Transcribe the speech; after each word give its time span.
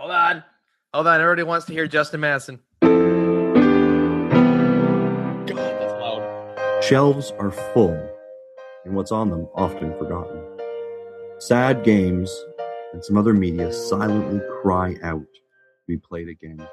Hold 0.00 0.12
on. 0.12 0.42
Hold 0.94 1.06
on. 1.08 1.20
Everybody 1.20 1.42
wants 1.42 1.66
to 1.66 1.74
hear 1.74 1.86
Justin 1.86 2.20
Madison. 2.20 2.58
God, 2.80 3.18
that's 5.46 5.92
loud. 5.92 6.82
Shelves 6.82 7.32
are 7.38 7.50
full, 7.50 8.10
and 8.86 8.96
what's 8.96 9.12
on 9.12 9.28
them 9.28 9.46
often 9.54 9.92
forgotten. 9.98 10.40
Sad 11.36 11.84
games 11.84 12.34
and 12.94 13.04
some 13.04 13.18
other 13.18 13.34
media 13.34 13.70
silently 13.74 14.40
cry 14.62 14.96
out 15.02 15.20
to 15.20 15.86
be 15.86 15.98
played 15.98 16.30
again. 16.30 16.66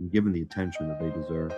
And 0.00 0.10
given 0.10 0.32
the 0.32 0.40
attention 0.40 0.88
that 0.88 1.00
they 1.00 1.10
deserve. 1.10 1.54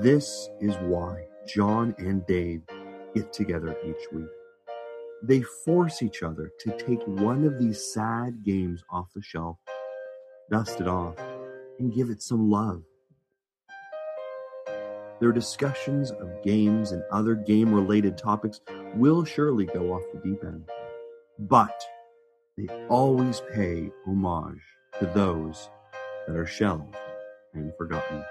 This 0.00 0.48
is 0.60 0.76
why 0.76 1.24
John 1.48 1.92
and 1.98 2.24
Dave 2.26 2.62
get 3.16 3.32
together 3.32 3.76
each 3.84 4.12
week. 4.12 4.28
They 5.22 5.42
force 5.42 6.02
each 6.02 6.22
other 6.22 6.50
to 6.60 6.78
take 6.78 7.02
one 7.06 7.44
of 7.44 7.58
these 7.58 7.92
sad 7.92 8.42
games 8.42 8.82
off 8.90 9.12
the 9.14 9.22
shelf, 9.22 9.58
dust 10.50 10.80
it 10.80 10.88
off, 10.88 11.18
and 11.78 11.92
give 11.92 12.08
it 12.08 12.22
some 12.22 12.50
love. 12.50 12.82
Their 15.20 15.32
discussions 15.32 16.10
of 16.10 16.42
games 16.42 16.92
and 16.92 17.02
other 17.10 17.34
game 17.34 17.74
related 17.74 18.16
topics 18.16 18.60
will 18.94 19.24
surely 19.24 19.66
go 19.66 19.92
off 19.92 20.02
the 20.14 20.20
deep 20.20 20.42
end, 20.42 20.64
but 21.38 21.78
they 22.56 22.68
always 22.88 23.42
pay 23.52 23.90
homage 24.06 24.62
to 24.98 25.06
those 25.14 25.68
that 26.26 26.36
are 26.36 26.46
shelved 26.46 26.96
and 27.52 27.70
forgotten. 27.76 28.24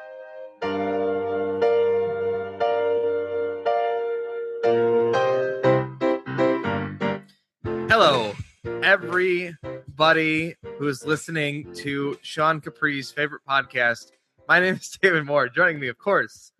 Everybody 8.89 10.55
who 10.79 10.88
is 10.88 11.05
listening 11.05 11.71
to 11.75 12.17
Sean 12.23 12.59
Capri's 12.59 13.11
favorite 13.11 13.44
podcast. 13.47 14.08
My 14.47 14.59
name 14.59 14.77
is 14.77 14.89
David 15.02 15.25
Moore. 15.25 15.47
Joining 15.47 15.80
me, 15.80 15.89
of 15.89 16.00
course, 16.00 16.53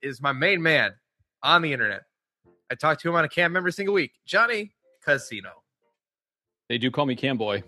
is 0.00 0.22
my 0.22 0.30
main 0.30 0.62
man 0.62 0.92
on 1.42 1.62
the 1.62 1.72
internet. 1.72 2.02
I 2.70 2.76
talk 2.76 3.00
to 3.00 3.08
him 3.08 3.16
on 3.16 3.24
a 3.24 3.28
cam 3.28 3.56
every 3.56 3.72
single 3.72 3.92
week, 3.92 4.12
Johnny 4.24 4.70
Casino. 5.04 5.50
They 6.68 6.78
do 6.78 6.92
call 6.92 7.06
me 7.06 7.16
Camboy. 7.16 7.64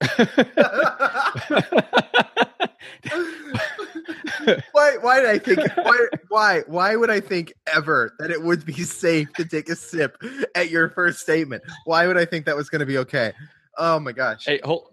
why? 4.72 4.96
Why 5.00 5.20
did 5.20 5.30
I 5.30 5.38
think? 5.38 5.60
Why? 5.76 6.06
Why? 6.28 6.62
Why 6.66 6.96
would 6.96 7.10
I 7.10 7.20
think 7.20 7.52
ever 7.66 8.14
that 8.18 8.30
it 8.30 8.42
would 8.42 8.64
be 8.64 8.82
safe 8.84 9.32
to 9.34 9.44
take 9.44 9.68
a 9.68 9.76
sip 9.76 10.16
at 10.54 10.70
your 10.70 10.90
first 10.90 11.20
statement? 11.20 11.62
Why 11.84 12.06
would 12.06 12.16
I 12.16 12.24
think 12.24 12.46
that 12.46 12.56
was 12.56 12.68
going 12.68 12.80
to 12.80 12.86
be 12.86 12.98
okay? 12.98 13.32
Oh 13.76 14.00
my 14.00 14.12
gosh! 14.12 14.46
hey, 14.46 14.60
hold. 14.64 14.88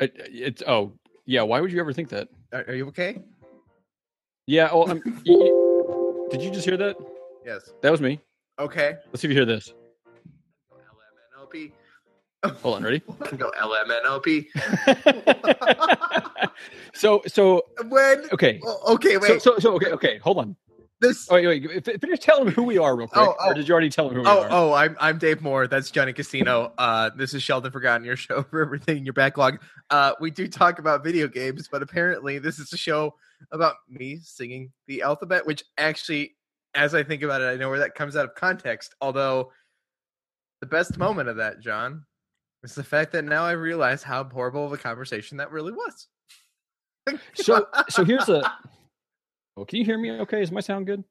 It, 0.00 0.12
uh, 0.18 0.24
it's 0.26 0.62
oh 0.66 0.92
yeah. 1.24 1.42
Why 1.42 1.60
would 1.60 1.72
you 1.72 1.80
ever 1.80 1.92
think 1.92 2.08
that? 2.10 2.28
Are, 2.52 2.64
are 2.68 2.74
you 2.74 2.86
okay? 2.88 3.22
Yeah. 4.46 4.68
Oh, 4.70 4.86
I'm, 4.86 5.00
did 6.30 6.42
you 6.42 6.50
just 6.50 6.64
hear 6.64 6.76
that? 6.76 6.96
Yes. 7.44 7.72
That 7.82 7.90
was 7.90 8.00
me. 8.00 8.20
Okay. 8.58 8.96
Let's 9.06 9.20
see 9.20 9.28
if 9.28 9.30
you 9.30 9.36
hear 9.36 9.44
this. 9.44 9.72
LMNOP. 10.72 11.72
Hold 12.44 12.76
on, 12.76 12.82
ready? 12.84 12.98
Go 13.36 13.50
LMNOP. 13.58 14.46
so 16.94 17.22
so 17.26 17.62
When? 17.88 18.24
okay. 18.32 18.60
Okay. 18.88 19.16
Wait. 19.18 19.42
so 19.42 19.58
so 19.58 19.74
okay 19.74 19.90
okay. 19.92 20.18
Hold 20.18 20.38
on. 20.38 20.56
this. 21.00 21.26
Oh, 21.30 21.34
wait 21.34 21.46
wait. 21.66 21.84
Finish 22.00 22.20
telling 22.20 22.44
them 22.44 22.54
who 22.54 22.62
we 22.62 22.78
are 22.78 22.96
real 22.96 23.08
quick. 23.08 23.26
Oh, 23.26 23.34
oh. 23.40 23.50
Or 23.50 23.54
did 23.54 23.66
you 23.66 23.72
already 23.72 23.90
tell 23.90 24.06
them 24.08 24.16
who 24.16 24.22
we 24.22 24.28
Oh, 24.28 24.42
are? 24.42 24.48
oh, 24.50 24.72
I'm 24.72 24.96
I'm 25.00 25.18
Dave 25.18 25.42
Moore. 25.42 25.66
That's 25.66 25.90
Johnny 25.90 26.12
Casino. 26.12 26.72
Uh, 26.78 27.10
this 27.16 27.34
is 27.34 27.42
Shelved 27.42 27.66
and 27.66 27.72
Forgotten, 27.72 28.04
your 28.04 28.16
show 28.16 28.42
for 28.44 28.62
everything 28.62 28.98
in 28.98 29.04
your 29.04 29.14
backlog. 29.14 29.60
Uh, 29.90 30.12
we 30.20 30.30
do 30.30 30.46
talk 30.46 30.78
about 30.78 31.02
video 31.02 31.26
games, 31.28 31.68
but 31.70 31.82
apparently 31.82 32.38
this 32.38 32.58
is 32.58 32.72
a 32.72 32.76
show 32.76 33.14
about 33.50 33.76
me 33.88 34.18
singing 34.22 34.70
the 34.86 35.02
alphabet, 35.02 35.44
which 35.46 35.64
actually, 35.78 36.36
as 36.74 36.94
I 36.94 37.02
think 37.02 37.22
about 37.22 37.40
it, 37.40 37.46
I 37.46 37.56
know 37.56 37.68
where 37.70 37.78
that 37.80 37.94
comes 37.94 38.14
out 38.16 38.24
of 38.24 38.34
context. 38.34 38.94
Although, 39.00 39.52
the 40.60 40.66
best 40.66 40.96
moment 40.96 41.28
of 41.28 41.36
that, 41.36 41.60
John, 41.60 42.04
is 42.62 42.74
the 42.74 42.84
fact 42.84 43.12
that 43.12 43.24
now 43.24 43.44
I 43.44 43.52
realize 43.52 44.02
how 44.02 44.24
horrible 44.24 44.66
of 44.66 44.72
a 44.72 44.78
conversation 44.78 45.38
that 45.38 45.50
really 45.50 45.72
was. 45.72 46.08
So 47.34 47.66
so 47.88 48.04
here's 48.04 48.28
a. 48.28 48.42
Oh, 49.58 49.64
can 49.64 49.78
you 49.78 49.86
hear 49.86 49.96
me? 49.96 50.10
Okay, 50.10 50.42
is 50.42 50.52
my 50.52 50.60
sound 50.60 50.86
good? 50.86 51.02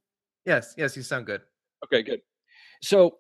yes, 0.46 0.76
yes, 0.78 0.96
you 0.96 1.02
sound 1.02 1.26
good. 1.26 1.42
Okay, 1.84 2.04
good. 2.04 2.22
So 2.84 3.18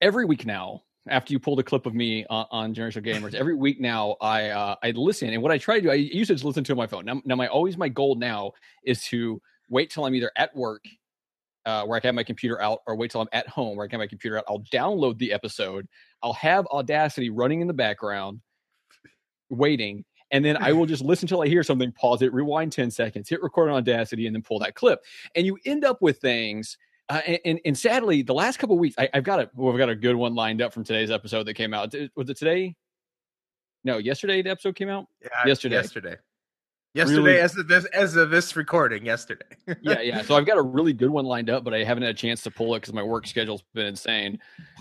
every 0.00 0.24
week 0.24 0.46
now, 0.46 0.84
after 1.08 1.34
you 1.34 1.38
pulled 1.38 1.60
a 1.60 1.62
clip 1.62 1.84
of 1.84 1.94
me 1.94 2.24
on, 2.30 2.46
on 2.50 2.74
Generation 2.74 3.02
Gamers, 3.02 3.34
every 3.34 3.54
week 3.54 3.78
now 3.78 4.16
I 4.20 4.48
uh, 4.48 4.76
I 4.82 4.92
listen, 4.92 5.28
and 5.30 5.42
what 5.42 5.52
I 5.52 5.58
try 5.58 5.76
to 5.76 5.80
do, 5.82 5.90
I 5.90 5.94
used 5.94 6.28
to 6.28 6.34
just 6.34 6.44
listen 6.44 6.64
to 6.64 6.74
my 6.74 6.86
phone. 6.86 7.04
Now, 7.04 7.20
now 7.24 7.36
my 7.36 7.48
always 7.48 7.76
my 7.76 7.88
goal 7.88 8.14
now 8.14 8.52
is 8.84 9.02
to 9.04 9.40
wait 9.68 9.90
till 9.90 10.04
I'm 10.04 10.14
either 10.14 10.30
at 10.36 10.54
work. 10.54 10.84
Uh, 11.66 11.84
where 11.84 11.96
I 11.96 12.00
can 12.00 12.08
have 12.08 12.14
my 12.14 12.24
computer 12.24 12.60
out, 12.60 12.80
or 12.86 12.96
wait 12.96 13.10
till 13.10 13.20
I'm 13.20 13.28
at 13.32 13.46
home 13.46 13.76
where 13.76 13.84
I 13.84 13.88
can 13.88 14.00
have 14.00 14.04
my 14.04 14.08
computer 14.08 14.38
out. 14.38 14.44
I'll 14.48 14.64
download 14.72 15.18
the 15.18 15.30
episode. 15.32 15.86
I'll 16.22 16.32
have 16.32 16.66
Audacity 16.68 17.28
running 17.28 17.60
in 17.60 17.66
the 17.66 17.74
background, 17.74 18.40
waiting, 19.50 20.04
and 20.30 20.44
then 20.44 20.56
I 20.56 20.72
will 20.72 20.86
just 20.86 21.02
listen 21.02 21.26
till 21.28 21.42
I 21.42 21.48
hear 21.48 21.62
something, 21.62 21.92
pause 21.92 22.22
it, 22.22 22.32
rewind 22.32 22.72
10 22.72 22.90
seconds, 22.90 23.28
hit 23.28 23.42
record 23.42 23.68
on 23.68 23.76
Audacity, 23.76 24.26
and 24.26 24.34
then 24.34 24.42
pull 24.42 24.58
that 24.60 24.74
clip. 24.74 25.00
And 25.34 25.44
you 25.44 25.58
end 25.66 25.84
up 25.84 26.00
with 26.00 26.18
things. 26.18 26.78
Uh, 27.08 27.20
and, 27.26 27.38
and, 27.44 27.60
and 27.64 27.78
sadly, 27.78 28.22
the 28.22 28.34
last 28.34 28.58
couple 28.58 28.76
of 28.76 28.80
weeks, 28.80 28.94
I, 28.96 29.08
I've 29.12 29.24
got 29.24 29.40
a 29.40 29.50
well, 29.54 29.72
I've 29.72 29.78
got 29.78 29.88
a 29.88 29.96
good 29.96 30.14
one 30.14 30.34
lined 30.34 30.62
up 30.62 30.72
from 30.72 30.84
today's 30.84 31.10
episode 31.10 31.44
that 31.44 31.54
came 31.54 31.74
out. 31.74 31.92
Was 32.14 32.30
it 32.30 32.36
today? 32.36 32.76
No, 33.82 33.98
yesterday 33.98 34.42
the 34.42 34.50
episode 34.50 34.76
came 34.76 34.88
out. 34.88 35.06
Yeah, 35.20 35.28
Yesterday. 35.46 35.76
yesterday, 35.76 36.16
yesterday, 36.94 37.20
Really- 37.20 37.38
as 37.40 37.56
of 37.56 37.68
this 37.68 37.84
as 37.86 38.16
of 38.16 38.30
this 38.30 38.56
recording, 38.56 39.04
yesterday. 39.04 39.44
Yeah, 39.82 40.00
yeah. 40.00 40.22
So 40.22 40.36
I've 40.36 40.46
got 40.46 40.58
a 40.58 40.62
really 40.62 40.92
good 40.92 41.10
one 41.10 41.24
lined 41.24 41.48
up, 41.48 41.64
but 41.64 41.72
I 41.74 41.84
haven't 41.84 42.02
had 42.02 42.10
a 42.10 42.18
chance 42.18 42.42
to 42.42 42.50
pull 42.50 42.74
it 42.74 42.80
because 42.80 42.92
my 42.92 43.02
work 43.02 43.26
schedule's 43.26 43.62
been 43.74 43.86
insane. 43.86 44.38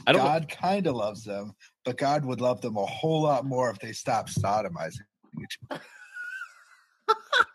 I 0.08 0.14
don't. 0.14 0.22
God 0.22 0.50
kind 0.50 0.88
of 0.88 0.96
loves 0.96 1.24
them, 1.24 1.54
but 1.86 1.98
God 1.98 2.26
would 2.26 2.42
love 2.42 2.62
them 2.62 2.78
a 2.78 2.86
whole 2.86 3.22
lot 3.22 3.46
more 3.46 3.70
if 3.70 3.80
they 3.80 3.92
stopped 3.92 4.34
sodomizing 4.34 5.02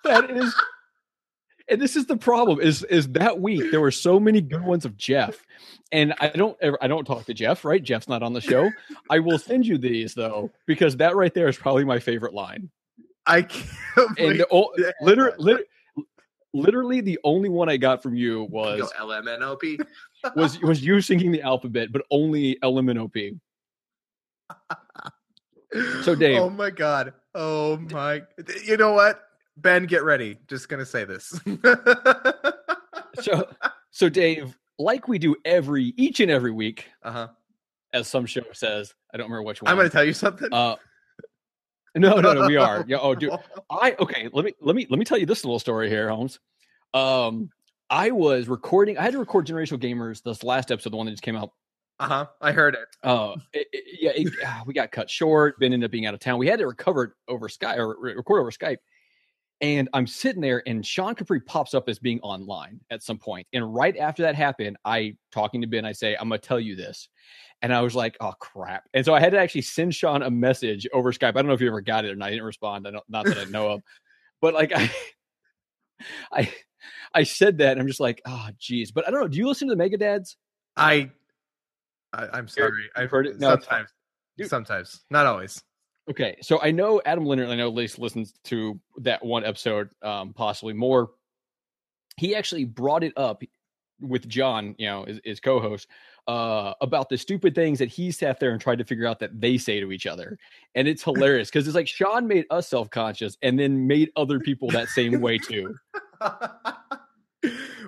that 0.04 0.30
is 0.30 0.54
and 1.68 1.80
this 1.80 1.96
is 1.96 2.06
the 2.06 2.16
problem 2.16 2.60
is 2.60 2.82
is 2.84 3.08
that 3.08 3.40
week 3.40 3.70
there 3.70 3.80
were 3.80 3.90
so 3.90 4.20
many 4.20 4.40
good 4.40 4.62
ones 4.62 4.84
of 4.84 4.96
jeff 4.96 5.44
and 5.92 6.14
i 6.20 6.28
don't 6.28 6.56
ever 6.60 6.78
i 6.82 6.86
don't 6.86 7.04
talk 7.04 7.24
to 7.24 7.34
jeff 7.34 7.64
right 7.64 7.82
jeff's 7.82 8.08
not 8.08 8.22
on 8.22 8.32
the 8.32 8.40
show 8.40 8.70
i 9.10 9.18
will 9.18 9.38
send 9.38 9.66
you 9.66 9.78
these 9.78 10.14
though 10.14 10.50
because 10.66 10.96
that 10.96 11.16
right 11.16 11.34
there 11.34 11.48
is 11.48 11.56
probably 11.56 11.84
my 11.84 11.98
favorite 11.98 12.34
line 12.34 12.70
I 13.26 13.42
can't 13.42 14.18
and 14.18 14.40
the, 14.40 14.46
o- 14.50 14.72
that. 14.76 14.94
liter- 15.00 15.34
lit- 15.38 15.66
literally 16.52 17.00
the 17.00 17.18
only 17.24 17.48
one 17.48 17.68
i 17.68 17.76
got 17.76 18.02
from 18.02 18.14
you 18.14 18.44
was 18.44 18.92
LMNOP. 19.00 19.80
was 20.36 20.60
was 20.60 20.84
you 20.84 21.00
singing 21.00 21.32
the 21.32 21.42
alphabet 21.42 21.90
but 21.92 22.02
only 22.10 22.56
lmnop 22.62 23.38
So, 26.02 26.14
Dave- 26.20 26.40
Oh 26.40 26.50
my 26.50 26.70
god. 26.70 27.12
Oh 27.34 27.78
my. 27.90 28.22
You 28.64 28.76
know 28.76 28.92
what? 28.92 29.20
Ben, 29.56 29.86
get 29.86 30.04
ready. 30.04 30.38
Just 30.48 30.68
gonna 30.68 30.86
say 30.86 31.04
this. 31.04 31.38
so 33.20 33.48
so 33.90 34.08
dave 34.08 34.58
like 34.78 35.06
we 35.08 35.18
do 35.18 35.36
every 35.44 35.94
each 35.96 36.18
and 36.20 36.30
every 36.30 36.50
week 36.50 36.86
uh 37.04 37.12
huh. 37.12 37.28
as 37.92 38.08
some 38.08 38.26
show 38.26 38.42
says 38.52 38.92
i 39.12 39.16
don't 39.16 39.26
remember 39.30 39.44
which 39.44 39.62
one 39.62 39.70
I'm 39.70 39.76
gonna 39.76 39.88
tell 39.88 40.02
you 40.04 40.12
something. 40.12 40.48
Uh, 40.52 40.74
no, 42.00 42.20
no, 42.20 42.32
no, 42.32 42.46
we 42.46 42.56
are. 42.56 42.84
Yeah. 42.88 42.98
Oh, 43.00 43.14
dude. 43.14 43.32
I 43.70 43.94
okay. 43.98 44.28
Let 44.32 44.44
me 44.44 44.52
let 44.60 44.74
me 44.76 44.86
let 44.90 44.98
me 44.98 45.04
tell 45.04 45.18
you 45.18 45.26
this 45.26 45.44
little 45.44 45.58
story 45.58 45.88
here, 45.88 46.08
Holmes. 46.08 46.38
Um, 46.92 47.50
I 47.90 48.10
was 48.10 48.48
recording. 48.48 48.98
I 48.98 49.02
had 49.02 49.12
to 49.12 49.18
record 49.18 49.46
Generational 49.46 49.80
Gamers. 49.80 50.22
This 50.22 50.42
last 50.42 50.70
episode, 50.72 50.90
the 50.90 50.96
one 50.96 51.06
that 51.06 51.12
just 51.12 51.22
came 51.22 51.36
out. 51.36 51.50
Uh 52.00 52.06
huh. 52.06 52.26
I 52.40 52.50
heard 52.52 52.74
it. 52.74 52.80
Uh, 53.02 53.36
it- 53.52 53.68
it- 53.72 53.84
yeah, 54.00 54.10
it, 54.14 54.32
ah, 54.44 54.62
we 54.66 54.74
got 54.74 54.90
cut 54.90 55.08
short. 55.08 55.58
Ben 55.60 55.72
ended 55.72 55.86
up 55.86 55.90
being 55.92 56.06
out 56.06 56.14
of 56.14 56.20
town. 56.20 56.38
We 56.38 56.48
had 56.48 56.58
to 56.58 56.66
recover 56.66 57.04
it 57.04 57.10
over 57.28 57.48
Skype 57.48 57.76
or 57.78 57.96
re- 58.00 58.14
record 58.14 58.40
over 58.40 58.50
Skype. 58.50 58.78
And 59.60 59.88
I'm 59.94 60.06
sitting 60.06 60.42
there, 60.42 60.62
and 60.66 60.84
Sean 60.84 61.14
Capri 61.14 61.40
pops 61.40 61.74
up 61.74 61.88
as 61.88 61.98
being 61.98 62.20
online 62.20 62.80
at 62.90 63.02
some 63.02 63.18
point. 63.18 63.46
And 63.52 63.72
right 63.74 63.96
after 63.96 64.22
that 64.24 64.34
happened, 64.34 64.76
I 64.84 65.16
talking 65.32 65.60
to 65.60 65.66
Ben, 65.66 65.84
I 65.84 65.92
say, 65.92 66.16
"I'm 66.16 66.28
gonna 66.28 66.38
tell 66.38 66.58
you 66.58 66.74
this," 66.76 67.08
and 67.62 67.72
I 67.72 67.80
was 67.80 67.94
like, 67.94 68.16
"Oh 68.20 68.32
crap!" 68.40 68.84
And 68.92 69.04
so 69.04 69.14
I 69.14 69.20
had 69.20 69.30
to 69.30 69.38
actually 69.38 69.62
send 69.62 69.94
Sean 69.94 70.22
a 70.22 70.30
message 70.30 70.86
over 70.92 71.12
Skype. 71.12 71.28
I 71.28 71.32
don't 71.32 71.46
know 71.46 71.52
if 71.54 71.60
you 71.60 71.68
ever 71.68 71.80
got 71.80 72.04
it 72.04 72.10
or 72.10 72.16
not. 72.16 72.26
I 72.26 72.30
didn't 72.30 72.44
respond. 72.44 72.86
I 72.86 72.90
don't, 72.90 73.04
not 73.08 73.26
that 73.26 73.38
I 73.38 73.44
know 73.44 73.70
of, 73.70 73.82
but 74.40 74.54
like 74.54 74.72
I, 74.74 74.90
I, 76.32 76.52
I 77.14 77.22
said 77.22 77.58
that, 77.58 77.72
and 77.72 77.80
I'm 77.80 77.86
just 77.86 78.00
like, 78.00 78.20
"Oh, 78.26 78.48
geez." 78.58 78.90
But 78.90 79.06
I 79.06 79.10
don't 79.12 79.20
know. 79.20 79.28
Do 79.28 79.38
you 79.38 79.46
listen 79.46 79.68
to 79.68 79.72
the 79.72 79.78
Mega 79.78 79.96
Dads? 79.96 80.36
I. 80.76 81.10
I 82.12 82.26
I'm 82.32 82.48
sorry. 82.48 82.90
I've 82.96 83.10
heard 83.10 83.26
it? 83.26 83.38
No, 83.38 83.50
sometimes. 83.50 83.88
Dude. 84.36 84.50
Sometimes. 84.50 85.00
Not 85.10 85.26
always. 85.26 85.62
Okay, 86.10 86.36
so 86.42 86.60
I 86.60 86.70
know 86.70 87.00
Adam 87.06 87.24
Leonard. 87.24 87.48
I 87.48 87.56
know 87.56 87.68
at 87.68 87.74
least 87.74 87.98
listens 87.98 88.34
to 88.44 88.78
that 88.98 89.24
one 89.24 89.44
episode, 89.44 89.90
um, 90.02 90.34
possibly 90.34 90.74
more. 90.74 91.12
He 92.16 92.34
actually 92.34 92.64
brought 92.64 93.02
it 93.02 93.14
up 93.16 93.42
with 94.00 94.28
John, 94.28 94.74
you 94.78 94.86
know, 94.86 95.04
his, 95.04 95.20
his 95.24 95.40
co-host, 95.40 95.88
uh, 96.28 96.74
about 96.82 97.08
the 97.08 97.16
stupid 97.16 97.54
things 97.54 97.78
that 97.78 97.88
he 97.88 98.10
sat 98.10 98.38
there 98.38 98.50
and 98.50 98.60
tried 98.60 98.78
to 98.78 98.84
figure 98.84 99.06
out 99.06 99.18
that 99.20 99.40
they 99.40 99.56
say 99.56 99.80
to 99.80 99.92
each 99.92 100.06
other, 100.06 100.38
and 100.74 100.86
it's 100.86 101.02
hilarious 101.04 101.48
because 101.48 101.66
it's 101.66 101.74
like 101.74 101.88
Sean 101.88 102.26
made 102.26 102.44
us 102.50 102.68
self-conscious 102.68 103.38
and 103.42 103.58
then 103.58 103.86
made 103.86 104.10
other 104.16 104.38
people 104.38 104.68
that 104.70 104.88
same 104.88 105.20
way 105.20 105.38
too. 105.38 105.74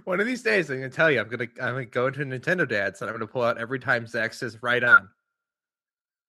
One 0.05 0.21
of 0.21 0.27
these 0.27 0.43
days, 0.43 0.71
I'm 0.71 0.77
gonna 0.79 0.89
tell 0.91 1.11
you, 1.11 1.21
I'm 1.21 1.29
gonna 1.29 1.49
I'm 1.61 1.75
gonna 1.75 1.85
go 1.87 2.07
into 2.07 2.21
Nintendo 2.21 2.67
Dads 2.69 3.03
and 3.03 3.11
I'm 3.11 3.15
gonna 3.17 3.27
pull 3.27 3.43
out 3.43 3.59
every 3.59 3.79
time 3.79 4.07
Zach 4.07 4.33
says 4.33 4.63
"right 4.63 4.85
on." 4.85 5.09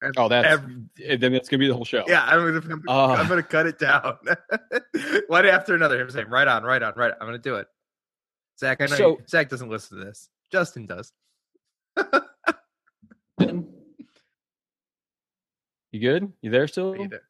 And 0.02 0.14
Oh, 0.18 0.28
that's 0.30 0.48
every- 0.48 1.18
then 1.18 1.34
that's 1.34 1.50
gonna 1.50 1.60
be 1.60 1.68
the 1.68 1.74
whole 1.74 1.86
show. 1.86 2.04
yeah. 2.08 2.24
I'm 2.26 2.40
gonna 2.60 2.74
I'm, 2.74 2.84
Ah. 2.88 3.16
I'm 3.16 3.28
gonna 3.28 3.42
cut 3.42 3.66
it 3.66 3.80
down 3.80 4.18
one 5.28 5.46
after 5.46 5.74
another. 5.76 6.00
I'm 6.02 6.10
saying 6.12 6.28
"right 6.30 6.48
on, 6.48 6.64
right 6.64 6.84
on, 6.84 6.94
right." 6.96 7.12
On. 7.12 7.18
I'm 7.20 7.28
gonna 7.28 7.40
do 7.40 7.56
it. 7.56 7.68
Zach, 8.60 8.80
I 8.82 8.86
know 8.86 8.96
So- 8.96 9.10
you- 9.10 9.24
Zach 9.28 9.50
doesn't 9.50 9.70
listen 9.70 9.98
to 10.00 10.06
this. 10.06 10.30
Justin 10.52 10.86
does. 10.86 11.12
You 15.92 16.02
good? 16.02 16.32
You 16.42 16.52
there 16.52 16.68
still? 16.68 16.92
Are 16.94 16.98
you 16.98 17.08
there? 17.08 17.24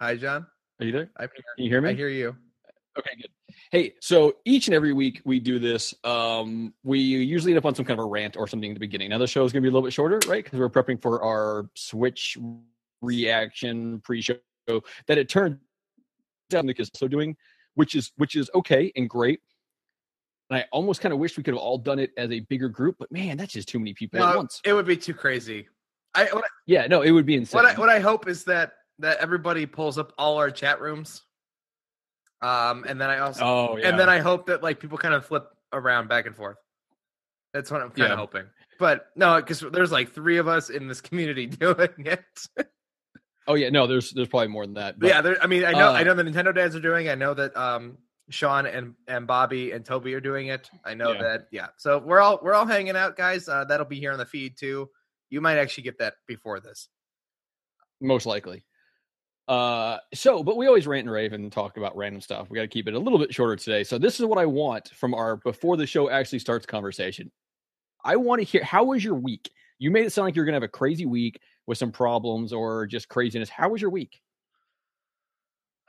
Hi, 0.00 0.16
John. 0.16 0.46
Are 0.80 0.86
you 0.86 0.92
there? 0.92 1.10
I'm 1.16 1.28
here. 1.34 1.44
Can 1.56 1.64
you 1.64 1.70
hear 1.70 1.80
me? 1.80 1.90
I 1.90 1.94
hear 1.94 2.08
you. 2.08 2.36
Okay, 2.98 3.10
good. 3.20 3.30
Hey, 3.70 3.94
so 4.00 4.36
each 4.44 4.68
and 4.68 4.74
every 4.74 4.92
week 4.92 5.20
we 5.24 5.38
do 5.40 5.58
this. 5.58 5.94
Um, 6.04 6.72
we 6.82 6.98
usually 6.98 7.52
end 7.52 7.58
up 7.58 7.66
on 7.66 7.74
some 7.74 7.84
kind 7.84 7.98
of 7.98 8.04
a 8.06 8.08
rant 8.08 8.36
or 8.36 8.46
something 8.46 8.70
in 8.70 8.74
the 8.74 8.80
beginning. 8.80 9.10
Now 9.10 9.18
the 9.18 9.26
show 9.26 9.44
is 9.44 9.52
going 9.52 9.62
to 9.62 9.66
be 9.66 9.70
a 9.70 9.72
little 9.72 9.86
bit 9.86 9.92
shorter, 9.92 10.18
right? 10.28 10.42
Because 10.44 10.58
we're 10.58 10.70
prepping 10.70 11.00
for 11.02 11.22
our 11.22 11.68
Switch 11.74 12.38
reaction 13.02 14.00
pre-show 14.04 14.36
that 14.68 15.18
it 15.18 15.28
turned 15.28 15.58
out 16.54 16.64
Nick 16.64 16.80
is 16.80 16.90
also 16.94 17.08
doing, 17.08 17.36
which 17.74 17.94
is 17.94 18.12
which 18.16 18.34
is 18.36 18.50
okay 18.54 18.92
and 18.96 19.08
great. 19.10 19.40
And 20.48 20.58
I 20.58 20.64
almost 20.72 21.00
kind 21.00 21.12
of 21.12 21.18
wish 21.18 21.36
we 21.36 21.42
could 21.42 21.54
have 21.54 21.62
all 21.62 21.76
done 21.78 21.98
it 21.98 22.12
as 22.16 22.30
a 22.30 22.40
bigger 22.40 22.68
group, 22.68 22.96
but 22.98 23.10
man, 23.10 23.36
that's 23.36 23.52
just 23.52 23.68
too 23.68 23.78
many 23.78 23.94
people 23.94 24.22
at 24.22 24.36
once. 24.36 24.60
it 24.64 24.72
would 24.72 24.86
be 24.86 24.96
too 24.96 25.12
crazy. 25.14 25.66
I 26.14 26.24
what, 26.26 26.44
I- 26.44 26.48
Yeah, 26.66 26.86
no, 26.86 27.02
it 27.02 27.10
would 27.10 27.26
be 27.26 27.34
insane. 27.34 27.62
what 27.62 27.66
I 27.66 27.78
what 27.78 27.88
I 27.88 27.98
hope 27.98 28.28
is 28.28 28.44
that 28.44 28.72
that 29.00 29.18
everybody 29.18 29.66
pulls 29.66 29.98
up 29.98 30.12
all 30.16 30.38
our 30.38 30.50
chat 30.50 30.80
rooms. 30.80 31.22
Um, 32.42 32.84
and 32.86 33.00
then 33.00 33.08
I 33.10 33.18
also 33.18 33.44
oh, 33.44 33.76
yeah. 33.78 33.88
and 33.88 33.98
then 33.98 34.08
I 34.08 34.18
hope 34.18 34.46
that 34.46 34.62
like 34.62 34.78
people 34.80 34.98
kind 34.98 35.14
of 35.14 35.24
flip 35.24 35.48
around 35.72 36.08
back 36.08 36.26
and 36.26 36.36
forth. 36.36 36.58
That's 37.54 37.70
what 37.70 37.80
I'm 37.80 37.88
kind 37.88 38.08
Yeah. 38.08 38.12
of 38.12 38.18
hoping. 38.18 38.44
But 38.78 39.06
no, 39.16 39.36
because 39.36 39.60
there's 39.60 39.90
like 39.90 40.12
three 40.12 40.36
of 40.36 40.46
us 40.48 40.68
in 40.68 40.86
this 40.88 41.00
community 41.00 41.46
doing 41.46 41.88
it. 41.98 42.24
oh 43.48 43.54
yeah, 43.54 43.70
no, 43.70 43.86
there's 43.86 44.10
there's 44.12 44.28
probably 44.28 44.48
more 44.48 44.66
than 44.66 44.74
that. 44.74 44.98
But 44.98 45.08
yeah, 45.08 45.20
there, 45.22 45.42
I 45.42 45.46
mean, 45.46 45.64
I 45.64 45.72
know 45.72 45.88
I 45.92 46.00
uh, 46.02 46.04
know 46.04 46.14
the 46.14 46.24
Nintendo 46.24 46.54
dads 46.54 46.76
are 46.76 46.80
doing. 46.80 47.08
I 47.08 47.14
know 47.14 47.32
that 47.32 47.56
um 47.56 47.96
Sean 48.28 48.66
and 48.66 48.94
and 49.08 49.26
Bobby 49.26 49.72
and 49.72 49.82
Toby 49.84 50.12
are 50.12 50.20
doing 50.20 50.48
it. 50.48 50.68
I 50.84 50.92
know 50.92 51.12
Yeah. 51.12 51.22
that. 51.22 51.46
Yeah, 51.50 51.68
so 51.78 51.98
we're 51.98 52.20
all 52.20 52.38
we're 52.42 52.52
all 52.54 52.66
hanging 52.66 52.96
out, 52.96 53.16
guys. 53.16 53.48
Uh, 53.48 53.64
that'll 53.64 53.86
be 53.86 53.98
here 53.98 54.12
on 54.12 54.18
the 54.18 54.26
feed 54.26 54.58
too. 54.58 54.90
You 55.30 55.40
might 55.40 55.56
actually 55.56 55.84
get 55.84 55.98
that 56.00 56.14
before 56.26 56.60
this. 56.60 56.88
most 58.02 58.26
likely. 58.26 58.65
Uh, 59.48 59.98
so, 60.12 60.42
but 60.42 60.56
we 60.56 60.66
always 60.66 60.86
rant 60.86 61.04
and 61.04 61.12
rave 61.12 61.32
and 61.32 61.52
talk 61.52 61.76
about 61.76 61.96
random 61.96 62.20
stuff. 62.20 62.50
We 62.50 62.56
got 62.56 62.62
to 62.62 62.68
keep 62.68 62.88
it 62.88 62.94
a 62.94 62.98
little 62.98 63.18
bit 63.18 63.32
shorter 63.32 63.54
today. 63.56 63.84
So, 63.84 63.96
this 63.96 64.18
is 64.18 64.26
what 64.26 64.38
I 64.38 64.46
want 64.46 64.88
from 64.88 65.14
our 65.14 65.36
before 65.36 65.76
the 65.76 65.86
show 65.86 66.10
actually 66.10 66.40
starts 66.40 66.66
conversation. 66.66 67.30
I 68.04 68.16
want 68.16 68.40
to 68.40 68.44
hear 68.44 68.64
how 68.64 68.84
was 68.84 69.04
your 69.04 69.14
week? 69.14 69.50
You 69.78 69.90
made 69.90 70.04
it 70.04 70.12
sound 70.12 70.26
like 70.26 70.34
you're 70.34 70.44
gonna 70.44 70.56
have 70.56 70.62
a 70.64 70.68
crazy 70.68 71.06
week 71.06 71.38
with 71.66 71.78
some 71.78 71.92
problems 71.92 72.52
or 72.52 72.86
just 72.86 73.08
craziness. 73.08 73.48
How 73.48 73.68
was 73.68 73.80
your 73.80 73.90
week? 73.90 74.20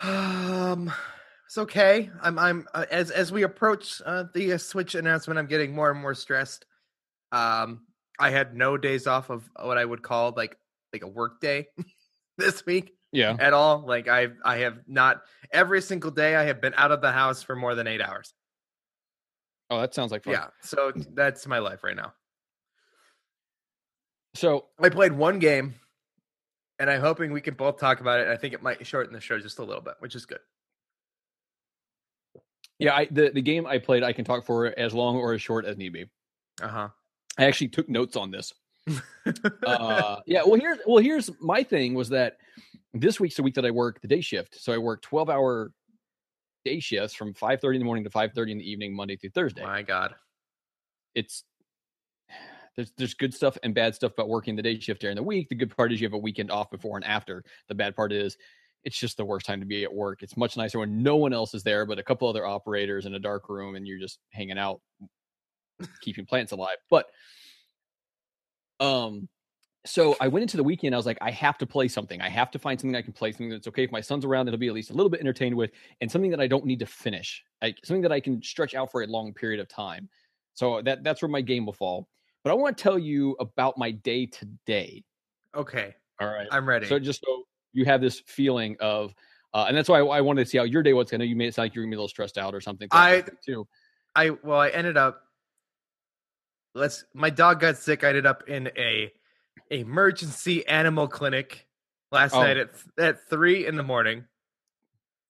Um, 0.02 0.92
it's 1.48 1.58
okay. 1.58 2.12
I'm 2.22 2.38
I'm 2.38 2.68
uh, 2.76 2.86
as 2.92 3.10
as 3.10 3.32
we 3.32 3.42
approach 3.42 4.02
uh, 4.06 4.26
the 4.36 4.54
uh, 4.54 4.58
Switch 4.60 4.94
announcement, 4.94 5.40
I'm 5.40 5.48
getting 5.48 5.74
more 5.74 5.90
and 5.90 6.00
more 6.00 6.14
stressed. 6.14 6.66
Um, 7.32 7.88
I 8.20 8.30
had 8.30 8.56
no 8.56 8.78
days 8.78 9.08
off 9.08 9.32
of 9.32 9.50
what 9.60 9.80
I 9.80 9.86
would 9.86 10.04
call 10.04 10.34
like 10.38 10.58
like 10.94 11.02
a 11.02 11.08
work 11.08 11.42
day 11.42 11.68
this 12.38 12.64
week 12.64 12.97
Yeah. 13.18 13.36
at 13.40 13.52
all. 13.54 13.80
Like 13.80 14.08
I 14.08 14.28
I 14.46 14.58
have 14.58 14.78
not 14.88 15.24
every 15.52 15.82
single 15.82 16.12
day 16.12 16.36
I 16.36 16.44
have 16.44 16.62
been 16.62 16.76
out 16.78 16.92
of 16.92 17.02
the 17.02 17.12
house 17.12 17.42
for 17.42 17.56
more 17.56 17.74
than 17.74 17.88
eight 17.88 18.00
hours. 18.00 18.34
Oh, 19.72 19.82
that 19.82 19.96
sounds 19.96 20.12
like 20.12 20.24
fun. 20.24 20.34
Yeah, 20.34 20.48
so 20.62 20.92
that's 21.14 21.48
my 21.48 21.58
life 21.58 21.84
right 21.84 21.96
now. 21.96 22.14
So, 24.36 24.66
I 24.80 24.90
played 24.90 25.14
one 25.14 25.40
game, 25.40 25.74
and 26.78 26.92
I'm 26.92 27.02
hoping 27.02 27.32
we 27.32 27.42
can 27.42 27.56
both 27.56 27.80
talk 27.80 28.02
about 28.02 28.20
it. 28.20 28.28
I 28.28 28.38
think 28.38 28.54
it 28.54 28.62
might 28.62 28.86
shorten 28.86 29.14
the 29.14 29.20
show 29.20 29.40
just 29.40 29.58
a 29.58 29.64
little 29.64 29.82
bit, 29.82 29.96
which 29.98 30.14
is 30.14 30.28
good. 30.28 30.40
yeah, 32.78 32.96
I, 32.96 33.06
the 33.10 33.32
the 33.32 33.42
game 33.42 33.66
I 33.66 33.80
played, 33.80 34.04
I 34.04 34.14
can 34.14 34.26
talk 34.26 34.46
for 34.46 34.78
as 34.78 34.94
long 34.94 35.18
or 35.18 35.34
as 35.34 35.42
short 35.42 35.66
as 35.66 35.76
need 35.76 35.94
be. 35.94 36.06
Uh 36.62 36.68
huh. 36.68 36.90
I 37.40 37.46
actually 37.46 37.70
took 37.70 37.90
notes 37.90 38.16
on 38.16 38.30
this. 38.30 38.54
uh 39.66 40.22
yeah 40.26 40.44
well 40.46 40.58
here's 40.58 40.78
well 40.88 41.04
here's 41.04 41.30
my 41.42 41.62
thing 41.62 41.94
was 41.94 42.08
that 42.08 42.38
this 42.94 43.20
week's 43.20 43.36
the 43.36 43.44
week 43.44 43.56
that 43.56 43.66
i 43.66 43.72
work 43.72 44.02
the 44.02 44.08
day 44.08 44.22
shift 44.22 44.60
so 44.60 44.74
i 44.74 44.78
work 44.78 45.02
12 45.02 45.30
hour 45.30 45.72
day 46.66 46.80
shifts 46.80 47.16
from 47.16 47.34
5 47.34 47.62
30 47.62 47.78
in 47.78 47.80
the 47.80 47.86
morning 47.86 48.04
to 48.04 48.10
5 48.10 48.32
30 48.34 48.52
in 48.52 48.58
the 48.58 48.70
evening 48.70 48.96
monday 48.96 49.16
through 49.16 49.30
thursday. 49.32 49.64
My 49.64 49.82
God. 49.82 50.16
it's 51.16 51.44
there's 52.76 52.92
there's 52.98 53.14
good 53.14 53.34
stuff 53.34 53.58
and 53.64 53.74
bad 53.74 53.96
stuff 53.96 54.14
about 54.14 54.30
working 54.30 54.56
the 54.56 54.62
day 54.62 54.80
shift 54.80 55.02
during 55.02 55.16
the 55.16 55.24
week. 55.24 55.50
The 55.50 55.56
good 55.56 55.76
part 55.76 55.92
is 55.92 56.00
you 56.00 56.08
have 56.08 56.14
a 56.14 56.18
weekend 56.18 56.52
off 56.52 56.70
before 56.70 56.98
and 56.98 57.06
after. 57.06 57.44
The 57.70 57.76
bad 57.76 57.96
part 57.96 58.12
is 58.12 58.38
it's 58.84 58.98
just 58.98 59.18
the 59.18 59.26
worst 59.26 59.46
time 59.46 59.60
to 59.60 59.66
be 59.66 59.84
at 59.84 59.94
work. 59.94 60.22
It's 60.22 60.38
much 60.38 60.56
nicer 60.58 60.80
when 60.80 61.02
no 61.02 61.16
one 61.16 61.34
else 61.34 61.54
is 61.54 61.64
there 61.64 61.86
but 61.86 62.00
a 62.00 62.04
couple 62.04 62.28
other 62.28 62.46
operators 62.46 63.06
in 63.06 63.16
a 63.16 63.20
dark 63.20 63.50
room 63.50 63.76
and 63.76 63.88
you're 63.88 64.00
just 64.00 64.20
hanging 64.32 64.58
out 64.58 64.82
keeping 66.02 66.26
plants 66.26 66.52
alive. 66.52 66.78
But 66.90 67.08
um 68.80 69.28
so 69.88 70.16
I 70.20 70.28
went 70.28 70.42
into 70.42 70.58
the 70.58 70.64
weekend. 70.64 70.94
I 70.94 70.98
was 70.98 71.06
like, 71.06 71.18
I 71.22 71.32
have 71.32 71.58
to 71.60 71.66
play 71.66 71.88
something. 71.88 72.22
I 72.22 72.30
have 72.30 72.52
to 72.52 72.60
find 72.60 72.80
something 72.80 72.96
I 72.96 73.02
can 73.02 73.14
play, 73.14 73.32
something 73.32 73.50
that's 73.50 73.68
okay. 73.68 73.84
If 73.84 73.92
my 73.92 74.02
son's 74.02 74.26
around, 74.26 74.48
it'll 74.48 74.60
be 74.60 74.68
at 74.68 74.74
least 74.74 74.92
a 74.92 74.94
little 74.94 75.10
bit 75.10 75.22
entertained 75.22 75.56
with, 75.56 75.72
and 76.02 76.12
something 76.12 76.32
that 76.32 76.40
I 76.40 76.48
don't 76.48 76.66
need 76.66 76.80
to 76.80 76.86
finish, 76.86 77.44
like 77.62 77.78
something 77.84 78.02
that 78.02 78.12
I 78.12 78.20
can 78.20 78.42
stretch 78.42 78.76
out 78.76 78.92
for 78.92 79.04
a 79.04 79.08
long 79.08 79.34
period 79.34 79.60
of 79.60 79.68
time. 79.68 80.10
So 80.54 80.82
that 80.84 81.04
that's 81.04 81.22
where 81.22 81.30
my 81.30 81.42
game 81.42 81.66
will 81.66 81.74
fall. 81.74 82.08
But 82.44 82.52
I 82.52 82.54
want 82.56 82.78
to 82.78 82.82
tell 82.82 83.00
you 83.00 83.36
about 83.40 83.78
my 83.78 83.92
day 83.92 84.26
today. 84.26 85.04
Okay, 85.56 85.96
All 86.20 86.28
right. 86.28 86.48
I'm 86.52 86.68
ready. 86.68 86.88
So 86.88 87.00
just 87.00 87.24
so 87.26 87.44
you 87.74 87.86
have 87.86 88.02
this 88.02 88.22
feeling 88.26 88.76
of, 88.80 89.14
uh, 89.54 89.66
and 89.68 89.76
that's 89.76 89.90
why 89.90 90.00
I, 90.00 90.18
I 90.18 90.22
wanted 90.22 90.44
to 90.44 90.50
see 90.50 90.58
how 90.58 90.64
your 90.64 90.84
day 90.84 90.94
was. 90.94 91.14
I 91.14 91.18
know 91.18 91.26
you 91.26 91.36
made 91.36 91.48
it 91.48 91.56
sound 91.56 91.66
like 91.66 91.76
you 91.76 91.82
were 91.82 91.86
gonna 91.86 91.92
be 91.92 91.96
a 91.96 92.00
little 92.00 92.08
stressed 92.08 92.38
out 92.38 92.54
or 92.54 92.62
something. 92.62 92.88
I- 92.92 93.24
too. 93.46 93.68
I 94.16 94.32
well, 94.32 94.60
I 94.60 94.70
ended 94.70 94.98
up. 94.98 95.22
Let's. 96.74 97.06
My 97.14 97.30
dog 97.30 97.60
got 97.60 97.78
sick. 97.78 98.04
I 98.04 98.10
ended 98.10 98.26
up 98.26 98.48
in 98.48 98.72
a 98.76 99.12
emergency 99.70 100.66
animal 100.68 101.08
clinic 101.08 101.68
last 102.12 102.34
Oh. 102.34 102.42
night 102.42 102.58
at 102.58 102.70
at 102.98 103.30
three 103.30 103.66
in 103.66 103.76
the 103.76 103.84
morning. 103.84 104.26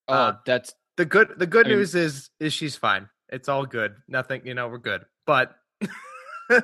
Oh, 0.08 0.14
uh, 0.14 0.36
that's 0.46 0.74
The 0.96 1.04
good 1.04 1.34
the 1.38 1.46
good 1.46 1.66
I 1.66 1.70
mean- 1.70 1.78
news 1.78 1.94
is 1.94 2.30
is 2.40 2.52
she's 2.52 2.76
fine. 2.76 3.08
It's 3.30 3.48
all 3.48 3.66
good. 3.66 3.94
Nothing, 4.08 4.46
you 4.46 4.54
know, 4.54 4.68
we're 4.68 4.78
good. 4.78 5.04
But 5.26 5.54
uh 6.50 6.60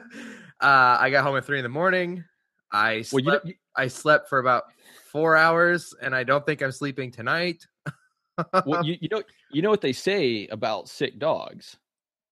I 0.60 1.10
got 1.10 1.24
home 1.24 1.36
at 1.36 1.44
three 1.44 1.58
in 1.58 1.62
the 1.62 1.68
morning. 1.68 2.24
I 2.72 3.04
well. 3.12 3.20
You, 3.20 3.30
slept, 3.30 3.46
you 3.46 3.54
I 3.76 3.88
slept 3.88 4.28
for 4.28 4.38
about 4.38 4.64
four 5.10 5.36
hours, 5.36 5.94
and 6.00 6.14
I 6.14 6.24
don't 6.24 6.44
think 6.46 6.62
I'm 6.62 6.72
sleeping 6.72 7.10
tonight. 7.10 7.64
well, 8.66 8.84
you, 8.84 8.96
you 9.00 9.08
know 9.10 9.22
you 9.50 9.62
know 9.62 9.70
what 9.70 9.80
they 9.80 9.92
say 9.92 10.46
about 10.48 10.88
sick 10.88 11.18
dogs. 11.18 11.76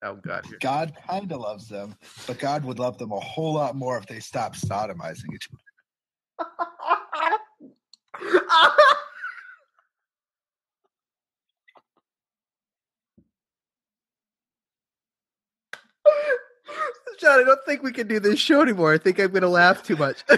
Oh 0.03 0.17
god. 0.17 0.45
God 0.61 0.95
kind 1.09 1.31
of 1.33 1.41
loves 1.41 1.69
them, 1.69 1.95
but 2.27 2.39
God 2.39 2.65
would 2.65 2.79
love 2.79 2.99
them 2.99 3.13
a 3.13 3.21
whole 3.21 3.55
lot 3.55 3.77
more 3.77 3.99
if 3.99 4.07
they 4.07 4.21
stopped 4.21 4.61
sodomizing 4.61 5.35
each 5.35 5.49
other. 5.53 6.45
John, 17.19 17.41
I 17.41 17.45
don't 17.45 17.61
think 17.65 17.83
we 17.83 17.93
can 17.93 18.09
do 18.09 18.19
this 18.19 18.41
show 18.41 18.63
anymore. 18.63 18.93
I 18.93 18.99
think 18.99 19.21
I'm 19.21 19.31
going 19.31 19.43
to 19.43 19.49
laugh 19.49 19.83
too 19.83 19.97
much. 19.97 20.25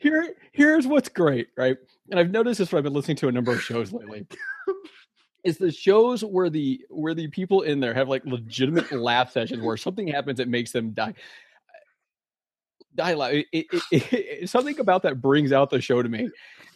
Here, 0.00 0.34
here's 0.52 0.86
what's 0.86 1.08
great, 1.08 1.48
right? 1.56 1.76
And 2.10 2.20
I've 2.20 2.30
noticed 2.30 2.58
this 2.58 2.72
when 2.72 2.78
I've 2.78 2.84
been 2.84 2.92
listening 2.92 3.16
to 3.18 3.28
a 3.28 3.32
number 3.32 3.52
of 3.52 3.60
shows 3.60 3.92
lately. 3.92 4.26
Is 5.44 5.56
the 5.58 5.70
shows 5.70 6.22
where 6.24 6.50
the 6.50 6.80
where 6.90 7.14
the 7.14 7.28
people 7.28 7.62
in 7.62 7.80
there 7.80 7.94
have 7.94 8.08
like 8.08 8.24
legitimate 8.24 8.90
laugh 8.92 9.32
sessions 9.32 9.62
where 9.62 9.76
something 9.76 10.08
happens 10.08 10.38
that 10.38 10.48
makes 10.48 10.72
them 10.72 10.90
die. 10.90 11.14
Die 12.94 13.14
laugh. 13.14 13.32
It, 13.32 13.46
it, 13.52 13.66
it, 13.92 14.12
it- 14.12 14.50
something 14.50 14.78
about 14.80 15.02
that 15.02 15.20
brings 15.20 15.52
out 15.52 15.70
the 15.70 15.80
show 15.80 16.02
to 16.02 16.08
me, 16.08 16.28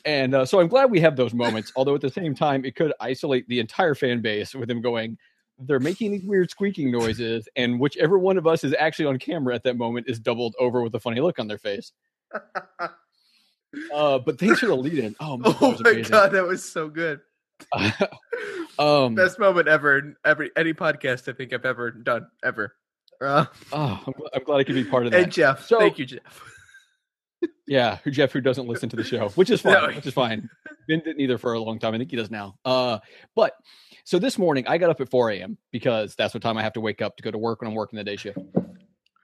and 0.04 0.34
uh, 0.34 0.44
so 0.46 0.60
I'm 0.60 0.68
glad 0.68 0.90
we 0.90 1.00
have 1.00 1.16
those 1.16 1.34
moments. 1.34 1.72
Although 1.74 1.94
at 1.96 2.00
the 2.00 2.10
same 2.10 2.34
time, 2.34 2.64
it 2.64 2.76
could 2.76 2.92
isolate 3.00 3.48
the 3.48 3.58
entire 3.60 3.94
fan 3.96 4.20
base 4.22 4.54
with 4.54 4.68
them 4.68 4.80
going, 4.80 5.18
they're 5.58 5.80
making 5.80 6.12
these 6.12 6.22
weird 6.24 6.50
squeaking 6.50 6.92
noises, 6.92 7.48
and 7.56 7.80
whichever 7.80 8.18
one 8.18 8.38
of 8.38 8.46
us 8.46 8.62
is 8.62 8.74
actually 8.78 9.06
on 9.06 9.18
camera 9.18 9.54
at 9.54 9.64
that 9.64 9.76
moment 9.76 10.08
is 10.08 10.20
doubled 10.20 10.54
over 10.60 10.82
with 10.82 10.94
a 10.94 11.00
funny 11.00 11.20
look 11.20 11.38
on 11.40 11.48
their 11.48 11.58
face. 11.58 11.92
Uh, 13.90 14.18
but 14.18 14.38
thanks 14.38 14.60
for 14.60 14.66
the 14.66 14.76
lead 14.76 14.98
in. 14.98 15.16
Oh, 15.18 15.38
man, 15.38 15.54
oh 15.62 15.70
my 15.82 15.90
amazing. 15.92 16.10
god, 16.12 16.32
that 16.32 16.46
was 16.46 16.62
so 16.62 16.88
good. 16.90 17.20
um, 18.78 19.14
Best 19.14 19.38
moment 19.38 19.68
ever 19.68 19.98
in 19.98 20.16
every 20.24 20.50
any 20.56 20.72
podcast 20.74 21.28
I 21.28 21.32
think 21.32 21.52
I've 21.52 21.64
ever 21.64 21.90
done 21.90 22.26
ever. 22.44 22.74
Uh, 23.20 23.46
Oh, 23.72 24.02
I'm, 24.06 24.14
I'm 24.34 24.44
glad 24.44 24.58
I 24.58 24.64
could 24.64 24.74
be 24.74 24.84
part 24.84 25.06
of 25.06 25.12
that. 25.12 25.22
and 25.22 25.32
Jeff, 25.32 25.66
So- 25.66 25.78
thank 25.78 25.98
you, 25.98 26.06
Jeff. 26.06 26.42
Yeah, 27.66 27.98
who 28.04 28.10
Jeff 28.10 28.32
who 28.32 28.40
doesn't 28.40 28.66
listen 28.68 28.88
to 28.90 28.96
the 28.96 29.02
show, 29.04 29.28
which 29.30 29.50
is 29.50 29.60
fine, 29.62 29.72
No. 29.72 29.86
which 29.88 30.06
is 30.06 30.14
fine. 30.14 30.48
Ben 30.88 31.00
didn't 31.00 31.20
either 31.20 31.38
for 31.38 31.54
a 31.54 31.60
long 31.60 31.78
time. 31.78 31.94
I 31.94 31.98
think 31.98 32.10
he 32.10 32.16
does 32.16 32.30
now. 32.30 32.56
Uh, 32.64 32.98
but 33.34 33.54
so 34.04 34.18
this 34.20 34.36
morning 34.38 34.64
I 34.68 34.78
got 34.78 34.90
up 34.90 35.00
at 35.00 35.10
4 35.10 35.30
a.m. 35.30 35.58
because 35.72 36.14
that's 36.14 36.34
what 36.34 36.42
time 36.42 36.56
I 36.56 36.62
have 36.62 36.74
to 36.74 36.80
wake 36.80 37.02
up 37.02 37.16
to 37.16 37.22
go 37.22 37.30
to 37.32 37.38
work 37.38 37.60
when 37.60 37.68
I'm 37.70 37.74
working 37.76 37.96
the 37.96 38.04
day 38.04 38.14
shift. 38.16 38.38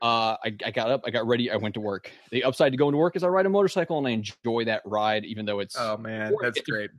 Uh, 0.00 0.36
I, 0.44 0.56
I 0.64 0.70
got 0.72 0.90
up, 0.90 1.02
I 1.04 1.10
got 1.10 1.26
ready, 1.26 1.50
I 1.50 1.56
went 1.56 1.74
to 1.74 1.80
work. 1.80 2.10
The 2.32 2.42
upside 2.44 2.72
to 2.72 2.78
going 2.78 2.92
to 2.92 2.98
work 2.98 3.14
is 3.16 3.22
I 3.22 3.28
ride 3.28 3.46
a 3.46 3.50
motorcycle 3.50 3.98
and 3.98 4.06
I 4.08 4.10
enjoy 4.10 4.64
that 4.66 4.82
ride, 4.84 5.24
even 5.24 5.44
though 5.44 5.58
it's 5.60 5.76
Oh 5.78 5.96
man, 5.96 6.32
that's 6.40 6.60
great. 6.62 6.90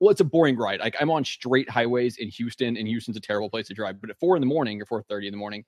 Well, 0.00 0.10
it's 0.10 0.20
a 0.20 0.24
boring 0.24 0.56
ride. 0.56 0.80
Like 0.80 0.96
I'm 1.00 1.10
on 1.10 1.24
straight 1.24 1.68
highways 1.70 2.18
in 2.18 2.28
Houston, 2.28 2.76
and 2.76 2.86
Houston's 2.86 3.16
a 3.16 3.20
terrible 3.20 3.48
place 3.50 3.68
to 3.68 3.74
drive. 3.74 4.00
But 4.00 4.10
at 4.10 4.18
four 4.18 4.36
in 4.36 4.40
the 4.40 4.46
morning 4.46 4.80
or 4.80 4.86
four 4.86 5.02
thirty 5.02 5.26
in 5.26 5.32
the 5.32 5.38
morning, 5.38 5.64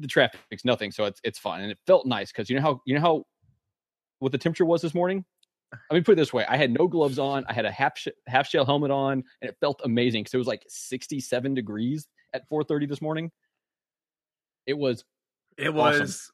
the 0.00 0.06
traffic's 0.06 0.64
nothing, 0.64 0.90
so 0.92 1.04
it's 1.04 1.20
it's 1.24 1.38
fun, 1.38 1.60
and 1.60 1.70
it 1.72 1.78
felt 1.86 2.06
nice 2.06 2.30
because 2.30 2.48
you 2.48 2.56
know 2.56 2.62
how 2.62 2.80
you 2.86 2.94
know 2.94 3.00
how 3.00 3.24
what 4.20 4.32
the 4.32 4.38
temperature 4.38 4.64
was 4.64 4.80
this 4.82 4.94
morning. 4.94 5.24
Let 5.90 5.96
me 5.96 6.02
put 6.02 6.12
it 6.12 6.16
this 6.16 6.32
way: 6.32 6.44
I 6.46 6.56
had 6.56 6.70
no 6.70 6.86
gloves 6.86 7.18
on, 7.18 7.44
I 7.48 7.52
had 7.52 7.64
a 7.64 7.70
half 7.70 7.98
sh- 7.98 8.08
half 8.26 8.48
shell 8.48 8.64
helmet 8.64 8.90
on, 8.90 9.24
and 9.40 9.48
it 9.50 9.56
felt 9.60 9.80
amazing 9.84 10.22
because 10.22 10.34
it 10.34 10.38
was 10.38 10.46
like 10.46 10.64
sixty 10.68 11.18
seven 11.18 11.54
degrees 11.54 12.06
at 12.34 12.46
four 12.48 12.62
thirty 12.62 12.86
this 12.86 13.00
morning. 13.02 13.30
It 14.66 14.78
was 14.78 15.04
It 15.56 15.74
Awesome. 15.74 16.02
was 16.02 16.30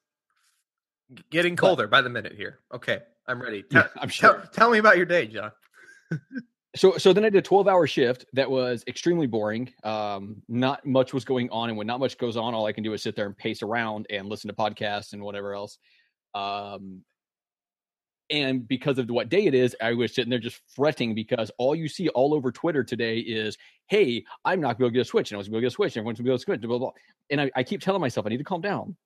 getting 1.30 1.56
colder 1.56 1.86
by 1.86 2.02
the 2.02 2.10
minute 2.10 2.34
here. 2.34 2.58
Okay, 2.74 2.98
I'm 3.26 3.40
ready. 3.40 3.64
yeah, 3.70 3.82
Tell, 3.84 3.90
I'm 4.02 4.08
sure. 4.10 4.32
tell, 4.34 4.46
tell 4.48 4.70
me 4.70 4.76
about 4.78 4.98
your 4.98 5.06
day, 5.06 5.26
John. 5.26 5.52
So 6.78 6.96
so 6.96 7.12
then 7.12 7.24
I 7.24 7.30
did 7.30 7.38
a 7.38 7.42
12 7.42 7.66
hour 7.66 7.86
shift 7.86 8.24
that 8.34 8.48
was 8.48 8.84
extremely 8.86 9.26
boring. 9.26 9.72
Um, 9.82 10.42
not 10.48 10.86
much 10.86 11.12
was 11.12 11.24
going 11.24 11.50
on, 11.50 11.68
and 11.68 11.76
when 11.76 11.88
not 11.88 11.98
much 11.98 12.16
goes 12.18 12.36
on, 12.36 12.54
all 12.54 12.66
I 12.66 12.72
can 12.72 12.84
do 12.84 12.92
is 12.92 13.02
sit 13.02 13.16
there 13.16 13.26
and 13.26 13.36
pace 13.36 13.62
around 13.62 14.06
and 14.10 14.28
listen 14.28 14.48
to 14.48 14.54
podcasts 14.54 15.12
and 15.12 15.22
whatever 15.22 15.54
else. 15.54 15.78
Um, 16.34 17.02
and 18.30 18.68
because 18.68 18.98
of 18.98 19.10
what 19.10 19.28
day 19.28 19.46
it 19.46 19.54
is, 19.54 19.74
I 19.82 19.94
was 19.94 20.14
sitting 20.14 20.30
there 20.30 20.38
just 20.38 20.60
fretting 20.76 21.14
because 21.14 21.50
all 21.58 21.74
you 21.74 21.88
see 21.88 22.10
all 22.10 22.32
over 22.32 22.52
Twitter 22.52 22.84
today 22.84 23.18
is, 23.18 23.58
"Hey, 23.88 24.24
I'm 24.44 24.60
not 24.60 24.78
going 24.78 24.92
to 24.92 24.94
get 24.94 25.02
a 25.02 25.04
switch, 25.04 25.32
and 25.32 25.36
I 25.36 25.38
was 25.38 25.48
going 25.48 25.60
to 25.60 25.64
get 25.66 25.72
a 25.72 25.74
switch, 25.74 25.96
and 25.96 26.02
everyone's 26.02 26.18
going 26.18 26.26
to 26.26 26.30
get 26.32 26.34
a 26.36 26.44
switch." 26.44 26.60
Blah, 26.60 26.68
blah, 26.68 26.78
blah. 26.78 26.92
And 27.30 27.40
I, 27.40 27.50
I 27.56 27.64
keep 27.64 27.80
telling 27.80 28.00
myself 28.00 28.24
I 28.24 28.28
need 28.28 28.38
to 28.38 28.44
calm 28.44 28.60
down. 28.60 28.96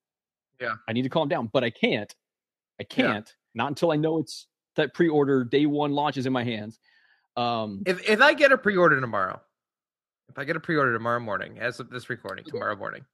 Yeah. 0.61 0.75
I 0.87 0.93
need 0.93 1.03
to 1.03 1.09
calm 1.09 1.29
down, 1.29 1.49
but 1.51 1.65
I 1.65 1.71
can't. 1.71 2.15
I 2.79 2.85
can't. 2.85 3.33
Not 3.55 3.69
until 3.69 3.93
I 3.93 3.97
know 3.97 4.19
it's 4.19 4.47
that 4.77 4.93
pre-order 4.93 5.45
day 5.45 5.67
one 5.67 5.93
launch 5.93 6.19
is 6.19 6.27
in 6.27 6.33
my 6.33 6.45
hands. 6.45 6.79
Um, 7.37 7.83
If 7.87 8.09
if 8.09 8.21
I 8.21 8.35
get 8.35 8.53
a 8.53 8.59
pre-order 8.59 9.01
tomorrow, 9.01 9.41
if 10.29 10.39
I 10.39 10.45
get 10.45 10.57
a 10.57 10.61
pre-order 10.61 10.93
tomorrow 10.93 11.21
morning, 11.21 11.59
as 11.59 11.81
of 11.81 11.91
this 11.91 12.11
recording, 12.11 12.45
tomorrow 12.45 12.77
morning, 12.77 13.05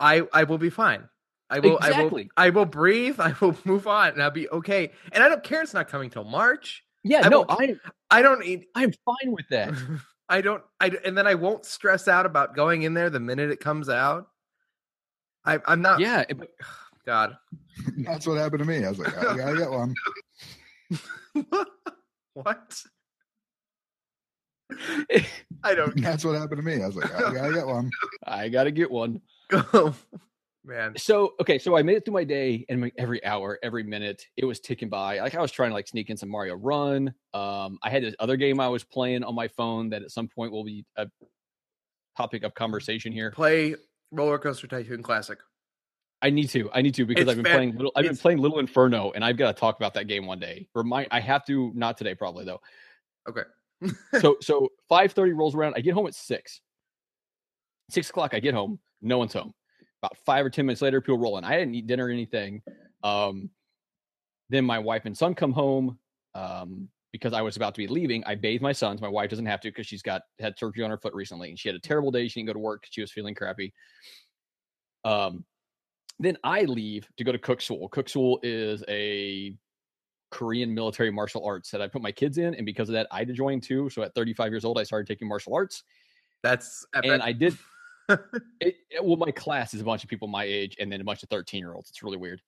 I 0.00 0.22
I 0.32 0.44
will 0.44 0.58
be 0.58 0.70
fine. 0.70 1.08
I 1.50 1.60
will 1.60 1.76
Exactly. 1.78 2.30
I 2.36 2.48
will 2.48 2.48
I 2.48 2.50
will 2.50 2.66
breathe. 2.66 3.20
I 3.20 3.34
will 3.40 3.56
move 3.64 3.86
on, 3.86 4.10
and 4.10 4.22
I'll 4.22 4.30
be 4.30 4.48
okay. 4.48 4.92
And 5.12 5.22
I 5.22 5.28
don't 5.28 5.42
care. 5.42 5.62
It's 5.62 5.74
not 5.74 5.88
coming 5.88 6.10
till 6.10 6.24
March. 6.24 6.82
Yeah, 7.04 7.22
I 7.24 7.28
no, 7.28 7.38
won't- 7.40 7.50
I 7.50 7.76
I 8.10 8.22
don't 8.22 8.40
need. 8.40 8.66
I'm 8.74 8.92
fine 9.04 9.32
with 9.32 9.48
that. 9.50 9.74
I 10.30 10.40
don't. 10.42 10.62
I 10.80 10.90
and 11.04 11.16
then 11.16 11.26
I 11.26 11.34
won't 11.34 11.64
stress 11.64 12.06
out 12.08 12.26
about 12.26 12.54
going 12.54 12.82
in 12.82 12.92
there 12.94 13.08
the 13.10 13.20
minute 13.20 13.50
it 13.50 13.60
comes 13.60 13.88
out. 13.88 14.28
I, 15.44 15.58
I'm 15.66 15.80
not. 15.80 16.00
yeah, 16.00 16.24
but 16.36 16.50
God. 17.06 17.36
That's 17.98 18.26
what 18.26 18.36
happened 18.36 18.58
to 18.60 18.64
me. 18.66 18.84
I 18.84 18.90
was 18.90 18.98
like, 18.98 19.16
I 19.16 19.36
gotta 19.36 19.56
get 19.56 19.70
one. 19.70 19.94
What? 22.42 22.82
I 25.64 25.74
don't. 25.74 26.00
That's 26.00 26.24
what 26.24 26.36
happened 26.36 26.58
to 26.58 26.62
me. 26.62 26.82
I 26.82 26.86
was 26.86 26.96
like, 26.96 27.14
I 27.14 27.32
gotta 27.32 27.52
get 27.52 27.66
one. 27.66 27.90
I 28.26 28.48
gotta 28.48 28.70
get 28.70 28.90
one. 28.90 29.20
go. 29.48 29.94
Man. 30.64 30.94
So 30.98 31.34
okay, 31.40 31.58
so 31.58 31.76
I 31.76 31.82
made 31.82 31.96
it 31.96 32.04
through 32.04 32.14
my 32.14 32.24
day, 32.24 32.66
and 32.68 32.82
my, 32.82 32.92
every 32.98 33.24
hour, 33.24 33.58
every 33.62 33.82
minute, 33.82 34.26
it 34.36 34.44
was 34.44 34.60
ticking 34.60 34.90
by. 34.90 35.20
Like 35.20 35.34
I 35.34 35.40
was 35.40 35.50
trying 35.50 35.70
to 35.70 35.74
like 35.74 35.88
sneak 35.88 36.10
in 36.10 36.16
some 36.16 36.28
Mario 36.28 36.56
Run. 36.56 37.14
Um, 37.32 37.78
I 37.82 37.88
had 37.90 38.02
this 38.02 38.14
other 38.18 38.36
game 38.36 38.60
I 38.60 38.68
was 38.68 38.84
playing 38.84 39.24
on 39.24 39.34
my 39.34 39.48
phone 39.48 39.88
that 39.90 40.02
at 40.02 40.10
some 40.10 40.28
point 40.28 40.52
will 40.52 40.64
be 40.64 40.84
a 40.96 41.06
topic 42.16 42.42
of 42.42 42.54
conversation 42.54 43.12
here. 43.12 43.30
Play 43.30 43.76
Roller 44.10 44.38
Coaster 44.38 44.66
Tycoon 44.66 45.02
Classic. 45.02 45.38
I 46.20 46.30
need 46.30 46.48
to, 46.48 46.68
I 46.72 46.82
need 46.82 46.94
to 46.94 47.06
because 47.06 47.22
It's 47.22 47.30
I've 47.30 47.42
been 47.42 47.52
playing 47.52 47.76
little. 47.76 47.92
I've 47.94 48.02
been 48.02 48.12
it's- 48.12 48.22
playing 48.22 48.38
Little 48.38 48.58
Inferno, 48.58 49.12
and 49.12 49.24
I've 49.24 49.36
got 49.36 49.54
to 49.54 49.60
talk 49.60 49.76
about 49.76 49.94
that 49.94 50.08
game 50.08 50.26
one 50.26 50.38
day. 50.40 50.68
Remind, 50.74 51.08
I 51.10 51.20
have 51.20 51.44
to, 51.46 51.70
not 51.74 51.96
today, 51.96 52.14
probably 52.14 52.44
though. 52.44 52.60
Okay. 53.28 53.42
so 54.20 54.36
so 54.40 54.68
five 54.88 55.12
thirty 55.12 55.32
rolls 55.32 55.54
around. 55.54 55.74
I 55.76 55.80
get 55.80 55.94
home 55.94 56.06
at 56.06 56.14
six. 56.14 56.60
Six 57.90 58.10
o'clock, 58.10 58.34
I 58.34 58.40
get 58.40 58.54
home. 58.54 58.78
No 59.00 59.18
one's 59.18 59.32
home. 59.32 59.54
About 60.02 60.16
five 60.26 60.44
or 60.44 60.50
ten 60.50 60.66
minutes 60.66 60.82
later, 60.82 61.00
people 61.00 61.18
roll 61.18 61.38
in. 61.38 61.44
I 61.44 61.56
didn't 61.56 61.74
eat 61.74 61.86
dinner 61.86 62.06
or 62.06 62.10
anything. 62.10 62.62
Um, 63.04 63.50
then 64.50 64.64
my 64.64 64.78
wife 64.78 65.04
and 65.04 65.16
son 65.16 65.34
come 65.34 65.52
home. 65.52 65.98
Um, 66.34 66.88
because 67.12 67.32
I 67.32 67.40
was 67.40 67.56
about 67.56 67.74
to 67.74 67.78
be 67.78 67.86
leaving, 67.86 68.22
I 68.26 68.34
bathed 68.34 68.62
my 68.62 68.72
sons. 68.72 69.00
My 69.00 69.08
wife 69.08 69.30
doesn't 69.30 69.46
have 69.46 69.60
to 69.62 69.68
because 69.68 69.86
she's 69.86 70.02
got 70.02 70.22
had 70.38 70.58
surgery 70.58 70.84
on 70.84 70.90
her 70.90 70.98
foot 70.98 71.14
recently, 71.14 71.48
and 71.48 71.58
she 71.58 71.68
had 71.68 71.76
a 71.76 71.80
terrible 71.80 72.10
day. 72.10 72.28
She 72.28 72.40
didn't 72.40 72.48
go 72.48 72.52
to 72.52 72.58
work. 72.58 72.84
She 72.90 73.00
was 73.00 73.10
feeling 73.10 73.34
crappy. 73.34 73.72
Um, 75.04 75.44
then 76.18 76.36
I 76.44 76.62
leave 76.62 77.08
to 77.16 77.24
go 77.24 77.32
to 77.32 77.38
Kuk 77.38 77.60
Sool. 77.60 77.88
Kuk 77.88 78.08
Sool 78.08 78.40
is 78.42 78.82
a 78.88 79.54
Korean 80.30 80.74
military 80.74 81.10
martial 81.10 81.44
arts 81.44 81.70
that 81.70 81.80
I 81.80 81.88
put 81.88 82.02
my 82.02 82.12
kids 82.12 82.38
in, 82.38 82.54
and 82.54 82.66
because 82.66 82.88
of 82.88 82.92
that, 82.94 83.06
I 83.10 83.20
had 83.20 83.28
to 83.28 83.34
join 83.34 83.60
too. 83.60 83.88
So 83.90 84.02
at 84.02 84.14
35 84.14 84.52
years 84.52 84.64
old, 84.64 84.78
I 84.78 84.82
started 84.82 85.06
taking 85.06 85.28
martial 85.28 85.54
arts, 85.54 85.84
That's 86.42 86.84
epic. 86.94 87.10
and 87.10 87.22
I 87.22 87.32
did. 87.32 87.56
It, 88.60 88.76
it- 88.90 89.04
well, 89.04 89.18
my 89.18 89.30
class 89.30 89.74
is 89.74 89.82
a 89.82 89.84
bunch 89.84 90.02
of 90.02 90.08
people 90.08 90.28
my 90.28 90.44
age, 90.44 90.76
and 90.80 90.90
then 90.90 91.00
a 91.02 91.04
bunch 91.04 91.22
of 91.22 91.28
13 91.28 91.58
year 91.60 91.74
olds. 91.74 91.90
It's 91.90 92.02
really 92.02 92.16
weird. 92.16 92.40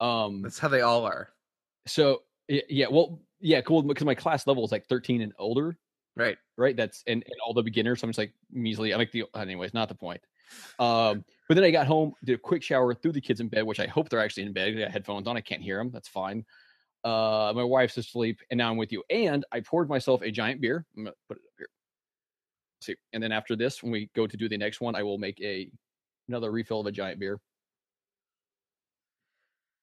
Um, 0.00 0.40
That's 0.42 0.58
how 0.60 0.68
they 0.68 0.82
all 0.82 1.04
are. 1.04 1.30
so 1.86 2.22
yeah, 2.48 2.86
well, 2.88 3.20
yeah, 3.40 3.60
cool. 3.62 3.82
Because 3.82 4.04
my 4.04 4.14
class 4.14 4.46
level 4.46 4.64
is 4.64 4.70
like 4.70 4.86
13 4.86 5.20
and 5.22 5.32
older, 5.36 5.76
Right. 6.16 6.38
right? 6.56 6.76
That's 6.76 7.02
and, 7.08 7.24
and 7.26 7.34
all 7.44 7.52
the 7.54 7.62
beginners. 7.64 8.00
So 8.00 8.04
I'm 8.04 8.10
just 8.10 8.18
like 8.18 8.34
measly. 8.52 8.92
I'm 8.92 8.98
like 9.00 9.10
the 9.10 9.24
anyways, 9.34 9.74
not 9.74 9.88
the 9.88 9.94
point. 9.96 10.20
Um, 10.78 11.24
but 11.48 11.54
then 11.54 11.64
I 11.64 11.70
got 11.70 11.86
home, 11.86 12.12
did 12.24 12.34
a 12.34 12.38
quick 12.38 12.62
shower, 12.62 12.94
threw 12.94 13.12
the 13.12 13.20
kids 13.20 13.40
in 13.40 13.48
bed, 13.48 13.64
which 13.64 13.80
I 13.80 13.86
hope 13.86 14.08
they're 14.08 14.20
actually 14.20 14.44
in 14.44 14.52
bed. 14.52 14.68
I 14.68 14.80
got 14.80 14.90
headphones 14.90 15.26
on, 15.26 15.36
I 15.36 15.40
can't 15.40 15.62
hear 15.62 15.78
them. 15.78 15.90
That's 15.92 16.08
fine. 16.08 16.44
Uh, 17.04 17.52
my 17.54 17.62
wife's 17.62 17.98
asleep, 17.98 18.40
and 18.50 18.58
now 18.58 18.70
I'm 18.70 18.78
with 18.78 18.90
you. 18.90 19.02
And 19.10 19.44
I 19.52 19.60
poured 19.60 19.88
myself 19.88 20.22
a 20.22 20.30
giant 20.30 20.60
beer. 20.62 20.86
I'm 20.96 21.04
gonna 21.04 21.14
put 21.28 21.36
it 21.36 21.42
up 21.46 21.52
here. 21.58 21.68
See, 22.80 22.96
and 23.12 23.22
then 23.22 23.30
after 23.30 23.56
this, 23.56 23.82
when 23.82 23.92
we 23.92 24.10
go 24.14 24.26
to 24.26 24.36
do 24.36 24.48
the 24.48 24.56
next 24.56 24.80
one, 24.80 24.94
I 24.94 25.02
will 25.02 25.18
make 25.18 25.40
a 25.42 25.70
another 26.28 26.50
refill 26.50 26.80
of 26.80 26.86
a 26.86 26.92
giant 26.92 27.20
beer. 27.20 27.40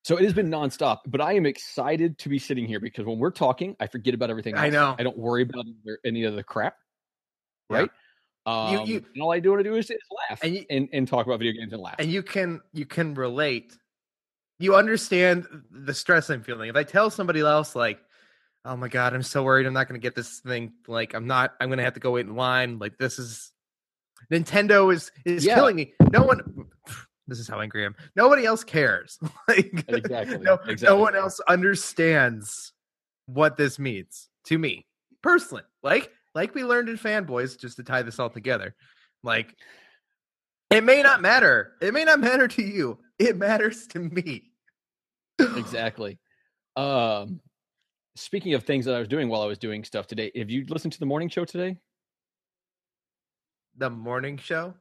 So 0.04 0.18
it 0.18 0.24
has 0.24 0.34
been 0.34 0.50
nonstop, 0.50 1.02
but 1.06 1.22
I 1.22 1.34
am 1.34 1.46
excited 1.46 2.18
to 2.20 2.30
be 2.30 2.40
sitting 2.40 2.66
here 2.66 2.80
because 2.80 3.06
when 3.06 3.20
we're 3.20 3.30
talking, 3.30 3.76
I 3.80 3.86
forget 3.86 4.16
about 4.16 4.32
everything. 4.32 4.58
I 4.58 4.70
know. 4.70 4.96
I 4.98 5.04
don't 5.04 5.18
worry 5.18 5.44
about 5.44 5.66
any 6.04 6.24
of 6.24 6.36
the 6.36 6.44
crap. 6.44 6.76
Yeah. 7.70 7.86
Um, 8.46 8.86
you- 8.88 9.06
and 9.14 9.22
all 9.22 9.32
I 9.32 9.40
do 9.40 9.52
want 9.52 9.64
to 9.64 9.70
do 9.70 9.76
is, 9.76 9.90
is 9.92 9.98
laugh 10.30 10.40
And 10.44 10.56
and, 10.70 10.84
you- 10.84 10.90
and, 10.94 11.08
talk 11.08 11.26
about 11.28 11.40
video 11.40 11.54
games 11.54 11.74
and 11.74 11.82
laugh. 11.82 11.96
and 12.00 12.12
you 12.12 12.24
can 12.24 12.62
you 12.74 12.86
can 12.86 13.14
relate. 13.14 13.78
You 14.60 14.76
understand 14.76 15.48
the 15.72 15.94
stress 15.94 16.30
i'm 16.30 16.44
feeling. 16.44 16.70
If 16.70 16.76
i 16.76 16.84
tell 16.84 17.10
somebody 17.10 17.40
else 17.42 17.76
like 17.76 18.00
oh 18.66 18.76
my 18.76 18.88
god 18.90 19.14
i'm 19.16 19.24
so 19.24 19.44
worried 19.44 19.66
i'm 19.66 19.74
not 19.74 19.88
going 19.88 20.00
to 20.00 20.04
get 20.04 20.14
this 20.16 20.40
thing 20.42 20.74
like 20.88 21.16
i'm 21.16 21.26
not 21.26 21.56
i'm 21.60 21.70
going 21.70 21.80
to 21.80 21.84
have 21.84 21.96
to 21.96 22.00
go 22.00 22.12
wait 22.12 22.28
in 22.28 22.36
line 22.36 22.78
like 22.78 22.96
this 23.00 23.18
is 23.18 23.52
nintendo 24.32 24.94
is 24.94 25.12
is 25.26 25.44
Yeah. 25.46 25.56
killing 25.56 25.76
me. 25.76 25.94
No 26.12 26.22
one 26.24 26.68
this 27.28 27.40
is 27.40 27.48
how 27.48 27.60
angry 27.62 27.84
i 27.84 27.86
am. 27.88 27.96
Nobody 28.16 28.46
else 28.46 28.64
cares. 28.64 29.18
Like 29.48 29.84
Exactly, 29.88 30.38
no, 30.40 30.60
no 30.82 30.96
one 30.98 31.16
else 31.16 31.40
understands 31.48 32.74
what 33.26 33.58
this 33.58 33.80
means 33.80 34.30
to 34.46 34.58
me 34.58 34.86
personally. 35.24 35.64
Like 35.82 36.12
like 36.36 36.56
we 36.56 36.64
learned 36.64 36.90
in 36.90 36.98
fanboys 36.98 37.60
just 37.60 37.78
to 37.78 37.84
tie 37.84 38.02
this 38.02 38.20
all 38.20 38.30
together 38.30 38.76
like 39.24 39.56
it 40.70 40.84
may 40.86 41.02
not 41.04 41.22
matter. 41.22 41.74
It 41.82 41.94
may 41.94 42.06
not 42.06 42.20
matter 42.30 42.48
to 42.48 42.62
you. 42.64 42.98
It 43.20 43.36
matters 43.38 43.88
to 43.88 44.00
me. 44.00 44.52
exactly. 45.40 46.18
Um, 46.78 47.42
speaking 48.16 48.54
of 48.54 48.64
things 48.64 48.86
that 48.86 48.96
I 48.96 49.00
was 49.00 49.10
doing 49.10 49.28
while 49.28 49.42
I 49.42 49.48
was 49.48 49.58
doing 49.58 49.84
stuff 49.84 50.08
today, 50.08 50.32
have 50.36 50.50
you 50.50 50.66
listened 50.70 50.94
to 50.94 51.00
the 51.00 51.06
morning 51.06 51.28
show 51.28 51.44
today? 51.44 51.76
The 53.78 53.90
morning 53.90 54.38
show. 54.38 54.74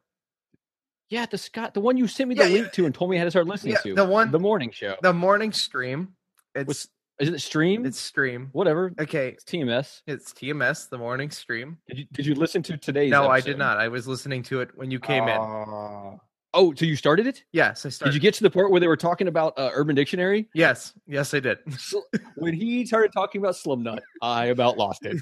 Yeah, 1.08 1.26
the 1.26 1.38
Scott, 1.38 1.74
the 1.74 1.80
one 1.80 1.96
you 1.96 2.06
sent 2.06 2.28
me 2.28 2.36
the 2.36 2.42
Yeah, 2.48 2.54
link 2.54 2.66
yeah. 2.66 2.70
to 2.72 2.86
and 2.86 2.94
told 2.94 3.10
me 3.10 3.16
I 3.16 3.18
had 3.18 3.24
to 3.24 3.30
start 3.32 3.48
listening 3.48 3.72
Yeah, 3.72 3.80
to. 3.82 3.94
the 3.96 4.04
one- 4.04 4.30
the 4.30 4.38
morning 4.38 4.70
show. 4.70 4.94
The 5.02 5.12
morning 5.12 5.50
stream. 5.52 6.14
It's 6.54 6.86
Is 7.20 7.28
it 7.28 7.38
stream? 7.40 7.84
it's 7.86 7.98
stream. 8.00 8.48
Whatever. 8.52 8.92
Okay, 8.98 9.28
It's 9.28 9.44
TMS. 9.44 10.02
it's 10.06 10.32
TMS. 10.32 10.88
The 10.88 10.98
morning 10.98 11.30
stream. 11.30 11.76
Did 11.88 11.98
you 11.98 12.04
did 12.12 12.26
you 12.26 12.34
listen 12.34 12.62
to 12.64 12.76
today's? 12.76 13.10
no, 13.10 13.26
I 13.26 13.36
episode? 13.38 13.50
did 13.50 13.58
not. 13.58 13.76
I 13.78 13.88
was 13.88 14.08
listening 14.08 14.42
to 14.44 14.60
it 14.60 14.70
when 14.74 14.90
you 14.90 14.98
came 15.00 15.24
in. 15.24 15.36
Uh, 15.40 16.16
Oh, 16.52 16.74
so 16.74 16.84
you 16.84 16.96
started 16.96 17.28
it? 17.28 17.44
Yes, 17.52 17.86
I 17.86 17.90
started. 17.90 18.10
Did 18.10 18.14
you 18.16 18.20
get 18.20 18.34
to 18.34 18.42
the 18.42 18.50
part 18.50 18.72
where 18.72 18.80
they 18.80 18.88
were 18.88 18.96
talking 18.96 19.28
about 19.28 19.56
uh, 19.56 19.70
Urban 19.72 19.94
Dictionary? 19.94 20.48
Yes, 20.52 20.94
yes, 21.06 21.32
I 21.32 21.38
did. 21.38 21.58
So, 21.78 22.02
when 22.34 22.54
he 22.54 22.84
started 22.84 23.12
talking 23.12 23.40
about 23.40 23.54
Slumnut, 23.54 24.00
I 24.20 24.46
about 24.46 24.76
lost 24.76 25.06
it. 25.06 25.16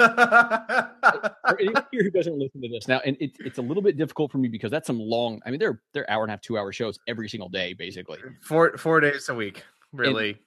For 0.00 1.60
anyone 1.60 1.86
here 1.92 2.02
who 2.02 2.10
doesn't 2.10 2.36
listen 2.36 2.60
to 2.62 2.68
this 2.68 2.88
now, 2.88 3.00
and 3.04 3.16
it, 3.20 3.30
it's 3.40 3.58
a 3.58 3.62
little 3.62 3.82
bit 3.82 3.96
difficult 3.96 4.32
for 4.32 4.38
me 4.38 4.48
because 4.48 4.72
that's 4.72 4.86
some 4.88 4.98
long. 4.98 5.40
I 5.46 5.50
mean, 5.50 5.60
they're 5.60 5.80
they're 5.92 6.10
hour 6.10 6.24
and 6.24 6.30
a 6.30 6.32
half, 6.32 6.40
two 6.40 6.58
hour 6.58 6.72
shows 6.72 6.98
every 7.06 7.28
single 7.28 7.48
day, 7.48 7.74
basically. 7.74 8.18
four 8.42 8.76
four 8.76 8.98
days 9.00 9.28
a 9.28 9.34
week, 9.34 9.62
really. 9.92 10.38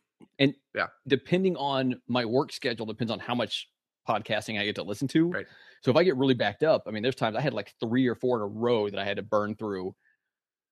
Depending 1.08 1.56
on 1.58 2.02
my 2.08 2.26
work 2.26 2.52
schedule, 2.52 2.86
depends 2.86 3.12
on 3.12 3.20
how 3.20 3.36
much 3.36 3.70
podcasting 4.08 4.60
I 4.60 4.66
get 4.66 4.76
to 4.76 4.84
listen 4.84 5.08
to. 5.10 5.30
Right. 5.30 5.46
So 5.82 5.92
if 5.92 5.98
I 5.98 6.04
get 6.04 6.16
really 6.16 6.34
backed 6.34 6.64
up, 6.64 6.84
I 6.88 6.92
mean, 6.92 7.04
there's 7.04 7.16
times 7.16 7.36
I 7.36 7.42
had 7.42 7.54
like 7.54 7.74
three 7.80 8.08
or 8.08 8.16
four 8.16 8.38
in 8.38 8.42
a 8.44 8.48
row 8.48 8.90
that 8.90 9.00
I 9.00 9.06
had 9.06 9.18
to 9.18 9.24
burn 9.24 9.56
through. 9.56 9.96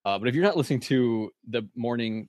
Uh, 0.06 0.20
but 0.20 0.28
if 0.28 0.36
you're 0.36 0.44
not 0.44 0.58
listening 0.58 0.82
to 0.82 1.32
the 1.50 1.68
morning, 1.76 2.28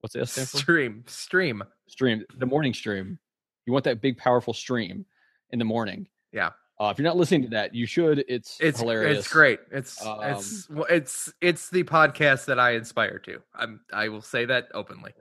what's 0.00 0.14
the 0.14 0.20
S 0.20 0.32
stand 0.32 0.48
for? 0.48 0.58
stream, 0.58 1.04
stream. 1.06 1.62
stream, 1.88 2.24
the 2.36 2.46
morning 2.46 2.74
stream. 2.74 3.18
You 3.66 3.72
want 3.72 3.84
that 3.84 4.00
big, 4.02 4.18
powerful 4.18 4.52
stream 4.52 5.06
in 5.50 5.58
the 5.58 5.64
morning. 5.64 6.06
Yeah. 6.32 6.50
Uh, 6.80 6.88
if 6.88 6.98
you're 6.98 7.06
not 7.06 7.16
listening 7.16 7.42
to 7.42 7.48
that, 7.48 7.74
you 7.74 7.86
should. 7.86 8.24
It's 8.28 8.58
It's 8.60 8.80
hilarious. 8.80 9.20
It's 9.20 9.32
great. 9.32 9.60
It's 9.70 10.04
Um, 10.04 10.18
it's 10.22 10.68
it's 10.90 11.32
it's 11.40 11.70
the 11.70 11.84
podcast 11.84 12.46
that 12.46 12.58
I 12.58 12.72
inspire 12.72 13.20
to. 13.20 13.40
I'm 13.54 13.80
I 13.92 14.08
will 14.08 14.20
say 14.20 14.44
that 14.46 14.68
openly. 14.74 15.12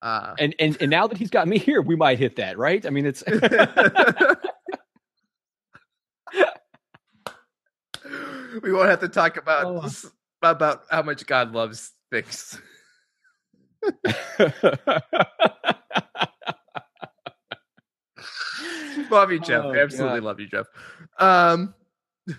Uh, 0.00 0.34
And 0.38 0.54
and 0.58 0.76
and 0.80 0.90
now 0.90 1.06
that 1.08 1.18
he's 1.18 1.30
got 1.30 1.46
me 1.48 1.58
here, 1.58 1.82
we 1.82 1.96
might 1.96 2.18
hit 2.18 2.36
that, 2.36 2.56
right? 2.58 2.84
I 2.86 2.90
mean, 2.90 3.04
it's 3.06 3.22
we 8.62 8.72
won't 8.72 8.88
have 8.88 9.00
to 9.00 9.08
talk 9.08 9.36
about 9.36 9.64
Oh. 9.66 9.88
about 10.42 10.82
how 10.90 11.02
much 11.02 11.26
God 11.26 11.52
loves 11.52 11.92
things. 12.10 12.60
love 19.10 19.30
you, 19.32 19.40
Jeff. 19.40 19.64
Oh, 19.64 19.74
Absolutely 19.74 20.20
God. 20.20 20.26
love 20.26 20.40
you, 20.40 20.46
Jeff. 20.48 20.66
Um, 21.18 21.74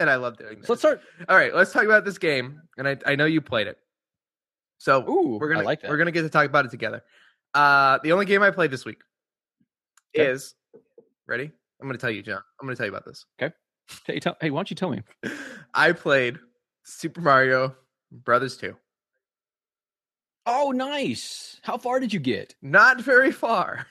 and 0.00 0.10
I 0.10 0.16
love 0.16 0.36
doing 0.38 0.58
this. 0.58 0.66
so 0.66 0.72
let's 0.72 0.80
start. 0.82 1.00
All 1.28 1.36
right, 1.36 1.54
let's 1.54 1.72
talk 1.72 1.84
about 1.84 2.04
this 2.04 2.18
game. 2.18 2.62
And 2.78 2.88
I, 2.88 2.96
I 3.06 3.16
know 3.16 3.24
you 3.26 3.40
played 3.40 3.66
it, 3.66 3.78
so 4.84 5.02
Ooh, 5.08 5.38
we're 5.40 5.48
gonna 5.48 5.64
like 5.64 5.82
we're 5.82 5.96
gonna 5.96 6.10
get 6.12 6.22
to 6.22 6.28
talk 6.28 6.44
about 6.46 6.66
it 6.66 6.70
together. 6.70 7.02
Uh, 7.54 7.98
the 8.02 8.12
only 8.12 8.26
game 8.26 8.42
I 8.42 8.50
played 8.50 8.70
this 8.70 8.84
week 8.84 9.00
Okay. 10.14 10.30
is 10.30 10.54
ready. 11.26 11.50
I'm 11.80 11.88
gonna 11.88 11.96
tell 11.98 12.10
you, 12.10 12.22
John. 12.22 12.42
I'm 12.60 12.66
gonna 12.66 12.76
tell 12.76 12.84
you 12.86 12.92
about 12.92 13.06
this. 13.06 13.24
Hey, 14.06 14.20
tell, 14.20 14.36
hey, 14.40 14.50
why 14.50 14.58
don't 14.58 14.70
you 14.70 14.76
tell 14.76 14.90
me? 14.90 15.02
I 15.74 15.92
played 15.92 16.38
Super 16.82 17.20
Mario 17.22 17.74
Brothers 18.12 18.56
2. 18.58 18.76
Oh, 20.46 20.72
nice. 20.72 21.58
How 21.62 21.78
far 21.78 22.00
did 22.00 22.12
you 22.12 22.20
get? 22.20 22.54
Not 22.60 23.00
very 23.00 23.32
far. 23.32 23.86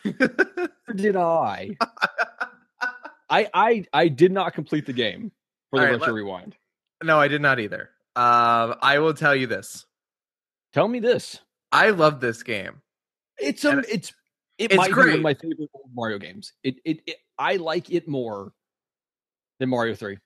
Did 0.95 1.15
I? 1.15 1.71
I 3.29 3.49
I 3.53 3.85
I 3.93 4.07
did 4.09 4.31
not 4.31 4.53
complete 4.53 4.85
the 4.85 4.93
game 4.93 5.31
for 5.71 5.79
the 5.79 5.85
right, 5.85 5.91
virtual 5.93 6.07
let- 6.09 6.13
rewind. 6.15 6.55
no, 7.03 7.19
I 7.19 7.27
did 7.27 7.41
not 7.41 7.59
either. 7.59 7.89
Um, 8.15 8.75
I 8.81 8.99
will 8.99 9.15
tell 9.15 9.35
you 9.35 9.47
this. 9.47 9.85
Tell 10.73 10.87
me 10.87 10.99
this. 10.99 11.39
I 11.71 11.91
love 11.91 12.19
this 12.19 12.43
game. 12.43 12.81
It's 13.37 13.63
a 13.63 13.69
And 13.69 13.85
it's 13.89 14.13
it 14.57 14.71
it's 14.71 14.75
might 14.75 14.89
be 14.89 14.93
one 14.95 15.09
of 15.09 15.21
my 15.21 15.33
favorite 15.33 15.69
Mario 15.93 16.17
games. 16.17 16.53
It, 16.63 16.75
it 16.85 17.01
it 17.05 17.17
I 17.37 17.55
like 17.57 17.89
it 17.91 18.07
more 18.07 18.51
than 19.59 19.69
Mario 19.69 19.95
Three. 19.95 20.17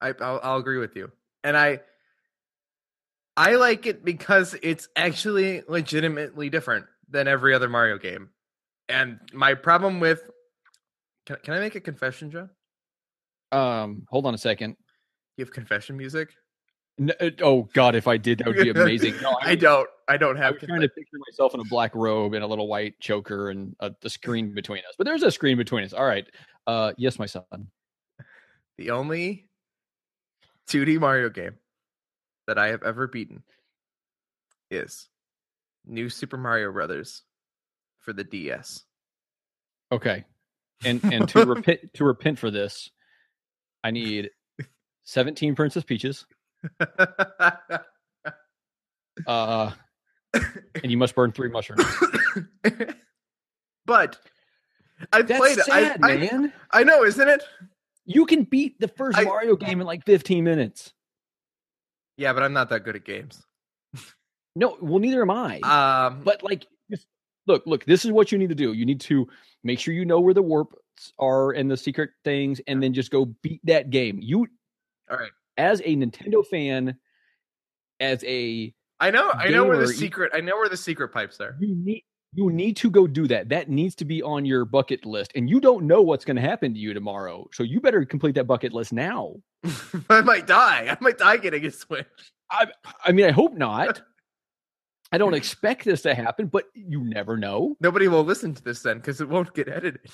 I 0.00 0.14
I'll, 0.20 0.40
I'll 0.42 0.56
agree 0.58 0.78
with 0.78 0.96
you. 0.96 1.10
And 1.42 1.56
I 1.56 1.80
I 3.36 3.56
like 3.56 3.86
it 3.86 4.04
because 4.04 4.54
it's 4.62 4.88
actually 4.96 5.62
legitimately 5.68 6.50
different 6.50 6.86
than 7.08 7.28
every 7.28 7.54
other 7.54 7.68
Mario 7.68 7.98
game. 7.98 8.30
And 8.88 9.18
my 9.32 9.54
problem 9.54 10.00
with 10.00 10.30
can, 11.26 11.36
can 11.42 11.54
I 11.54 11.60
make 11.60 11.74
a 11.74 11.80
confession, 11.80 12.30
Joe? 12.30 12.48
Um, 13.50 14.06
hold 14.10 14.26
on 14.26 14.34
a 14.34 14.38
second. 14.38 14.76
You 15.36 15.44
have 15.44 15.52
confession 15.52 15.96
music? 15.96 16.34
N- 16.98 17.12
uh, 17.20 17.30
oh 17.42 17.68
God, 17.72 17.94
if 17.94 18.06
I 18.06 18.16
did, 18.16 18.38
that 18.38 18.46
would 18.46 18.56
be 18.56 18.70
amazing. 18.70 19.14
No, 19.20 19.36
I 19.42 19.50
was- 19.50 19.60
don't. 19.60 19.88
I 20.06 20.16
don't 20.18 20.36
have. 20.36 20.52
I 20.52 20.56
was 20.56 20.62
trying 20.62 20.80
to 20.82 20.88
picture 20.88 21.16
myself 21.30 21.54
in 21.54 21.60
a 21.60 21.64
black 21.64 21.94
robe 21.94 22.34
and 22.34 22.44
a 22.44 22.46
little 22.46 22.68
white 22.68 23.00
choker 23.00 23.48
and 23.48 23.74
a, 23.80 23.90
the 24.02 24.10
screen 24.10 24.52
between 24.54 24.80
us. 24.80 24.94
But 24.98 25.06
there's 25.06 25.22
a 25.22 25.30
screen 25.30 25.56
between 25.56 25.82
us. 25.84 25.94
All 25.94 26.04
right. 26.04 26.26
Uh, 26.66 26.92
yes, 26.98 27.18
my 27.18 27.24
son. 27.26 27.42
The 28.76 28.90
only 28.90 29.48
2D 30.68 31.00
Mario 31.00 31.30
game 31.30 31.54
that 32.46 32.58
I 32.58 32.68
have 32.68 32.82
ever 32.82 33.06
beaten 33.06 33.42
is 34.70 35.08
New 35.86 36.10
Super 36.10 36.36
Mario 36.36 36.70
Brothers 36.70 37.22
for 38.00 38.12
the 38.12 38.24
DS. 38.24 38.84
Okay. 39.90 40.24
And 40.84 41.02
and 41.04 41.28
to 41.30 41.46
repent 41.46 41.80
to 41.94 42.04
repent 42.04 42.38
for 42.38 42.50
this, 42.50 42.90
I 43.82 43.90
need 43.90 44.30
17 45.04 45.54
Princess 45.54 45.84
Peaches. 45.84 46.26
Uh, 49.26 49.70
and 50.82 50.90
you 50.90 50.98
must 50.98 51.14
burn 51.14 51.32
three 51.32 51.48
mushrooms. 51.48 51.84
but 53.86 54.18
I 55.12 55.22
That's 55.22 55.38
played 55.38 55.58
it. 55.58 55.64
sad, 55.64 56.00
I, 56.02 56.12
I, 56.12 56.16
man. 56.16 56.52
I 56.72 56.82
know, 56.84 57.04
isn't 57.04 57.28
it? 57.28 57.42
You 58.06 58.26
can 58.26 58.42
beat 58.44 58.78
the 58.80 58.88
first 58.88 59.16
I- 59.16 59.24
Mario 59.24 59.56
game 59.56 59.80
in 59.80 59.86
like 59.86 60.04
15 60.04 60.42
minutes. 60.44 60.92
Yeah, 62.16 62.32
but 62.32 62.42
I'm 62.42 62.52
not 62.52 62.68
that 62.70 62.84
good 62.84 62.96
at 62.96 63.04
games. 63.04 63.42
No, 64.56 64.76
well, 64.80 65.00
neither 65.00 65.22
am 65.22 65.30
I. 65.30 65.58
Um, 65.60 66.20
but 66.22 66.44
like, 66.44 66.66
just 66.88 67.08
look, 67.46 67.64
look. 67.66 67.84
This 67.84 68.04
is 68.04 68.12
what 68.12 68.30
you 68.30 68.38
need 68.38 68.50
to 68.50 68.54
do. 68.54 68.72
You 68.72 68.86
need 68.86 69.00
to 69.02 69.26
make 69.64 69.80
sure 69.80 69.92
you 69.94 70.04
know 70.04 70.20
where 70.20 70.34
the 70.34 70.42
warps 70.42 71.12
are 71.18 71.50
and 71.50 71.68
the 71.68 71.76
secret 71.76 72.10
things, 72.24 72.60
and 72.68 72.80
then 72.80 72.94
just 72.94 73.10
go 73.10 73.24
beat 73.42 73.60
that 73.64 73.90
game. 73.90 74.20
You, 74.22 74.46
all 75.10 75.16
right. 75.16 75.32
As 75.56 75.80
a 75.84 75.96
Nintendo 75.96 76.46
fan, 76.46 76.96
as 78.00 78.24
a 78.24 78.74
I 79.00 79.10
know. 79.10 79.30
I 79.32 79.48
know 79.48 79.64
where 79.64 79.78
the 79.78 79.88
secret. 79.88 80.32
I 80.34 80.40
know 80.40 80.56
where 80.56 80.68
the 80.68 80.76
secret 80.76 81.08
pipes 81.08 81.40
are. 81.40 81.56
you 81.60 81.74
need 81.74 82.04
you 82.34 82.50
need 82.50 82.76
to 82.78 82.90
go 82.90 83.06
do 83.06 83.28
that. 83.28 83.48
That 83.48 83.68
needs 83.68 83.94
to 83.96 84.04
be 84.04 84.22
on 84.22 84.44
your 84.44 84.64
bucket 84.64 85.04
list, 85.06 85.32
and 85.34 85.48
you 85.48 85.60
don't 85.60 85.86
know 85.86 86.02
what's 86.02 86.24
going 86.24 86.36
to 86.36 86.42
happen 86.42 86.74
to 86.74 86.80
you 86.80 86.94
tomorrow, 86.94 87.48
so 87.52 87.62
you 87.62 87.80
better 87.80 88.04
complete 88.04 88.34
that 88.34 88.46
bucket 88.46 88.72
list 88.72 88.92
now. 88.92 89.36
I 90.10 90.20
might 90.20 90.46
die. 90.46 90.88
I 90.90 90.96
might 91.00 91.18
die 91.18 91.36
getting 91.36 91.64
a 91.64 91.70
Switch. 91.70 92.06
I 92.50 93.12
mean, 93.12 93.26
I 93.26 93.30
hope 93.30 93.54
not. 93.54 94.02
I 95.12 95.18
don't 95.18 95.34
expect 95.34 95.84
this 95.84 96.02
to 96.02 96.14
happen, 96.14 96.46
but 96.46 96.64
you 96.74 97.04
never 97.04 97.36
know. 97.36 97.76
Nobody 97.80 98.08
will 98.08 98.24
listen 98.24 98.52
to 98.54 98.62
this 98.62 98.82
then 98.82 98.98
because 98.98 99.20
it 99.20 99.28
won't 99.28 99.54
get 99.54 99.68
edited. 99.68 100.10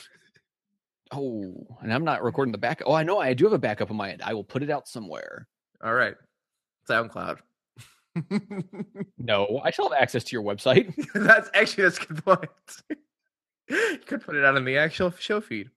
Oh, 1.12 1.66
and 1.80 1.92
I'm 1.92 2.04
not 2.04 2.22
recording 2.22 2.52
the 2.52 2.58
backup. 2.58 2.86
Oh, 2.88 2.94
I 2.94 3.02
know 3.02 3.18
I 3.18 3.34
do 3.34 3.44
have 3.44 3.52
a 3.52 3.58
backup 3.58 3.90
on 3.90 3.96
my 3.96 4.10
end. 4.12 4.22
I 4.22 4.34
will 4.34 4.44
put 4.44 4.62
it 4.62 4.70
out 4.70 4.86
somewhere. 4.88 5.48
All 5.82 5.94
right. 5.94 6.14
SoundCloud. 6.88 7.38
No, 9.18 9.60
I 9.62 9.70
still 9.70 9.88
have 9.88 10.00
access 10.00 10.24
to 10.24 10.32
your 10.34 10.42
website. 10.42 10.92
that's 11.14 11.48
actually 11.54 11.84
that's 11.84 11.98
a 11.98 12.06
good 12.06 12.24
point. 12.24 12.50
you 13.68 13.98
could 14.04 14.22
put 14.22 14.34
it 14.34 14.44
out 14.44 14.56
in 14.56 14.64
the 14.64 14.78
actual 14.78 15.12
show 15.18 15.40
feed. 15.40 15.70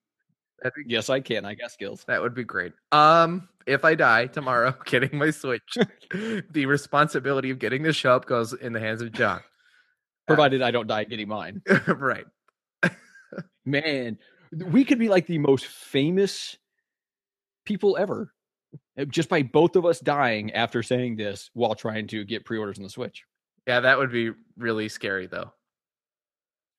Yes, 0.88 1.10
I 1.10 1.20
can. 1.20 1.46
I 1.46 1.54
got 1.56 1.72
skills. 1.72 2.04
that 2.08 2.22
would 2.22 2.34
be 2.34 2.44
great. 2.44 2.74
Um, 2.92 3.50
if 3.68 3.86
I 3.86 3.96
die 3.96 4.28
tomorrow 4.28 4.74
getting 4.86 5.18
my 5.18 5.30
Switch, 5.30 5.78
the 6.12 6.66
responsibility 6.66 7.50
of 7.52 7.60
getting 7.60 7.84
the 7.84 7.94
show 7.94 8.16
up 8.16 8.26
goes 8.26 8.54
in 8.54 8.74
the 8.74 8.80
hands 8.80 9.02
of 9.02 9.12
John. 9.12 9.42
Provided 10.26 10.62
I 10.62 10.72
don't 10.72 10.88
die 10.88 11.04
getting 11.04 11.28
mine. 11.28 11.62
right. 11.88 12.26
Man, 13.66 14.18
we 14.68 14.86
could 14.86 15.00
be 15.00 15.10
like 15.10 15.28
the 15.28 15.38
most 15.38 15.66
famous 15.68 16.58
people 17.66 17.98
ever. 17.98 18.34
uh, 18.98 19.06
Just 19.06 19.30
by 19.30 19.42
both 19.44 19.76
of 19.76 19.86
us 19.86 20.00
dying 20.00 20.52
after 20.54 20.84
saying 20.84 21.16
this 21.16 21.50
while 21.54 21.76
trying 21.76 22.08
to 22.08 22.24
get 22.24 22.46
pre-orders 22.46 22.78
on 22.78 22.84
the 22.84 22.90
Switch. 22.90 23.24
Yeah, 23.68 23.80
that 23.82 23.98
would 23.98 24.12
be 24.12 24.32
really 24.58 24.90
scary 24.90 25.28
though. 25.28 25.52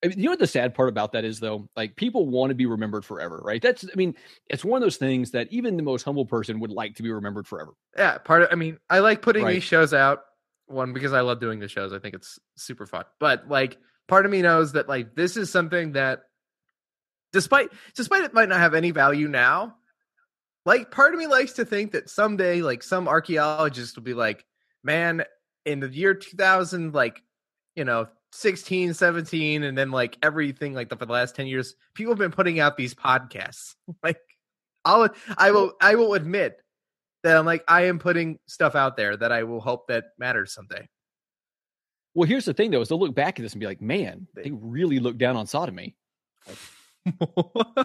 I 0.04 0.08
mean, 0.08 0.18
you 0.18 0.24
know 0.24 0.32
what 0.32 0.38
the 0.38 0.46
sad 0.46 0.74
part 0.74 0.90
about 0.90 1.12
that 1.12 1.24
is 1.24 1.40
though? 1.40 1.66
Like 1.76 1.96
people 1.96 2.26
want 2.28 2.50
to 2.50 2.54
be 2.54 2.66
remembered 2.66 3.06
forever, 3.06 3.40
right? 3.42 3.62
That's 3.62 3.84
I 3.84 3.96
mean, 3.96 4.14
it's 4.50 4.62
one 4.64 4.82
of 4.82 4.84
those 4.84 4.98
things 4.98 5.30
that 5.30 5.50
even 5.50 5.78
the 5.78 5.82
most 5.82 6.02
humble 6.02 6.26
person 6.26 6.60
would 6.60 6.70
like 6.70 6.96
to 6.96 7.02
be 7.02 7.10
remembered 7.10 7.46
forever. 7.46 7.72
Yeah, 7.96 8.18
part 8.18 8.42
of 8.42 8.48
I 8.52 8.54
mean, 8.54 8.76
I 8.90 8.98
like 8.98 9.22
putting 9.22 9.44
Right. 9.44 9.54
these 9.54 9.62
shows 9.64 9.94
out. 9.94 10.20
One 10.66 10.92
because 10.92 11.12
I 11.14 11.20
love 11.20 11.40
doing 11.40 11.58
the 11.58 11.68
shows. 11.68 11.92
I 11.94 11.98
think 11.98 12.14
it's 12.14 12.38
super 12.56 12.86
fun. 12.86 13.04
But 13.18 13.48
like 13.48 13.78
part 14.06 14.26
of 14.26 14.32
me 14.32 14.42
knows 14.42 14.72
that 14.72 14.88
like 14.90 15.14
this 15.14 15.38
is 15.38 15.50
something 15.50 15.92
that 15.92 16.24
despite 17.34 17.70
despite 17.94 18.24
it 18.24 18.32
might 18.32 18.48
not 18.48 18.60
have 18.60 18.74
any 18.74 18.92
value 18.92 19.28
now, 19.28 19.74
like 20.64 20.90
part 20.90 21.12
of 21.12 21.18
me 21.20 21.26
likes 21.26 21.54
to 21.54 21.64
think 21.64 21.92
that 21.92 22.08
someday 22.08 22.62
like 22.62 22.82
some 22.82 23.08
archaeologist 23.08 23.96
will 23.96 24.04
be 24.04 24.14
like, 24.14 24.46
man, 24.82 25.24
in 25.66 25.80
the 25.80 25.88
year 25.88 26.14
2000 26.14 26.94
like, 26.94 27.22
you 27.74 27.84
know, 27.84 28.06
16, 28.32 28.94
17 28.94 29.64
and 29.64 29.76
then 29.76 29.90
like 29.90 30.16
everything 30.22 30.74
like 30.74 30.88
the, 30.88 30.96
for 30.96 31.06
the 31.06 31.12
last 31.12 31.34
10 31.34 31.48
years, 31.48 31.74
people 31.94 32.12
have 32.12 32.18
been 32.18 32.30
putting 32.30 32.60
out 32.60 32.76
these 32.76 32.94
podcasts. 32.94 33.74
like 34.02 34.20
I'll 34.84 35.08
I 35.36 35.50
will 35.50 35.72
I 35.80 35.96
will 35.96 36.14
admit 36.14 36.62
that 37.24 37.36
I'm 37.36 37.44
like 37.44 37.64
I 37.66 37.86
am 37.86 37.98
putting 37.98 38.38
stuff 38.46 38.76
out 38.76 38.96
there 38.96 39.16
that 39.16 39.32
I 39.32 39.42
will 39.42 39.60
hope 39.60 39.88
that 39.88 40.04
matters 40.18 40.54
someday. 40.54 40.88
Well, 42.14 42.28
here's 42.28 42.44
the 42.44 42.54
thing 42.54 42.70
though, 42.70 42.80
is 42.80 42.88
they'll 42.88 43.00
look 43.00 43.16
back 43.16 43.40
at 43.40 43.42
this 43.42 43.54
and 43.54 43.60
be 43.60 43.66
like, 43.66 43.82
man, 43.82 44.28
they 44.36 44.52
really 44.52 45.00
look 45.00 45.18
down 45.18 45.34
on 45.34 45.48
sodomy. 45.48 45.96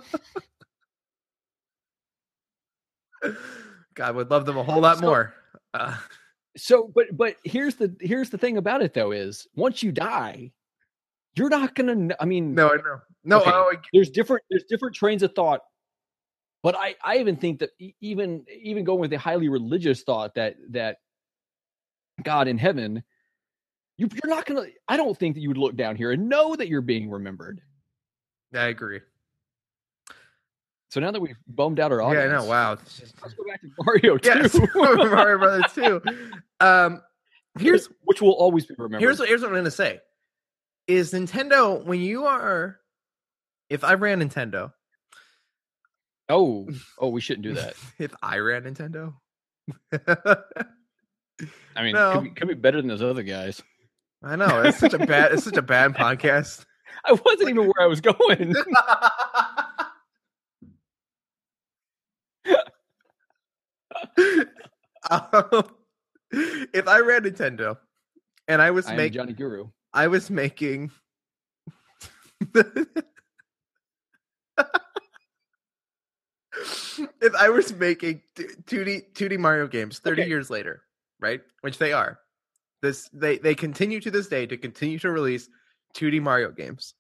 God 3.96 4.16
would 4.16 4.30
love 4.32 4.46
them 4.46 4.58
a 4.58 4.64
whole 4.64 4.82
lot 4.82 4.98
So- 5.00 5.06
more. 5.06 5.34
Uh, 5.74 5.98
So, 6.58 6.92
but 6.94 7.06
but 7.16 7.36
here's 7.44 7.76
the 7.76 7.96
here's 8.02 8.30
the 8.32 8.38
thing 8.38 8.58
about 8.58 8.82
it 8.82 8.94
though 8.94 9.12
is 9.12 9.48
once 9.56 9.84
you 9.84 9.92
die, 9.92 10.52
you're 11.36 11.48
not 11.50 11.76
gonna. 11.76 12.10
I 12.20 12.26
mean, 12.26 12.56
no, 12.56 12.70
I 12.72 12.76
know. 12.78 13.00
No, 13.24 13.40
Okay. 13.42 13.52
I- 13.52 13.74
there's 13.94 14.10
different 14.10 14.44
there's 14.50 14.64
different 14.66 14.96
trains 14.96 15.22
of 15.24 15.34
thought 15.36 15.62
but 16.64 16.76
i 16.76 16.96
i 17.04 17.18
even 17.18 17.36
think 17.38 17.60
that 17.60 17.70
even 18.02 18.44
even 18.62 18.84
going 18.84 19.00
with 19.00 19.12
the 19.12 19.18
highly 19.18 19.48
religious 19.48 20.04
thought 20.04 20.34
that 20.36 20.56
that 20.72 20.98
god 22.24 22.48
in 22.50 22.58
heaven 22.58 23.02
you, 23.98 24.10
you're 24.22 24.34
not 24.34 24.46
gonna 24.46 24.66
i 24.90 24.98
don't 24.98 25.18
think 25.18 25.36
that 25.36 25.42
you 25.42 25.48
would 25.50 25.58
look 25.58 25.76
down 25.78 25.96
here 25.96 26.12
and 26.12 26.28
know 26.28 26.56
that 26.56 26.68
you're 26.68 26.82
being 26.82 27.10
remembered 27.10 27.62
I 28.54 28.68
agree. 28.68 29.00
So 30.90 31.00
now 31.00 31.12
that 31.12 31.22
we've 31.22 31.38
bummed 31.48 31.80
out 31.80 31.92
our 31.92 32.00
Yeah, 32.00 32.06
audience 32.06 32.34
I 32.34 32.38
know. 32.38 32.46
Wow. 32.46 32.70
let's 32.72 33.34
go 33.36 33.44
back 33.48 33.62
to 33.62 33.70
mario 33.84 34.18
2 34.18 34.30
Yes, 34.30 34.60
Mario 34.76 35.38
Brothers 35.38 35.74
too. 35.74 36.02
Um, 36.60 37.02
here's 37.60 37.88
which 38.04 38.22
will 38.22 38.32
always 38.34 38.66
be 38.66 38.76
remembered 38.78 39.02
here's 39.02 39.20
what 39.20 39.28
here's 39.30 39.42
what 39.42 39.50
I'm 39.50 39.56
gonna 39.58 39.72
say. 39.72 40.00
Is 40.88 41.12
Nintendo 41.14 41.84
when 41.86 42.00
you 42.02 42.26
are, 42.26 42.80
if 43.70 43.84
I 43.84 43.94
ran 43.94 44.22
Nintendo, 44.22 44.72
oh 46.30 46.68
oh 46.98 47.10
we 47.10 47.22
shouldn't 47.22 47.44
do 47.44 47.54
that 47.54 47.76
if 48.00 48.14
I 48.24 48.38
ran 48.40 48.64
Nintendo, 48.64 49.14
i 51.76 51.84
mean 51.84 51.94
No. 51.94 52.14
could, 52.14 52.24
be, 52.24 52.30
could 52.32 52.48
be 52.48 52.54
better 52.56 52.78
than 52.82 52.88
those 52.88 53.02
other 53.04 53.24
guys 53.24 53.62
I 54.24 54.36
know 54.36 54.62
it's 54.64 54.80
such 54.80 54.94
a 54.94 55.00
bad 55.00 55.32
it's 55.34 55.44
such 55.46 55.58
a 55.58 55.62
bad 55.62 55.94
podcast. 55.94 56.66
i 57.06 57.12
wasn't 57.14 57.50
even 57.50 57.66
where 57.66 57.82
i 57.82 57.86
was 57.86 58.02
going 58.02 58.56
um, 65.10 65.64
if 66.32 66.88
I 66.88 67.00
ran 67.00 67.24
Nintendo 67.24 67.78
and 68.48 68.62
I 68.62 68.72
was 68.72 68.88
i 68.88 68.96
making 68.96 69.14
johnny 69.14 69.34
guru 69.34 69.70
I 69.94 70.08
was 70.08 70.30
making 70.30 70.92
if 77.22 77.36
I 77.38 77.50
was 77.50 77.74
making 77.74 78.22
two 78.66 78.84
D 78.84 79.02
two 79.14 79.30
D 79.30 79.38
Mario 79.38 79.68
games 79.68 80.00
thirty 80.00 80.22
Okay. 80.24 80.30
years 80.30 80.50
later, 80.50 80.84
right? 81.20 81.42
Which 81.62 81.78
they 81.78 81.94
are. 81.94 82.20
This 82.82 83.10
they 83.14 83.38
they 83.38 83.56
continue 83.56 84.00
to 84.02 84.12
this 84.12 84.28
day 84.28 84.46
to 84.46 84.58
continue 84.58 85.00
to 85.00 85.12
release 85.12 85.50
two 85.94 86.12
D 86.12 86.20
Mario 86.20 86.52
games. 86.52 86.94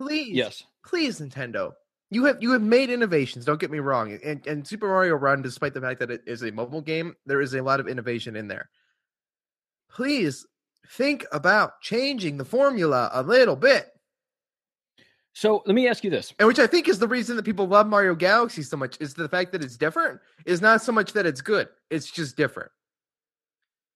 Please, 0.00 0.34
yes 0.34 0.62
please, 0.84 1.20
Nintendo. 1.20 1.72
You 2.10 2.24
have 2.26 2.40
you 2.40 2.52
have 2.52 2.62
made 2.62 2.90
innovations. 2.90 3.44
Don't 3.44 3.60
get 3.60 3.70
me 3.70 3.80
wrong. 3.80 4.18
And 4.24 4.46
and 4.46 4.66
Super 4.66 4.86
Mario 4.86 5.14
Run, 5.16 5.42
despite 5.42 5.74
the 5.74 5.80
fact 5.80 5.98
that 6.00 6.10
it 6.10 6.22
is 6.26 6.42
a 6.42 6.52
mobile 6.52 6.80
game, 6.80 7.14
there 7.26 7.40
is 7.40 7.54
a 7.54 7.62
lot 7.62 7.80
of 7.80 7.88
innovation 7.88 8.36
in 8.36 8.46
there. 8.46 8.70
Please 9.90 10.46
think 10.90 11.24
about 11.32 11.80
changing 11.80 12.36
the 12.36 12.44
formula 12.44 13.10
a 13.12 13.22
little 13.22 13.56
bit. 13.56 13.88
so 15.32 15.62
let 15.66 15.74
me 15.74 15.88
ask 15.88 16.04
you 16.04 16.10
this 16.10 16.32
And 16.38 16.46
which 16.46 16.60
I 16.60 16.66
think 16.68 16.86
is 16.88 17.00
the 17.00 17.08
reason 17.08 17.34
that 17.34 17.42
people 17.44 17.66
love 17.66 17.88
Mario 17.88 18.14
Galaxy 18.14 18.62
so 18.62 18.76
much 18.76 18.96
is 19.00 19.12
the 19.12 19.28
fact 19.28 19.50
that 19.52 19.64
it's 19.64 19.76
different. 19.76 20.20
Is 20.44 20.60
not 20.62 20.82
so 20.82 20.92
much 20.92 21.12
that 21.14 21.26
it's 21.26 21.40
good. 21.40 21.68
It's 21.90 22.08
just 22.10 22.36
different. 22.36 22.70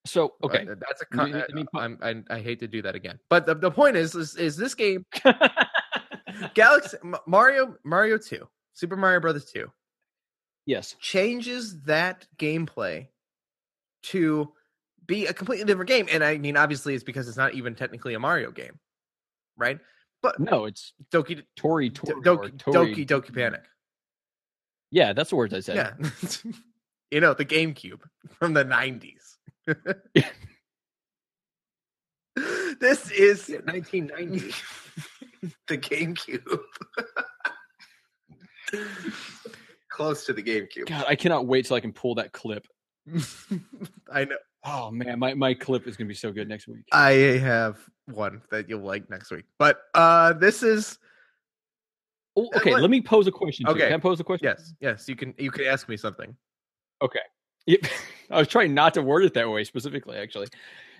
so 0.04 0.34
okay 0.42 0.66
Uh, 0.68 0.74
that's 0.80 1.02
a. 1.02 1.06
Con- 1.06 1.44
me 1.54 1.64
pu- 1.72 1.78
I'm, 1.78 1.98
I, 2.02 2.22
I 2.28 2.40
hate 2.40 2.58
to 2.60 2.66
do 2.66 2.82
that 2.82 2.96
again, 2.96 3.20
but 3.28 3.46
the, 3.46 3.54
the 3.54 3.70
point 3.70 3.96
is, 3.96 4.16
is, 4.16 4.34
is 4.36 4.56
this 4.56 4.74
game 4.74 5.06
Galaxy 6.54 6.96
Mario 7.26 7.76
Mario 7.84 8.18
Two 8.18 8.48
Super 8.72 8.96
Mario 8.96 9.20
Brothers 9.20 9.44
Two 9.46 9.70
yes 10.66 10.94
changes 11.00 11.80
that 11.82 12.26
gameplay 12.38 13.08
to 14.02 14.52
be 15.06 15.26
a 15.26 15.32
completely 15.32 15.64
different 15.64 15.88
game. 15.88 16.06
And 16.10 16.22
I 16.22 16.38
mean, 16.38 16.56
obviously, 16.56 16.94
it's 16.94 17.04
because 17.04 17.28
it's 17.28 17.36
not 17.36 17.54
even 17.54 17.74
technically 17.74 18.14
a 18.14 18.20
Mario 18.20 18.50
game, 18.50 18.78
right? 19.56 19.78
But 20.22 20.38
no 20.38 20.66
it's 20.66 20.92
Doki 21.10 21.42
Tori, 21.56 21.90
Tori, 21.90 22.22
Doki 22.22 22.58
Tori. 22.58 22.94
Doki 22.94 23.06
Doki 23.06 23.34
Panic, 23.34 23.64
Yeah, 24.90 25.12
that's 25.12 25.30
the 25.30 25.36
words 25.36 25.54
I 25.54 25.60
said. 25.60 25.76
yeah, 25.76 25.94
you 27.10 27.20
know 27.20 27.34
the 27.34 27.44
GameCube 27.44 28.00
from 28.38 28.54
the 28.54 28.64
'90s. 28.64 29.36
this 32.80 33.10
is 33.10 33.48
1990. 33.48 34.52
the 35.68 35.78
GameCube. 35.78 36.60
Close 39.90 40.24
to 40.26 40.32
the 40.32 40.42
GameCube. 40.42 40.86
God, 40.86 41.04
I 41.08 41.14
cannot 41.16 41.46
wait 41.46 41.66
till 41.66 41.76
I 41.76 41.80
can 41.80 41.92
pull 41.92 42.14
that 42.16 42.32
clip. 42.32 42.66
I 44.12 44.24
know. 44.24 44.36
Oh 44.64 44.90
man, 44.90 45.18
my, 45.18 45.34
my 45.34 45.54
clip 45.54 45.86
is 45.88 45.96
gonna 45.96 46.08
be 46.08 46.14
so 46.14 46.30
good 46.30 46.48
next 46.48 46.68
week. 46.68 46.84
I 46.92 47.12
have 47.12 47.78
one 48.06 48.42
that 48.50 48.68
you'll 48.68 48.82
like 48.82 49.08
next 49.08 49.30
week. 49.30 49.44
But 49.58 49.80
uh 49.94 50.34
this 50.34 50.62
is 50.62 50.98
Oh, 52.36 52.48
okay, 52.56 52.70
what- 52.70 52.82
let 52.82 52.90
me 52.90 53.00
pose 53.00 53.26
a 53.26 53.32
question. 53.32 53.66
Okay. 53.66 53.88
Can 53.88 53.94
I 53.94 53.98
pose 53.98 54.20
a 54.20 54.24
question? 54.24 54.44
yes, 54.46 54.74
yes, 54.80 55.08
you 55.08 55.16
can 55.16 55.34
you 55.38 55.50
can 55.50 55.64
ask 55.64 55.88
me 55.88 55.96
something. 55.96 56.36
Okay. 57.02 57.20
I 58.30 58.38
was 58.38 58.48
trying 58.48 58.74
not 58.74 58.94
to 58.94 59.02
word 59.02 59.24
it 59.24 59.34
that 59.34 59.48
way 59.48 59.64
specifically, 59.64 60.16
actually. 60.16 60.48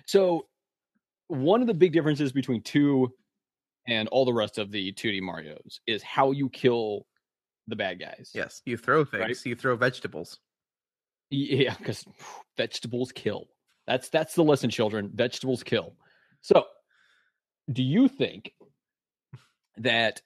So, 0.05 0.47
one 1.27 1.61
of 1.61 1.67
the 1.67 1.73
big 1.73 1.93
differences 1.93 2.31
between 2.31 2.61
two 2.61 3.13
and 3.87 4.07
all 4.09 4.25
the 4.25 4.33
rest 4.33 4.57
of 4.57 4.71
the 4.71 4.91
2D 4.93 5.21
Mario's 5.21 5.81
is 5.87 6.03
how 6.03 6.31
you 6.31 6.49
kill 6.49 7.05
the 7.67 7.75
bad 7.75 7.99
guys. 7.99 8.31
Yes, 8.33 8.61
you 8.65 8.77
throw 8.77 9.03
things, 9.05 9.21
Right. 9.21 9.45
you 9.45 9.55
throw 9.55 9.75
vegetables. 9.75 10.39
Yeah, 11.29 11.75
because 11.77 12.05
vegetables 12.57 13.11
kill. 13.11 13.47
That's 13.87 14.09
that's 14.09 14.35
the 14.35 14.43
lesson, 14.43 14.69
children. 14.69 15.11
Vegetables 15.13 15.63
kill. 15.63 15.95
So, 16.41 16.65
do 17.71 17.83
you 17.83 18.07
think 18.07 18.53
that? 19.77 20.21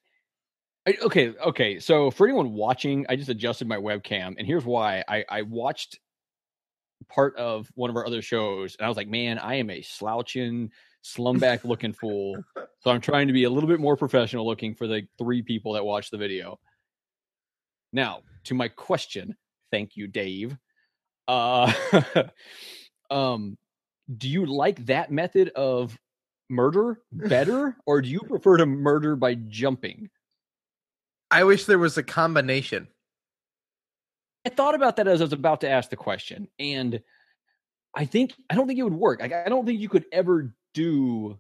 Eh, 0.88 0.94
okay, 1.04 1.30
okay. 1.46 1.80
So 1.80 2.12
for 2.12 2.28
anyone 2.28 2.54
watching, 2.54 3.06
I 3.10 3.16
just 3.16 3.30
adjusted 3.30 3.68
my 3.68 3.78
webcam, 3.78 4.36
and 4.38 4.46
here's 4.46 4.66
why. 4.66 5.04
I 5.08 5.26
I 5.30 5.42
watched 5.44 6.00
part 7.10 7.36
of 7.38 7.70
one 7.76 7.90
of 7.90 7.96
our 7.96 8.06
other 8.06 8.22
shows, 8.22 8.76
and 8.78 8.86
I 8.86 8.90
was 8.90 8.98
like, 8.98 9.08
man, 9.08 9.38
I 9.40 9.56
am 9.56 9.70
a 9.70 9.82
slouching, 9.82 10.72
slumback 11.06 11.64
looking 11.64 11.94
fool. 11.94 12.44
So 12.80 12.92
I'm 12.92 13.02
trying 13.02 13.28
to 13.28 13.34
be 13.34 13.44
a 13.44 13.50
little 13.50 13.70
bit 13.70 13.80
more 13.80 13.96
professional 13.96 14.46
looking 14.46 14.74
for 14.74 14.88
the 14.88 15.08
three 15.20 15.42
people 15.42 15.74
that 15.74 15.86
watch 15.86 16.10
the 16.10 16.18
video. 16.18 16.60
Now, 17.94 18.22
to 18.46 18.56
my 18.56 18.68
question, 18.68 19.36
thank 19.72 19.96
you, 19.96 20.08
Dave. 20.08 20.58
Uh, 21.28 21.72
um, 23.12 23.58
do 24.18 24.28
you 24.28 24.46
like 24.46 24.86
that 24.88 25.12
method 25.12 25.50
of 25.50 25.98
murder 26.50 27.00
better, 27.12 27.76
or 27.86 28.02
do 28.02 28.10
you 28.10 28.22
prefer 28.22 28.58
to 28.58 28.66
murder 28.66 29.16
by 29.16 29.36
jumping? 29.36 30.10
I 31.30 31.44
wish 31.44 31.66
there 31.66 31.80
was 31.80 31.98
a 31.98 32.04
combination. 32.04 32.88
I 34.46 34.50
thought 34.50 34.76
about 34.76 34.98
that 34.98 35.08
as 35.08 35.22
I 35.22 35.24
was 35.24 35.34
about 35.34 35.62
to 35.62 35.70
ask 35.70 35.90
the 35.90 35.96
question, 35.96 36.48
and 36.60 37.02
I 37.96 38.06
think 38.06 38.34
I 38.50 38.56
don't 38.56 38.68
think 38.68 38.80
it 38.80 38.84
would 38.84 38.94
work. 38.94 39.22
Like, 39.22 39.34
I 39.34 39.50
don't 39.50 39.66
think 39.66 39.80
you 39.80 39.90
could 39.90 40.06
ever 40.12 40.54
do 40.76 41.40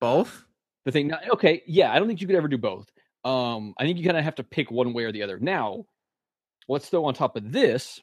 Both? 0.00 0.44
the 0.84 0.92
thing. 0.92 1.12
Okay, 1.30 1.62
yeah, 1.66 1.92
I 1.92 1.98
don't 1.98 2.08
think 2.08 2.20
you 2.20 2.26
could 2.26 2.36
ever 2.36 2.48
do 2.48 2.58
both. 2.58 2.90
Um, 3.24 3.72
I 3.78 3.84
think 3.84 3.98
you 3.98 4.04
kind 4.04 4.16
of 4.18 4.24
have 4.24 4.34
to 4.34 4.42
pick 4.44 4.70
one 4.70 4.92
way 4.92 5.04
or 5.04 5.12
the 5.12 5.22
other. 5.22 5.38
Now, 5.38 5.86
let's 6.68 6.88
throw 6.88 7.04
on 7.04 7.14
top 7.14 7.36
of 7.36 7.52
this. 7.52 8.00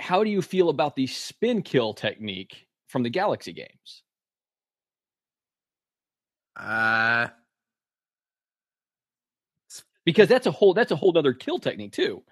How 0.00 0.24
do 0.24 0.30
you 0.30 0.42
feel 0.42 0.68
about 0.68 0.96
the 0.96 1.06
spin 1.06 1.62
kill 1.62 1.94
technique 1.94 2.66
from 2.88 3.04
the 3.04 3.10
Galaxy 3.10 3.52
games? 3.52 4.02
Uh 6.56 7.28
Because 10.04 10.28
that's 10.28 10.46
a 10.46 10.50
whole 10.50 10.74
that's 10.74 10.90
a 10.90 10.96
whole 10.96 11.16
other 11.16 11.32
kill 11.34 11.58
technique 11.60 11.92
too. 11.92 12.24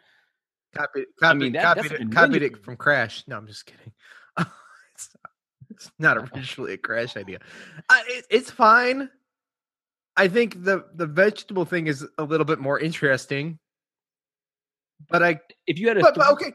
copied 0.75 1.05
copied, 1.21 1.39
mean, 1.39 1.53
that- 1.53 1.77
copied, 1.77 1.93
it, 1.93 2.13
copied 2.13 2.43
it 2.43 2.65
from 2.65 2.77
Crash. 2.77 3.23
No, 3.29 3.37
I'm 3.37 3.47
just 3.47 3.67
kidding. 3.67 3.93
it's, 5.79 5.91
not, 5.99 6.17
originally 6.37 6.75
a 6.75 6.79
Crash 6.79 7.17
idea. 7.17 7.39
Uh, 7.89 8.01
it, 8.07 8.27
it's 8.31 8.51
fine. 8.51 9.09
I 10.17 10.27
think 10.27 10.65
the 10.65 10.85
the 10.95 11.07
vegetable 11.07 11.65
thing 11.65 11.87
is 11.87 12.05
a 12.19 12.25
little 12.25 12.45
bit 12.45 12.59
more 12.59 12.79
interesting. 12.79 13.59
But 15.09 15.23
I 15.23 15.41
If 15.69 15.79
you 15.79 15.87
had 15.89 15.97
a 15.97 16.01
but, 16.01 16.17
but 16.17 16.31
okay. 16.33 16.53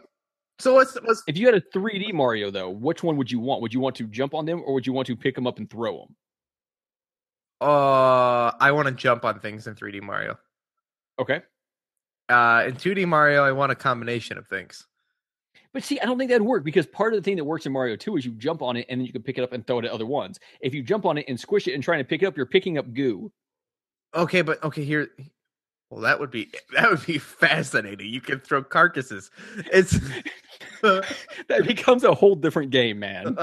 So 0.59 0.75
what's 0.75 0.95
what's 0.95 1.23
if 1.27 1.37
you 1.37 1.45
had 1.45 1.55
a 1.55 1.61
3D 1.61 2.13
Mario 2.13 2.51
though, 2.51 2.69
which 2.69 3.03
one 3.03 3.15
would 3.17 3.31
you 3.31 3.39
want? 3.39 3.61
Would 3.61 3.73
you 3.73 3.79
want 3.79 3.95
to 3.97 4.07
jump 4.07 4.33
on 4.33 4.45
them 4.45 4.61
or 4.65 4.73
would 4.73 4.85
you 4.85 4.91
want 4.91 5.07
to 5.07 5.15
pick 5.15 5.33
them 5.35 5.47
up 5.47 5.59
and 5.59 5.69
throw 5.69 5.99
them? 5.99 6.15
uh 7.61 8.51
I 8.59 8.71
want 8.73 8.89
to 8.89 8.93
jump 8.93 9.23
on 9.23 9.39
things 9.39 9.67
in 9.67 9.75
3D 9.75 10.01
Mario. 10.01 10.37
Okay. 11.17 11.41
Uh 12.27 12.65
in 12.67 12.75
2D 12.75 13.07
Mario 13.07 13.45
I 13.45 13.53
want 13.53 13.71
a 13.71 13.75
combination 13.75 14.37
of 14.37 14.45
things. 14.47 14.85
But 15.73 15.83
see, 15.83 15.99
I 15.99 16.05
don't 16.05 16.19
think 16.19 16.29
that'd 16.29 16.45
work 16.45 16.63
because 16.63 16.85
part 16.85 17.13
of 17.13 17.17
the 17.17 17.23
thing 17.23 17.35
that 17.37 17.43
works 17.43 17.65
in 17.65 17.71
Mario 17.71 17.95
2 17.95 18.17
is 18.17 18.25
you 18.25 18.31
jump 18.33 18.61
on 18.61 18.77
it 18.77 18.85
and 18.89 19.01
then 19.01 19.07
you 19.07 19.11
can 19.11 19.23
pick 19.23 19.39
it 19.39 19.43
up 19.43 19.53
and 19.53 19.65
throw 19.65 19.79
it 19.79 19.85
at 19.85 19.91
other 19.91 20.05
ones. 20.05 20.39
If 20.61 20.73
you 20.73 20.83
jump 20.83 21.05
on 21.05 21.17
it 21.17 21.25
and 21.27 21.39
squish 21.39 21.67
it 21.67 21.73
and 21.73 21.83
trying 21.83 21.99
to 21.99 22.03
pick 22.03 22.21
it 22.21 22.27
up, 22.27 22.37
you're 22.37 22.45
picking 22.45 22.77
up 22.77 22.93
goo. 22.93 23.31
Okay, 24.13 24.43
but 24.43 24.63
okay, 24.63 24.85
here 24.85 25.09
Well, 25.89 26.01
that 26.01 26.19
would 26.19 26.29
be 26.29 26.51
that 26.73 26.91
would 26.91 27.05
be 27.05 27.17
fascinating. 27.17 28.07
You 28.07 28.21
can 28.21 28.39
throw 28.39 28.63
carcasses. 28.63 29.31
It's 29.71 29.99
that 30.81 31.63
becomes 31.65 32.03
a 32.03 32.13
whole 32.13 32.35
different 32.35 32.69
game, 32.69 32.99
man. 32.99 33.35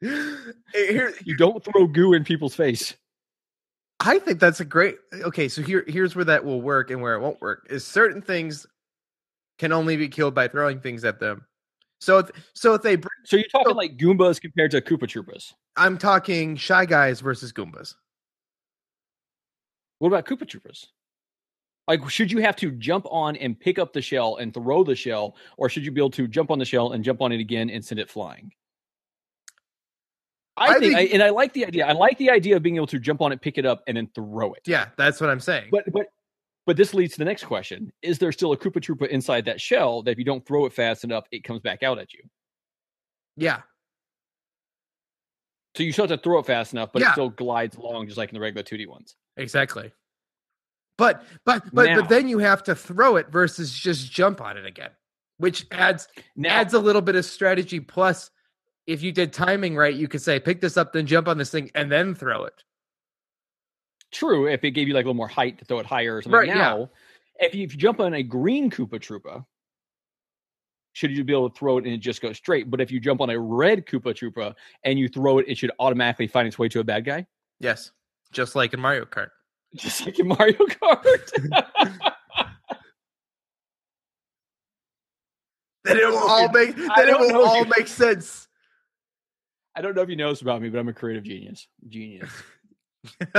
here. 0.00 1.12
You 1.22 1.36
don't 1.36 1.62
throw 1.62 1.86
goo 1.86 2.14
in 2.14 2.24
people's 2.24 2.54
face. 2.54 2.94
I 4.00 4.18
think 4.18 4.40
that's 4.40 4.60
a 4.60 4.64
great. 4.64 4.96
Okay, 5.12 5.48
so 5.48 5.60
here 5.62 5.84
here's 5.86 6.16
where 6.16 6.24
that 6.24 6.44
will 6.44 6.62
work 6.62 6.90
and 6.90 7.02
where 7.02 7.14
it 7.14 7.20
won't 7.20 7.40
work. 7.42 7.66
Is 7.68 7.86
certain 7.86 8.22
things 8.22 8.66
can 9.62 9.70
only 9.70 9.96
be 9.96 10.08
killed 10.08 10.34
by 10.34 10.48
throwing 10.48 10.80
things 10.80 11.04
at 11.04 11.20
them. 11.20 11.46
So 12.00 12.18
if, 12.18 12.30
so 12.52 12.74
if 12.74 12.82
they, 12.82 12.96
br- 12.96 13.06
So 13.24 13.36
you're 13.36 13.46
talking 13.46 13.70
So- 13.70 13.76
like 13.76 13.96
Goombas 13.96 14.40
compared 14.40 14.72
to 14.72 14.80
Koopa 14.80 15.04
Troopas. 15.04 15.52
I'm 15.76 15.98
talking 15.98 16.56
shy 16.56 16.84
guys 16.84 17.20
versus 17.20 17.52
Goombas. 17.52 17.94
What 20.00 20.08
about 20.08 20.26
Koopa 20.26 20.42
Troopas? 20.48 20.86
Like, 21.86 22.10
should 22.10 22.32
you 22.32 22.38
have 22.38 22.56
to 22.56 22.72
jump 22.72 23.06
on 23.08 23.36
and 23.36 23.58
pick 23.58 23.78
up 23.78 23.92
the 23.92 24.02
shell 24.02 24.36
and 24.38 24.52
throw 24.52 24.82
the 24.82 24.96
shell, 24.96 25.36
or 25.56 25.68
should 25.68 25.84
you 25.84 25.92
be 25.92 26.00
able 26.00 26.10
to 26.10 26.26
jump 26.26 26.50
on 26.50 26.58
the 26.58 26.64
shell 26.64 26.90
and 26.92 27.04
jump 27.04 27.20
on 27.22 27.30
it 27.30 27.38
again 27.38 27.70
and 27.70 27.84
send 27.84 28.00
it 28.00 28.10
flying? 28.10 28.50
I, 30.56 30.64
I 30.64 30.78
think, 30.80 30.96
think- 30.96 30.96
I, 30.96 31.14
and 31.14 31.22
I 31.22 31.30
like 31.30 31.52
the 31.52 31.66
idea. 31.66 31.86
I 31.86 31.92
like 31.92 32.18
the 32.18 32.30
idea 32.30 32.56
of 32.56 32.64
being 32.64 32.74
able 32.76 32.88
to 32.88 32.98
jump 32.98 33.20
on 33.20 33.30
it, 33.30 33.40
pick 33.40 33.58
it 33.58 33.66
up, 33.66 33.82
and 33.86 33.96
then 33.96 34.08
throw 34.12 34.54
it. 34.54 34.62
Yeah, 34.66 34.88
that's 34.96 35.20
what 35.20 35.30
I'm 35.30 35.38
saying. 35.40 35.68
But 35.70 35.84
but 35.92 36.06
but 36.66 36.76
this 36.76 36.94
leads 36.94 37.12
to 37.14 37.18
the 37.18 37.24
next 37.24 37.44
question: 37.44 37.92
Is 38.02 38.18
there 38.18 38.32
still 38.32 38.52
a 38.52 38.56
Koopa 38.56 38.80
Troopa 38.80 39.08
inside 39.08 39.44
that 39.46 39.60
shell 39.60 40.02
that 40.02 40.12
if 40.12 40.18
you 40.18 40.24
don't 40.24 40.44
throw 40.46 40.66
it 40.66 40.72
fast 40.72 41.04
enough, 41.04 41.24
it 41.32 41.44
comes 41.44 41.60
back 41.60 41.82
out 41.82 41.98
at 41.98 42.12
you? 42.14 42.22
yeah, 43.36 43.62
So 45.76 45.82
you 45.82 45.92
still 45.92 46.06
have 46.06 46.18
to 46.18 46.22
throw 46.22 46.38
it 46.38 46.46
fast 46.46 46.72
enough, 46.74 46.90
but 46.92 47.02
it 47.02 47.08
still 47.12 47.30
glides 47.30 47.76
along 47.76 48.06
just 48.06 48.18
like 48.18 48.28
in 48.28 48.34
the 48.34 48.40
regular 48.40 48.62
2D 48.62 48.86
ones. 48.86 49.16
exactly. 49.36 49.90
But 50.98 51.24
but 51.46 51.62
but 51.74 51.86
Now- 51.86 52.00
but 52.00 52.08
then 52.10 52.28
you 52.28 52.38
have 52.38 52.62
to 52.64 52.74
throw 52.74 53.16
it 53.16 53.28
versus 53.30 53.72
just 53.72 54.12
jump 54.12 54.40
on 54.42 54.58
it 54.58 54.66
again, 54.66 54.90
which 55.38 55.66
adds 55.72 56.06
Now, 56.36 56.50
adds 56.60 56.74
a 56.74 56.78
little 56.78 57.00
bit 57.00 57.16
of 57.16 57.24
strategy. 57.24 57.80
Plus, 57.80 58.30
if 58.86 59.02
you 59.02 59.10
did 59.12 59.32
timing 59.32 59.74
right, 59.74 59.94
you 59.94 60.06
could 60.06 60.20
say 60.20 60.38
pick 60.38 60.60
this 60.60 60.76
up, 60.76 60.92
then 60.92 61.06
jump 61.06 61.28
on 61.28 61.38
this 61.38 61.50
thing, 61.50 61.70
and 61.74 61.90
then 61.90 62.14
throw 62.14 62.44
it. 62.44 62.62
True, 64.12 64.46
if 64.46 64.62
it 64.62 64.72
gave 64.72 64.88
you 64.88 64.94
like 64.94 65.04
a 65.04 65.08
little 65.08 65.14
more 65.14 65.28
height 65.28 65.58
to 65.58 65.64
throw 65.64 65.78
it 65.78 65.86
higher 65.86 66.16
or 66.16 66.22
something. 66.22 66.38
Right, 66.38 66.48
yeah. 66.48 66.54
now, 66.54 66.90
if, 67.40 67.54
you, 67.54 67.64
if 67.64 67.72
you 67.72 67.78
jump 67.78 67.98
on 68.00 68.14
a 68.14 68.22
green 68.22 68.70
Koopa 68.70 69.00
Troopa, 69.00 69.44
should 70.92 71.10
you 71.10 71.24
be 71.24 71.32
able 71.32 71.48
to 71.48 71.58
throw 71.58 71.78
it 71.78 71.84
and 71.84 71.94
it 71.94 71.98
just 71.98 72.20
goes 72.20 72.36
straight? 72.36 72.70
But 72.70 72.80
if 72.80 72.90
you 72.90 73.00
jump 73.00 73.22
on 73.22 73.30
a 73.30 73.38
red 73.38 73.86
Koopa 73.86 74.14
Troopa 74.14 74.54
and 74.84 74.98
you 74.98 75.08
throw 75.08 75.38
it, 75.38 75.46
it 75.48 75.56
should 75.56 75.72
automatically 75.78 76.26
find 76.26 76.46
its 76.46 76.58
way 76.58 76.68
to 76.68 76.80
a 76.80 76.84
bad 76.84 77.04
guy, 77.04 77.26
Yes, 77.58 77.92
just 78.32 78.54
like 78.54 78.74
in 78.74 78.80
Mario 78.80 79.04
Kart. 79.06 79.28
just 79.76 80.04
like 80.04 80.18
in 80.18 80.28
Mario 80.28 80.58
Kart. 80.58 82.12
Then 85.84 85.96
it 85.96 86.06
will 86.08 86.16
all 86.18 86.48
make. 86.50 86.76
Then 86.96 87.08
it 87.08 87.18
will 87.18 87.44
all 87.44 87.64
you- 87.64 87.72
make 87.76 87.88
sense. 87.88 88.46
I 89.74 89.80
don't 89.80 89.96
know 89.96 90.02
if 90.02 90.08
you 90.08 90.16
know 90.16 90.30
this 90.30 90.42
about 90.42 90.60
me, 90.60 90.68
but 90.68 90.78
I'm 90.78 90.88
a 90.88 90.92
creative 90.92 91.24
genius. 91.24 91.66
Genius. 91.88 92.30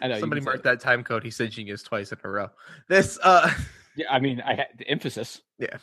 I 0.00 0.08
know. 0.08 0.18
Somebody 0.20 0.42
marked 0.42 0.64
that 0.64 0.80
time 0.80 1.02
code. 1.04 1.22
He 1.24 1.30
said 1.30 1.50
genius 1.50 1.82
twice 1.82 2.12
in 2.12 2.18
a 2.22 2.28
row. 2.28 2.50
This 2.88 3.18
uh 3.22 3.50
Yeah, 3.96 4.06
I 4.10 4.18
mean, 4.18 4.40
I 4.40 4.54
had 4.54 4.66
the 4.76 4.88
emphasis. 4.88 5.40
Yeah, 5.58 5.76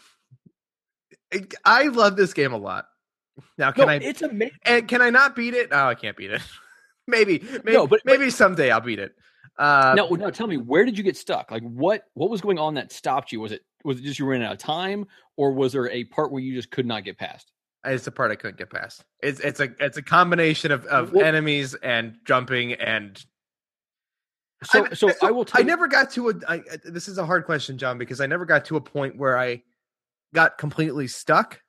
I 1.64 1.84
love 1.88 2.18
this 2.18 2.34
game 2.34 2.52
a 2.52 2.58
lot. 2.58 2.88
Now 3.58 3.72
can 3.72 3.86
no, 3.88 3.94
I 3.94 3.96
it's 3.96 4.22
amazing. 4.22 4.58
and 4.66 4.88
can 4.88 5.02
I 5.02 5.10
not 5.10 5.36
beat 5.36 5.54
it? 5.54 5.72
No, 5.72 5.88
I 5.88 5.96
can't 5.96 6.18
beat 6.18 6.32
it. 6.32 6.42
maybe 7.08 7.40
maybe 7.40 7.74
No, 7.74 7.88
but- 7.88 8.02
maybe 8.06 8.30
someday 8.30 8.70
I'll 8.70 8.82
beat 8.82 9.00
it. 9.00 9.14
Uh 9.58 9.94
no, 9.96 10.08
no. 10.10 10.30
Tell 10.32 10.48
me, 10.48 10.58
where 10.58 10.86
did 10.86 10.98
you 10.98 11.04
get 11.04 11.18
stuck? 11.18 11.52
Like, 11.52 11.64
what 11.64 12.04
what 12.14 12.30
was 12.30 12.42
going 12.42 12.60
on 12.60 12.76
that 12.76 12.92
stopped 12.92 13.32
you? 13.32 13.40
Was 13.40 13.52
it 13.52 13.62
was 13.84 14.00
it 14.00 14.04
just 14.04 14.20
you 14.20 14.26
ran 14.26 14.42
out 14.42 14.54
of 14.54 14.58
time, 14.60 15.08
or 15.38 15.54
was 15.54 15.74
there 15.74 15.90
a 15.90 16.04
part 16.06 16.32
where 16.32 16.42
you 16.42 16.54
just 16.54 16.72
could 16.72 16.86
not 16.86 17.04
get 17.04 17.18
past? 17.18 17.52
It's 17.86 18.06
the 18.06 18.12
part 18.12 18.32
I 18.32 18.36
couldn't 18.36 18.58
get 18.58 18.70
past. 18.70 19.04
It's 19.24 19.40
it's 19.40 19.60
a 19.60 19.70
it's 19.80 19.98
a 19.98 20.02
combination 20.02 20.72
of, 20.72 20.86
of 20.86 21.14
Well- 21.14 21.26
enemies 21.26 21.76
and 21.76 22.18
jumping 22.26 22.74
and 22.74 23.24
So, 24.64 24.86
I- 24.86 24.94
so 24.94 25.12
I 25.24 25.32
will. 25.32 25.46
Tell 25.46 25.60
I 25.60 25.64
never 25.64 25.88
got 25.88 26.12
to 26.12 26.30
a. 26.30 26.34
I, 26.48 26.56
I- 26.56 26.62
this 26.86 27.08
is 27.08 27.18
a 27.18 27.26
hard 27.26 27.46
question, 27.46 27.78
John, 27.80 27.98
because 27.98 28.22
I 28.22 28.28
never 28.28 28.46
got 28.46 28.66
to 28.66 28.76
a 28.76 28.82
point 28.82 29.18
where 29.18 29.38
I 29.38 29.64
got 30.34 30.58
completely 30.60 31.08
stuck 31.08 31.60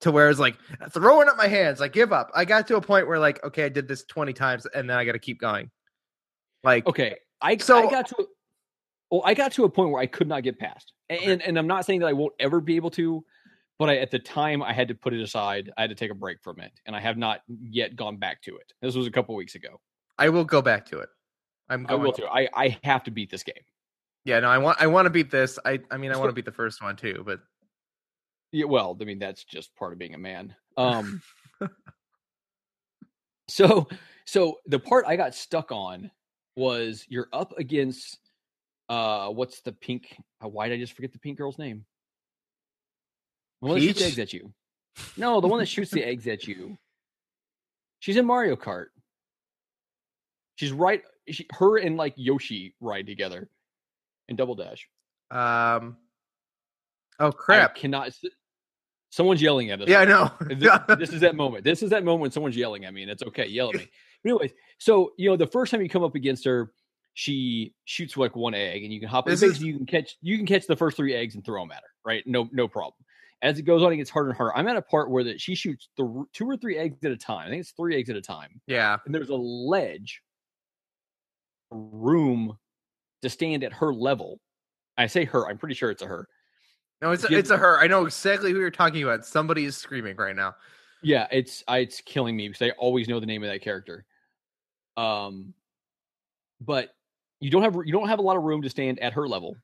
to 0.00 0.10
where 0.10 0.30
it's 0.30 0.40
like 0.40 0.56
throwing 0.90 1.28
up 1.28 1.36
my 1.36 1.48
hands, 1.48 1.80
like 1.80 1.92
give 1.92 2.12
up. 2.12 2.30
I 2.34 2.44
got 2.46 2.66
to 2.68 2.76
a 2.76 2.80
point 2.80 3.06
where 3.06 3.18
like, 3.18 3.44
okay, 3.44 3.64
I 3.64 3.68
did 3.68 3.86
this 3.88 4.04
twenty 4.04 4.32
times, 4.32 4.64
and 4.66 4.88
then 4.88 4.96
I 4.96 5.04
got 5.04 5.12
to 5.12 5.18
keep 5.18 5.38
going. 5.40 5.70
Like, 6.64 6.86
Okay, 6.86 7.16
I 7.42 7.56
So- 7.58 7.86
I 7.86 7.90
got 7.90 8.08
to. 8.08 8.26
Well, 9.10 9.22
I 9.24 9.32
got 9.34 9.52
to 9.52 9.64
a 9.64 9.70
point 9.70 9.90
where 9.90 10.02
I 10.02 10.06
could 10.06 10.28
not 10.28 10.42
get 10.42 10.58
past, 10.58 10.92
and 11.10 11.20
and, 11.20 11.42
and 11.42 11.58
I'm 11.58 11.66
not 11.66 11.84
saying 11.84 12.00
that 12.00 12.06
I 12.06 12.12
won't 12.14 12.34
ever 12.40 12.60
be 12.60 12.76
able 12.76 12.90
to, 12.92 13.24
but 13.78 13.88
I, 13.88 13.98
at 13.98 14.10
the 14.10 14.18
time 14.18 14.62
I 14.62 14.72
had 14.72 14.88
to 14.88 14.94
put 14.94 15.12
it 15.14 15.20
aside. 15.20 15.70
I 15.76 15.82
had 15.82 15.90
to 15.90 15.96
take 15.96 16.10
a 16.10 16.14
break 16.14 16.42
from 16.42 16.60
it, 16.60 16.72
and 16.86 16.96
I 16.96 17.00
have 17.00 17.16
not 17.16 17.40
yet 17.48 17.96
gone 17.96 18.16
back 18.16 18.42
to 18.42 18.56
it. 18.56 18.72
This 18.82 18.94
was 18.94 19.06
a 19.06 19.10
couple 19.10 19.34
weeks 19.34 19.54
ago. 19.54 19.80
I 20.18 20.28
will 20.28 20.44
go 20.44 20.60
back 20.62 20.86
to 20.86 20.98
it. 20.98 21.08
I'm 21.68 21.86
I 21.86 21.90
going. 21.90 22.02
will 22.02 22.12
too. 22.12 22.26
I 22.26 22.48
I 22.54 22.78
have 22.82 23.04
to 23.04 23.10
beat 23.10 23.30
this 23.30 23.42
game. 23.42 23.54
Yeah, 24.24 24.40
no, 24.40 24.48
I 24.48 24.58
want. 24.58 24.80
I 24.80 24.86
want 24.86 25.06
to 25.06 25.10
beat 25.10 25.30
this. 25.30 25.58
I. 25.64 25.80
I 25.90 25.96
mean, 25.96 26.12
I 26.12 26.16
want 26.16 26.28
to 26.28 26.34
beat 26.34 26.44
the 26.44 26.52
first 26.52 26.82
one 26.82 26.96
too, 26.96 27.22
but 27.24 27.40
Yeah, 28.52 28.64
well, 28.64 28.96
I 29.00 29.04
mean 29.04 29.18
that's 29.18 29.44
just 29.44 29.74
part 29.76 29.92
of 29.92 29.98
being 29.98 30.14
a 30.14 30.18
man. 30.18 30.54
Um 30.76 31.22
So 33.48 33.88
so 34.26 34.58
the 34.66 34.78
part 34.78 35.06
I 35.08 35.16
got 35.16 35.34
stuck 35.34 35.72
on 35.72 36.10
was 36.56 37.06
you're 37.08 37.28
up 37.32 37.58
against 37.58 38.18
uh 38.88 39.28
what's 39.28 39.60
the 39.62 39.72
pink 39.72 40.16
uh, 40.44 40.48
why 40.48 40.68
did 40.68 40.74
I 40.74 40.78
just 40.78 40.92
forget 40.92 41.12
the 41.12 41.18
pink 41.18 41.38
girl's 41.38 41.58
name? 41.58 41.84
The 43.62 43.68
one 43.68 43.78
that 43.80 43.86
shoots 43.86 44.02
eggs 44.02 44.18
at 44.18 44.32
you. 44.32 44.52
No, 45.16 45.40
the 45.40 45.48
one 45.48 45.58
that 45.60 45.66
shoots 45.66 45.90
the 45.90 46.04
eggs 46.04 46.26
at 46.26 46.46
you. 46.46 46.76
She's 48.00 48.16
in 48.16 48.26
Mario 48.26 48.56
Kart. 48.56 48.86
She's 50.56 50.72
right 50.72 51.02
she, 51.28 51.46
her 51.52 51.76
and 51.76 51.96
like 51.96 52.14
Yoshi 52.16 52.74
ride 52.80 53.06
together 53.06 53.48
in 54.28 54.36
Double 54.36 54.54
Dash. 54.54 54.88
um. 55.30 55.96
Oh 57.20 57.28
I 57.28 57.30
crap! 57.32 57.74
cannot 57.74 58.12
someone's 59.10 59.42
yelling 59.42 59.70
at 59.70 59.80
us. 59.80 59.88
Yeah, 59.88 60.00
I 60.00 60.04
right 60.04 60.08
know. 60.08 60.30
this, 60.54 60.98
this 60.98 61.10
is 61.10 61.20
that 61.22 61.34
moment. 61.34 61.64
This 61.64 61.82
is 61.82 61.90
that 61.90 62.04
moment 62.04 62.22
when 62.22 62.30
someone's 62.30 62.56
yelling 62.56 62.84
at 62.84 62.94
me, 62.94 63.02
and 63.02 63.10
it's 63.10 63.22
okay. 63.22 63.46
Yell 63.46 63.70
at 63.70 63.76
me. 63.76 63.88
But 64.24 64.30
anyways, 64.30 64.52
so 64.78 65.12
you 65.16 65.30
know, 65.30 65.36
the 65.36 65.46
first 65.46 65.70
time 65.70 65.80
you 65.80 65.88
come 65.88 66.02
up 66.02 66.16
against 66.16 66.44
her, 66.44 66.72
she 67.14 67.72
shoots 67.84 68.16
like 68.16 68.34
one 68.34 68.52
egg, 68.52 68.82
and 68.82 68.92
you 68.92 68.98
can 68.98 69.08
hop. 69.08 69.26
This 69.26 69.42
is- 69.42 69.62
you 69.62 69.76
can 69.76 69.86
catch 69.86 70.16
you 70.20 70.36
can 70.36 70.46
catch 70.46 70.66
the 70.66 70.74
first 70.76 70.96
three 70.96 71.14
eggs 71.14 71.36
and 71.36 71.44
throw 71.44 71.62
them 71.62 71.70
at 71.70 71.82
her. 71.82 71.88
Right? 72.04 72.24
No, 72.26 72.48
no 72.50 72.66
problem. 72.66 72.94
As 73.40 73.58
it 73.58 73.62
goes 73.62 73.82
on, 73.82 73.92
it 73.92 73.96
gets 73.96 74.10
harder 74.10 74.30
and 74.30 74.36
harder. 74.36 74.56
I'm 74.56 74.66
at 74.66 74.76
a 74.76 74.82
part 74.82 75.10
where 75.10 75.22
that 75.24 75.40
she 75.40 75.54
shoots 75.54 75.88
the 75.96 76.24
two 76.32 76.48
or 76.48 76.56
three 76.56 76.76
eggs 76.76 77.04
at 77.04 77.12
a 77.12 77.16
time. 77.16 77.46
I 77.46 77.50
think 77.50 77.60
it's 77.60 77.70
three 77.70 77.96
eggs 77.96 78.10
at 78.10 78.16
a 78.16 78.20
time, 78.20 78.60
yeah. 78.66 78.96
and 79.06 79.14
there's 79.14 79.28
a 79.28 79.36
ledge, 79.36 80.22
room 81.70 82.58
to 83.22 83.30
stand 83.30 83.62
at 83.62 83.72
her 83.72 83.92
level. 83.92 84.40
I 84.96 85.06
say 85.06 85.24
her. 85.24 85.48
I'm 85.48 85.58
pretty 85.58 85.76
sure 85.76 85.90
it's 85.90 86.02
a 86.02 86.06
her. 86.06 86.26
No, 87.00 87.12
it's 87.12 87.24
a, 87.24 87.36
it's 87.36 87.50
a 87.50 87.56
her. 87.56 87.78
I 87.80 87.86
know 87.86 88.04
exactly 88.06 88.50
who 88.50 88.58
you're 88.58 88.70
talking 88.70 89.04
about. 89.04 89.24
Somebody 89.24 89.64
is 89.64 89.76
screaming 89.76 90.16
right 90.16 90.34
now. 90.34 90.54
Yeah, 91.02 91.28
it's 91.30 91.62
I, 91.68 91.78
it's 91.78 92.00
killing 92.00 92.36
me 92.36 92.48
because 92.48 92.66
I 92.66 92.70
always 92.70 93.08
know 93.08 93.20
the 93.20 93.26
name 93.26 93.44
of 93.44 93.50
that 93.50 93.62
character. 93.62 94.04
Um, 94.96 95.54
but 96.60 96.90
you 97.40 97.50
don't 97.50 97.62
have 97.62 97.76
you 97.84 97.92
don't 97.92 98.08
have 98.08 98.18
a 98.18 98.22
lot 98.22 98.36
of 98.36 98.42
room 98.42 98.62
to 98.62 98.70
stand 98.70 98.98
at 98.98 99.12
her 99.12 99.28
level. 99.28 99.56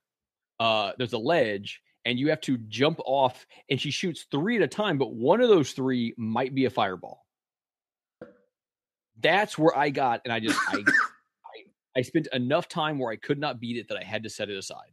Uh, 0.60 0.92
there's 0.96 1.12
a 1.12 1.18
ledge, 1.18 1.80
and 2.04 2.18
you 2.18 2.28
have 2.30 2.40
to 2.42 2.58
jump 2.58 3.00
off, 3.04 3.46
and 3.70 3.80
she 3.80 3.90
shoots 3.90 4.26
three 4.30 4.56
at 4.56 4.62
a 4.62 4.68
time, 4.68 4.98
but 4.98 5.14
one 5.14 5.40
of 5.40 5.48
those 5.48 5.72
three 5.72 6.14
might 6.16 6.54
be 6.54 6.66
a 6.66 6.70
fireball. 6.70 7.24
That's 9.20 9.56
where 9.56 9.76
I 9.76 9.90
got, 9.90 10.20
and 10.24 10.32
I 10.32 10.40
just 10.40 10.58
I, 10.68 10.78
I 10.78 11.98
I 11.98 12.02
spent 12.02 12.28
enough 12.32 12.68
time 12.68 12.98
where 12.98 13.12
I 13.12 13.16
could 13.16 13.38
not 13.38 13.60
beat 13.60 13.76
it 13.76 13.88
that 13.88 13.96
I 13.98 14.04
had 14.04 14.24
to 14.24 14.30
set 14.30 14.50
it 14.50 14.56
aside 14.56 14.92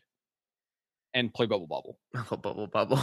and 1.13 1.33
play 1.33 1.45
Bubble 1.45 1.67
bubble 1.67 1.97
Bubble, 2.13 2.37
bubble, 2.37 2.67
bubble. 2.67 2.99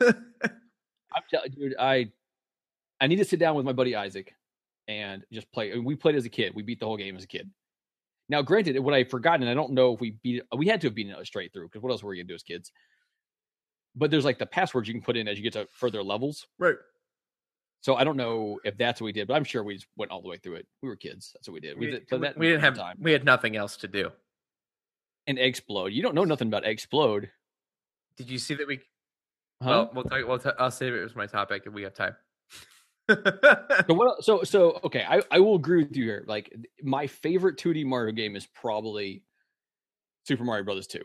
I'm 0.00 1.22
telling 1.30 1.50
dude, 1.52 1.76
I 1.78 2.10
I 3.00 3.06
need 3.06 3.16
to 3.16 3.24
sit 3.24 3.38
down 3.38 3.54
with 3.54 3.66
my 3.66 3.72
buddy 3.72 3.94
Isaac 3.94 4.34
and 4.88 5.24
just 5.32 5.50
play. 5.52 5.70
and 5.72 5.84
We 5.84 5.94
played 5.94 6.16
as 6.16 6.24
a 6.24 6.30
kid. 6.30 6.52
We 6.54 6.62
beat 6.62 6.80
the 6.80 6.86
whole 6.86 6.96
game 6.96 7.16
as 7.16 7.24
a 7.24 7.28
kid. 7.28 7.50
Now, 8.28 8.42
granted, 8.42 8.78
what 8.80 8.94
I 8.94 9.04
forgot, 9.04 9.40
and 9.40 9.48
I 9.48 9.54
don't 9.54 9.72
know 9.72 9.92
if 9.92 10.00
we 10.00 10.12
beat 10.22 10.36
it. 10.36 10.46
We 10.56 10.66
had 10.66 10.80
to 10.80 10.86
have 10.86 10.94
beaten 10.94 11.12
it 11.12 11.26
straight 11.26 11.52
through 11.52 11.66
because 11.68 11.82
what 11.82 11.90
else 11.92 12.02
were 12.02 12.10
we 12.10 12.16
gonna 12.16 12.26
do 12.26 12.34
as 12.34 12.42
kids? 12.42 12.72
But 13.96 14.10
there's 14.10 14.24
like 14.24 14.38
the 14.38 14.46
passwords 14.46 14.88
you 14.88 14.94
can 14.94 15.02
put 15.02 15.16
in 15.16 15.28
as 15.28 15.38
you 15.38 15.44
get 15.44 15.52
to 15.54 15.66
further 15.72 16.02
levels. 16.02 16.46
right. 16.58 16.76
So 17.80 17.96
I 17.96 18.04
don't 18.04 18.16
know 18.16 18.58
if 18.64 18.78
that's 18.78 18.98
what 18.98 19.04
we 19.04 19.12
did, 19.12 19.28
but 19.28 19.34
I'm 19.34 19.44
sure 19.44 19.62
we 19.62 19.74
just 19.74 19.86
went 19.98 20.10
all 20.10 20.22
the 20.22 20.28
way 20.28 20.38
through 20.38 20.54
it. 20.54 20.66
We 20.82 20.88
were 20.88 20.96
kids. 20.96 21.32
That's 21.34 21.46
what 21.46 21.52
we 21.52 21.60
did. 21.60 21.78
We, 21.78 21.84
We, 21.86 21.92
did, 21.92 22.08
that 22.22 22.38
we 22.38 22.46
didn't 22.46 22.62
have 22.62 22.76
time. 22.78 22.96
we 22.98 23.12
had 23.12 23.26
nothing 23.26 23.56
else 23.56 23.76
to 23.76 23.88
do. 23.88 24.10
And 25.26 25.38
explode. 25.38 25.92
You 25.92 26.00
don't 26.00 26.14
know 26.14 26.24
nothing 26.24 26.48
about 26.48 26.64
explode. 26.64 27.28
Did 28.16 28.30
you 28.30 28.38
see 28.38 28.54
that 28.54 28.66
we? 28.66 28.76
Huh? 29.62 29.68
Well, 29.68 29.90
we'll 29.92 30.04
talk. 30.04 30.26
We'll 30.26 30.38
t- 30.38 30.48
I'll 30.58 30.70
save 30.70 30.94
it 30.94 31.04
as 31.04 31.14
my 31.14 31.26
topic 31.26 31.64
if 31.66 31.74
we 31.74 31.82
have 31.82 31.92
time. 31.92 32.16
So 33.10 33.14
what? 33.88 34.24
So 34.24 34.44
so 34.44 34.80
okay, 34.84 35.04
I 35.06 35.20
I 35.30 35.40
will 35.40 35.56
agree 35.56 35.82
with 35.84 35.94
you 35.94 36.04
here. 36.04 36.24
Like 36.26 36.54
my 36.82 37.06
favorite 37.06 37.58
2D 37.58 37.84
Mario 37.84 38.12
game 38.12 38.34
is 38.34 38.46
probably 38.46 39.24
Super 40.26 40.44
Mario 40.44 40.64
Brothers 40.64 40.86
2. 40.86 41.02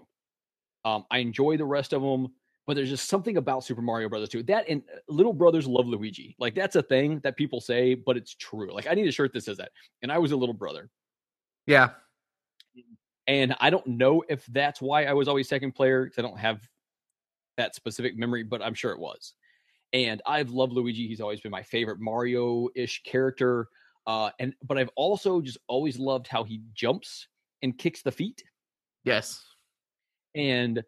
Um, 0.85 1.05
I 1.11 1.17
enjoy 1.17 1.57
the 1.57 1.65
rest 1.65 1.91
of 1.91 2.01
them, 2.01 2.29
but 2.69 2.75
there's 2.75 2.91
just 2.91 3.09
something 3.09 3.37
about 3.37 3.63
Super 3.63 3.81
Mario 3.81 4.09
Brothers 4.09 4.29
2. 4.29 4.43
That 4.43 4.69
and 4.69 4.83
uh, 4.93 4.99
little 5.07 5.33
brothers 5.33 5.65
love 5.65 5.87
Luigi. 5.87 6.35
Like 6.37 6.53
that's 6.53 6.75
a 6.75 6.83
thing 6.83 7.19
that 7.23 7.35
people 7.35 7.59
say, 7.59 7.95
but 7.95 8.15
it's 8.15 8.35
true. 8.35 8.71
Like 8.71 8.85
I 8.85 8.93
need 8.93 9.07
a 9.07 9.11
shirt 9.11 9.33
that 9.33 9.43
says 9.43 9.57
that. 9.57 9.71
And 10.03 10.11
I 10.11 10.19
was 10.19 10.33
a 10.33 10.35
little 10.35 10.53
brother. 10.53 10.91
Yeah. 11.65 11.89
And 13.25 13.55
I 13.59 13.71
don't 13.71 13.87
know 13.87 14.23
if 14.29 14.45
that's 14.45 14.83
why 14.83 15.05
I 15.05 15.13
was 15.13 15.27
always 15.27 15.49
second 15.49 15.71
player 15.71 16.03
because 16.03 16.19
I 16.19 16.21
don't 16.21 16.37
have 16.37 16.61
that 17.57 17.73
specific 17.73 18.15
memory, 18.15 18.43
but 18.43 18.61
I'm 18.61 18.75
sure 18.75 18.91
it 18.91 18.99
was. 18.99 19.33
And 19.91 20.21
I've 20.27 20.51
loved 20.51 20.73
Luigi. 20.73 21.07
He's 21.07 21.21
always 21.21 21.41
been 21.41 21.51
my 21.51 21.63
favorite 21.63 21.99
Mario-ish 21.99 23.01
character. 23.01 23.67
Uh, 24.05 24.29
and 24.37 24.53
but 24.63 24.77
I've 24.77 24.91
also 24.95 25.41
just 25.41 25.57
always 25.67 25.97
loved 25.97 26.27
how 26.27 26.43
he 26.43 26.61
jumps 26.75 27.29
and 27.63 27.75
kicks 27.75 28.03
the 28.03 28.11
feet. 28.11 28.43
Yes. 29.05 29.43
And 30.35 30.83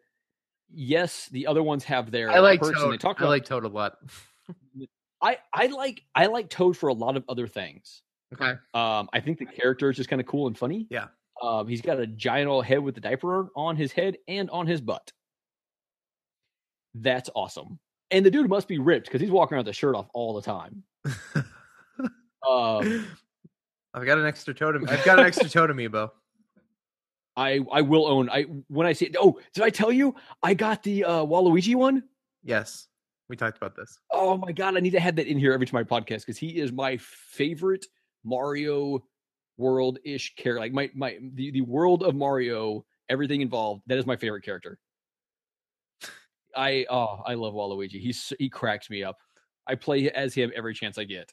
yes, 0.72 1.28
the 1.30 1.46
other 1.46 1.62
ones 1.62 1.84
have 1.84 2.10
their 2.10 2.30
I 2.30 2.38
like 2.40 2.60
perks, 2.60 2.70
and 2.70 2.78
Toad. 2.78 2.92
they 2.92 2.98
talk 2.98 3.20
I 3.20 3.26
like 3.26 3.44
Toad 3.44 3.64
a 3.64 3.68
lot. 3.68 3.98
I 5.22 5.38
I 5.52 5.66
like 5.66 6.02
I 6.14 6.26
like 6.26 6.48
Toad 6.48 6.76
for 6.76 6.88
a 6.88 6.92
lot 6.92 7.16
of 7.16 7.24
other 7.28 7.46
things. 7.46 8.02
Okay. 8.34 8.52
Um, 8.74 9.08
I 9.12 9.20
think 9.20 9.38
the 9.38 9.46
character 9.46 9.90
is 9.90 9.96
just 9.96 10.08
kind 10.08 10.20
of 10.20 10.26
cool 10.26 10.46
and 10.46 10.56
funny. 10.56 10.86
Yeah. 10.90 11.08
Um, 11.42 11.68
he's 11.68 11.82
got 11.82 11.98
a 11.98 12.06
giant 12.06 12.48
old 12.48 12.64
head 12.64 12.78
with 12.78 12.94
the 12.94 13.00
diaper 13.00 13.48
on 13.56 13.76
his 13.76 13.92
head 13.92 14.16
and 14.28 14.48
on 14.50 14.66
his 14.66 14.80
butt. 14.80 15.12
That's 16.94 17.28
awesome. 17.34 17.78
And 18.10 18.24
the 18.24 18.30
dude 18.30 18.48
must 18.48 18.68
be 18.68 18.78
ripped 18.78 19.06
because 19.06 19.20
he's 19.20 19.30
walking 19.30 19.54
around 19.54 19.64
with 19.66 19.74
the 19.74 19.78
shirt 19.78 19.94
off 19.94 20.08
all 20.14 20.34
the 20.34 20.42
time. 20.42 20.82
Um, 22.48 23.06
I've 23.94 24.04
got 24.04 24.18
an 24.18 24.26
extra 24.26 24.52
totem. 24.52 24.88
I've 24.88 25.04
got 25.04 25.18
an 25.18 25.26
extra 25.26 25.48
totem 25.48 25.76
amiibo. 25.76 26.10
I 27.36 27.60
I 27.72 27.80
will 27.80 28.06
own. 28.06 28.28
I 28.30 28.42
when 28.68 28.86
I 28.86 28.92
see 28.92 29.06
it. 29.06 29.16
Oh, 29.18 29.38
did 29.54 29.64
I 29.64 29.70
tell 29.70 29.92
you 29.92 30.14
I 30.42 30.54
got 30.54 30.82
the 30.82 31.04
uh, 31.04 31.24
Waluigi 31.24 31.74
one? 31.74 32.04
Yes. 32.42 32.88
We 33.28 33.36
talked 33.36 33.56
about 33.56 33.74
this. 33.74 33.98
Oh 34.10 34.36
my 34.36 34.52
god, 34.52 34.76
I 34.76 34.80
need 34.80 34.90
to 34.90 35.00
have 35.00 35.16
that 35.16 35.26
in 35.26 35.38
here 35.38 35.52
every 35.52 35.66
time 35.66 35.86
my 35.88 36.00
podcast 36.00 36.20
because 36.20 36.36
he 36.36 36.58
is 36.58 36.70
my 36.72 36.98
favorite 36.98 37.86
Mario 38.24 39.02
world 39.56 39.98
ish 40.04 40.34
character. 40.34 40.60
Like 40.60 40.72
my 40.72 40.90
my 40.94 41.16
the, 41.34 41.50
the 41.50 41.62
world 41.62 42.02
of 42.02 42.14
Mario, 42.14 42.84
everything 43.08 43.40
involved. 43.40 43.82
That 43.86 43.96
is 43.96 44.04
my 44.04 44.16
favorite 44.16 44.42
character. 44.42 44.78
I 46.54 46.84
oh 46.90 47.22
I 47.24 47.34
love 47.34 47.54
Waluigi. 47.54 48.00
He's 48.00 48.32
he 48.38 48.50
cracks 48.50 48.90
me 48.90 49.02
up. 49.02 49.16
I 49.66 49.76
play 49.76 50.10
as 50.10 50.34
him 50.34 50.52
every 50.54 50.74
chance 50.74 50.98
I 50.98 51.04
get. 51.04 51.32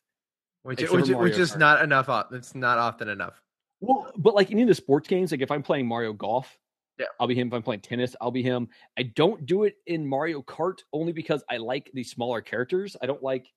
Which, 0.63 0.81
which, 0.91 1.09
which 1.09 1.38
is 1.38 1.53
Kart. 1.53 1.59
not 1.59 1.81
enough. 1.81 2.27
It's 2.31 2.53
not 2.53 2.77
often 2.77 3.09
enough. 3.09 3.41
Well, 3.81 4.11
but 4.17 4.35
like 4.35 4.51
any 4.51 4.61
of 4.63 4.67
the 4.67 4.75
sports 4.75 5.07
games, 5.07 5.31
like 5.31 5.41
if 5.41 5.51
I'm 5.51 5.63
playing 5.63 5.87
Mario 5.87 6.13
Golf, 6.13 6.57
Yeah. 6.97 7.05
I'll 7.19 7.27
be 7.27 7.35
him. 7.35 7.47
If 7.47 7.53
I'm 7.53 7.63
playing 7.63 7.81
tennis, 7.81 8.15
I'll 8.19 8.31
be 8.31 8.43
him. 8.43 8.67
I 8.97 9.03
don't 9.03 9.45
do 9.45 9.63
it 9.63 9.75
in 9.87 10.05
Mario 10.05 10.41
Kart 10.41 10.79
only 10.91 11.13
because 11.13 11.43
I 11.49 11.57
like 11.57 11.89
the 11.93 12.03
smaller 12.03 12.41
characters. 12.41 12.97
I 13.01 13.05
don't 13.05 13.23
like 13.23 13.47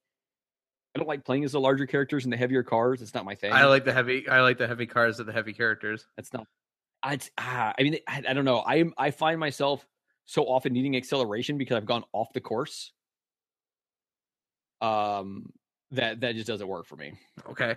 I 0.94 0.98
don't 0.98 1.08
like 1.08 1.24
playing 1.24 1.44
as 1.44 1.52
the 1.52 1.61
larger 1.61 1.87
characters 1.87 2.24
and 2.24 2.32
the 2.32 2.37
heavier 2.37 2.62
cars. 2.62 3.00
It's 3.00 3.14
not 3.14 3.24
my 3.24 3.35
thing. 3.35 3.52
I 3.52 3.64
like 3.64 3.85
the 3.85 3.92
heavy. 3.92 4.28
I 4.28 4.42
like 4.42 4.58
the 4.58 4.68
heavy 4.68 4.87
cars 4.87 5.20
of 5.20 5.26
the 5.26 5.32
heavy 5.32 5.52
characters. 5.54 6.06
That's 6.16 6.32
not. 6.32 6.46
I 7.02 7.18
ah, 7.38 7.72
I 7.78 7.82
mean, 7.82 7.98
I, 8.06 8.22
I 8.28 8.32
don't 8.32 8.44
know. 8.44 8.58
I. 8.58 8.85
I 8.98 9.11
find 9.11 9.40
myself 9.40 9.87
so 10.26 10.44
often 10.44 10.72
needing 10.72 10.96
acceleration 10.96 11.56
because 11.56 11.76
I've 11.76 11.87
gone 11.87 12.04
off 12.12 12.32
the 12.35 12.40
course. 12.40 12.92
Um, 14.82 15.52
that 15.92 16.20
that 16.20 16.35
just 16.35 16.46
doesn't 16.46 16.68
work 16.68 16.87
for 16.87 16.96
me. 16.96 17.14
Okay. 17.48 17.76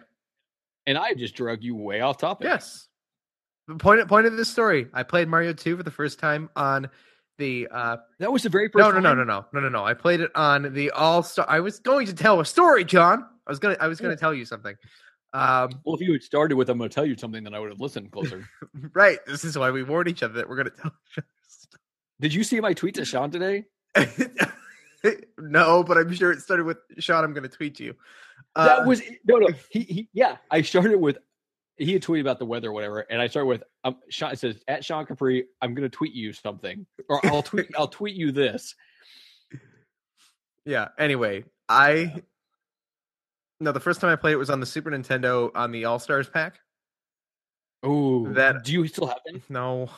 And 0.88 0.98
I 0.98 1.13
just 1.13 1.36
drug 1.36 1.63
you 1.63 1.76
way 1.76 2.02
off 2.02 2.17
topic. 2.17 2.45
Yes. 2.45 2.88
The 3.67 3.76
point 3.76 4.08
point 4.08 4.28
of 4.28 4.38
this 4.38 4.50
story. 4.50 4.88
I 4.93 5.04
played 5.04 5.28
Mario 5.28 5.54
2 5.54 5.78
for 5.78 5.84
the 5.84 5.91
first 5.91 6.19
time 6.19 6.50
on 6.56 6.89
the 7.38 7.67
uh 7.69 7.98
that 8.19 8.32
was 8.32 8.43
the 8.43 8.50
very 8.50 8.69
first. 8.69 8.82
no 8.82 8.91
no 8.91 9.00
no 9.00 9.13
no 9.13 9.24
no 9.24 9.45
no 9.52 9.60
no 9.62 9.69
no. 9.69 9.84
I 9.84 9.93
played 9.93 10.21
it 10.21 10.32
on 10.36 10.74
the 10.74 10.91
All 10.91 11.24
Star. 11.24 11.45
I 11.50 11.60
was 11.60 11.80
going 11.80 12.06
to 12.08 12.13
tell 12.13 12.39
a 12.39 12.45
story, 12.45 12.86
John. 12.86 13.26
I 13.48 13.52
was 13.52 13.60
gonna 13.60 13.78
I 13.80 13.88
was 13.88 14.00
gonna 14.00 14.15
tell 14.15 14.34
you 14.34 14.45
something. 14.45 14.76
Um 15.34 15.69
Well, 15.84 15.95
if 15.95 16.02
you 16.02 16.13
had 16.13 16.24
started 16.24 16.56
with, 16.56 16.69
I'm 16.69 16.78
going 16.78 16.89
to 16.89 16.93
tell 16.93 17.06
you 17.06 17.17
something, 17.17 17.43
then 17.43 17.54
I 17.54 17.60
would 17.60 17.71
have 17.71 17.82
listened 17.82 18.12
closer. 18.12 18.48
right. 18.93 19.17
This 19.26 19.43
is 19.43 19.58
why 19.58 19.71
we 19.71 19.84
warned 19.84 20.08
each 20.08 20.24
other 20.24 20.36
that 20.36 20.48
we're 20.48 20.58
gonna 20.58 20.69
tell 20.69 20.91
each 21.12 21.17
other. 21.17 21.28
Did 22.21 22.34
you 22.34 22.43
see 22.43 22.60
my 22.62 22.74
tweet 22.74 22.95
to 22.95 23.06
Sean 23.06 23.32
today? 23.32 23.65
no, 25.38 25.84
but 25.84 25.98
I'm 25.98 26.13
sure 26.13 26.32
it 26.32 26.39
started 26.39 26.65
with 26.65 26.78
Sean. 27.00 27.24
I'm 27.24 27.34
gonna 27.34 27.48
tweet 27.50 27.76
to 27.78 27.84
you. 27.84 27.95
Uh, 28.56 28.65
that 28.65 28.88
was 28.88 29.02
no, 29.26 29.38
no. 29.38 29.50
He, 29.70 29.80
he, 29.82 30.10
yeah. 30.13 30.38
I 30.50 30.62
started 30.62 30.98
with. 30.98 31.18
He 31.78 31.91
had 31.91 32.02
tweeted 32.02 32.22
about 32.22 32.39
the 32.39 32.46
weather 32.46 32.70
or 32.70 32.74
whatever, 32.74 33.00
and 33.00 33.22
I 33.22 33.28
started 33.28 33.48
with 33.48 33.63
um, 33.84 33.98
Sean. 34.10 34.32
It 34.32 34.39
says 34.39 34.56
at 34.68 34.86
Sean 34.86 35.06
Capri, 35.06 35.46
I'm 35.62 35.74
going 35.74 35.89
to 35.89 35.94
tweet 35.94 36.13
you 36.13 36.32
something, 36.32 36.86
or 37.10 37.20
I'll 37.26 37.41
tweet. 37.44 37.68
I'll 37.78 37.89
tweet 37.89 38.15
you 38.15 38.32
this. 38.32 38.76
Yeah. 40.65 40.88
Anyway, 40.98 41.44
I 41.68 42.24
no. 43.60 43.72
The 43.72 43.80
first 43.80 44.00
time 44.00 44.10
I 44.10 44.15
played 44.15 44.34
it 44.34 44.38
was 44.38 44.50
on 44.50 44.60
the 44.62 44.65
Super 44.65 44.89
Nintendo 44.89 45.52
on 45.54 45.72
the 45.72 45.86
All 45.86 46.00
Stars 46.00 46.30
pack. 46.30 46.60
Oh, 47.84 48.28
That- 48.30 48.63
do 48.63 48.72
you 48.72 48.88
still 48.88 49.08
have 49.08 49.20
them? 49.26 49.44
No, 49.50 49.89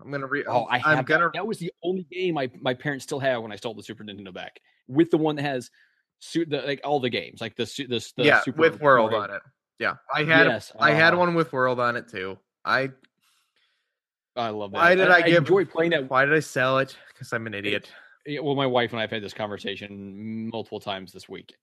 I'm 0.00 0.10
gonna 0.10 0.26
read. 0.26 0.46
Oh, 0.48 0.66
I 0.68 0.78
have. 0.78 0.98
I'm 0.98 1.04
gonna. 1.04 1.24
that. 1.26 1.34
that 1.34 1.46
was 1.46 1.58
the 1.58 1.72
only 1.82 2.02
game 2.10 2.34
my 2.34 2.50
my 2.60 2.74
parents 2.74 3.04
still 3.04 3.20
have 3.20 3.42
when 3.42 3.52
I 3.52 3.56
stole 3.56 3.74
the 3.74 3.82
Super 3.82 4.04
Nintendo 4.04 4.34
back 4.34 4.60
with 4.88 5.10
the 5.10 5.16
one 5.16 5.36
that 5.36 5.42
has 5.42 5.70
su- 6.18 6.46
the, 6.46 6.62
like 6.62 6.80
all 6.84 7.00
the 7.00 7.10
games, 7.10 7.40
like 7.40 7.56
the 7.56 7.66
su- 7.66 7.86
the, 7.86 8.06
the 8.16 8.24
yeah, 8.24 8.42
Super 8.42 8.58
with 8.58 8.80
World 8.80 9.12
Mario- 9.12 9.28
on 9.28 9.36
it. 9.36 9.42
Yeah, 9.78 9.94
I 10.14 10.22
had. 10.24 10.46
Yes, 10.46 10.72
I 10.78 10.92
had 10.92 11.14
uh, 11.14 11.18
one 11.18 11.34
with 11.34 11.52
World 11.52 11.80
on 11.80 11.96
it 11.96 12.08
too. 12.08 12.38
I. 12.64 12.90
I 14.36 14.48
love 14.48 14.72
that. 14.72 14.78
Why 14.78 14.94
did 14.94 15.08
I, 15.10 15.22
give? 15.22 15.38
enjoy 15.38 15.64
playing 15.64 15.92
that? 15.92 16.10
Why 16.10 16.24
did 16.24 16.34
I 16.34 16.40
sell 16.40 16.78
it? 16.78 16.96
Because 17.08 17.32
I'm 17.32 17.46
an 17.46 17.54
idiot. 17.54 17.88
Yeah, 18.26 18.40
well, 18.40 18.54
my 18.54 18.66
wife 18.66 18.90
and 18.90 18.98
I 18.98 19.02
have 19.02 19.10
had 19.10 19.22
this 19.22 19.34
conversation 19.34 20.48
multiple 20.50 20.80
times 20.80 21.12
this 21.12 21.28
week 21.28 21.54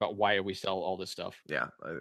about 0.00 0.16
why 0.16 0.38
we 0.40 0.52
sell 0.52 0.78
all 0.78 0.96
this 0.96 1.10
stuff. 1.10 1.40
Yeah, 1.46 1.68
uh, 1.84 1.94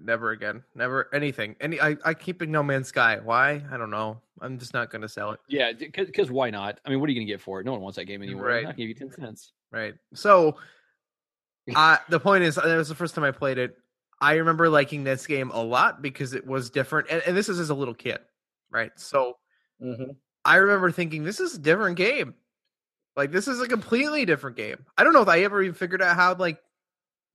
never 0.00 0.30
again. 0.30 0.62
Never 0.74 1.08
anything. 1.14 1.56
Any. 1.60 1.80
I. 1.80 1.96
I 2.04 2.14
keep 2.14 2.40
in 2.40 2.50
No 2.50 2.62
Man's 2.62 2.88
Sky. 2.88 3.18
Why? 3.22 3.62
I 3.70 3.76
don't 3.76 3.90
know. 3.90 4.20
I'm 4.40 4.58
just 4.58 4.74
not 4.74 4.90
gonna 4.90 5.08
sell 5.08 5.32
it. 5.32 5.40
Yeah, 5.48 5.72
because 5.72 6.30
why 6.30 6.50
not? 6.50 6.80
I 6.84 6.90
mean, 6.90 7.00
what 7.00 7.08
are 7.08 7.12
you 7.12 7.18
going 7.18 7.26
to 7.26 7.32
get 7.32 7.40
for 7.40 7.60
it? 7.60 7.64
No 7.64 7.72
one 7.72 7.80
wants 7.80 7.96
that 7.96 8.04
game 8.04 8.22
anymore. 8.22 8.46
Right. 8.46 8.66
I'll 8.66 8.72
give 8.72 8.88
you 8.88 8.94
ten 8.94 9.10
cents. 9.10 9.52
Right. 9.74 9.94
So, 10.14 10.56
uh, 11.74 11.96
the 12.08 12.20
point 12.20 12.44
is, 12.44 12.54
that 12.54 12.76
was 12.76 12.88
the 12.88 12.94
first 12.94 13.14
time 13.14 13.24
I 13.24 13.32
played 13.32 13.58
it. 13.58 13.76
I 14.20 14.34
remember 14.34 14.68
liking 14.68 15.02
this 15.02 15.26
game 15.26 15.50
a 15.50 15.62
lot 15.62 16.00
because 16.00 16.32
it 16.32 16.46
was 16.46 16.70
different, 16.70 17.08
and, 17.10 17.22
and 17.26 17.36
this 17.36 17.48
is 17.48 17.58
as 17.58 17.70
a 17.70 17.74
little 17.74 17.94
kid, 17.94 18.18
right? 18.70 18.92
So 18.96 19.36
I 20.44 20.56
remember 20.56 20.92
thinking, 20.92 21.24
this 21.24 21.40
is 21.40 21.54
a 21.56 21.58
different 21.58 21.96
game. 21.96 22.34
Like 23.16 23.32
this 23.32 23.48
is 23.48 23.60
a 23.60 23.68
completely 23.68 24.24
different 24.24 24.56
game. 24.56 24.84
I 24.96 25.04
don't 25.04 25.12
know 25.12 25.22
if 25.22 25.28
I 25.28 25.40
ever 25.40 25.62
even 25.62 25.74
figured 25.74 26.02
out 26.02 26.16
how 26.16 26.34
like 26.34 26.58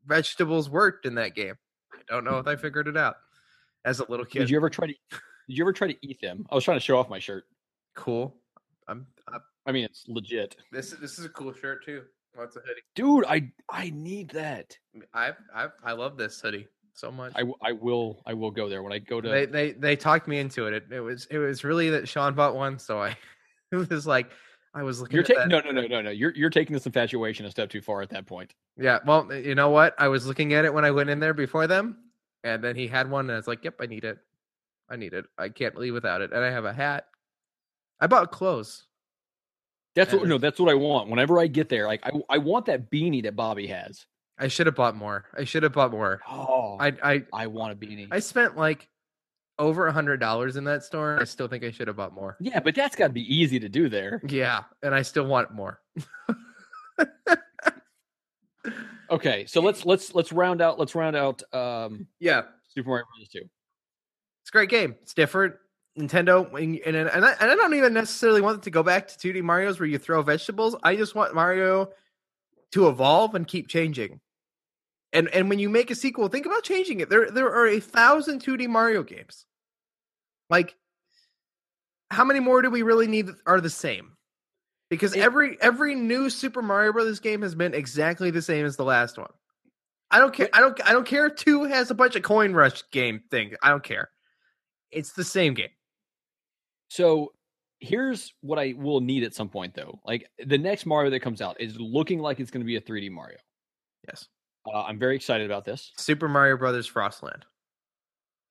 vegetables 0.06 0.69
worked 0.69 1.06
in 1.06 1.15
that 1.15 1.36
game. 1.36 1.56
I 1.93 2.13
don't 2.13 2.23
know 2.23 2.39
if 2.39 2.47
I 2.47 2.56
figured 2.56 2.88
it 2.88 2.97
out 2.97 3.15
as 3.86 3.99
a 3.99 4.10
little 4.10 4.25
kid. 4.25 4.39
Did 4.39 4.49
you 4.49 4.58
ever 4.58 4.69
try 4.69 4.88
to? 4.88 4.93
Did 4.93 5.58
you 5.58 5.63
ever 5.63 5.73
try 5.73 5.88
to 5.88 5.97
eat 6.02 6.21
them? 6.21 6.45
I 6.49 6.56
was 6.56 6.63
trying 6.63 6.78
to 6.78 6.84
show 6.84 6.97
off 6.97 7.10
my 7.10 7.19
shirt. 7.19 7.45
Cool. 7.95 8.36
I'm, 8.88 9.08
i 9.28 9.38
I 9.65 9.71
mean, 9.71 9.84
it's 9.84 10.06
legit, 10.08 10.56
this 10.71 10.91
this 10.91 11.19
is 11.19 11.25
a 11.25 11.30
cool 11.30 11.54
shirt 11.54 11.86
too. 11.86 12.04
Oh, 12.39 12.43
What's 12.43 12.56
a 12.56 12.60
hoodie? 12.62 12.82
dude. 12.95 13.25
I 13.28 13.52
I 13.69 13.89
need 13.91 14.30
that. 14.32 14.78
I 15.13 15.34
I 15.54 15.67
I 15.84 15.91
love 15.91 16.17
this 16.17 16.39
hoodie 16.39 16.67
so 16.93 17.12
much. 17.12 17.34
I, 17.36 17.39
w- 17.39 17.58
I 17.62 17.73
will 17.73 18.21
I 18.25 18.34
will 18.34 18.52
go 18.52 18.69
there 18.69 18.82
when 18.82 18.93
I 18.93 18.99
go 18.99 19.19
to. 19.21 19.28
they 19.30 19.45
they 19.45 19.71
they 19.73 19.95
talked 19.95 20.28
me 20.28 20.39
into 20.39 20.65
it. 20.67 20.73
it. 20.73 20.84
It 20.91 20.99
was 21.02 21.25
it 21.30 21.38
was 21.38 21.63
really 21.63 21.89
that 21.91 22.08
Sean 22.08 22.34
bought 22.34 22.56
one, 22.56 22.80
so 22.80 23.02
I 23.02 23.17
it 23.71 23.75
was 23.89 24.08
like 24.08 24.32
I 24.73 24.84
was 24.84 25.02
looking 25.02 25.15
you're 25.15 25.23
at 25.23 25.28
taking 25.28 25.49
that. 25.49 25.65
no 25.65 25.71
no 25.71 25.82
no 25.82 25.88
no 25.88 26.02
no. 26.02 26.10
You're 26.12 26.34
you're 26.36 26.49
taking 26.49 26.73
this 26.73 26.86
infatuation 26.86 27.45
a 27.45 27.52
step 27.52 27.69
too 27.69 27.82
far 27.82 28.02
at 28.02 28.10
that 28.12 28.25
point. 28.25 28.54
Yeah, 28.78 28.99
well, 29.06 29.34
you 29.34 29.56
know 29.56 29.69
what? 29.71 29.93
I 29.97 30.08
was 30.08 30.25
looking 30.25 30.54
at 30.54 30.63
it 30.63 30.73
when 30.73 30.86
I 30.86 30.91
went 30.91 31.10
in 31.10 31.19
there 31.19 31.34
before 31.34 31.67
them, 31.67 31.97
and 32.45 32.63
then 32.63 32.75
he 32.78 32.88
had 32.88 33.10
one, 33.12 33.25
and 33.25 33.34
I 33.34 33.36
was 33.38 33.47
like, 33.47 33.63
"Yep, 33.65 33.75
I 33.82 33.86
need 33.88 34.06
it. 34.06 34.17
I 34.89 34.95
need 34.95 35.13
it. 35.13 35.25
I 35.38 35.49
can't 35.49 35.75
leave 35.75 35.93
without 35.93 36.21
it." 36.21 36.32
And 36.32 36.41
I 36.43 36.49
have 36.52 36.63
a 36.65 36.71
hat. 36.71 37.08
I 37.99 38.08
bought 38.08 38.32
clothes. 38.32 38.86
That's 39.95 40.13
what 40.13 40.28
no. 40.28 40.38
That's 40.38 40.60
what 40.60 40.69
I 40.69 40.75
want. 40.75 41.10
Whenever 41.10 41.40
I 41.40 41.48
get 41.48 41.69
there, 41.69 41.87
like 41.87 42.02
I 42.06 42.12
I 42.29 42.37
want 42.37 42.65
that 42.67 42.90
beanie 42.92 43.23
that 43.23 43.35
Bobby 43.35 43.67
has. 43.67 44.06
I 44.37 44.48
should 44.48 44.67
have 44.67 44.75
bought 44.75 44.96
more. 44.96 45.25
I 45.37 45.44
should 45.44 45.63
have 45.63 45.73
bought 45.73 45.92
more. 45.92 46.21
Oh, 46.29 46.77
I 46.79 46.94
I 47.04 47.23
I 47.33 47.48
want 47.48 47.73
a 47.73 47.75
beanie. 47.75 48.08
I 48.12 48.19
spent 48.19 48.56
like 48.56 48.87
over 49.58 49.87
a 49.87 49.92
hundred 49.92 50.21
dollars 50.21 50.56
in 50.56 50.63
that 50.65 50.83
store. 50.83 51.19
I 51.19 51.25
still 51.25 51.48
think 51.50 51.63
I 51.65 51.71
should 51.71 51.87
have 51.87 51.98
bought 51.98 52.13
more. 52.13 52.37
yeah, 52.40 52.60
but 52.62 52.75
that's 52.75 52.96
got 52.96 53.08
to 53.08 53.13
be 53.13 53.35
easy 53.35 53.60
to 53.60 53.67
do 53.67 53.90
there. 53.90 54.21
Yeah, 54.25 54.63
and 54.81 54.96
I 54.96 55.02
still 55.02 55.25
want 55.25 55.52
more. 55.54 55.81
Okay, 59.12 59.46
so 59.48 59.60
let's 59.62 59.85
let's 59.87 60.13
let's 60.13 60.31
round 60.31 60.62
out 60.62 60.77
let's 60.77 60.94
round 60.94 61.15
out 61.15 61.42
um 61.52 62.06
Yeah, 62.19 62.44
Super 62.67 62.90
Mario 62.90 63.06
Bros. 63.17 63.27
2. 63.29 63.40
it's 63.40 64.50
a 64.50 64.52
great 64.52 64.69
game. 64.69 64.96
It's 65.02 65.15
different. 65.15 65.56
Nintendo 66.00 66.45
and 66.54 66.77
and 66.85 66.95
and 66.95 67.25
I, 67.25 67.31
and 67.39 67.52
I 67.52 67.56
don't 67.56 67.73
even 67.73 67.93
necessarily 67.93 68.41
want 68.41 68.60
it 68.60 68.63
to 68.63 68.71
go 68.71 68.83
back 68.83 69.08
to 69.10 69.33
2D 69.33 69.43
Mario's 69.43 69.79
where 69.79 69.87
you 69.89 69.97
throw 69.97 70.21
vegetables. 70.21 70.75
I 70.83 70.95
just 70.95 71.15
want 71.15 71.35
Mario 71.35 71.89
to 72.71 72.87
evolve 72.87 73.35
and 73.35 73.47
keep 73.47 73.67
changing. 73.67 74.19
And 75.12 75.27
and 75.29 75.50
when 75.50 75.60
you 75.60 75.69
make 75.69 75.91
a 75.91 75.95
sequel, 75.95 76.27
think 76.27 76.45
about 76.45 76.63
changing 76.63 77.00
it. 77.02 77.10
There 77.10 77.29
there 77.29 77.54
are 77.54 77.67
a 77.67 77.79
thousand 77.79 78.41
2D 78.43 78.67
Mario 78.67 79.04
games. 79.04 79.45
Like 80.50 80.75
how 82.12 82.23
many 82.25 82.39
more 82.39 82.62
do 82.62 82.69
we 82.69 82.81
really 82.81 83.08
need 83.08 83.27
that 83.27 83.35
are 83.45 83.62
the 83.62 83.69
same? 83.69 84.13
Because 84.89 85.15
It- 85.15 85.19
every 85.19 85.58
every 85.62 85.95
new 85.95 86.29
Super 86.29 86.62
Mario 86.62 86.93
Brothers 86.93 87.19
game 87.19 87.41
has 87.41 87.56
been 87.56 87.73
exactly 87.73 88.31
the 88.31 88.41
same 88.41 88.65
as 88.65 88.77
the 88.77 88.83
last 88.85 89.17
one. 89.17 89.31
I 90.12 90.19
don't 90.19 90.33
care. 90.33 90.50
I 90.54 90.60
don't. 90.62 90.79
I 90.87 90.91
don't 90.93 91.06
care 91.06 91.27
if 91.27 91.35
two 91.35 91.65
has 91.65 91.91
a 91.91 91.95
bunch 91.95 92.15
of 92.15 92.23
coin 92.23 92.54
rush 92.54 92.81
game 92.91 93.21
thing. 93.29 93.54
I 93.62 93.69
don't 93.69 93.83
care. 93.83 94.10
It's 94.91 95.12
the 95.13 95.23
same 95.23 95.54
game. 95.54 95.69
So 96.90 97.33
here's 97.79 98.33
what 98.42 98.60
I 98.60 98.73
will 98.77 99.00
need 99.00 99.23
at 99.23 99.33
some 99.33 99.48
point 99.50 99.73
though. 99.73 100.00
Like 100.06 100.29
the 100.46 100.58
next 100.58 100.85
Mario 100.85 101.10
that 101.12 101.21
comes 101.21 101.42
out 101.42 101.60
is 101.62 101.79
looking 101.79 102.19
like 102.19 102.40
it's 102.40 102.52
going 102.52 102.62
to 102.62 102.65
be 102.67 102.75
a 102.75 102.81
3D 102.81 103.10
Mario. 103.12 103.37
Yes. 104.08 104.27
Uh, 104.65 104.81
I'm 104.83 105.00
very 105.00 105.15
excited 105.15 105.46
about 105.46 105.65
this. 105.65 105.92
Super 105.98 106.27
Mario 106.27 106.58
Brothers 106.58 106.90
Frostland. 106.90 107.44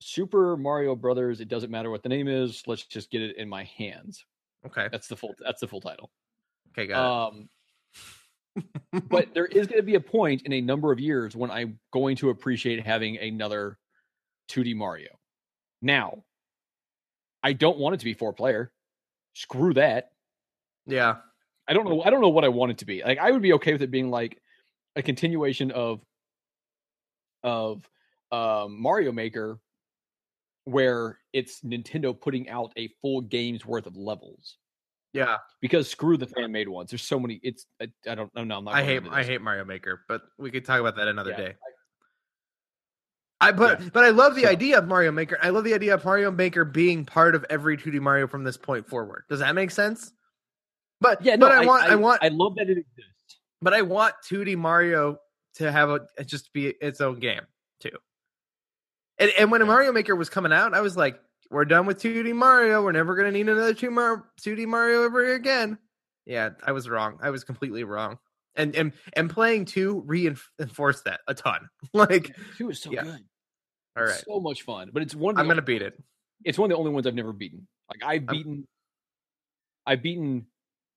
Super 0.01 0.57
Mario 0.57 0.95
Brothers. 0.95 1.41
It 1.41 1.49
doesn't 1.49 1.71
matter 1.71 1.91
what 1.91 2.03
the 2.03 2.09
name 2.09 2.29
is. 2.29 2.63
Let's 2.67 2.85
just 2.87 3.11
get 3.11 3.21
it 3.23 3.37
in 3.37 3.49
my 3.49 3.65
hands. 3.65 4.25
Okay. 4.67 4.89
That's 4.91 5.09
the 5.09 5.17
full. 5.17 5.35
That's 5.45 5.61
the 5.61 5.69
full 5.69 5.81
title. 5.81 6.11
Okay. 6.71 6.87
Got 6.87 7.29
Um, 7.29 7.49
it. 8.55 8.65
but 9.09 9.35
there 9.35 9.47
is 9.47 9.67
going 9.67 9.79
to 9.79 9.85
be 9.87 9.97
a 9.97 10.01
point 10.01 10.43
in 10.43 10.53
a 10.53 10.61
number 10.61 10.93
of 10.93 10.99
years 11.01 11.37
when 11.37 11.51
I'm 11.51 11.79
going 11.93 12.17
to 12.17 12.31
appreciate 12.31 12.85
having 12.85 13.19
another 13.19 13.79
2D 14.51 14.75
Mario. 14.75 15.11
Now, 15.83 16.25
I 17.43 17.53
don't 17.53 17.79
want 17.79 17.95
it 17.95 17.99
to 17.99 18.05
be 18.05 18.15
four 18.15 18.33
player. 18.33 18.73
Screw 19.35 19.75
that. 19.75 20.11
yeah. 20.87 21.17
I 21.71 21.75
don't 21.75 21.85
know. 21.87 22.01
I 22.03 22.09
don't 22.09 22.23
know 22.23 22.31
what 22.31 22.45
I 22.45 22.49
want 22.49 22.73
it 22.73 22.79
to 22.79 22.87
be. 22.87 23.03
Like 23.05 23.19
I 23.19 23.31
would 23.31 23.43
be 23.43 23.53
okay 23.53 23.73
with 23.73 23.83
it 23.83 23.91
being 23.91 24.11
like 24.11 24.41
a 24.97 25.03
continuation 25.03 25.71
of 25.71 26.01
of 27.43 27.89
um, 28.33 28.81
Mario 28.81 29.13
Maker, 29.13 29.59
where 30.65 31.19
it's 31.33 31.61
Nintendo 31.61 32.19
putting 32.19 32.49
out 32.49 32.73
a 32.77 32.89
full 33.03 33.21
game's 33.21 33.67
worth 33.67 33.87
of 33.87 33.97
levels. 33.97 34.57
Yeah. 35.13 35.37
Because 35.61 35.91
screw 35.91 36.17
the 36.17 36.27
fan 36.27 36.53
made 36.53 36.69
ones. 36.69 36.91
There's 36.91 37.03
so 37.03 37.19
many. 37.21 37.39
It's 37.43 37.67
I, 37.83 37.89
I 38.09 38.15
don't 38.15 38.35
know. 38.35 38.57
I'm 38.57 38.65
not. 38.65 38.75
I 38.75 38.83
hate. 38.83 39.03
I 39.11 39.23
hate 39.23 39.41
Mario 39.43 39.65
Maker, 39.65 40.03
but 40.09 40.23
we 40.39 40.51
could 40.51 40.65
talk 40.65 40.81
about 40.81 40.97
that 40.97 41.09
another 41.09 41.31
Yeah. 41.33 41.37
day. 41.37 41.49
I 41.51 41.71
but 43.41 43.81
Yeah. 43.81 43.89
but 43.93 44.05
I 44.05 44.11
love 44.11 44.35
the 44.35 44.43
So- 44.43 44.49
idea 44.49 44.79
of 44.79 44.87
Mario 44.89 45.13
Maker. 45.13 45.39
I 45.43 45.51
love 45.51 45.65
the 45.65 45.75
idea 45.75 45.95
of 45.95 46.05
Mario 46.05 46.31
Maker 46.31 46.65
being 46.65 47.05
part 47.05 47.35
of 47.35 47.45
every 47.51 47.77
2D 47.77 48.01
Mario 48.01 48.27
from 48.27 48.45
this 48.45 48.57
point 48.57 48.87
forward. 48.89 49.25
Does 49.29 49.41
that 49.41 49.55
make 49.55 49.71
sense? 49.71 50.13
But 51.01 51.23
Yeah, 51.23 51.37
no, 51.37 51.47
but 51.49 51.53
I, 51.59 51.65
want 51.65 51.85
I, 51.85 51.95
want 51.97 52.23
I 52.25 52.29
love 52.29 52.57
that 52.57 52.69
it 52.69 52.79
exists. 52.79 53.39
but 53.63 53.73
I 53.75 53.83
want 53.83 54.15
2D 54.29 54.57
Mario 54.57 55.19
to 55.55 55.71
have 55.71 55.91
a 55.91 56.07
just 56.25 56.53
be 56.53 56.67
its 56.69 57.01
own 57.01 57.21
game 57.21 57.43
too. 57.81 57.97
And 59.19 59.31
and 59.39 59.51
when 59.53 59.61
Yeah. 59.61 59.67
Mario 59.69 59.93
Maker 59.93 60.17
was 60.17 60.29
coming 60.29 60.53
out, 60.53 60.75
I 60.75 60.81
was 60.81 60.97
like, 60.97 61.21
we're 61.51 61.65
done 61.65 61.87
with 61.87 61.99
2D 62.01 62.33
Mario. 62.35 62.83
We're 62.83 62.93
never 62.93 63.15
gonna 63.15 63.31
need 63.33 63.49
another 63.49 63.75
2 63.75 63.91
Mar- 63.91 64.29
2D 64.41 64.67
Mario 64.67 65.05
ever 65.05 65.35
again. 65.35 65.79
Yeah, 66.27 66.51
I 66.65 66.73
was 66.73 66.89
wrong. 66.91 67.19
I 67.23 67.31
was 67.31 67.45
completely 67.45 67.85
wrong. 67.85 68.19
And 68.59 68.75
and 68.77 68.93
and 69.15 69.31
playing 69.31 69.65
two 69.65 70.03
reinforced 70.05 71.05
that 71.05 71.21
a 71.27 71.33
ton. 71.35 71.69
like, 71.95 72.37
Two 72.59 72.69
is 72.71 72.81
so 72.83 72.91
yeah. 72.93 73.05
good. 73.05 73.21
All 73.97 74.03
right, 74.05 74.11
It's 74.17 74.25
so 74.27 74.41
much 74.41 74.63
fun. 74.63 74.91
But 74.93 75.03
it's 75.03 75.15
one. 75.15 75.33
Of 75.33 75.37
the 75.37 75.41
I'm 75.43 75.49
gonna 75.49 75.63
beat 75.63 75.81
it. 75.83 75.95
It's 76.45 76.59
one 76.59 76.71
of 76.71 76.75
the 76.75 76.79
only 76.79 76.91
ones 76.93 77.07
I've 77.07 77.15
never 77.15 77.33
beaten. 77.33 77.67
Like 77.89 78.03
I've 78.05 78.23
I'm- 78.23 78.27
beaten. 78.27 78.69
I've 79.87 80.03
beaten 80.03 80.47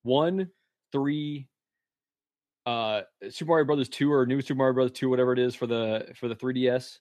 one, 0.03 0.49
three, 0.91 1.47
uh, 2.66 3.01
Super 3.30 3.49
Mario 3.49 3.66
Brothers 3.66 3.88
two 3.89 4.12
or 4.12 4.26
New 4.26 4.41
Super 4.41 4.57
Mario 4.57 4.74
Brothers 4.74 4.91
two, 4.91 5.09
whatever 5.09 5.32
it 5.32 5.39
is 5.39 5.55
for 5.55 5.66
the 5.68 6.12
for 6.20 6.28
the 6.28 6.36
3DS. 6.36 6.97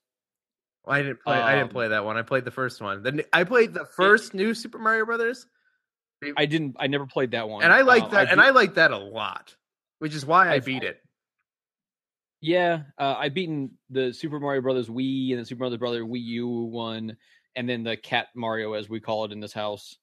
I 0.87 1.01
didn't 1.01 1.21
play. 1.21 1.35
I 1.35 1.51
didn't 1.55 1.63
Um, 1.65 1.69
play 1.69 1.87
that 1.89 2.05
one. 2.05 2.17
I 2.17 2.21
played 2.21 2.45
the 2.45 2.51
first 2.51 2.81
one. 2.81 3.03
Then 3.03 3.21
I 3.33 3.43
played 3.43 3.73
the 3.73 3.85
first 3.85 4.33
new 4.33 4.53
Super 4.53 4.79
Mario 4.79 5.05
Brothers, 5.05 5.45
I 6.37 6.45
didn't. 6.45 6.77
I 6.79 6.87
never 6.87 7.05
played 7.05 7.31
that 7.31 7.49
one, 7.49 7.63
and 7.63 7.73
I 7.73 7.81
like 7.81 8.03
Um, 8.05 8.11
that. 8.11 8.29
and 8.29 8.37
beat- 8.39 8.45
I 8.47 8.49
like 8.51 8.75
that 8.75 8.91
a 8.91 8.97
lot, 8.97 9.55
which 10.01 10.15
is 10.15 10.25
why 10.25 10.47
I 10.47 10.53
I've- 10.55 10.65
beat 10.65 10.83
it. 10.83 10.99
Yeah, 12.43 12.85
uh, 12.97 13.13
I've 13.19 13.35
beaten 13.35 13.77
the 13.91 14.11
Super 14.13 14.39
Mario 14.39 14.61
Brothers 14.61 14.89
Wii 14.89 15.29
and 15.29 15.39
the 15.41 15.45
Super 15.45 15.59
Mario 15.63 15.77
Brothers 15.77 16.01
Wii 16.05 16.23
U 16.23 16.47
one, 16.47 17.15
and 17.55 17.69
then 17.69 17.83
the 17.83 17.95
Cat 17.95 18.29
Mario, 18.35 18.73
as 18.73 18.89
we 18.89 18.99
call 18.99 19.25
it 19.25 19.31
in 19.31 19.39
this 19.39 19.53
house. 19.53 19.95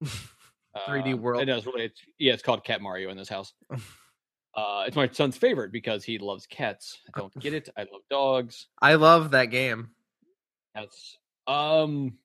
3D 0.04 1.14
Um, 1.14 1.22
World. 1.22 1.42
It 1.42 1.46
does 1.46 1.66
really. 1.66 1.86
It's, 1.86 2.00
yeah, 2.20 2.34
it's 2.34 2.44
called 2.44 2.62
Cat 2.62 2.80
Mario 2.80 3.10
in 3.10 3.16
this 3.16 3.28
house. 3.28 3.52
uh, 4.54 4.84
it's 4.86 4.94
my 4.94 5.08
son's 5.08 5.36
favorite 5.36 5.72
because 5.72 6.04
he 6.04 6.18
loves 6.18 6.46
cats. 6.46 7.00
I 7.12 7.18
don't 7.18 7.36
get 7.40 7.52
it. 7.52 7.68
I 7.76 7.80
love 7.80 8.02
dogs. 8.08 8.68
I 8.80 8.94
love 8.94 9.32
that 9.32 9.46
game. 9.46 9.90
That's 10.76 11.18
um, 11.48 12.16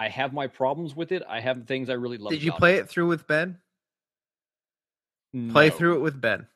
I 0.00 0.08
have 0.08 0.32
my 0.32 0.46
problems 0.46 0.96
with 0.96 1.12
it. 1.12 1.22
I 1.28 1.40
have 1.40 1.66
things 1.66 1.90
I 1.90 1.94
really 1.94 2.16
love. 2.16 2.30
Did 2.32 2.42
you 2.42 2.52
play 2.52 2.76
it 2.76 2.88
through 2.88 3.08
with 3.08 3.26
Ben? 3.26 3.58
It. 5.34 5.52
Play 5.52 5.70
through 5.70 5.96
it 5.96 6.00
with 6.00 6.20
Ben. 6.20 6.46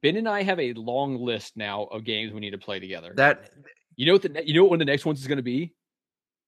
Ben 0.00 0.16
and 0.16 0.28
I 0.28 0.42
have 0.42 0.58
a 0.58 0.72
long 0.74 1.18
list 1.20 1.56
now 1.56 1.84
of 1.84 2.04
games 2.04 2.32
we 2.32 2.40
need 2.40 2.50
to 2.50 2.58
play 2.58 2.80
together. 2.80 3.12
That 3.16 3.50
You 3.96 4.06
know 4.06 4.12
what 4.14 4.22
the 4.22 4.42
you 4.46 4.54
know 4.54 4.62
what 4.62 4.70
one 4.70 4.76
of 4.80 4.86
the 4.86 4.90
next 4.92 5.04
ones 5.04 5.20
is 5.20 5.26
going 5.26 5.36
to 5.36 5.42
be? 5.42 5.74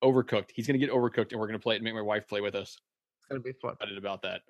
Overcooked. 0.02 0.50
He's 0.54 0.66
going 0.66 0.78
to 0.78 0.84
get 0.86 0.94
overcooked, 0.94 1.30
and 1.32 1.40
we're 1.40 1.46
going 1.46 1.58
to 1.58 1.62
play 1.62 1.74
it 1.74 1.78
and 1.78 1.84
make 1.84 1.94
my 1.94 2.00
wife 2.02 2.26
play 2.28 2.40
with 2.40 2.54
us. 2.54 2.78
it's 3.18 3.26
gonna 3.28 3.40
be 3.40 3.52
fun. 3.52 3.72
Excited 3.74 3.98
about 3.98 4.22
that. 4.22 4.40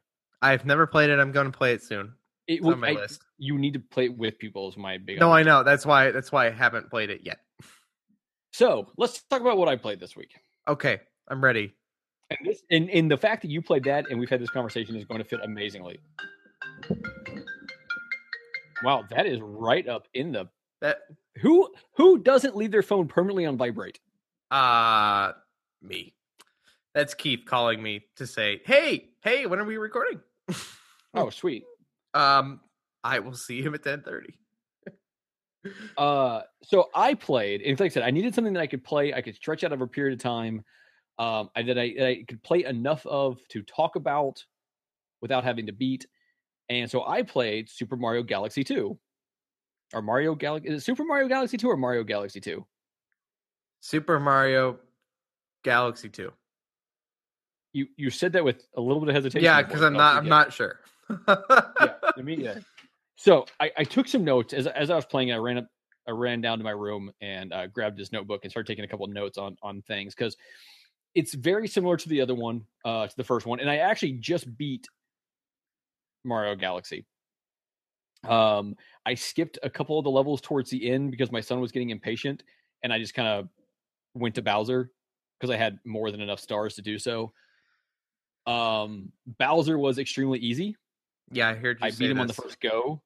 I've 0.43 0.65
never 0.67 0.87
played 0.87 1.11
it. 1.11 1.19
I'm 1.19 1.33
gonna 1.33 1.51
play 1.51 1.73
it 1.73 1.83
soon. 1.83 2.13
It, 2.47 2.55
It's 2.55 2.67
on 2.67 2.81
my 2.81 2.91
I- 2.91 2.93
list. 2.93 3.23
You 3.39 3.57
need 3.59 3.73
to 3.75 3.79
play 3.81 4.05
it 4.07 4.17
with 4.17 4.39
people. 4.39 4.69
Is 4.69 4.77
my 4.77 4.99
big. 4.99 5.19
No, 5.21 5.33
I 5.33 5.43
know. 5.43 5.63
That's 5.63 5.87
why. 5.87 6.11
That's 6.11 6.31
why 6.33 6.47
I 6.47 6.51
haven't 6.51 6.91
played 6.91 7.11
it 7.11 7.21
yet. 7.25 7.39
So 8.53 8.91
let's 8.97 9.23
talk 9.25 9.41
about 9.41 9.57
what 9.59 9.69
I 9.69 9.77
played 9.77 10.01
this 10.01 10.15
week. 10.17 10.33
Okay, 10.69 11.01
I'm 11.29 11.43
ready. 11.43 11.75
And 12.31 12.39
this, 12.45 12.63
and 12.71 13.11
the 13.11 13.17
fact 13.17 13.43
that 13.43 13.51
you 13.51 13.61
played 13.63 13.85
that 13.85 14.11
and 14.11 14.19
we've 14.19 14.31
had 14.31 14.41
this 14.41 14.51
conversation 14.51 14.97
is 14.97 15.05
going 15.05 15.19
to 15.23 15.25
fit 15.29 15.41
amazingly. 15.43 15.99
Wow, 18.83 19.05
that 19.11 19.27
is 19.27 19.41
right 19.41 19.87
up 19.89 20.09
in 20.15 20.33
the 20.33 20.49
That 20.81 20.99
who 21.41 21.69
who 21.97 22.19
doesn't 22.19 22.57
leave 22.57 22.71
their 22.71 22.83
phone 22.83 23.09
permanently 23.09 23.47
on 23.47 23.57
vibrate. 23.57 24.01
uh 24.51 25.33
me. 25.83 26.15
That's 26.95 27.13
Keith 27.15 27.45
calling 27.45 27.83
me 27.83 28.07
to 28.17 28.27
say, 28.27 28.61
"Hey, 28.65 29.11
hey, 29.23 29.47
when 29.47 29.59
are 29.59 29.65
we 29.65 29.77
recording?" 29.77 30.21
Oh, 31.17 31.31
sweet. 31.31 31.63
Um, 32.13 32.61
I 33.05 33.21
will 33.21 33.35
see 33.35 33.63
him 33.63 33.75
at 33.75 33.83
10:30. 33.83 34.35
Uh, 35.97 36.43
so 36.63 36.91
I 36.95 37.15
played, 37.15 37.63
and 37.63 37.79
like 37.81 37.93
I 37.93 37.95
said, 37.95 38.03
I 38.03 38.11
needed 38.11 38.35
something 38.35 38.53
that 38.53 38.61
I 38.61 38.67
could 38.67 38.85
play, 38.85 39.15
I 39.15 39.23
could 39.23 39.35
stretch 39.35 39.65
out 39.65 39.73
over 39.73 39.85
a 39.85 39.89
period 39.89 40.13
of 40.13 40.23
time, 40.23 40.63
um, 41.19 41.51
I, 41.55 41.63
that 41.63 41.79
I, 41.79 41.95
that 41.97 42.07
I 42.07 42.25
could 42.27 42.43
play 42.43 42.65
enough 42.65 43.07
of 43.07 43.39
to 43.49 43.63
talk 43.63 43.97
about 43.97 44.45
without 45.21 45.45
having 45.45 45.67
to 45.67 45.73
beat. 45.73 46.07
And 46.69 46.91
so 46.91 47.07
I 47.07 47.23
played 47.23 47.69
Super 47.69 47.97
Mario 47.97 48.23
Galaxy 48.23 48.65
2. 48.65 48.99
Or 49.93 50.03
Mario 50.03 50.35
Galaxy 50.35 50.71
is 50.71 50.83
it 50.83 50.85
Super 50.85 51.05
Mario 51.05 51.29
Galaxy 51.29 51.57
2 51.57 51.69
or 51.69 51.77
Mario 51.77 52.03
Galaxy 52.03 52.41
2? 52.41 52.65
Super 53.81 54.19
Mario 54.19 54.79
Galaxy 55.63 56.09
2. 56.09 56.33
You 57.75 57.87
you 57.97 58.11
said 58.11 58.33
that 58.33 58.45
with 58.45 58.67
a 58.77 58.81
little 58.81 59.01
bit 59.01 59.09
of 59.11 59.15
hesitation. 59.17 59.45
Yeah, 59.45 59.61
because 59.63 59.83
I'm 59.83 59.95
not. 59.95 60.17
I'm 60.17 60.29
not 60.29 60.53
sure. 60.53 60.81
yeah, 61.29 61.35
I 62.17 62.23
mean, 62.23 62.41
yeah. 62.41 62.59
So 63.17 63.47
I, 63.61 63.71
I 63.79 63.85
took 63.85 64.09
some 64.09 64.25
notes 64.25 64.53
as 64.53 64.67
as 64.67 64.91
I 64.91 64.97
was 64.97 65.07
playing. 65.07 65.33
I 65.33 65.37
ran 65.37 65.59
up, 65.59 65.69
I 66.07 66.11
ran 66.11 66.41
down 66.41 66.59
to 66.59 66.65
my 66.65 66.73
room 66.73 67.13
and 67.21 67.53
uh, 67.53 67.69
grabbed 67.69 67.97
this 67.97 68.11
notebook 68.11 68.41
and 68.43 68.51
started 68.51 68.67
taking 68.67 68.85
a 68.85 68.89
couple 68.89 69.07
of 69.07 69.13
notes 69.13 69.39
on 69.39 69.57
on 69.63 69.83
things 69.83 70.15
because 70.15 70.37
it's 71.15 71.35
very 71.35 71.69
similar 71.69 71.97
to 71.97 72.09
the 72.09 72.21
other 72.21 72.35
one, 72.35 72.65
uh, 72.85 73.07
to 73.07 73.17
the 73.17 73.25
first 73.25 73.47
one, 73.47 73.61
and 73.61 73.71
I 73.71 73.77
actually 73.77 74.13
just 74.15 74.57
beat 74.57 74.87
Mario 76.25 76.55
Galaxy. 76.57 77.05
Um, 78.27 78.77
I 79.07 79.15
skipped 79.15 79.59
a 79.63 79.69
couple 79.71 79.99
of 79.99 80.05
the 80.05 80.11
levels 80.11 80.41
towards 80.41 80.71
the 80.71 80.91
end 80.91 81.11
because 81.11 81.31
my 81.31 81.41
son 81.41 81.61
was 81.61 81.73
getting 81.73 81.91
impatient, 81.91 82.43
and 82.83 82.93
I 82.93 82.99
just 82.99 83.15
kind 83.15 83.29
of 83.29 83.49
went 84.15 84.35
to 84.37 84.43
Bowser 84.43 84.91
because 85.39 85.51
I 85.55 85.57
had 85.59 85.79
more 85.85 86.11
than 86.11 86.21
enough 86.21 86.41
stars 86.41 86.75
to 86.77 86.83
do 86.83 86.99
so. 86.99 87.33
Um, 88.47 89.13
Bowser 89.39 89.79
was 89.79 89.99
extremely 89.99 90.39
easy. 90.39 90.77
yeah, 91.31 91.49
I 91.49 91.55
heard 91.55 91.79
you 91.81 91.87
I 91.87 91.91
beat 91.91 92.11
him 92.11 92.21
on 92.21 92.27
the 92.27 92.33
first 92.35 92.61
go. 92.61 93.03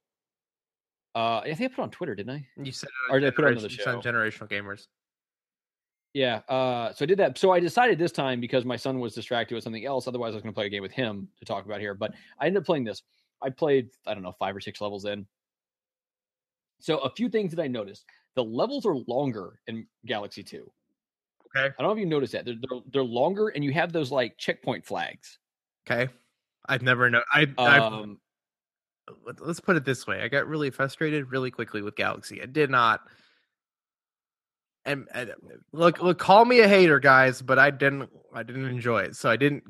Uh, 1.14 1.38
I 1.40 1.54
think 1.54 1.72
I 1.72 1.74
put 1.74 1.82
it 1.82 1.84
on 1.84 1.90
Twitter, 1.90 2.14
didn't 2.14 2.30
I? 2.36 2.46
You 2.62 2.70
said 2.70 2.90
Or 3.11 3.18
did 3.18 3.26
I 3.26 3.30
put 3.30 3.44
it 3.44 3.48
on 3.56 3.62
the 3.62 3.68
Generation- 3.68 3.78
you 3.96 4.02
said 4.02 4.04
show? 4.04 4.46
generational 4.46 4.50
gamers. 4.50 4.86
Yeah. 6.18 6.40
Uh, 6.48 6.92
so 6.92 7.04
I 7.04 7.06
did 7.06 7.18
that. 7.20 7.38
So 7.38 7.52
I 7.52 7.60
decided 7.60 7.96
this 7.96 8.10
time 8.10 8.40
because 8.40 8.64
my 8.64 8.74
son 8.74 8.98
was 8.98 9.14
distracted 9.14 9.54
with 9.54 9.62
something 9.62 9.86
else. 9.86 10.08
Otherwise, 10.08 10.32
I 10.32 10.34
was 10.34 10.42
going 10.42 10.52
to 10.52 10.56
play 10.56 10.66
a 10.66 10.68
game 10.68 10.82
with 10.82 10.90
him 10.90 11.28
to 11.38 11.44
talk 11.44 11.64
about 11.64 11.78
here. 11.78 11.94
But 11.94 12.12
I 12.40 12.46
ended 12.46 12.62
up 12.62 12.66
playing 12.66 12.82
this. 12.82 13.04
I 13.40 13.50
played, 13.50 13.90
I 14.04 14.14
don't 14.14 14.24
know, 14.24 14.34
five 14.36 14.56
or 14.56 14.60
six 14.60 14.80
levels 14.80 15.04
in. 15.04 15.28
So 16.80 16.98
a 16.98 17.10
few 17.10 17.28
things 17.28 17.54
that 17.54 17.62
I 17.62 17.68
noticed: 17.68 18.04
the 18.34 18.42
levels 18.42 18.84
are 18.84 18.96
longer 19.06 19.60
in 19.68 19.86
Galaxy 20.06 20.42
Two. 20.42 20.68
Okay. 21.56 21.66
I 21.66 21.82
don't 21.82 21.88
know 21.88 21.92
if 21.92 22.00
you 22.00 22.06
noticed 22.06 22.32
that 22.32 22.44
they're, 22.44 22.56
they're 22.68 22.80
they're 22.92 23.04
longer, 23.04 23.50
and 23.50 23.62
you 23.62 23.72
have 23.74 23.92
those 23.92 24.10
like 24.10 24.36
checkpoint 24.38 24.84
flags. 24.84 25.38
Okay. 25.88 26.12
I've 26.68 26.82
never 26.82 27.08
known. 27.08 27.22
I. 27.32 27.46
I've, 27.58 27.80
Um, 27.80 28.18
let's 29.40 29.60
put 29.60 29.76
it 29.76 29.84
this 29.84 30.04
way: 30.08 30.22
I 30.22 30.26
got 30.26 30.48
really 30.48 30.70
frustrated 30.70 31.30
really 31.30 31.52
quickly 31.52 31.80
with 31.80 31.94
Galaxy. 31.94 32.42
I 32.42 32.46
did 32.46 32.70
not. 32.70 33.02
And, 34.89 35.07
and 35.14 35.32
look, 35.72 36.01
look, 36.03 36.18
call 36.18 36.45
me 36.45 36.61
a 36.61 36.68
hater, 36.68 36.99
guys, 37.01 37.43
but 37.43 37.59
I 37.59 37.70
didn't, 37.70 38.11
I 38.34 38.43
didn't 38.43 38.66
enjoy 38.66 39.01
it, 39.03 39.16
so 39.16 39.30
I 39.30 39.36
didn't, 39.36 39.64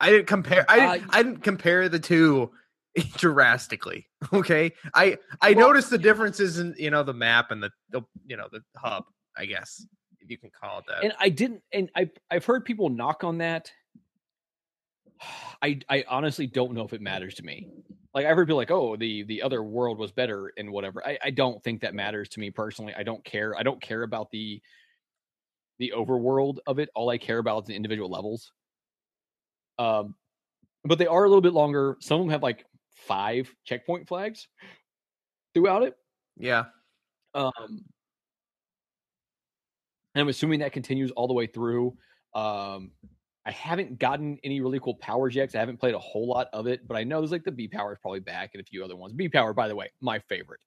I 0.00 0.10
didn't 0.10 0.26
compare, 0.26 0.64
I 0.68 0.76
didn't, 0.96 1.08
Uh, 1.08 1.12
I 1.12 1.22
didn't 1.22 1.42
compare 1.42 1.88
the 1.88 1.98
two 2.00 2.50
drastically. 3.16 4.06
Okay, 4.32 4.72
I, 4.94 5.18
I 5.40 5.52
Well- 5.52 5.68
noticed 5.68 5.90
the 5.90 5.98
differences 5.98 6.58
in 6.58 6.74
you 6.78 6.90
know 6.90 7.02
the 7.02 7.14
map 7.14 7.50
and 7.50 7.62
the, 7.62 7.70
the 7.90 8.02
you 8.26 8.36
know 8.36 8.48
the 8.50 8.60
hub, 8.76 9.04
I 9.36 9.46
guess 9.46 9.84
if 10.20 10.30
you 10.30 10.38
can 10.38 10.50
call 10.50 10.78
it 10.78 10.84
that. 10.88 11.02
and 11.04 11.12
I 11.18 11.28
didn't, 11.28 11.62
and 11.72 11.90
I 11.96 12.10
I've 12.30 12.44
heard 12.44 12.64
people 12.64 12.88
knock 12.88 13.24
on 13.24 13.38
that. 13.38 13.70
I 15.62 15.80
I 15.88 16.04
honestly 16.08 16.46
don't 16.46 16.72
know 16.74 16.84
if 16.84 16.92
it 16.92 17.00
matters 17.00 17.34
to 17.34 17.42
me. 17.44 17.68
Like 18.14 18.26
I've 18.26 18.36
heard 18.36 18.46
people 18.46 18.58
like, 18.58 18.70
oh, 18.70 18.96
the 18.96 19.22
the 19.24 19.42
other 19.42 19.62
world 19.62 19.98
was 19.98 20.12
better 20.12 20.52
and 20.58 20.70
whatever. 20.70 21.06
I 21.06 21.18
I 21.24 21.30
don't 21.30 21.62
think 21.62 21.80
that 21.80 21.94
matters 21.94 22.28
to 22.30 22.40
me 22.40 22.50
personally. 22.50 22.94
I 22.94 23.02
don't 23.02 23.24
care. 23.24 23.56
I 23.56 23.62
don't 23.62 23.80
care 23.80 24.02
about 24.02 24.30
the 24.30 24.60
the 25.78 25.92
overworld 25.96 26.58
of 26.66 26.78
it. 26.78 26.90
All 26.94 27.08
I 27.10 27.18
care 27.18 27.38
about 27.38 27.64
is 27.64 27.68
the 27.68 27.74
individual 27.76 28.10
levels. 28.10 28.52
Um, 29.78 30.14
but 30.84 30.98
they 30.98 31.06
are 31.06 31.24
a 31.24 31.28
little 31.28 31.42
bit 31.42 31.52
longer. 31.52 31.96
Some 32.00 32.20
of 32.20 32.26
them 32.26 32.30
have 32.32 32.42
like 32.42 32.66
five 32.94 33.54
checkpoint 33.64 34.08
flags 34.08 34.48
throughout 35.54 35.82
it. 35.82 35.96
yeah, 36.36 36.64
Um, 37.34 37.84
and 40.14 40.20
I'm 40.22 40.28
assuming 40.28 40.60
that 40.60 40.72
continues 40.72 41.10
all 41.12 41.26
the 41.26 41.34
way 41.34 41.46
through. 41.46 41.96
Um, 42.34 42.92
I 43.44 43.50
haven't 43.50 43.98
gotten 43.98 44.38
any 44.44 44.60
really 44.60 44.78
cool 44.80 44.94
powers 44.94 45.34
yet. 45.34 45.48
'cause 45.48 45.56
I 45.56 45.58
haven't 45.60 45.78
played 45.78 45.94
a 45.94 45.98
whole 45.98 46.26
lot 46.28 46.48
of 46.52 46.66
it, 46.66 46.86
but 46.86 46.96
I 46.96 47.02
know 47.04 47.20
there's 47.20 47.32
like 47.32 47.44
the 47.44 47.50
Bee 47.52 47.68
power 47.68 47.92
is 47.92 47.98
probably 48.00 48.20
back 48.20 48.50
and 48.54 48.60
a 48.60 48.64
few 48.64 48.84
other 48.84 48.94
ones. 48.96 49.12
Bee 49.14 49.28
power, 49.28 49.52
by 49.52 49.66
the 49.68 49.74
way, 49.74 49.90
my 50.00 50.18
favorite. 50.20 50.60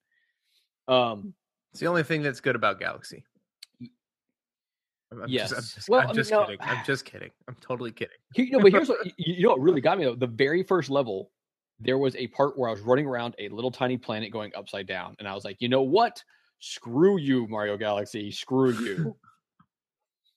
Um, 0.88 1.34
it's 1.72 1.80
the 1.80 1.88
only 1.88 2.04
thing 2.04 2.22
that's 2.22 2.42
good 2.42 2.56
about 2.56 2.80
Galaxy. 2.80 3.24
I'm, 5.12 5.22
I'm 5.24 5.30
Yes. 5.30 5.50
just, 5.52 5.56
I'm 5.56 5.76
just, 5.76 5.90
Well, 5.90 6.00
I'm 6.02 6.06
I 6.06 6.10
mean, 6.10 6.16
just 6.16 6.32
no- 6.32 6.46
kidding. 6.46 6.58
I'm 6.62 6.84
just 6.86 7.06
kidding. 7.06 7.32
I'm 7.48 7.56
totally 7.62 7.92
kidding. 7.92 8.18
You 8.36 8.52
know, 8.52 8.60
but 8.60 8.72
here's 8.72 8.90
what 8.90 9.06
you, 9.06 9.12
you 9.18 9.44
know 9.44 9.50
what 9.52 9.62
really 9.62 9.82
got 9.82 9.98
me 9.98 10.06
though. 10.06 10.16
The 10.16 10.28
very 10.28 10.64
first 10.64 10.90
level, 10.90 11.32
there 11.80 11.98
was 11.98 12.16
a 12.16 12.28
part 12.28 12.58
where 12.58 12.70
I 12.70 12.72
was 12.74 12.82
running 12.82 13.06
around 13.06 13.36
a 13.40 13.50
little 13.50 13.72
tiny 13.72 13.98
planet 13.98 14.32
going 14.32 14.52
upside 14.56 14.88
down, 14.88 15.16
and 15.20 15.28
I 15.28 15.34
was 15.34 15.44
like, 15.46 15.58
you 15.60 15.70
know 15.70 15.82
what? 15.82 16.24
Screw 16.60 17.18
you, 17.18 17.48
Mario 17.48 17.78
Galaxy. 17.78 18.32
Screw 18.32 18.72
you. 18.72 19.16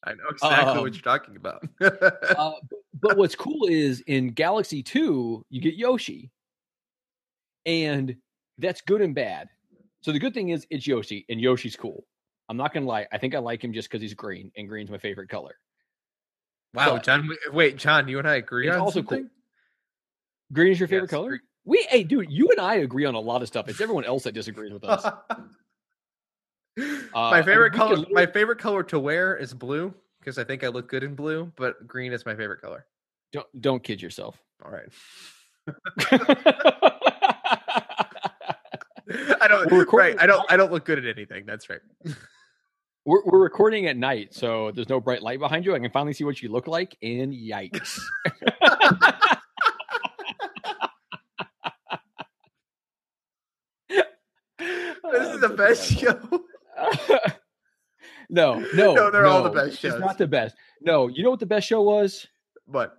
I 0.04 0.12
know 0.14 0.28
exactly 0.30 0.70
Um, 0.72 0.80
what 0.80 0.94
you're 0.94 1.02
talking 1.02 1.36
about. 1.36 1.66
uh, 1.80 2.52
but, 3.00 3.16
what's 3.16 3.34
cool 3.34 3.66
is 3.68 4.00
in 4.06 4.28
Galaxy 4.28 4.82
2, 4.82 5.44
you 5.50 5.60
get 5.60 5.74
Yoshi. 5.74 6.30
And 7.66 8.16
that's 8.58 8.80
good 8.80 9.00
and 9.02 9.14
bad. 9.14 9.48
So 10.02 10.12
the 10.12 10.18
good 10.18 10.32
thing 10.34 10.50
is 10.50 10.66
it's 10.70 10.86
Yoshi, 10.86 11.26
and 11.28 11.40
Yoshi's 11.40 11.76
cool. 11.76 12.04
I'm 12.48 12.56
not 12.56 12.72
gonna 12.72 12.86
lie, 12.86 13.06
I 13.12 13.18
think 13.18 13.34
I 13.34 13.38
like 13.38 13.62
him 13.62 13.72
just 13.72 13.88
because 13.90 14.00
he's 14.00 14.14
green, 14.14 14.50
and 14.56 14.68
green's 14.68 14.90
my 14.90 14.98
favorite 14.98 15.28
color. 15.28 15.58
wow, 16.74 16.92
but- 16.94 17.02
John. 17.02 17.28
Wait, 17.52 17.76
John, 17.76 18.08
you 18.08 18.18
and 18.18 18.28
I 18.28 18.36
agree 18.36 18.68
on 18.70 18.78
also 18.80 19.02
cool. 19.02 19.24
Green 20.52 20.72
is 20.72 20.78
your 20.80 20.88
favorite 20.88 21.10
Yes, 21.10 21.10
color? 21.10 21.28
green. 21.30 21.40
We 21.64 21.86
hey 21.90 22.04
dude, 22.04 22.30
you 22.30 22.48
and 22.50 22.60
I 22.60 22.76
agree 22.76 23.04
on 23.04 23.14
a 23.14 23.20
lot 23.20 23.42
of 23.42 23.48
stuff. 23.48 23.68
It's 23.68 23.80
everyone 23.82 24.04
else 24.04 24.22
that 24.22 24.32
disagrees 24.32 24.72
with 24.72 24.84
us. 24.84 25.04
Uh, 26.78 27.30
my 27.30 27.38
I 27.38 27.42
favorite 27.42 27.72
color. 27.72 27.96
could 27.96 28.12
My 28.12 28.26
favorite 28.26 28.58
color 28.58 28.82
to 28.84 28.98
wear 28.98 29.36
is 29.36 29.52
blue 29.54 29.92
because 30.20 30.38
I 30.38 30.44
think 30.44 30.62
I 30.62 30.68
look 30.68 30.88
good 30.88 31.02
in 31.02 31.14
blue. 31.14 31.52
But 31.56 31.86
green 31.86 32.12
is 32.12 32.24
my 32.24 32.34
favorite 32.34 32.60
color. 32.60 32.86
don't 33.32 33.46
don't 33.60 33.82
kid 33.82 34.00
yourself. 34.00 34.40
All 34.64 34.70
right. 34.70 34.88
I 39.40 39.48
don't. 39.48 39.92
Right. 39.92 40.16
I 40.20 40.26
don't. 40.26 40.44
I 40.50 40.56
don't 40.56 40.70
look 40.70 40.84
good 40.84 40.98
at 40.98 41.06
anything. 41.06 41.46
That's 41.46 41.70
right. 41.70 41.80
we're, 43.04 43.24
we're 43.24 43.40
recording 43.40 43.86
at 43.86 43.96
night, 43.96 44.34
so 44.34 44.70
there's 44.72 44.88
no 44.88 45.00
bright 45.00 45.22
light 45.22 45.38
behind 45.38 45.64
you. 45.64 45.74
I 45.74 45.78
can 45.78 45.90
finally 45.90 46.12
see 46.12 46.24
what 46.24 46.42
you 46.42 46.50
look 46.50 46.66
like, 46.66 46.96
and 47.02 47.32
yikes. 47.32 47.98
This 55.10 55.34
is 55.34 55.40
the 55.40 55.52
oh, 55.52 55.56
best 55.56 55.90
show. 55.90 56.44
no, 58.30 58.58
no, 58.74 58.94
No, 58.94 59.10
they're 59.10 59.26
all 59.26 59.42
the 59.42 59.48
no, 59.50 59.54
best 59.54 59.84
It's 59.84 59.94
shows. 59.94 60.00
not 60.00 60.18
the 60.18 60.26
best. 60.26 60.56
No, 60.80 61.08
you 61.08 61.22
know 61.22 61.30
what 61.30 61.40
the 61.40 61.46
best 61.46 61.66
show 61.66 61.82
was? 61.82 62.26
But 62.66 62.96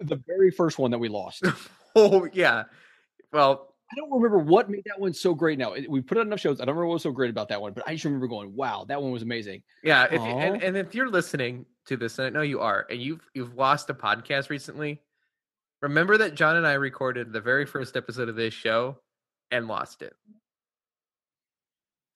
The 0.00 0.20
very 0.26 0.50
first 0.50 0.78
one 0.78 0.90
that 0.90 0.98
we 0.98 1.08
lost. 1.08 1.44
oh 1.96 2.28
yeah. 2.32 2.64
Well, 3.32 3.74
I 3.90 3.94
don't 3.96 4.10
remember 4.10 4.38
what 4.38 4.68
made 4.68 4.82
that 4.86 4.98
one 4.98 5.12
so 5.12 5.32
great. 5.34 5.58
Now 5.58 5.74
we 5.88 6.00
put 6.00 6.18
on 6.18 6.26
enough 6.26 6.40
shows. 6.40 6.60
I 6.60 6.64
don't 6.64 6.74
remember 6.74 6.88
what 6.88 6.94
was 6.94 7.02
so 7.02 7.12
great 7.12 7.30
about 7.30 7.48
that 7.50 7.60
one, 7.60 7.72
but 7.72 7.84
I 7.86 7.92
just 7.92 8.04
remember 8.04 8.26
going, 8.26 8.54
"Wow, 8.56 8.84
that 8.88 9.00
one 9.00 9.12
was 9.12 9.22
amazing." 9.22 9.62
Yeah, 9.84 10.04
if 10.06 10.14
you, 10.14 10.18
and, 10.18 10.60
and 10.62 10.76
if 10.76 10.94
you're 10.94 11.08
listening 11.08 11.66
to 11.86 11.96
this, 11.96 12.18
and 12.18 12.26
I 12.26 12.30
know 12.30 12.42
you 12.42 12.58
are, 12.60 12.84
and 12.90 13.00
you've 13.00 13.20
you've 13.34 13.54
lost 13.54 13.88
a 13.90 13.94
podcast 13.94 14.50
recently, 14.50 15.00
remember 15.82 16.18
that 16.18 16.34
John 16.34 16.56
and 16.56 16.66
I 16.66 16.72
recorded 16.72 17.32
the 17.32 17.40
very 17.40 17.64
first 17.64 17.96
episode 17.96 18.28
of 18.28 18.34
this 18.34 18.52
show 18.52 18.98
and 19.52 19.68
lost 19.68 20.02
it. 20.02 20.14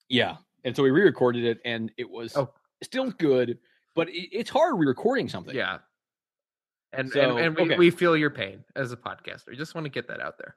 Yeah, 0.09 0.37
and 0.63 0.75
so 0.75 0.83
we 0.83 0.91
re-recorded 0.91 1.43
it, 1.43 1.59
and 1.65 1.91
it 1.97 2.09
was 2.09 2.35
Oh. 2.35 2.51
still 2.83 3.11
good, 3.11 3.57
but 3.95 4.09
it, 4.09 4.29
it's 4.31 4.49
hard 4.49 4.77
re-recording 4.79 5.29
something. 5.29 5.55
Yeah. 5.55 5.79
And 6.93 7.09
So, 7.09 7.37
and, 7.37 7.39
and 7.39 7.55
we, 7.55 7.61
okay. 7.63 7.77
we 7.77 7.89
feel 7.89 8.17
your 8.17 8.29
pain 8.29 8.63
as 8.75 8.91
a 8.91 8.97
podcaster. 8.97 9.47
We 9.47 9.55
just 9.55 9.73
want 9.75 9.85
to 9.85 9.89
get 9.89 10.07
that 10.09 10.19
out 10.19 10.37
there. 10.37 10.55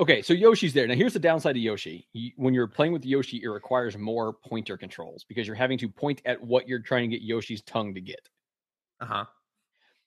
Okay, 0.00 0.22
so 0.22 0.32
Yoshi's 0.32 0.74
there. 0.74 0.86
Now, 0.86 0.94
here's 0.94 1.12
the 1.14 1.18
downside 1.18 1.56
of 1.56 1.62
Yoshi. 1.62 2.06
When 2.36 2.54
you're 2.54 2.68
playing 2.68 2.92
with 2.92 3.04
Yoshi, 3.04 3.40
it 3.42 3.48
requires 3.48 3.96
more 3.98 4.32
pointer 4.32 4.76
controls 4.76 5.24
because 5.28 5.46
you're 5.46 5.56
having 5.56 5.78
to 5.78 5.88
point 5.88 6.22
at 6.24 6.40
what 6.40 6.68
you're 6.68 6.78
trying 6.78 7.10
to 7.10 7.16
get 7.16 7.24
Yoshi's 7.24 7.62
tongue 7.62 7.94
to 7.94 8.00
get, 8.00 8.28
Uh-huh. 9.00 9.24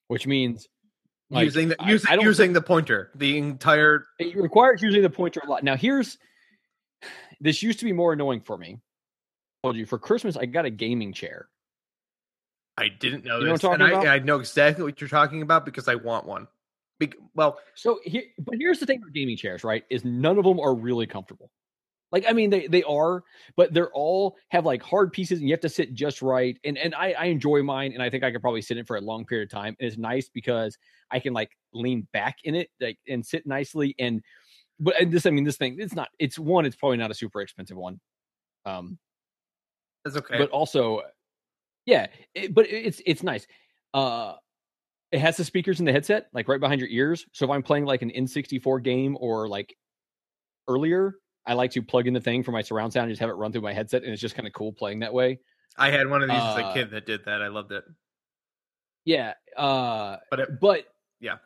which 0.07 0.25
means 0.27 0.69
like, 1.29 1.43
using 1.43 1.67
the 1.69 1.75
I- 1.81 1.89
using, 1.89 2.09
I 2.11 2.15
using 2.23 2.53
the 2.53 2.61
pointer. 2.61 3.09
The 3.15 3.37
entire 3.37 4.05
it 4.17 4.35
requires 4.37 4.81
using 4.81 5.01
the 5.01 5.09
pointer 5.09 5.41
a 5.45 5.49
lot. 5.49 5.61
Now, 5.63 5.75
here's 5.75 6.17
this 7.41 7.61
used 7.61 7.79
to 7.79 7.85
be 7.85 7.91
more 7.91 8.13
annoying 8.13 8.41
for 8.41 8.57
me. 8.57 8.79
I 9.63 9.67
told 9.67 9.75
you 9.75 9.85
for 9.85 9.99
Christmas, 9.99 10.37
I 10.37 10.45
got 10.45 10.65
a 10.65 10.69
gaming 10.69 11.11
chair. 11.11 11.49
I 12.77 12.87
didn't 12.87 13.25
know 13.25 13.39
You 13.39 13.47
know 13.47 13.51
this. 13.57 13.63
and 13.63 13.83
I? 13.83 14.15
I 14.15 14.19
know 14.19 14.39
exactly 14.39 14.83
what 14.83 15.01
you're 15.01 15.09
talking 15.09 15.41
about 15.41 15.65
because 15.65 15.87
I 15.87 15.95
want 15.95 16.25
one. 16.25 16.47
Bec- 16.99 17.15
well, 17.35 17.59
So 17.75 17.99
here, 18.03 18.23
but 18.39 18.55
here's 18.57 18.79
the 18.79 18.85
thing 18.85 18.99
about 18.99 19.13
gaming 19.13 19.35
chairs, 19.37 19.63
right? 19.63 19.83
Is 19.89 20.05
none 20.05 20.37
of 20.37 20.45
them 20.45 20.59
are 20.59 20.73
really 20.73 21.05
comfortable. 21.07 21.51
Like, 22.11 22.25
I 22.27 22.33
mean, 22.33 22.49
they 22.49 22.67
they 22.67 22.83
are, 22.83 23.23
but 23.55 23.73
they're 23.73 23.91
all 23.91 24.35
have 24.49 24.65
like 24.65 24.83
hard 24.83 25.13
pieces, 25.13 25.39
and 25.39 25.47
you 25.47 25.53
have 25.53 25.61
to 25.61 25.69
sit 25.69 25.93
just 25.93 26.21
right. 26.21 26.57
And 26.63 26.77
and 26.77 26.93
I 26.93 27.13
I 27.13 27.25
enjoy 27.25 27.63
mine, 27.63 27.93
and 27.93 28.03
I 28.03 28.09
think 28.09 28.23
I 28.23 28.31
could 28.31 28.41
probably 28.41 28.61
sit 28.61 28.77
in 28.77 28.85
for 28.85 28.97
a 28.97 29.01
long 29.01 29.25
period 29.25 29.45
of 29.45 29.51
time. 29.51 29.75
And 29.79 29.87
it's 29.87 29.97
nice 29.97 30.27
because 30.27 30.77
I 31.09 31.19
can 31.19 31.33
like 31.33 31.51
lean 31.73 32.07
back 32.11 32.37
in 32.43 32.55
it, 32.55 32.69
like 32.81 32.97
and 33.07 33.25
sit 33.25 33.47
nicely. 33.47 33.95
And 33.97 34.21
but 34.81 34.99
and 34.99 35.11
this, 35.11 35.25
I 35.25 35.29
mean, 35.29 35.45
this 35.45 35.57
thing, 35.57 35.77
it's 35.79 35.95
not. 35.95 36.09
It's 36.19 36.37
one. 36.37 36.65
It's 36.65 36.75
probably 36.75 36.97
not 36.97 37.11
a 37.11 37.13
super 37.13 37.39
expensive 37.41 37.77
one. 37.77 37.99
Um, 38.65 38.97
that's 40.03 40.17
okay. 40.17 40.37
but 40.37 40.49
also 40.49 41.01
yeah 41.85 42.07
it, 42.33 42.53
but 42.53 42.67
it's 42.69 43.01
it's 43.05 43.23
nice 43.23 43.45
uh 43.93 44.33
it 45.11 45.19
has 45.19 45.37
the 45.37 45.43
speakers 45.43 45.79
in 45.79 45.85
the 45.85 45.91
headset 45.91 46.27
like 46.33 46.47
right 46.47 46.59
behind 46.59 46.79
your 46.79 46.89
ears 46.89 47.25
so 47.33 47.45
if 47.45 47.51
i'm 47.51 47.63
playing 47.63 47.85
like 47.85 48.01
an 48.01 48.11
n64 48.11 48.83
game 48.83 49.17
or 49.19 49.47
like 49.47 49.75
earlier 50.67 51.15
i 51.45 51.53
like 51.53 51.71
to 51.71 51.81
plug 51.81 52.07
in 52.07 52.13
the 52.13 52.21
thing 52.21 52.43
for 52.43 52.51
my 52.51 52.61
surround 52.61 52.93
sound 52.93 53.05
and 53.05 53.11
just 53.11 53.19
have 53.19 53.29
it 53.29 53.33
run 53.33 53.51
through 53.51 53.61
my 53.61 53.73
headset 53.73 54.03
and 54.03 54.11
it's 54.11 54.21
just 54.21 54.35
kind 54.35 54.47
of 54.47 54.53
cool 54.53 54.71
playing 54.73 54.99
that 54.99 55.13
way 55.13 55.39
I 55.77 55.89
had 55.89 56.09
one 56.09 56.21
of 56.21 56.27
these 56.27 56.37
as 56.37 56.57
a 56.57 56.65
uh, 56.65 56.73
kid 56.73 56.91
that 56.91 57.05
did 57.05 57.23
that. 57.25 57.41
I 57.41 57.47
loved 57.47 57.71
it. 57.71 57.85
yeah 59.05 59.33
uh 59.55 60.17
But 60.29 60.39
it, 60.41 60.59
but 60.59 60.83
yeah. 61.21 61.37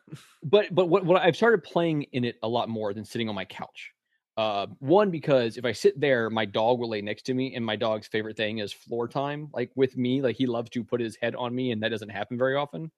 but 0.43 0.73
but 0.73 0.88
what, 0.88 1.05
what 1.05 1.21
I've 1.21 1.36
started 1.36 1.63
playing 1.63 2.03
in 2.13 2.23
it 2.23 2.38
a 2.41 2.47
lot 2.47 2.69
more 2.69 2.93
than 2.93 3.05
sitting 3.05 3.30
on 3.30 3.36
my 3.36 3.45
couch. 3.45 3.91
Uh, 4.38 4.67
one 4.80 5.11
because 5.11 5.55
if 5.57 5.63
I 5.63 5.71
sit 5.71 5.97
there, 5.99 6.30
my 6.30 6.43
dog 6.45 6.80
will 6.80 6.89
lay 6.89 7.01
next 7.01 7.23
to 7.23 7.34
me, 7.34 7.55
and 7.55 7.65
my 7.65 7.76
dog's 7.76 8.07
favorite 8.07 8.36
thing 8.36 8.57
is 8.57 8.73
floor 8.73 9.07
time. 9.07 9.49
Like 9.53 9.71
with 9.76 9.95
me, 9.95 10.21
like 10.21 10.36
he 10.36 10.45
loves 10.47 10.69
to 10.71 10.84
put 10.84 10.99
his 10.99 11.15
head 11.21 11.36
on 11.36 11.53
me, 11.55 11.71
and 11.71 11.84
that 11.84 11.89
doesn't 11.89 12.09
happen 12.09 12.38
very 12.38 12.55
often 12.55 12.91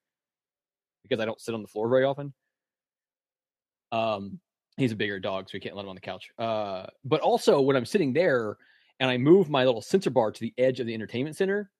because 1.03 1.19
I 1.19 1.25
don't 1.25 1.39
sit 1.41 1.53
on 1.53 1.61
the 1.61 1.67
floor 1.67 1.89
very 1.89 2.05
often. 2.05 2.33
Um, 3.91 4.39
he's 4.77 4.91
a 4.91 4.95
bigger 4.95 5.19
dog, 5.19 5.47
so 5.47 5.51
we 5.53 5.59
can't 5.59 5.75
let 5.75 5.83
him 5.83 5.89
on 5.89 5.95
the 5.95 6.01
couch. 6.01 6.29
Uh, 6.37 6.87
but 7.05 7.21
also 7.21 7.61
when 7.61 7.75
I'm 7.75 7.85
sitting 7.85 8.13
there 8.13 8.57
and 8.99 9.09
I 9.09 9.17
move 9.17 9.49
my 9.49 9.63
little 9.63 9.81
sensor 9.81 10.09
bar 10.09 10.31
to 10.31 10.39
the 10.39 10.53
edge 10.57 10.79
of 10.79 10.87
the 10.87 10.93
entertainment 10.93 11.35
center, 11.35 11.71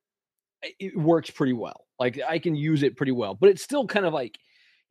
it- 0.62 0.76
it 0.80 0.98
works 0.98 1.30
pretty 1.30 1.54
well. 1.54 1.88
Like 2.00 2.20
I 2.28 2.40
can 2.40 2.56
use 2.56 2.84
it 2.84 2.96
pretty 2.96 3.12
well, 3.12 3.36
but 3.36 3.50
it's 3.50 3.62
still 3.64 3.86
kind 3.88 4.06
of 4.06 4.14
like 4.14 4.38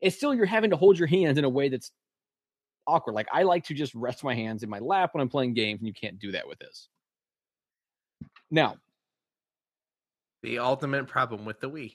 it's 0.01 0.17
still 0.17 0.35
you're 0.35 0.47
having 0.47 0.71
to 0.71 0.77
hold 0.77 0.99
your 0.99 1.09
hands 1.09 1.39
in 1.39 1.45
a 1.45 1.49
way 1.49 1.69
that's 1.69 1.91
awkward. 2.87 3.15
Like 3.15 3.29
I 3.33 3.43
like 3.45 3.65
to 3.65 3.75
just 3.75 3.95
rest 3.95 4.23
my 4.25 4.35
hands 4.35 4.63
in 4.63 4.71
my 4.71 4.79
lap 4.79 5.15
when 5.15 5.21
I'm 5.23 5.29
playing 5.29 5.55
games, 5.55 5.81
and 5.81 5.87
you 5.89 5.95
can't 5.95 6.19
do 6.19 6.33
that 6.33 6.47
with 6.49 6.59
this. 6.59 6.89
Now, 8.51 8.77
The 10.43 10.59
ultimate 10.61 11.09
problem 11.09 11.45
with 11.45 11.61
the 11.61 11.69
Wii. 11.71 11.95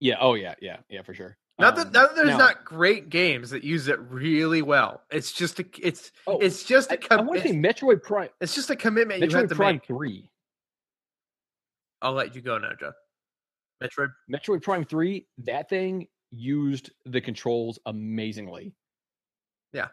yeah, 0.00 0.16
oh 0.20 0.34
yeah, 0.34 0.54
yeah, 0.60 0.78
yeah, 0.88 1.02
for 1.02 1.14
sure. 1.14 1.36
Not 1.58 1.76
that, 1.76 1.88
Um, 1.88 1.92
not 1.92 2.08
that 2.08 2.16
there's 2.16 2.28
now- 2.30 2.38
not 2.38 2.64
great 2.64 3.10
games 3.10 3.50
that 3.50 3.62
use 3.62 3.86
it 3.88 3.98
really 4.00 4.62
well. 4.62 5.02
It's 5.10 5.30
just 5.30 5.60
a 5.60 5.66
it's 5.78 6.10
Oh, 6.26 6.38
it's 6.38 6.64
just 6.64 6.90
a 6.90 6.94
I, 6.94 6.96
com- 6.96 7.26
want 7.26 7.42
to 7.42 7.48
say 7.48 7.54
Metroid 7.54 8.02
Prime. 8.02 8.30
it's 8.40 8.54
just 8.54 8.70
a 8.70 8.76
commitment 8.76 9.20
you 9.20 9.28
have 9.36 9.44
Metroid 9.44 9.48
to 9.50 9.54
Prime 9.54 9.74
make. 9.76 9.86
Three. 9.86 10.30
I'll 12.02 12.14
let 12.14 12.34
you 12.34 12.40
go 12.40 12.56
now, 12.58 12.70
Joe. 12.80 12.92
Metroid. 13.82 14.08
Metroid 14.32 14.62
Prime 14.62 14.84
3, 14.86 15.26
that 15.44 15.68
thing 15.68 16.08
used 16.30 16.90
the 17.06 17.20
controls 17.20 17.78
amazingly. 17.86 18.72
Yeah. 19.72 19.88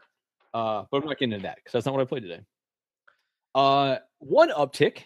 Uh, 0.54 0.84
but 0.90 0.98
I'm 0.98 1.06
not 1.06 1.20
getting 1.20 1.34
into 1.34 1.44
that 1.44 1.58
because 1.58 1.74
that's 1.74 1.86
not 1.86 1.94
what 1.94 2.02
I 2.02 2.06
played 2.06 2.24
today. 2.24 2.42
Uh, 3.56 3.98
one 4.20 4.50
uptick 4.50 5.04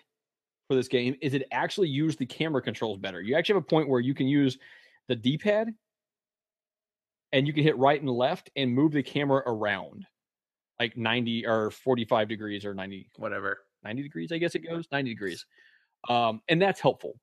for 0.68 0.76
this 0.76 0.88
game 0.88 1.16
is 1.22 1.34
it 1.34 1.48
actually 1.52 1.90
used 1.90 2.20
the 2.20 2.26
camera 2.26 2.62
controls 2.62 2.98
better. 2.98 3.22
You 3.22 3.36
actually 3.36 3.56
have 3.56 3.64
a 3.64 3.68
point 3.68 3.90
where 3.90 4.00
you 4.00 4.14
can 4.14 4.28
use 4.28 4.58
the 5.08 5.16
D 5.16 5.38
pad 5.38 5.74
and 7.32 7.48
you 7.48 7.54
can 7.54 7.64
hit 7.64 7.78
right 7.78 8.00
and 8.00 8.10
left 8.10 8.50
and 8.56 8.74
move 8.74 8.92
the 8.92 9.04
camera 9.04 9.44
around 9.46 10.06
like 10.80 10.98
90 10.98 11.46
or 11.46 11.72
45 11.72 12.28
degrees 12.28 12.66
or 12.66 12.74
90 12.74 13.10
Whatever. 13.18 13.60
90 13.84 14.04
degrees, 14.04 14.32
I 14.32 14.38
guess 14.38 14.56
it 14.56 14.60
goes 14.60 14.86
90 14.92 15.10
degrees. 15.10 15.46
Um, 16.08 16.42
and 16.50 16.62
that's 16.62 16.80
helpful. 16.80 17.20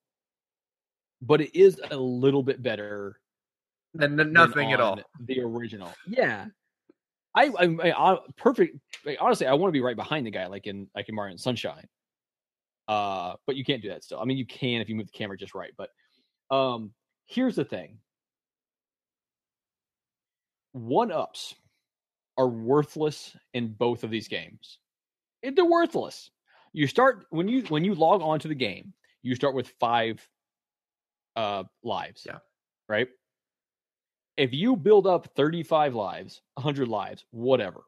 But 1.22 1.40
it 1.40 1.56
is 1.56 1.80
a 1.90 1.96
little 1.96 2.42
bit 2.42 2.62
better 2.62 3.20
Then 3.94 4.16
than 4.16 4.32
nothing 4.32 4.72
at 4.72 4.80
all. 4.80 5.00
The 5.26 5.40
original. 5.40 5.92
Yeah. 6.06 6.46
I, 7.34 7.46
I, 7.58 7.64
I, 7.82 8.12
I 8.14 8.18
perfect. 8.36 8.76
Like, 9.04 9.18
honestly, 9.20 9.46
I 9.46 9.54
want 9.54 9.68
to 9.68 9.72
be 9.72 9.80
right 9.80 9.96
behind 9.96 10.26
the 10.26 10.30
guy, 10.30 10.46
like 10.46 10.66
in 10.66 10.88
like 10.94 11.08
in 11.08 11.14
Mario 11.14 11.32
and 11.32 11.40
Sunshine. 11.40 11.86
Uh, 12.88 13.34
but 13.46 13.54
you 13.56 13.64
can't 13.64 13.82
do 13.82 13.88
that 13.90 14.02
still. 14.02 14.18
I 14.20 14.24
mean, 14.24 14.38
you 14.38 14.46
can 14.46 14.80
if 14.80 14.88
you 14.88 14.94
move 14.94 15.06
the 15.06 15.12
camera 15.12 15.36
just 15.36 15.54
right. 15.54 15.72
But 15.76 15.90
um, 16.50 16.92
here's 17.26 17.54
the 17.56 17.64
thing: 17.64 17.98
one 20.72 21.12
ups 21.12 21.54
are 22.36 22.48
worthless 22.48 23.36
in 23.54 23.68
both 23.68 24.04
of 24.04 24.10
these 24.10 24.28
games. 24.28 24.78
It- 25.42 25.56
They're 25.56 25.64
worthless. 25.64 26.30
You 26.72 26.86
start 26.86 27.26
when 27.30 27.48
you 27.48 27.62
when 27.62 27.84
you 27.84 27.94
log 27.94 28.20
on 28.22 28.38
to 28.40 28.48
the 28.48 28.54
game, 28.54 28.92
you 29.22 29.34
start 29.34 29.54
with 29.54 29.68
five 29.80 30.26
uh 31.36 31.64
lives. 31.82 32.22
Yeah. 32.26 32.38
Right? 32.88 33.08
If 34.38 34.54
you 34.54 34.76
build 34.76 35.08
up 35.08 35.28
35 35.34 35.96
lives, 35.96 36.40
100 36.54 36.86
lives, 36.86 37.24
whatever, 37.32 37.80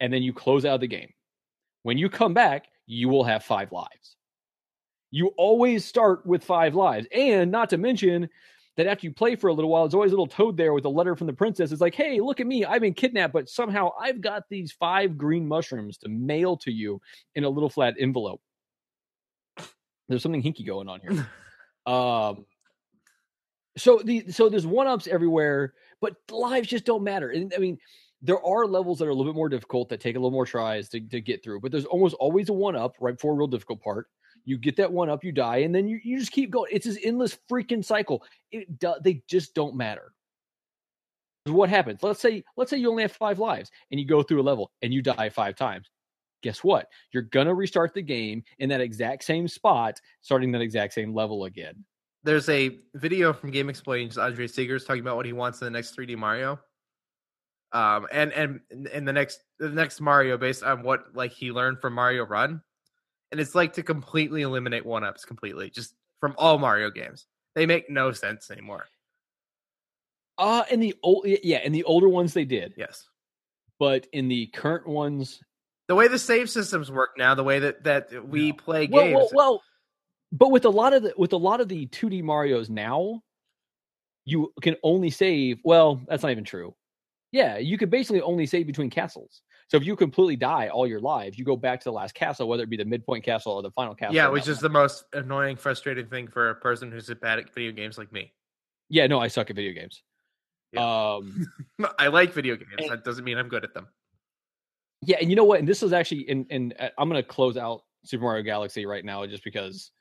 and 0.00 0.12
then 0.12 0.20
you 0.22 0.32
close 0.32 0.64
out 0.64 0.80
the 0.80 0.88
game, 0.88 1.12
when 1.84 1.96
you 1.96 2.10
come 2.10 2.34
back, 2.34 2.66
you 2.86 3.08
will 3.08 3.22
have 3.22 3.44
five 3.44 3.70
lives. 3.70 4.16
You 5.12 5.28
always 5.36 5.84
start 5.84 6.26
with 6.26 6.42
five 6.42 6.74
lives. 6.74 7.06
And 7.14 7.52
not 7.52 7.70
to 7.70 7.78
mention 7.78 8.28
that 8.76 8.88
after 8.88 9.06
you 9.06 9.12
play 9.12 9.36
for 9.36 9.46
a 9.46 9.52
little 9.52 9.70
while, 9.70 9.84
there's 9.84 9.94
always 9.94 10.10
a 10.10 10.14
little 10.14 10.26
toad 10.26 10.56
there 10.56 10.74
with 10.74 10.84
a 10.86 10.90
letter 10.90 11.14
from 11.14 11.28
the 11.28 11.32
princess. 11.32 11.70
It's 11.70 11.80
like, 11.80 11.94
hey, 11.94 12.20
look 12.20 12.40
at 12.40 12.48
me. 12.48 12.64
I've 12.64 12.80
been 12.80 12.94
kidnapped, 12.94 13.32
but 13.32 13.48
somehow 13.48 13.90
I've 14.00 14.20
got 14.20 14.42
these 14.50 14.72
five 14.72 15.16
green 15.16 15.46
mushrooms 15.46 15.98
to 15.98 16.08
mail 16.08 16.56
to 16.58 16.72
you 16.72 17.00
in 17.36 17.44
a 17.44 17.48
little 17.48 17.70
flat 17.70 17.94
envelope. 17.96 18.40
There's 20.08 20.22
something 20.22 20.42
hinky 20.42 20.66
going 20.66 20.88
on 20.88 21.00
here. 21.00 21.28
Um, 21.86 22.44
so 23.76 24.00
the 24.04 24.30
so 24.30 24.48
there's 24.48 24.66
one 24.66 24.86
ups 24.86 25.06
everywhere, 25.06 25.74
but 26.00 26.16
lives 26.30 26.68
just 26.68 26.84
don't 26.84 27.02
matter. 27.04 27.30
And 27.30 27.52
I 27.54 27.58
mean, 27.58 27.78
there 28.22 28.44
are 28.44 28.66
levels 28.66 28.98
that 28.98 29.06
are 29.06 29.10
a 29.10 29.14
little 29.14 29.32
bit 29.32 29.36
more 29.36 29.48
difficult 29.48 29.88
that 29.88 30.00
take 30.00 30.16
a 30.16 30.18
little 30.18 30.30
more 30.30 30.46
tries 30.46 30.88
to, 30.90 31.00
to 31.00 31.20
get 31.20 31.42
through, 31.42 31.60
but 31.60 31.72
there's 31.72 31.86
almost 31.86 32.14
always 32.16 32.48
a 32.48 32.52
one 32.52 32.76
up 32.76 32.96
right 33.00 33.14
before 33.16 33.32
a 33.32 33.36
real 33.36 33.46
difficult 33.46 33.82
part. 33.82 34.08
You 34.44 34.58
get 34.58 34.76
that 34.76 34.92
one 34.92 35.10
up, 35.10 35.22
you 35.22 35.32
die, 35.32 35.58
and 35.58 35.74
then 35.74 35.86
you, 35.86 36.00
you 36.02 36.18
just 36.18 36.32
keep 36.32 36.50
going. 36.50 36.70
It's 36.72 36.86
this 36.86 36.98
endless 37.04 37.38
freaking 37.50 37.84
cycle. 37.84 38.22
It 38.52 38.78
do, 38.78 38.94
they 39.02 39.22
just 39.28 39.54
don't 39.54 39.74
matter. 39.74 40.12
What 41.46 41.70
happens? 41.70 42.02
Let's 42.02 42.20
say 42.20 42.44
let's 42.56 42.70
say 42.70 42.76
you 42.76 42.90
only 42.90 43.02
have 43.02 43.12
five 43.12 43.38
lives 43.38 43.70
and 43.90 43.98
you 43.98 44.06
go 44.06 44.22
through 44.22 44.40
a 44.40 44.42
level 44.42 44.70
and 44.82 44.92
you 44.92 45.02
die 45.02 45.30
five 45.30 45.56
times. 45.56 45.88
Guess 46.42 46.64
what? 46.64 46.88
You're 47.12 47.22
gonna 47.22 47.54
restart 47.54 47.94
the 47.94 48.02
game 48.02 48.42
in 48.58 48.68
that 48.70 48.80
exact 48.80 49.24
same 49.24 49.48
spot, 49.48 50.00
starting 50.20 50.52
that 50.52 50.60
exact 50.62 50.92
same 50.94 51.14
level 51.14 51.44
again. 51.44 51.84
There's 52.22 52.48
a 52.48 52.78
video 52.94 53.32
from 53.32 53.50
GameXplain's. 53.52 54.18
Andre 54.18 54.46
Segers 54.46 54.86
talking 54.86 55.00
about 55.02 55.16
what 55.16 55.26
he 55.26 55.32
wants 55.32 55.60
in 55.60 55.64
the 55.66 55.70
next 55.70 55.96
3D 55.96 56.16
Mario. 56.16 56.58
Um, 57.72 58.06
and 58.12 58.32
and 58.32 58.60
in 58.92 59.04
the 59.04 59.12
next 59.12 59.44
the 59.58 59.68
next 59.68 60.00
Mario 60.00 60.36
based 60.36 60.62
on 60.64 60.82
what 60.82 61.14
like 61.14 61.30
he 61.30 61.52
learned 61.52 61.80
from 61.80 61.92
Mario 61.94 62.24
Run, 62.26 62.60
and 63.30 63.40
it's 63.40 63.54
like 63.54 63.72
to 63.74 63.82
completely 63.84 64.42
eliminate 64.42 64.84
one 64.84 65.04
ups 65.04 65.24
completely 65.24 65.70
just 65.70 65.94
from 66.18 66.34
all 66.36 66.58
Mario 66.58 66.90
games. 66.90 67.26
They 67.54 67.66
make 67.66 67.88
no 67.88 68.10
sense 68.10 68.50
anymore. 68.50 68.86
Uh 70.36 70.64
in 70.70 70.80
the 70.80 70.94
old 71.04 71.26
yeah, 71.26 71.60
in 71.62 71.70
the 71.70 71.84
older 71.84 72.08
ones 72.08 72.34
they 72.34 72.44
did. 72.44 72.74
Yes, 72.76 73.08
But 73.78 74.08
in 74.12 74.26
the 74.26 74.46
current 74.48 74.88
ones, 74.88 75.40
the 75.86 75.94
way 75.94 76.08
the 76.08 76.18
save 76.18 76.50
systems 76.50 76.90
work 76.90 77.10
now, 77.16 77.36
the 77.36 77.44
way 77.44 77.60
that 77.60 77.84
that 77.84 78.28
we 78.28 78.48
No. 78.50 78.56
play 78.56 78.88
well, 78.90 79.04
games. 79.04 79.14
well, 79.16 79.28
well, 79.32 79.62
but 80.32 80.50
with 80.50 80.64
a 80.64 80.70
lot 80.70 80.92
of 80.92 81.02
the 81.02 81.14
with 81.16 81.32
a 81.32 81.36
lot 81.36 81.60
of 81.60 81.68
the 81.68 81.86
2D 81.86 82.22
Mario's 82.22 82.70
now, 82.70 83.22
you 84.24 84.52
can 84.62 84.76
only 84.82 85.10
save. 85.10 85.58
Well, 85.64 86.00
that's 86.08 86.22
not 86.22 86.32
even 86.32 86.44
true. 86.44 86.74
Yeah, 87.32 87.58
you 87.58 87.78
could 87.78 87.90
basically 87.90 88.20
only 88.22 88.46
save 88.46 88.66
between 88.66 88.90
castles. 88.90 89.42
So 89.68 89.76
if 89.76 89.84
you 89.86 89.94
completely 89.94 90.34
die 90.34 90.68
all 90.68 90.84
your 90.84 90.98
lives, 91.00 91.38
you 91.38 91.44
go 91.44 91.56
back 91.56 91.78
to 91.80 91.84
the 91.84 91.92
last 91.92 92.12
castle, 92.12 92.48
whether 92.48 92.64
it 92.64 92.70
be 92.70 92.76
the 92.76 92.84
midpoint 92.84 93.22
castle 93.24 93.52
or 93.52 93.62
the 93.62 93.70
final 93.70 93.94
castle. 93.94 94.16
yeah, 94.16 94.28
which 94.28 94.48
is 94.48 94.56
one. 94.56 94.62
the 94.64 94.68
most 94.70 95.04
annoying, 95.12 95.56
frustrating 95.56 96.06
thing 96.06 96.26
for 96.26 96.50
a 96.50 96.54
person 96.56 96.90
who's 96.90 97.08
bad 97.22 97.38
at 97.38 97.54
video 97.54 97.70
games 97.70 97.96
like 97.96 98.10
me. 98.12 98.32
yeah. 98.88 99.06
No, 99.06 99.20
I 99.20 99.28
suck 99.28 99.48
at 99.48 99.54
video 99.54 99.72
games. 99.72 100.02
Yeah. 100.72 101.14
Um, 101.14 101.46
I 102.00 102.08
like 102.08 102.32
video 102.32 102.56
games. 102.56 102.70
And- 102.78 102.90
that 102.90 103.04
doesn't 103.04 103.24
mean 103.24 103.38
I'm 103.38 103.48
good 103.48 103.62
at 103.64 103.72
them. 103.74 103.86
Yeah, 105.02 105.16
and 105.20 105.30
you 105.30 105.36
know 105.36 105.44
what? 105.44 105.60
And 105.60 105.68
this 105.68 105.82
is 105.82 105.92
actually, 105.92 106.28
and 106.28 106.46
and 106.50 106.74
uh, 106.78 106.88
I'm 106.98 107.08
going 107.08 107.22
to 107.22 107.26
close 107.26 107.56
out 107.56 107.82
Super 108.04 108.24
Mario 108.24 108.42
Galaxy 108.42 108.84
right 108.86 109.04
now, 109.04 109.24
just 109.26 109.44
because, 109.44 109.92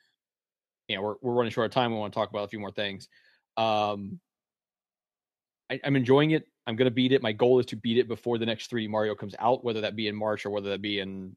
you 0.90 0.96
know, 0.96 1.04
we're 1.04 1.16
we're 1.22 1.34
running 1.34 1.52
short 1.52 1.66
of 1.66 1.72
time. 1.72 1.92
We 1.92 1.98
want 1.98 2.12
to 2.12 2.20
talk 2.20 2.30
about 2.30 2.44
a 2.44 2.48
few 2.48 2.60
more 2.60 2.72
things. 2.72 3.08
Um, 3.56 4.20
I, 5.70 5.80
I'm 5.84 5.96
enjoying 5.96 6.32
it. 6.32 6.46
I'm 6.68 6.76
going 6.76 6.88
to 6.88 6.94
beat 6.94 7.12
it. 7.12 7.22
My 7.22 7.32
goal 7.32 7.60
is 7.60 7.66
to 7.68 7.76
beat 7.76 7.98
it 7.98 8.08
before 8.08 8.38
the 8.38 8.46
next 8.46 8.72
3D 8.72 8.90
Mario 8.90 9.16
comes 9.16 9.36
out, 9.40 9.64
whether 9.64 9.82
that 9.82 9.96
be 9.96 10.08
in 10.08 10.16
March 10.16 10.46
or 10.46 10.50
whether 10.50 10.70
that 10.70 10.82
be 10.82 11.00
in 11.00 11.36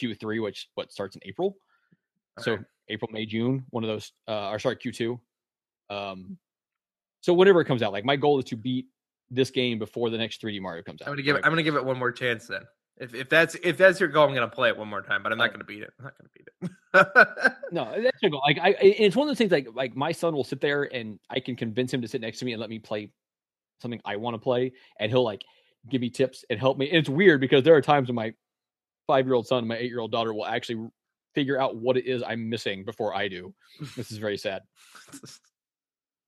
Q3, 0.00 0.42
which 0.42 0.68
what 0.74 0.92
starts 0.92 1.16
in 1.16 1.22
April. 1.24 1.56
So 2.40 2.58
April, 2.88 3.08
May, 3.12 3.26
June, 3.26 3.64
one 3.70 3.84
of 3.84 3.88
those, 3.88 4.12
uh, 4.26 4.50
or 4.50 4.58
sorry, 4.58 4.76
Q2. 4.76 5.18
Um, 5.88 6.36
so 7.20 7.32
whenever 7.32 7.60
it 7.60 7.66
comes 7.66 7.82
out, 7.82 7.92
like 7.92 8.04
my 8.04 8.16
goal 8.16 8.38
is 8.38 8.44
to 8.46 8.56
beat 8.56 8.86
this 9.30 9.50
game 9.50 9.78
before 9.78 10.10
the 10.10 10.18
next 10.18 10.42
3D 10.42 10.60
Mario 10.60 10.82
comes 10.82 11.00
out. 11.00 11.08
I'm 11.08 11.12
gonna 11.12 11.22
give 11.22 11.36
it. 11.36 11.44
I'm 11.44 11.52
gonna 11.52 11.62
give 11.62 11.76
it 11.76 11.84
one 11.84 11.98
more 11.98 12.12
chance 12.12 12.46
then. 12.48 12.62
If 12.98 13.14
if 13.14 13.28
that's 13.28 13.56
if 13.56 13.76
that's 13.76 13.98
your 13.98 14.08
goal, 14.08 14.28
I'm 14.28 14.34
gonna 14.34 14.48
play 14.48 14.68
it 14.68 14.76
one 14.76 14.88
more 14.88 15.02
time. 15.02 15.22
But 15.22 15.32
I'm 15.32 15.38
not 15.38 15.52
gonna 15.52 15.64
beat 15.64 15.82
it. 15.82 15.90
I'm 15.98 16.04
not 16.04 16.14
gonna 16.18 16.30
beat 16.34 16.48
it. 16.48 17.52
No, 17.72 18.00
that's 18.00 18.22
my 18.22 18.28
goal. 18.28 18.42
Like 18.46 18.58
I, 18.58 18.68
I- 18.68 18.76
it's 18.80 19.16
one 19.16 19.26
of 19.26 19.30
those 19.30 19.38
things. 19.38 19.50
Like 19.50 19.66
like 19.74 19.96
my 19.96 20.12
son 20.12 20.32
will 20.34 20.44
sit 20.44 20.60
there 20.60 20.84
and 20.94 21.18
I 21.28 21.40
can 21.40 21.56
convince 21.56 21.92
him 21.92 22.00
to 22.02 22.08
sit 22.08 22.20
next 22.20 22.38
to 22.38 22.44
me 22.44 22.52
and 22.52 22.60
let 22.60 22.70
me 22.70 22.78
play 22.78 23.10
something 23.80 24.00
I 24.04 24.14
want 24.16 24.34
to 24.34 24.38
play, 24.38 24.72
and 25.00 25.10
he'll 25.10 25.24
like 25.24 25.44
give 25.90 26.00
me 26.00 26.08
tips 26.08 26.44
and 26.50 26.60
help 26.60 26.78
me. 26.78 26.88
And 26.88 26.98
it's 26.98 27.08
weird 27.08 27.40
because 27.40 27.64
there 27.64 27.74
are 27.74 27.82
times 27.82 28.08
when 28.08 28.14
my 28.14 28.32
five 29.08 29.26
year 29.26 29.34
old 29.34 29.46
son 29.48 29.58
and 29.58 29.68
my 29.68 29.76
eight 29.76 29.90
year 29.90 29.98
old 30.00 30.12
daughter 30.12 30.32
will 30.32 30.46
actually 30.46 30.88
figure 31.34 31.60
out 31.60 31.76
what 31.76 31.96
it 31.96 32.06
is 32.06 32.22
I'm 32.22 32.48
missing 32.48 32.84
before 32.84 33.12
I 33.14 33.26
do. 33.26 33.52
This 33.96 34.12
is 34.12 34.18
very 34.18 34.38
sad. 34.38 34.62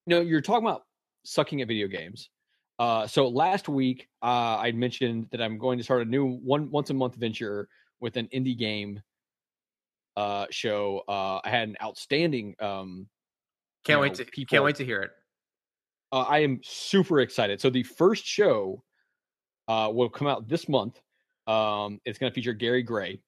No, 0.09 0.21
you're 0.21 0.41
talking 0.41 0.67
about 0.67 0.83
sucking 1.25 1.63
at 1.63 1.69
video 1.69 1.89
games. 1.89 2.31
Uh, 2.79 3.07
so 3.07 3.29
last 3.29 3.69
week, 3.69 4.09
uh, 4.23 4.59
I 4.59 4.73
mentioned 4.73 5.29
that 5.31 5.41
I'm 5.41 5.59
going 5.59 5.79
to 5.79 5.85
start 5.85 6.03
a 6.03 6.05
new 6.05 6.27
one 6.39 6.71
once 6.71 6.91
a 6.91 6.95
month 6.95 7.15
venture 7.15 7.69
with 8.01 8.17
an 8.17 8.29
indie 8.35 8.57
game 8.59 9.01
uh, 10.17 10.47
show. 10.51 11.03
Uh, 11.09 11.41
I 11.43 11.49
had 11.49 11.69
an 11.71 11.77
outstanding. 11.83 12.55
Um, 12.61 13.09
can't 13.85 13.99
you 13.99 14.03
wait 14.03 14.09
know, 14.19 14.25
to 14.25 14.31
people- 14.31 14.55
can't 14.55 14.65
wait 14.65 14.77
to 14.77 14.85
hear 14.85 15.03
it. 15.03 15.11
uh, 16.13 16.23
I 16.23 16.41
am 16.41 16.61
super 16.63 17.21
excited. 17.21 17.61
So 17.61 17.71
the 17.71 17.83
first 17.83 18.27
show 18.27 18.83
uh, 19.69 19.91
will 19.93 20.11
come 20.11 20.29
out 20.29 20.49
this 20.49 20.69
month. 20.69 21.01
Um, 21.47 22.01
it's 22.05 22.19
going 22.19 22.31
to 22.31 22.35
feature 22.35 22.53
Gary 22.53 22.83
Gray. 22.83 23.21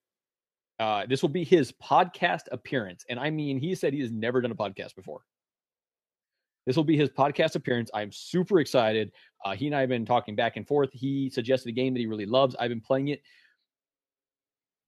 Uh, 0.78 1.06
this 1.06 1.22
will 1.22 1.28
be 1.28 1.42
his 1.44 1.72
podcast 1.72 2.42
appearance, 2.52 3.04
and 3.08 3.18
I 3.18 3.30
mean, 3.30 3.58
he 3.58 3.74
said 3.74 3.92
he 3.92 4.00
has 4.00 4.12
never 4.12 4.40
done 4.40 4.52
a 4.52 4.54
podcast 4.54 4.94
before. 4.94 5.22
This 6.66 6.76
will 6.76 6.84
be 6.84 6.96
his 6.96 7.08
podcast 7.08 7.56
appearance. 7.56 7.90
I'm 7.94 8.12
super 8.12 8.60
excited. 8.60 9.10
Uh, 9.44 9.54
he 9.54 9.66
and 9.66 9.74
I 9.76 9.80
have 9.80 9.88
been 9.88 10.04
talking 10.04 10.34
back 10.34 10.56
and 10.56 10.66
forth. 10.66 10.90
He 10.92 11.30
suggested 11.30 11.68
a 11.68 11.72
game 11.72 11.94
that 11.94 12.00
he 12.00 12.06
really 12.06 12.26
loves. 12.26 12.56
I've 12.58 12.70
been 12.70 12.80
playing 12.80 13.08
it, 13.08 13.22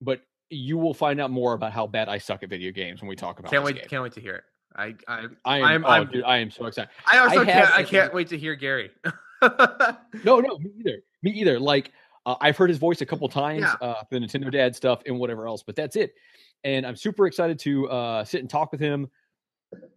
but 0.01 0.22
you 0.51 0.76
will 0.78 0.94
find 0.94 1.20
out 1.20 1.30
more 1.30 1.53
about 1.55 1.72
how 1.72 1.86
bad 1.86 2.09
I 2.09 2.18
suck 2.18 2.42
at 2.42 2.48
video 2.51 2.72
games 2.72 3.01
when 3.01 3.09
we 3.09 3.16
talk 3.16 3.38
about. 3.38 3.53
Can't 3.53 3.64
wait. 3.64 3.76
Game. 3.76 3.84
Can't 3.88 4.03
wait 4.03 4.12
to 4.14 4.20
hear 4.20 4.34
it. 4.36 4.44
I 4.76 4.94
I 5.09 5.26
I 5.44 5.59
am, 5.59 5.64
I'm- 5.64 5.84
oh, 5.84 5.88
I'm- 5.88 6.11
dude, 6.12 6.24
I 6.24 6.38
am 6.38 6.51
so 6.51 6.66
excited. 6.66 6.90
I 7.12 7.18
also 7.18 7.42
I 7.42 7.44
can't. 7.44 7.70
I 7.72 7.82
can't 7.84 8.14
wait 8.14 8.28
to 8.28 8.38
hear 8.38 8.55
Gary. 8.55 8.90
No, 10.24 10.40
no, 10.40 10.59
me 10.59 10.70
either. 10.80 10.98
Me 11.22 11.30
either. 11.30 11.59
Like 11.61 11.92
uh, 12.26 12.36
I've 12.40 12.57
heard 12.57 12.68
his 12.70 12.78
voice 12.78 13.01
a 13.01 13.07
couple 13.07 13.28
times, 13.28 13.62
Yeah. 13.62 13.74
uh, 13.88 14.03
the 14.11 14.18
Nintendo 14.18 14.51
Dad 14.51 14.74
stuff 14.76 15.03
and 15.07 15.18
whatever 15.18 15.46
else, 15.46 15.62
but 15.62 15.74
that's 15.76 15.96
it. 15.96 16.14
And 16.64 16.84
I'm 16.86 16.96
super 16.96 17.26
excited 17.26 17.59
to 17.61 17.88
uh, 17.88 18.24
sit 18.24 18.40
and 18.42 18.51
talk 18.51 18.70
with 18.72 18.80
him. 18.80 19.09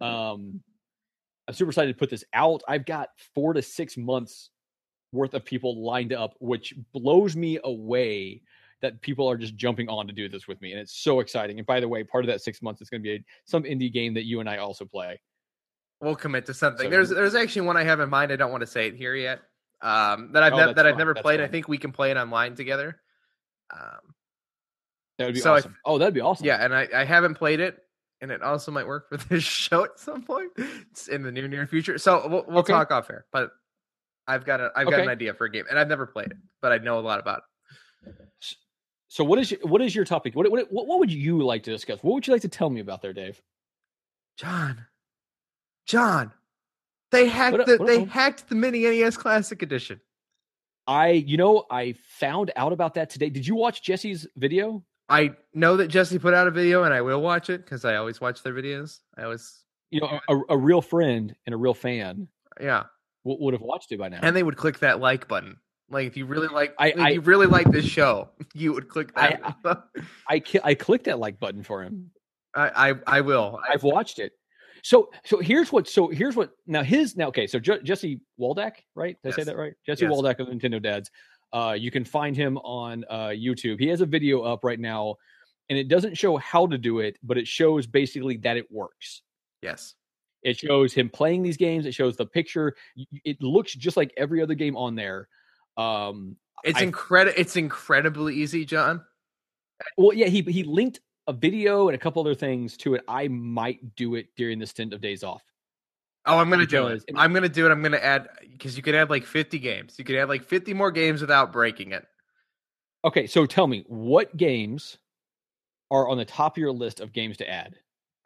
Um, 0.00 0.60
I'm 1.46 1.54
super 1.54 1.70
excited 1.70 1.92
to 1.92 1.98
put 1.98 2.10
this 2.10 2.24
out. 2.32 2.62
I've 2.68 2.86
got 2.86 3.08
four 3.34 3.52
to 3.52 3.62
six 3.62 3.96
months 3.96 4.50
worth 5.12 5.34
of 5.34 5.44
people 5.44 5.84
lined 5.84 6.12
up, 6.12 6.34
which 6.40 6.74
blows 6.92 7.36
me 7.36 7.58
away 7.62 8.42
that 8.82 9.00
people 9.00 9.28
are 9.30 9.36
just 9.36 9.54
jumping 9.54 9.88
on 9.88 10.06
to 10.06 10.12
do 10.12 10.28
this 10.28 10.48
with 10.48 10.60
me. 10.60 10.72
And 10.72 10.80
it's 10.80 10.94
so 10.96 11.20
exciting. 11.20 11.58
And 11.58 11.66
by 11.66 11.80
the 11.80 11.88
way, 11.88 12.02
part 12.04 12.24
of 12.24 12.28
that 12.28 12.40
six 12.42 12.60
months 12.62 12.80
is 12.82 12.90
going 12.90 13.00
to 13.00 13.04
be 13.04 13.14
a, 13.14 13.24
some 13.44 13.62
indie 13.62 13.92
game 13.92 14.14
that 14.14 14.24
you 14.24 14.40
and 14.40 14.48
I 14.48 14.58
also 14.58 14.84
play. 14.84 15.20
We'll 16.00 16.16
commit 16.16 16.46
to 16.46 16.54
something. 16.54 16.86
So- 16.86 16.90
there's 16.90 17.10
there's 17.10 17.34
actually 17.34 17.62
one 17.62 17.76
I 17.76 17.84
have 17.84 18.00
in 18.00 18.10
mind. 18.10 18.32
I 18.32 18.36
don't 18.36 18.50
want 18.50 18.62
to 18.62 18.66
say 18.66 18.86
it 18.88 18.96
here 18.96 19.14
yet. 19.14 19.40
Um, 19.80 20.32
that 20.32 20.42
I've 20.42 20.52
Oh, 20.54 20.56
that's 20.56 20.74
that 20.74 20.86
I've 20.86 20.96
never 20.98 21.14
That's 21.14 21.22
played. 21.22 21.40
I 21.40 21.46
think 21.46 21.68
we 21.68 21.78
can 21.78 21.92
play 21.92 22.10
it 22.10 22.16
online 22.16 22.54
together. 22.56 23.00
Um, 23.70 24.14
That 25.18 25.26
would 25.26 25.34
be 25.34 25.40
So 25.40 25.54
awesome. 25.54 25.76
oh, 25.84 25.98
that'd 25.98 26.14
be 26.14 26.20
awesome. 26.20 26.46
yeah, 26.46 26.64
and 26.64 26.74
I, 26.74 26.88
I 26.94 27.04
haven't 27.04 27.34
played 27.34 27.60
it, 27.60 27.78
and 28.24 28.32
it 28.32 28.42
also 28.42 28.72
might 28.72 28.86
work 28.86 29.06
for 29.10 29.16
this 29.28 29.44
show 29.44 29.84
at 29.84 30.00
some 30.00 30.22
point. 30.22 30.50
It's 30.90 31.08
in 31.08 31.22
the 31.22 31.30
near 31.30 31.46
near 31.46 31.66
future. 31.66 31.98
So 31.98 32.26
we'll, 32.26 32.44
we'll 32.48 32.58
Okay. 32.60 32.72
talk 32.72 32.90
off 32.90 33.10
air. 33.10 33.26
But 33.30 33.50
I've 34.26 34.46
got 34.46 34.60
a 34.60 34.72
I've 34.74 34.90
got 34.90 35.00
an 35.00 35.08
idea 35.08 35.34
for 35.34 35.44
a 35.44 35.50
game, 35.50 35.66
and 35.68 35.78
I've 35.78 35.88
never 35.88 36.06
played 36.06 36.28
it, 36.30 36.38
but 36.62 36.72
I 36.72 36.78
know 36.78 36.98
a 36.98 37.00
lot 37.00 37.20
about 37.20 37.42
it. 38.06 38.14
So 39.08 39.22
what 39.22 39.38
is 39.38 39.50
your, 39.50 39.60
what 39.60 39.82
is 39.82 39.94
your 39.94 40.06
topic? 40.06 40.34
What, 40.34 40.50
what 40.50 40.66
what 40.70 40.98
would 40.98 41.12
you 41.12 41.44
like 41.44 41.62
to 41.64 41.70
discuss? 41.70 41.98
What 42.02 42.14
would 42.14 42.26
you 42.26 42.32
like 42.32 42.42
to 42.42 42.48
tell 42.48 42.70
me 42.70 42.80
about 42.80 43.02
there, 43.02 43.12
Dave? 43.12 43.40
John, 44.38 44.86
John, 45.86 46.32
they 47.12 47.28
hacked 47.28 47.58
What 47.58 47.66
the 47.66 47.76
what 47.76 47.86
they 47.86 48.04
hacked 48.04 48.48
the 48.48 48.54
mini 48.54 48.84
NES 48.84 49.18
Classic 49.18 49.60
Edition. 49.62 50.00
I 50.86 51.10
you 51.10 51.36
know 51.36 51.64
I 51.70 51.94
found 52.18 52.50
out 52.56 52.72
about 52.72 52.94
that 52.94 53.10
today. 53.10 53.28
Did 53.28 53.46
you 53.46 53.54
watch 53.54 53.82
Jesse's 53.82 54.26
video? 54.36 54.82
I 55.08 55.32
know 55.52 55.76
that 55.76 55.88
Jesse 55.88 56.18
put 56.18 56.32
out 56.34 56.46
a 56.46 56.50
video, 56.50 56.84
and 56.84 56.94
I 56.94 57.02
will 57.02 57.20
watch 57.20 57.50
it 57.50 57.64
because 57.64 57.84
I 57.84 57.96
always 57.96 58.20
watch 58.20 58.42
their 58.42 58.54
videos. 58.54 59.00
I 59.18 59.24
always, 59.24 59.62
You 59.90 60.00
know, 60.00 60.18
a, 60.28 60.36
a 60.50 60.56
real 60.56 60.80
friend 60.80 61.34
and 61.46 61.54
a 61.54 61.58
real 61.58 61.74
fan 61.74 62.28
yeah, 62.60 62.84
would, 63.24 63.36
would 63.40 63.54
have 63.54 63.60
watched 63.62 63.92
it 63.92 63.98
by 63.98 64.08
now. 64.08 64.20
and 64.22 64.34
they 64.34 64.42
would 64.42 64.56
click 64.56 64.78
that 64.80 65.00
like 65.00 65.28
button. 65.28 65.56
Like 65.90 66.06
if 66.06 66.16
you 66.16 66.24
really 66.24 66.48
like, 66.48 66.74
I- 66.78 66.88
if 66.88 66.98
I- 66.98 67.08
you 67.10 67.20
really 67.20 67.46
like 67.46 67.70
this 67.70 67.84
show, 67.84 68.30
you 68.54 68.72
would 68.72 68.88
click 68.88 69.10
I- 69.14 69.38
that. 69.64 69.82
I 70.28 70.40
ki- 70.40 70.60
I 70.64 70.74
clicked 70.74 71.04
that 71.04 71.18
like 71.18 71.38
button 71.38 71.62
for 71.62 71.82
him. 71.82 72.10
I, 72.54 72.90
I, 72.90 72.94
I 73.06 73.20
will. 73.20 73.60
I, 73.68 73.74
I've 73.74 73.82
watched 73.82 74.18
it. 74.18 74.32
So 74.82 75.10
so 75.24 75.38
here's 75.38 75.72
what 75.72 75.88
so 75.88 76.08
here's 76.08 76.36
what 76.36 76.50
now 76.66 76.82
his 76.82 77.16
now 77.16 77.28
okay 77.28 77.46
so 77.46 77.58
Je- 77.58 77.80
Jesse 77.84 78.20
Waldeck 78.38 78.84
right 78.94 79.16
did 79.24 79.32
I 79.32 79.36
say 79.36 79.42
that 79.44 79.56
right 79.56 79.72
Jesse 79.86 80.04
Yes. 80.04 80.12
Waldeck 80.12 80.40
of 80.40 80.48
Nintendo 80.48 80.82
Dads 80.82 81.10
uh 81.54 81.74
you 81.78 81.90
can 81.90 82.04
find 82.04 82.36
him 82.36 82.58
on 82.58 83.04
uh 83.08 83.28
YouTube 83.28 83.80
he 83.80 83.88
has 83.88 84.00
a 84.02 84.06
video 84.06 84.42
up 84.42 84.64
right 84.64 84.80
now 84.80 85.16
and 85.70 85.78
it 85.78 85.88
doesn't 85.88 86.16
show 86.18 86.36
how 86.36 86.66
to 86.66 86.76
do 86.76 86.98
it 86.98 87.16
but 87.22 87.38
it 87.38 87.46
shows 87.46 87.86
basically 87.86 88.36
that 88.38 88.56
it 88.56 88.70
works 88.70 89.22
yes. 89.62 89.94
it 90.42 90.58
shows 90.58 90.92
him 90.92 91.08
playing 91.08 91.42
these 91.42 91.56
games 91.56 91.86
it 91.86 91.94
shows 91.94 92.16
the 92.16 92.26
picture 92.26 92.74
it 93.24 93.40
looks 93.40 93.72
just 93.72 93.96
like 93.96 94.12
every 94.16 94.42
other 94.42 94.54
game 94.54 94.76
on 94.76 94.94
there 94.94 95.28
um 95.76 96.36
It's 96.64 96.80
incredible. 96.80 97.38
It's 97.40 97.56
incredibly 97.56 98.34
easy, 98.34 98.64
John. 98.64 99.04
well 99.96 100.12
yeah 100.12 100.26
he 100.26 100.42
he 100.42 100.64
linked 100.64 101.00
a 101.26 101.32
video 101.32 101.88
and 101.88 101.94
a 101.94 101.98
couple 101.98 102.20
other 102.20 102.34
things 102.34 102.76
to 102.76 102.94
it 102.94 103.02
I 103.08 103.28
might 103.28 103.94
do 103.96 104.14
it 104.16 104.26
during 104.36 104.58
the 104.58 104.66
stint 104.66 104.92
of 104.92 105.00
days 105.00 105.22
off 105.24 105.42
Oh, 106.26 106.38
I'm 106.38 106.48
gonna 106.50 106.66
do 106.66 106.86
it. 106.88 107.04
I'm 107.14 107.32
gonna 107.34 107.48
do 107.48 107.66
it. 107.66 107.70
I'm 107.70 107.82
gonna 107.82 107.98
add 107.98 108.28
because 108.50 108.76
you 108.76 108.82
could 108.82 108.94
add 108.94 109.10
like 109.10 109.24
50 109.26 109.58
games. 109.58 109.96
You 109.98 110.04
could 110.04 110.16
add 110.16 110.28
like 110.28 110.44
50 110.44 110.72
more 110.74 110.90
games 110.90 111.20
without 111.20 111.52
breaking 111.52 111.92
it. 111.92 112.06
Okay, 113.04 113.26
so 113.26 113.44
tell 113.44 113.66
me 113.66 113.84
what 113.88 114.34
games 114.36 114.96
are 115.90 116.08
on 116.08 116.16
the 116.16 116.24
top 116.24 116.54
of 116.56 116.58
your 116.60 116.72
list 116.72 117.00
of 117.00 117.12
games 117.12 117.36
to 117.38 117.48
add? 117.50 117.76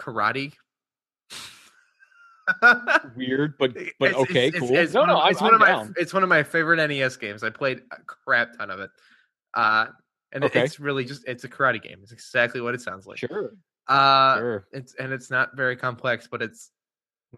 Karate. 0.00 0.52
Weird, 3.16 3.58
but 3.58 3.74
but 3.98 4.10
It's- 4.10 4.14
okay, 4.22 4.46
it's- 4.48 4.60
cool. 4.60 4.74
It's, 4.76 4.94
no, 4.94 5.00
one 5.00 5.08
no, 5.08 5.26
it's 5.26 5.40
I'm 5.42 5.46
one 5.46 5.54
of 5.54 5.60
my 5.60 5.88
it's 5.96 6.14
one 6.14 6.22
of 6.22 6.28
my 6.28 6.42
favorite 6.42 6.76
NES 6.88 7.16
games. 7.16 7.42
I 7.42 7.50
played 7.50 7.82
a 7.90 7.96
crap 8.06 8.56
ton 8.56 8.70
of 8.70 8.80
it. 8.80 8.90
Uh, 9.54 9.86
and 10.32 10.44
Okay. 10.44 10.62
it's 10.62 10.78
really 10.78 11.04
just 11.04 11.26
it's 11.26 11.44
a 11.44 11.48
karate 11.48 11.82
game. 11.82 11.98
It's 12.02 12.12
exactly 12.12 12.60
what 12.60 12.74
it 12.74 12.80
sounds 12.80 13.06
like. 13.06 13.18
Sure, 13.18 13.52
Uh, 13.86 14.36
sure. 14.38 14.68
it's 14.72 14.94
and 14.94 15.12
it's 15.12 15.30
not 15.30 15.56
very 15.56 15.76
complex, 15.76 16.28
but 16.30 16.42
it's. 16.42 16.70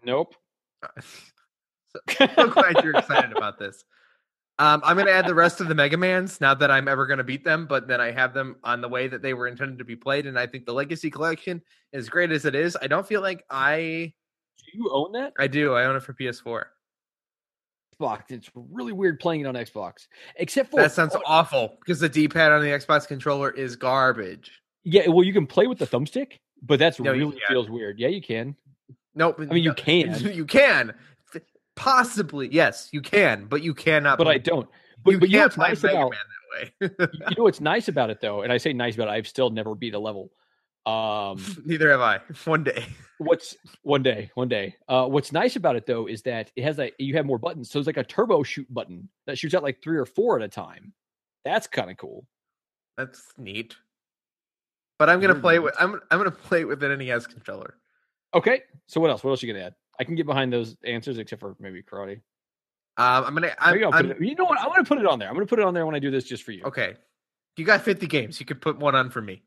Nope. 0.05 0.35
so, 1.01 1.99
so 2.35 2.47
glad 2.47 2.83
you're 2.83 2.95
excited 2.97 3.35
about 3.35 3.59
this. 3.59 3.83
Um, 4.59 4.81
I'm 4.83 4.95
gonna 4.97 5.11
add 5.11 5.25
the 5.25 5.33
rest 5.33 5.59
of 5.61 5.67
the 5.69 5.75
Mega 5.75 5.97
Mans. 5.97 6.39
Not 6.39 6.59
that 6.59 6.69
I'm 6.69 6.87
ever 6.87 7.07
gonna 7.07 7.23
beat 7.23 7.43
them, 7.43 7.65
but 7.65 7.87
then 7.87 7.99
I 7.99 8.11
have 8.11 8.33
them 8.33 8.57
on 8.63 8.81
the 8.81 8.87
way 8.89 9.07
that 9.07 9.21
they 9.21 9.33
were 9.33 9.47
intended 9.47 9.79
to 9.79 9.85
be 9.85 9.95
played, 9.95 10.27
and 10.27 10.37
I 10.37 10.45
think 10.45 10.65
the 10.65 10.73
Legacy 10.73 11.09
Collection, 11.09 11.61
as 11.93 12.09
great 12.09 12.31
as 12.31 12.45
it 12.45 12.53
is, 12.53 12.77
I 12.81 12.87
don't 12.87 13.07
feel 13.07 13.21
like 13.21 13.43
I 13.49 14.13
Do 14.57 14.65
you 14.77 14.89
own 14.91 15.13
that 15.13 15.33
I 15.39 15.47
do. 15.47 15.73
I 15.73 15.85
own 15.85 15.95
it 15.95 16.03
for 16.03 16.13
PS4. 16.13 16.63
Xbox? 17.99 18.23
It's 18.29 18.49
really 18.55 18.93
weird 18.93 19.19
playing 19.19 19.41
it 19.41 19.47
on 19.47 19.55
Xbox, 19.55 20.07
except 20.35 20.71
for 20.71 20.77
That 20.79 20.91
sounds 20.91 21.15
oh, 21.15 21.21
awful 21.25 21.77
because 21.79 21.99
the 21.99 22.09
D-pad 22.09 22.51
on 22.51 22.61
the 22.61 22.69
Xbox 22.69 23.07
controller 23.07 23.51
is 23.51 23.75
garbage. 23.75 24.51
yeah. 24.83 25.07
Well, 25.07 25.23
you 25.23 25.33
can 25.33 25.45
play 25.47 25.67
with 25.67 25.77
the 25.79 25.87
thumbstick, 25.87 26.33
but 26.61 26.77
that's 26.79 26.99
No, 26.99 27.11
really 27.11 27.31
can't. 27.31 27.43
feels 27.49 27.69
weird. 27.69 27.99
Yeah, 27.99 28.07
you 28.09 28.21
can. 28.21 28.55
Nope. 29.15 29.37
I 29.39 29.45
mean, 29.45 29.63
you 29.63 29.73
can. 29.75 30.19
You 30.33 30.45
can. 30.59 30.93
Possibly, 31.75 32.49
yes, 32.51 32.89
you 32.91 33.01
can, 33.01 33.45
but 33.45 33.63
you 33.63 33.73
cannot. 33.73 34.17
But 34.17 34.27
I 34.27 34.37
don't. 34.37 34.67
But, 35.03 35.11
you 35.11 35.19
but 35.19 35.29
you 35.29 35.37
know 35.39 35.47
can't 35.49 35.57
what's 35.57 35.57
play 35.57 35.67
nice 35.69 35.83
Mega 35.83 35.97
about 35.97 36.11
Man 36.11 36.19
that 36.91 37.01
way. 37.01 37.07
you 37.29 37.35
know 37.37 37.43
what's 37.43 37.61
nice 37.61 37.87
about 37.87 38.09
it 38.09 38.19
though, 38.21 38.41
and 38.41 38.51
I 38.51 38.57
say 38.57 38.73
nice 38.73 38.95
about 38.95 39.07
it. 39.07 39.11
I've 39.11 39.27
still 39.27 39.49
never 39.49 39.73
beat 39.73 39.93
a 39.95 39.99
level. 39.99 40.31
Um, 40.85 41.41
Neither 41.65 41.89
have 41.91 42.01
I. 42.01 42.19
One 42.45 42.63
day. 42.63 42.85
what's 43.19 43.55
one 43.83 44.01
day 44.01 44.31
one 44.33 44.47
day 44.47 44.75
uh 44.89 45.05
what's 45.05 45.31
nice 45.31 45.55
about 45.55 45.75
it 45.75 45.85
though 45.85 46.07
is 46.07 46.23
that 46.23 46.51
it 46.55 46.63
has 46.63 46.79
like 46.79 46.95
you 46.97 47.15
have 47.15 47.23
more 47.23 47.37
buttons 47.37 47.69
so 47.69 47.77
it's 47.77 47.85
like 47.85 47.97
a 47.97 48.03
turbo 48.03 48.41
shoot 48.41 48.65
button 48.73 49.07
that 49.27 49.37
shoots 49.37 49.53
out 49.53 49.61
like 49.61 49.79
three 49.83 49.97
or 49.99 50.07
four 50.07 50.37
at 50.37 50.43
a 50.43 50.47
time 50.47 50.91
that's 51.45 51.67
kind 51.67 51.91
of 51.91 51.97
cool 51.97 52.25
That's 52.97 53.21
neat. 53.37 53.75
But 54.97 55.09
I'm 55.09 55.19
gonna 55.21 55.33
Very 55.35 55.41
play 55.41 55.53
neat. 55.57 55.63
with 55.65 55.75
I'm 55.79 55.93
I'm 56.09 56.17
gonna 56.17 56.31
play 56.31 56.65
with 56.65 56.81
an 56.83 56.97
NES 56.97 57.27
controller. 57.27 57.75
Okay 58.33 58.61
so 58.87 58.99
what 59.01 59.09
else 59.09 59.23
what 59.23 59.31
else 59.31 59.41
you 59.43 59.51
gonna 59.53 59.65
add 59.65 59.75
i 59.99 60.03
can 60.03 60.15
get 60.15 60.25
behind 60.25 60.51
those 60.51 60.75
answers 60.85 61.17
except 61.17 61.39
for 61.39 61.55
maybe 61.59 61.81
karate 61.83 62.21
Um, 62.97 63.23
I'm 63.25 63.33
gonna. 63.33 63.51
I'm, 63.59 63.73
Maybe 63.73 63.83
I'll 63.85 63.91
put 63.91 64.05
I'm- 64.05 64.11
it, 64.11 64.21
you 64.21 64.35
know 64.35 64.45
what 64.45 64.59
i'm 64.59 64.67
gonna 64.69 64.83
put 64.83 64.99
it 64.99 65.05
on 65.05 65.19
there 65.19 65.27
i'm 65.29 65.33
gonna 65.35 65.45
put 65.45 65.59
it 65.59 65.65
on 65.65 65.73
there 65.73 65.85
when 65.85 65.95
i 65.95 65.99
do 65.99 66.11
this 66.11 66.23
just 66.23 66.43
for 66.43 66.51
you 66.51 66.63
okay. 66.65 66.95
You 67.57 67.65
got 67.65 67.81
50 67.81 68.07
games. 68.07 68.39
You 68.39 68.45
could 68.45 68.61
put 68.61 68.79
one 68.79 68.95
on 68.95 69.09
for 69.09 69.21
me. 69.21 69.43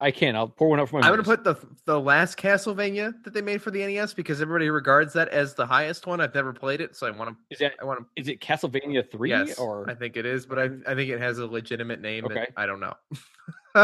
i 0.00 0.10
can 0.10 0.34
i'll 0.34 0.48
pour 0.48 0.70
one 0.70 0.80
out 0.80 0.88
for 0.88 0.98
my 0.98 1.06
I'm 1.06 1.12
gonna 1.12 1.22
put 1.22 1.44
the 1.44 1.56
the 1.84 2.00
last 2.00 2.38
Castlevania 2.38 3.12
that 3.24 3.34
they 3.34 3.42
made 3.42 3.60
for 3.60 3.70
the 3.70 3.84
NES 3.86 4.14
because 4.14 4.40
everybody 4.40 4.70
regards 4.70 5.12
that 5.12 5.28
as 5.28 5.52
the 5.54 5.66
highest 5.66 6.06
one. 6.06 6.22
I've 6.22 6.34
never 6.34 6.54
played 6.54 6.80
it, 6.80 6.96
so 6.96 7.06
I 7.06 7.10
want 7.10 7.30
to. 7.30 7.36
is 7.50 7.58
that 7.58 7.74
I 7.80 7.84
want 7.84 8.00
to. 8.00 8.06
is 8.16 8.28
it 8.28 8.40
castlevania 8.40 9.08
3 9.10 9.28
Yes, 9.28 9.58
or 9.58 9.88
I 9.90 9.94
think 9.94 10.16
it 10.16 10.24
is, 10.24 10.46
but 10.46 10.58
I 10.58 10.70
I 10.90 10.94
think 10.94 11.10
it 11.10 11.20
has 11.20 11.38
a 11.38 11.46
legitimate 11.46 12.00
name. 12.00 12.24
and 12.24 12.32
Okay. 12.32 12.46
I 12.56 12.64
don't 12.64 12.80
know. 12.80 12.94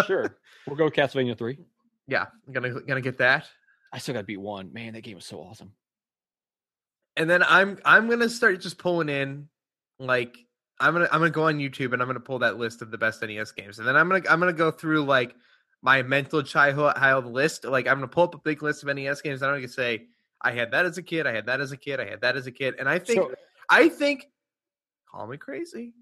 sure 0.07 0.37
we'll 0.67 0.77
go 0.77 0.89
castlevania 0.91 1.37
3 1.37 1.59
Yeah, 2.09 2.27
I'm 2.47 2.53
gonna 2.55 2.81
gonna 2.81 3.01
get 3.03 3.19
that, 3.19 3.47
i 3.93 3.99
still 3.99 4.15
gotta 4.15 4.27
beat 4.27 4.41
one 4.41 4.73
man 4.73 4.93
that 4.95 5.03
game 5.03 5.17
was 5.17 5.27
so 5.27 5.39
awesome 5.39 5.73
and 7.17 7.29
then 7.29 7.43
I'm 7.43 7.79
I'm 7.85 8.09
gonna 8.09 8.29
start 8.29 8.61
just 8.61 8.79
pulling 8.79 9.09
in 9.09 9.49
like 9.99 10.37
I'm 10.79 10.93
gonna 10.93 11.09
I'm 11.11 11.21
gonna 11.21 11.31
go 11.31 11.45
on 11.45 11.59
YouTube 11.59 11.93
and 11.93 12.03
I'm 12.03 12.09
gonna 12.09 12.21
pull 12.21 12.41
that 12.41 12.59
list 12.59 12.83
of 12.83 12.91
the 12.91 12.99
best 12.99 13.23
NES 13.23 13.53
games, 13.53 13.79
and 13.79 13.89
then 13.89 13.97
I'm 13.97 14.09
gonna 14.09 14.23
I'm 14.29 14.39
gonna 14.39 14.53
go 14.53 14.71
through 14.71 15.05
like 15.05 15.35
my 15.83 16.03
mental 16.03 16.43
childhood 16.43 17.27
list. 17.27 17.65
Like 17.65 17.87
I'm 17.87 17.97
gonna 17.97 18.09
pull 18.09 18.25
up 18.25 18.35
a 18.35 18.39
big 18.39 18.63
list 18.63 18.83
of 18.83 18.95
NES 18.95 19.23
games. 19.23 19.43
And 19.43 19.51
I'm 19.51 19.57
gonna 19.57 19.69
say 19.69 20.07
I 20.43 20.53
had 20.53 20.73
that 20.73 20.85
as 20.85 20.99
a 20.99 21.03
kid. 21.03 21.27
I 21.27 21.33
had 21.33 21.47
that 21.47 21.61
as 21.61 21.73
a 21.73 21.77
kid. 21.77 22.01
I 22.01 22.09
had 22.09 22.21
that 22.21 22.37
as 22.37 22.47
a 22.47 22.53
kid, 22.53 22.75
and 22.79 22.89
I 22.89 22.99
think 22.99 23.21
so 23.21 23.35
I 23.71 23.89
think 23.89 24.27
call 25.11 25.27
me 25.27 25.39
crazy, 25.39 25.95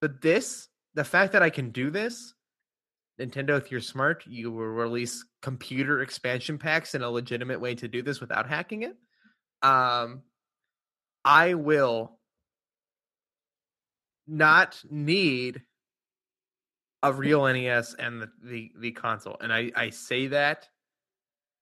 but 0.00 0.20
this 0.20 0.68
the 0.94 1.04
fact 1.04 1.32
that 1.32 1.42
I 1.42 1.50
can 1.50 1.70
do 1.70 1.90
this. 1.90 2.34
Nintendo, 3.20 3.58
if 3.58 3.70
you're 3.70 3.80
smart, 3.80 4.24
you 4.26 4.50
will 4.50 4.66
release 4.66 5.24
computer 5.42 6.00
expansion 6.02 6.58
packs 6.58 6.94
in 6.94 7.02
a 7.02 7.10
legitimate 7.10 7.60
way 7.60 7.74
to 7.74 7.86
do 7.88 8.02
this 8.02 8.20
without 8.20 8.48
hacking 8.48 8.82
it. 8.82 8.96
Um, 9.62 10.22
I 11.24 11.54
will 11.54 12.18
not 14.26 14.82
need 14.90 15.62
a 17.02 17.12
real 17.12 17.46
NES 17.46 17.94
and 17.94 18.22
the, 18.22 18.30
the, 18.42 18.72
the 18.78 18.92
console. 18.92 19.36
And 19.40 19.52
I, 19.52 19.70
I 19.74 19.90
say 19.90 20.28
that 20.28 20.68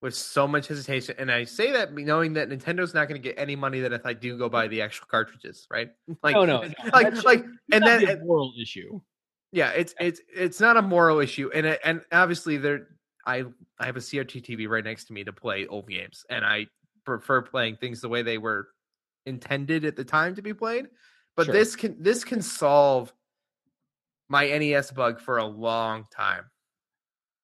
with 0.01 0.15
so 0.15 0.47
much 0.47 0.69
hesitation. 0.69 1.15
And 1.19 1.31
I 1.31 1.45
say 1.45 1.73
that 1.73 1.93
knowing 1.93 2.35
that 2.35 2.49
Nintendo's 2.49 2.95
not 2.95 3.09
going 3.09 3.21
to 3.21 3.27
get 3.27 3.39
any 3.39 3.57
money 3.57 3.81
that 3.81 3.93
if 3.93 4.07
I 4.07 4.13
do 4.13 4.39
go 4.39 4.49
buy 4.49 4.69
the 4.69 4.83
actual 4.83 5.07
cartridges, 5.11 5.67
right? 5.71 5.91
Like, 6.23 6.35
no 6.35 6.45
no 6.45 6.61
like, 6.61 6.75
that's- 7.05 7.25
like, 7.25 7.45
and 7.73 7.85
then, 7.85 8.21
moral 8.25 8.53
issue 8.61 9.01
yeah, 9.53 9.71
it's 9.71 9.95
it's 10.01 10.21
it's 10.35 10.61
not 10.61 10.77
a 10.77 10.83
moral 10.83 11.21
issue, 11.21 11.51
and 11.55 11.67
it, 11.67 11.81
and 11.85 12.03
obviously 12.13 12.57
there, 12.57 12.89
I 13.27 13.45
I 13.79 13.87
have 13.87 13.97
a 13.97 14.01
CRT 14.01 14.43
TV 14.45 14.69
right 14.69 14.85
next 14.85 15.05
to 15.07 15.13
me 15.13 15.25
to 15.25 15.33
play 15.33 15.67
old 15.67 15.89
games, 15.89 16.25
and 16.29 16.45
I 16.45 16.67
prefer 17.05 17.43
playing 17.43 17.77
things 17.77 18.01
the 18.01 18.09
way 18.09 18.23
they 18.23 18.39
were 18.39 18.69
intended 19.27 19.85
at 19.85 19.97
the 19.97 20.05
time 20.05 20.35
to 20.35 20.43
be 20.43 20.53
played. 20.55 20.89
But 21.37 21.47
Sure. 21.47 21.55
this 21.55 21.77
can 21.77 22.03
this 22.03 22.25
can 22.25 22.43
solve 22.43 23.13
my 24.29 24.47
NES 24.47 24.91
bug 24.91 25.21
for 25.21 25.39
a 25.39 25.45
long 25.47 26.05
time. 26.11 26.45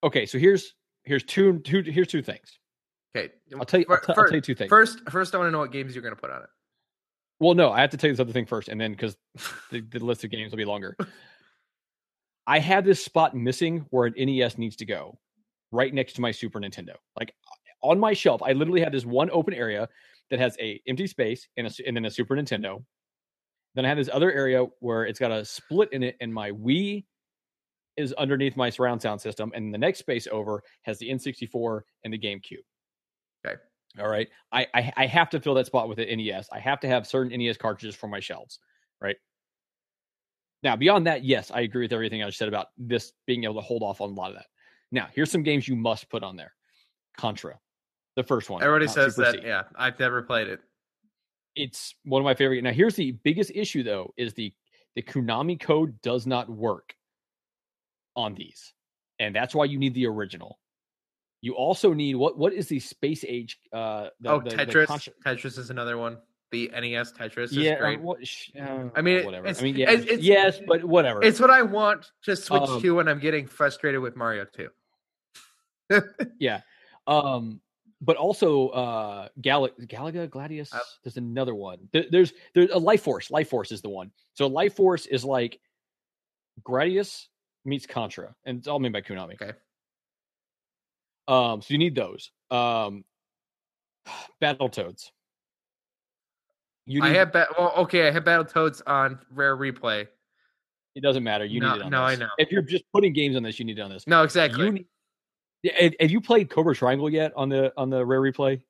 okay 0.03 0.27
so 0.27 0.39
here's 0.39 0.75
here's 1.05 1.23
two 1.23 1.59
two 1.61 1.81
here's 1.83 2.09
two 2.09 2.21
things 2.23 2.59
Okay, 3.17 3.33
um, 3.53 3.61
I'll 3.61 3.65
tell 3.67 3.79
you. 3.81 3.87
I'll, 3.89 4.01
t- 4.01 4.13
I'll 4.17 4.25
tell 4.27 4.35
you 4.35 4.41
two 4.41 4.57
things. 4.57 4.69
First, 4.69 5.09
first, 5.09 5.35
I 5.37 5.39
want 5.39 5.47
to 5.47 5.53
know 5.53 5.61
what 5.61 5.71
games 5.71 5.95
you're 5.95 6.03
going 6.03 6.17
to 6.17 6.21
put 6.21 6.31
on 6.31 6.43
it. 6.43 6.49
Well, 7.39 7.55
no, 7.55 7.71
I 7.71 7.81
have 7.81 7.91
to 7.91 7.97
tell 7.97 8.09
you 8.09 8.15
this 8.15 8.21
other 8.21 8.33
thing 8.33 8.45
first, 8.45 8.69
and 8.69 8.81
then 8.81 8.91
because 8.91 9.17
the, 9.71 9.81
the 9.83 10.01
list 10.05 10.25
of 10.25 10.31
games 10.33 10.51
will 10.51 10.57
be 10.59 10.65
longer. 10.65 10.97
I 12.47 12.59
have 12.59 12.85
this 12.85 13.03
spot 13.03 13.35
missing 13.35 13.87
where 13.91 14.07
an 14.07 14.15
NES 14.17 14.59
needs 14.59 14.77
to 14.77 14.85
go, 14.85 15.19
right 15.73 15.93
next 15.93 16.15
to 16.15 16.21
my 16.21 16.31
Super 16.31 16.61
Nintendo. 16.61 16.95
Like 17.19 17.35
uh, 17.49 17.89
on 17.89 17.99
my 17.99 18.13
shelf, 18.13 18.43
I 18.43 18.53
literally 18.53 18.81
have 18.81 18.93
this 18.93 19.07
one 19.07 19.31
open 19.31 19.55
area 19.55 19.89
that 20.31 20.39
has 20.41 20.57
a 20.61 20.81
empty 20.87 21.07
space 21.07 21.49
and, 21.57 21.67
a, 21.67 21.71
and 21.87 21.97
then 21.97 22.05
a 22.05 22.11
Super 22.11 22.35
Nintendo. 22.35 22.83
Then 23.75 23.85
I 23.85 23.89
have 23.89 23.99
this 23.99 24.11
other 24.13 24.33
area 24.33 24.65
where 24.81 25.05
it's 25.05 25.19
got 25.19 25.33
a 25.33 25.45
split 25.45 25.93
in 25.93 26.03
it, 26.03 26.17
and 26.21 26.33
my 26.33 26.53
Wii 26.53 27.05
is 27.97 28.13
underneath 28.15 28.57
my 28.57 28.71
surround 28.71 29.03
sound 29.03 29.21
system, 29.21 29.53
and 29.55 29.73
the 29.73 29.79
next 29.79 30.01
space 30.01 30.27
over 30.31 30.63
has 30.83 30.99
the 30.99 31.09
N64 31.09 31.81
and 32.05 32.13
the 32.13 32.19
GameCube. 32.19 32.65
Okay. 33.47 33.57
All 34.01 34.09
right. 34.09 34.29
I, 34.53 34.67
I 34.75 34.93
I 34.97 35.07
have 35.07 35.31
to 35.31 35.41
fill 35.41 35.55
that 35.55 35.67
spot 35.67 35.89
with 35.89 35.99
an 35.99 36.19
NES. 36.19 36.49
I 36.53 36.59
have 36.59 36.81
to 36.81 36.89
have 36.89 37.07
certain 37.07 37.37
NES 37.39 37.57
cartridges 37.57 37.95
for 37.95 38.09
my 38.09 38.21
shelves. 38.21 38.59
Right. 39.01 39.17
Now, 40.65 40.77
beyond 40.77 41.07
that, 41.07 41.25
yes, 41.25 41.51
I 41.53 41.61
agree 41.61 41.85
with 41.85 41.93
everything 41.93 42.23
I 42.23 42.31
said 42.31 42.49
about 42.49 42.69
this 42.79 43.13
being 43.27 43.45
able 43.45 43.57
to 43.57 43.61
hold 43.61 43.83
off 43.83 44.01
on 44.01 44.11
a 44.11 44.15
lot 44.15 44.31
of 44.31 44.37
that. 44.37 44.47
Now, 44.91 45.09
here's 45.15 45.31
some 45.31 45.43
games 45.43 45.69
you 45.69 45.77
must 45.77 46.09
put 46.09 46.23
on 46.25 46.37
there. 46.37 46.55
Contra, 47.19 47.61
the 48.17 48.25
first 48.25 48.49
one. 48.51 48.63
Everybody 48.63 48.89
says 48.91 49.15
that. 49.17 49.45
Yeah, 49.45 49.65
I've 49.77 49.99
never 50.01 50.23
played 50.23 50.49
it. 50.49 50.61
It's 51.55 51.95
one 52.05 52.21
of 52.21 52.25
my 52.25 52.35
favorite. 52.35 52.65
Now, 52.65 52.73
here's 52.73 52.97
the 52.97 53.13
biggest 53.13 53.53
issue 53.55 53.85
though: 53.85 54.13
is 54.17 54.35
the 54.35 54.53
the 54.97 55.03
Konami 55.03 55.61
code 55.61 56.01
does 56.03 56.27
not 56.27 56.49
work 56.49 56.95
on 58.17 58.35
these, 58.35 58.73
and 59.21 59.33
that's 59.37 59.55
why 59.55 59.67
you 59.67 59.79
need 59.79 59.95
the 59.95 60.07
original. 60.07 60.59
You 61.41 61.55
also 61.55 61.93
need 61.93 62.17
what? 62.17 62.37
What 62.37 62.53
is 62.53 62.67
the 62.67 62.81
space 62.81 63.25
age? 63.29 63.59
Uh, 63.73 64.09
the, 64.21 64.31
oh, 64.31 64.41
the- 64.41 64.51
the 64.51 64.57
Tetris. 64.67 64.87
Contra- 64.87 65.13
Tetris 65.25 65.57
is 65.59 65.71
another 65.71 65.97
one. 65.97 66.19
The 66.55 66.71
NES 66.73 67.11
Tetris 67.13 67.47
is 67.47 67.57
yeah, 67.57 67.73
uh, 67.73 67.79
great. 67.81 68.01
what, 68.01 68.25
sh- 68.25 68.51
uh, 68.57 68.85
I 68.95 69.03
mean, 69.03 69.25
whatever. 69.25 69.45
it's- 69.49 69.61
I 69.61 69.65
mean, 69.65 69.75
yeah, 69.75 69.91
it's- 69.91 70.05
it's- 70.05 70.21
yes, 70.21 70.61
but 70.65 70.85
whatever. 70.85 71.21
It's 71.21 71.41
what 71.41 71.51
I 71.51 71.63
want 71.63 72.13
to 72.23 72.37
switch 72.37 72.63
Um, 72.63 72.81
to 72.81 72.95
when 72.95 73.09
I'm 73.09 73.19
getting 73.19 73.49
frustrated 73.49 74.01
with 74.01 74.15
Mario 74.15 74.45
2. 74.45 74.71
yeah. 76.39 76.61
Um, 77.09 77.61
but 78.01 78.17
also 78.17 78.69
uh 78.69 79.29
Gal- 79.41 79.69
Galaga 79.81 80.29
Gradius. 80.29 80.73
Uh, 80.73 80.79
there's 81.03 81.17
another 81.17 81.57
one. 81.57 81.89
There, 81.93 82.05
there's 82.09 82.33
there's 82.55 82.71
a 82.71 82.79
Life 82.79 83.03
Force. 83.03 83.33
Life 83.33 83.49
Force 83.51 83.73
is 83.73 83.83
the 83.83 83.89
one. 83.89 84.13
So 84.35 84.47
Life 84.47 84.75
Force 84.77 85.07
is 85.07 85.25
like 85.25 85.59
Gradius 86.63 87.27
meets 87.65 87.85
Contra, 87.87 88.33
and 88.45 88.59
it's 88.59 88.69
all 88.69 88.79
made 88.79 88.93
by 88.93 89.01
Konami. 89.01 89.35
Okay. 89.43 89.53
Um, 91.27 91.63
so 91.63 91.67
you 91.75 91.79
need 91.79 91.97
those. 91.97 92.31
Um, 92.53 93.05
Battletoads. 94.41 95.11
You 96.87 97.03
I 97.03 97.09
have 97.11 97.33
ba- 97.33 97.49
well, 97.59 97.73
okay, 97.79 98.07
I 98.07 98.11
have 98.11 98.25
Battle 98.25 98.45
Battletoads 98.45 98.83
on 98.87 99.19
Rare 99.31 99.57
Replay. 99.57 100.07
it 100.95 101.01
doesn't 101.03 101.25
matter. 101.25 101.45
You 101.45 101.61
No- 101.61 101.73
need 101.73 101.81
it 101.81 101.85
on 101.85 101.91
no, 101.91 102.03
I 102.03 102.15
know. 102.15 102.29
If 102.39 102.53
you're 102.53 102.63
just 102.63 102.85
putting 102.93 103.13
games 103.13 103.37
on 103.37 103.43
this, 103.43 103.59
you 103.59 103.65
need 103.65 103.79
it 103.79 103.83
on 103.83 103.91
this. 103.91 104.07
No, 104.07 104.23
exactly. 104.23 104.65
You 104.67 104.73
need, 104.73 104.87
Yeah, 105.63 105.83
have, 105.83 105.95
have 105.99 106.11
you 106.11 106.21
played 106.21 106.51
Cobra 106.51 106.75
Triangle 106.75 107.09
yet 107.11 107.33
on 107.37 107.49
the 107.49 107.73
on 107.77 107.91
the 107.91 108.05
Rare 108.05 108.21
Replay? 108.21 108.61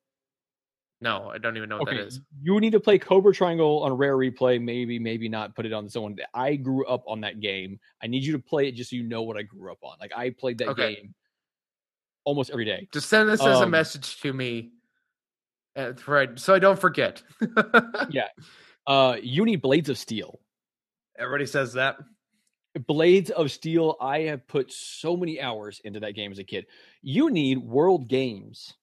no, 1.01 1.29
I 1.29 1.37
don't 1.37 1.55
even 1.57 1.67
know 1.69 1.77
what 1.79 1.89
okay, 1.89 1.97
that 1.97 2.07
is. 2.07 2.21
you 2.41 2.57
need 2.61 2.71
to 2.71 2.79
play 2.79 2.97
Cobra 2.97 3.33
Triangle 3.33 3.83
on 3.83 3.93
Rare 3.93 4.15
Replay. 4.17 4.59
Maybe, 4.61 4.97
maybe 4.97 5.27
not. 5.29 5.53
Put 5.53 5.65
it 5.65 5.73
on 5.73 5.85
its 5.85 5.95
own. 5.97 6.15
I 6.33 6.55
grew 6.55 6.85
up 6.87 7.03
on 7.05 7.19
that 7.21 7.41
game. 7.41 7.79
I 8.01 8.07
need 8.07 8.23
you 8.23 8.31
to 8.31 8.39
play 8.39 8.69
it 8.69 8.75
just 8.75 8.89
so 8.91 8.95
you 8.95 9.03
know 9.03 9.21
what 9.23 9.35
I 9.37 9.41
grew 9.43 9.71
up 9.71 9.79
on. 9.83 9.97
Like 9.99 10.13
I 10.15 10.29
played 10.31 10.57
that 10.59 10.69
Okay. 10.69 10.95
game 10.95 11.13
almost 12.23 12.49
every 12.49 12.65
day. 12.65 12.87
Just 12.93 13.09
send 13.09 13.29
this 13.29 13.41
as 13.41 13.59
a 13.59 13.63
Um, 13.65 13.71
message 13.71 14.19
to 14.21 14.31
me, 14.33 14.71
uh, 15.75 15.93
right? 16.07 16.37
So 16.39 16.53
I 16.53 16.59
don't 16.59 16.79
forget. 16.79 17.21
Yeah. 18.09 18.27
Uh, 18.87 19.17
you 19.21 19.45
need 19.45 19.61
Blades 19.61 19.89
of 19.89 19.97
Steel. 19.97 20.39
Everybody 21.17 21.47
says 21.47 21.73
that. 21.73 21.97
Blades 22.87 23.31
of 23.31 23.51
Steel. 23.51 23.95
I 23.99 24.21
have 24.21 24.47
put 24.47 24.71
so 24.71 25.17
many 25.17 25.41
hours 25.41 25.81
into 25.83 26.01
that 26.01 26.13
game 26.13 26.31
as 26.31 26.39
a 26.39 26.43
kid. 26.43 26.67
You 27.01 27.31
need 27.31 27.57
World 27.57 28.07
Games. 28.07 28.75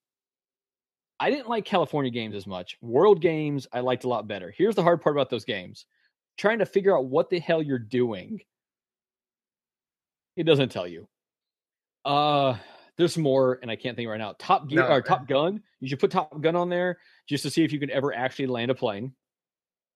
I 1.20 1.30
didn't 1.30 1.48
like 1.48 1.64
California 1.64 2.10
games 2.10 2.34
as 2.34 2.48
much. 2.48 2.76
World 2.80 3.20
Games, 3.20 3.68
I 3.72 3.78
liked 3.78 4.02
a 4.02 4.08
lot 4.08 4.26
better. 4.26 4.52
Here's 4.56 4.74
the 4.74 4.82
hard 4.82 5.02
part 5.02 5.14
about 5.14 5.30
those 5.30 5.44
games 5.44 5.86
trying 6.36 6.58
to 6.58 6.66
figure 6.66 6.96
out 6.96 7.04
what 7.04 7.30
the 7.30 7.38
hell 7.38 7.62
you're 7.62 7.78
doing. 7.78 8.40
It 10.36 10.44
doesn't 10.44 10.70
tell 10.70 10.88
you. 10.88 11.06
Uh, 12.04 12.56
there's 12.98 13.16
more, 13.16 13.58
and 13.62 13.70
I 13.70 13.76
can't 13.76 13.96
think 13.96 14.08
right 14.08 14.18
now. 14.18 14.34
Top 14.38 14.68
Gear 14.68 14.80
No, 14.80 14.88
or 14.88 15.02
Top 15.02 15.26
Gun. 15.26 15.62
You 15.80 15.88
should 15.88 15.98
put 15.98 16.10
Top 16.10 16.40
Gun 16.40 16.56
on 16.56 16.68
there 16.68 16.98
just 17.28 17.42
to 17.44 17.50
see 17.50 17.64
if 17.64 17.72
you 17.72 17.80
can 17.80 17.90
ever 17.90 18.14
actually 18.14 18.46
land 18.46 18.70
a 18.70 18.74
plane. 18.74 19.12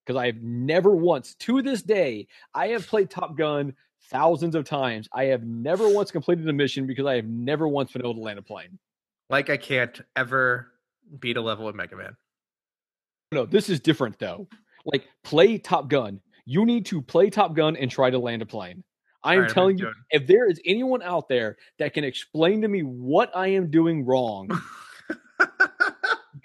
Because 0.05 0.21
I 0.21 0.27
have 0.27 0.41
never 0.41 0.95
once, 0.95 1.35
to 1.35 1.63
this 1.63 1.83
day, 1.83 2.29
I 2.55 2.69
have 2.69 2.87
played 2.87 3.11
Top 3.11 3.37
Gun 3.37 3.75
thousands 4.09 4.55
of 4.55 4.65
times. 4.65 5.09
I 5.13 5.25
have 5.25 5.43
never 5.43 5.89
once 5.89 6.11
completed 6.11 6.49
a 6.49 6.53
mission 6.53 6.87
because 6.87 7.07
I 7.07 7.17
have 7.17 7.27
never 7.27 7.67
once 7.67 7.93
been 7.93 8.03
able 8.03 8.15
to 8.15 8.21
land 8.21 8.39
a 8.39 8.43
plane. 8.43 8.79
Like 9.29 9.51
I 9.51 9.57
can't 9.57 10.01
ever 10.15 10.69
beat 11.19 11.37
a 11.37 11.41
level 11.41 11.67
of 11.67 11.75
Mega 11.75 11.97
Man. 11.97 12.17
No, 13.33 13.45
this 13.45 13.69
is 13.69 13.81
different 13.81 14.19
though. 14.19 14.47
Like 14.85 15.09
play 15.25 15.59
Top 15.59 15.89
Gun. 15.89 16.21
You 16.45 16.65
need 16.65 16.87
to 16.87 17.03
play 17.03 17.29
Top 17.29 17.55
Gun 17.55 17.77
and 17.77 17.91
try 17.91 18.11
to 18.11 18.19
land 18.19 18.43
a 18.43 18.47
plane. 18.47 18.85
I 19.23 19.35
am 19.35 19.39
Alright, 19.39 19.51
I'm 19.51 19.55
telling 19.55 19.79
you, 19.79 19.93
if 20.11 20.27
there 20.27 20.49
is 20.49 20.61
anyone 20.65 21.03
out 21.03 21.29
there 21.29 21.57
that 21.79 21.95
can 21.95 22.05
explain 22.05 22.63
to 22.63 22.69
me 22.69 22.81
what 22.83 23.35
I 23.37 23.49
am 23.49 23.71
doing 23.71 24.05
wrong, 24.05 24.49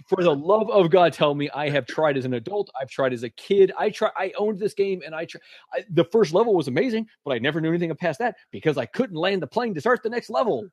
for 0.08 0.24
the 0.24 0.36
love 0.36 0.70
of 0.70 0.90
God, 0.90 1.14
tell 1.14 1.34
me 1.34 1.50
I 1.52 1.70
have 1.70 1.86
tried 1.86 2.18
as 2.18 2.26
an 2.26 2.34
adult. 2.34 2.70
I've 2.80 2.90
tried 2.90 3.14
as 3.14 3.24
a 3.24 3.30
kid. 3.30 3.72
I 3.78 3.90
try. 3.90 4.10
I 4.18 4.34
owned 4.38 4.60
this 4.60 4.74
game, 4.74 5.02
and 5.06 5.16
I, 5.16 5.26
try, 5.26 5.40
I 5.74 5.86
the 5.90 6.04
first 6.06 6.34
level 6.34 6.54
was 6.54 6.68
amazing, 6.68 7.08
but 7.24 7.32
I 7.32 7.40
never 7.40 7.62
knew 7.62 7.70
anything 7.70 7.96
past 7.96 8.20
that 8.20 8.36
because 8.52 8.78
I 8.78 8.86
couldn't 8.86 9.16
land 9.16 9.42
the 9.42 9.48
plane 9.48 9.74
to 9.74 9.80
start 9.80 10.04
the 10.04 10.10
next 10.10 10.30
level. 10.30 10.68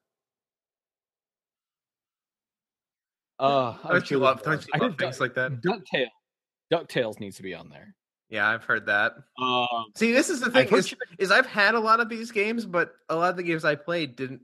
Uh, 3.38 3.76
Don't 3.86 4.10
you 4.10 4.18
love, 4.18 4.42
don't 4.42 4.66
you 4.66 4.80
love 4.80 4.98
things 4.98 5.20
like 5.20 5.34
that? 5.34 5.60
Ducktail, 5.62 6.08
Ducktales 6.72 7.20
needs 7.20 7.36
to 7.36 7.42
be 7.44 7.54
on 7.54 7.68
there. 7.68 7.94
Yeah, 8.30 8.46
I've 8.48 8.64
heard 8.64 8.86
that. 8.86 9.14
Um, 9.40 9.66
See, 9.96 10.12
this 10.12 10.28
is 10.28 10.40
the 10.40 10.50
thing 10.50 10.68
is, 10.68 10.94
is 11.18 11.30
I've 11.30 11.46
had 11.46 11.74
a 11.74 11.80
lot 11.80 12.00
of 12.00 12.08
these 12.10 12.30
games, 12.30 12.66
but 12.66 12.94
a 13.08 13.16
lot 13.16 13.30
of 13.30 13.36
the 13.36 13.42
games 13.42 13.64
I 13.64 13.74
played 13.74 14.16
didn't. 14.16 14.42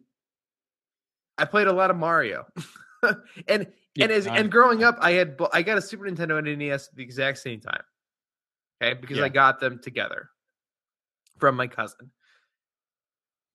I 1.36 1.44
played 1.44 1.66
a 1.66 1.72
lot 1.72 1.90
of 1.90 1.96
Mario, 1.96 2.46
and 3.48 3.66
Yeah, 3.94 4.04
and 4.04 4.12
as 4.12 4.26
I- 4.26 4.36
and 4.38 4.50
growing 4.50 4.84
up, 4.84 4.96
I 5.00 5.12
had 5.12 5.38
I 5.52 5.62
got 5.62 5.76
a 5.78 5.82
Super 5.82 6.04
Nintendo 6.04 6.38
and 6.38 6.58
NES 6.58 6.88
at 6.88 6.94
the 6.96 7.02
exact 7.02 7.38
same 7.38 7.60
time. 7.60 7.82
Okay, 8.82 8.94
because 8.98 9.18
Yeah. 9.18 9.24
I 9.24 9.28
got 9.28 9.60
them 9.60 9.78
together 9.82 10.30
from 11.38 11.56
my 11.56 11.66
cousin. 11.66 12.10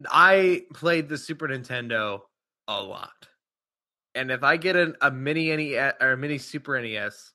I 0.09 0.63
played 0.73 1.09
the 1.09 1.17
Super 1.17 1.47
Nintendo 1.47 2.21
a 2.67 2.81
lot, 2.81 3.27
and 4.15 4.29
if 4.31 4.43
I 4.43 4.57
get 4.57 4.75
an, 4.75 4.95
a 5.01 5.09
mini 5.11 5.55
NES 5.55 5.93
or 5.99 6.11
a 6.11 6.17
mini 6.17 6.37
Super 6.37 6.79
NES, 6.81 7.31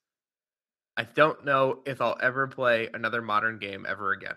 I 0.96 1.04
don't 1.04 1.44
know 1.44 1.80
if 1.86 2.00
I'll 2.00 2.16
ever 2.22 2.46
play 2.46 2.88
another 2.94 3.20
modern 3.22 3.58
game 3.58 3.84
ever 3.88 4.12
again. 4.12 4.34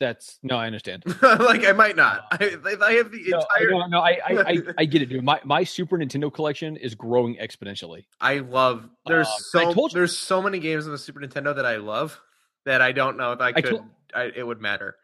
that's 0.00 0.38
no, 0.42 0.56
I 0.56 0.66
understand. 0.66 1.02
like 1.22 1.64
I 1.64 1.72
might 1.72 1.94
not. 1.96 2.26
I, 2.32 2.36
if 2.40 2.82
I 2.82 2.92
have 2.94 3.10
the 3.12 3.24
No, 3.28 3.38
I- 3.38 3.60
entire, 3.62 3.70
no, 3.70 3.86
no, 3.86 4.00
I, 4.00 4.10
I, 4.26 4.38
I, 4.46 4.58
I 4.78 4.84
get 4.86 5.02
it, 5.02 5.06
dude. 5.06 5.22
My 5.24 5.40
my 5.44 5.62
Super 5.64 5.98
Nintendo 5.98 6.32
collection 6.32 6.76
is 6.76 6.94
growing 6.94 7.36
exponentially. 7.36 8.04
I 8.20 8.38
love. 8.38 8.88
There's 9.06 9.28
Uh, 9.28 9.30
I 9.60 9.64
so 9.64 9.72
told 9.72 9.92
you- 9.92 9.98
there's 9.98 10.16
so 10.16 10.40
many 10.42 10.58
games 10.58 10.86
on 10.86 10.92
the 10.92 10.98
Super 10.98 11.20
Nintendo 11.20 11.54
that 11.54 11.66
I 11.66 11.76
love 11.76 12.18
that 12.66 12.80
I 12.80 12.92
don't 12.92 13.16
know 13.16 13.32
if 13.32 13.40
I 13.40 13.48
I 13.48 13.52
could. 13.52 13.64
told- 13.70 13.84
I, 14.14 14.30
it 14.34 14.46
would 14.46 14.60
matter. 14.60 14.96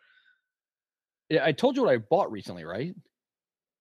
Yeah, 1.28 1.44
I 1.44 1.52
told 1.52 1.76
you 1.76 1.82
what 1.82 1.92
I 1.92 1.98
bought 1.98 2.30
recently, 2.32 2.64
right? 2.64 2.94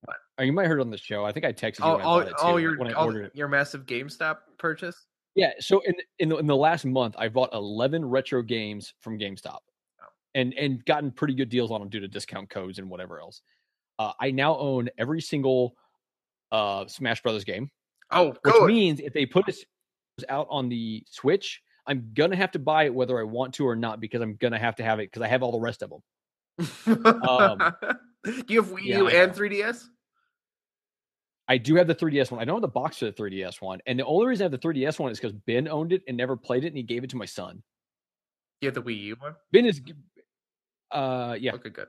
What? 0.02 0.18
Oh, 0.38 0.44
you 0.44 0.54
might 0.54 0.64
have 0.64 0.70
heard 0.72 0.82
on 0.82 0.90
the 0.92 0.98
show. 0.98 1.24
I 1.26 1.32
think 1.32 1.46
I 1.46 1.54
texted 1.54 1.80
you 1.80 1.86
Oh, 1.86 1.92
when 1.94 2.02
I 2.02 2.04
bought 2.04 2.28
it 2.28 2.30
too. 2.30 2.36
oh 2.40 2.58
your 2.58 2.78
when 2.78 2.90
I 2.90 2.94
all- 2.94 3.14
your 3.34 3.48
massive 3.48 3.86
GameStop 3.86 4.38
purchase. 4.58 4.96
Yeah, 5.36 5.52
so 5.60 5.82
in 5.86 5.96
in 6.20 6.30
the, 6.30 6.38
in 6.38 6.48
the 6.48 6.56
last 6.56 6.86
month, 6.86 7.16
I 7.18 7.30
bought 7.30 7.54
eleven 7.54 8.04
retro 8.04 8.42
games 8.42 8.94
from 9.00 9.18
GameStop, 9.20 9.60
Oh. 10.02 10.08
and 10.36 10.54
and 10.56 10.84
gotten 10.86 11.12
pretty 11.12 11.34
good 11.36 11.50
deals 11.50 11.72
on 11.72 11.80
them 11.82 11.90
due 11.90 12.00
to 12.00 12.08
discount 12.08 12.50
codes 12.50 12.80
and 12.80 12.90
whatever 12.90 13.20
else. 13.20 13.42
Uh, 14.00 14.12
I 14.20 14.32
now 14.32 14.58
own 14.58 14.90
every 14.98 15.22
single 15.22 15.76
uh, 16.52 16.88
Smash 16.88 17.22
Brothers 17.22 17.44
game, 17.44 17.70
Oh, 18.12 18.30
which 18.30 18.54
good. 18.54 18.68
means 18.68 19.00
if 19.00 19.14
they 19.14 19.26
put 19.26 19.48
it 19.50 19.58
out 20.30 20.48
on 20.50 20.68
the 20.68 21.04
Switch, 21.10 21.62
I'm 21.86 22.12
gonna 22.14 22.36
have 22.36 22.52
to 22.52 22.60
buy 22.60 22.86
it 22.86 22.94
whether 22.94 23.20
I 23.20 23.24
want 23.24 23.54
to 23.56 23.68
or 23.68 23.76
not 23.76 24.00
because 24.00 24.22
I'm 24.22 24.36
gonna 24.36 24.60
have 24.60 24.76
to 24.78 24.84
have 24.84 25.00
it 25.00 25.12
because 25.12 25.22
I 25.22 25.28
have 25.28 25.44
all 25.44 25.52
the 25.52 25.60
rest 25.60 25.84
of 25.84 25.90
them. 25.92 27.06
um, 27.28 27.74
Do 28.26 28.44
you 28.50 28.62
have 28.62 28.72
Wii 28.72 28.84
yeah, 28.84 28.98
U 28.98 29.08
and 29.08 29.32
3DS? 29.32 29.84
I 31.50 31.58
do 31.58 31.76
have 31.76 31.88
the 31.88 31.96
3DS 31.96 32.30
one. 32.32 32.40
I 32.40 32.46
don't 32.46 32.56
have 32.58 32.62
the 32.62 32.68
box 32.70 33.00
for 33.00 33.06
the 33.06 33.12
3DS 33.12 33.60
one, 33.62 33.80
and 33.88 34.00
the 34.00 34.06
only 34.06 34.28
reason 34.28 34.44
I 34.44 34.46
have 34.46 34.52
the 34.52 34.60
3DS 34.68 35.00
one 35.00 35.12
is 35.12 35.20
because 35.20 35.34
Ben 35.48 35.68
owned 35.68 35.92
it 35.92 36.04
and 36.08 36.16
never 36.16 36.38
played 36.38 36.64
it, 36.64 36.68
and 36.68 36.78
he 36.78 36.84
gave 36.84 37.04
it 37.04 37.10
to 37.10 37.18
my 37.18 37.26
son. 37.26 37.64
You 38.62 38.68
have 38.68 38.76
the 38.76 38.82
Wii 38.84 39.02
U 39.02 39.16
one. 39.20 39.36
Ben 39.52 39.66
is, 39.66 39.82
uh, 40.92 41.36
yeah, 41.40 41.54
Okay, 41.56 41.70
good. 41.70 41.88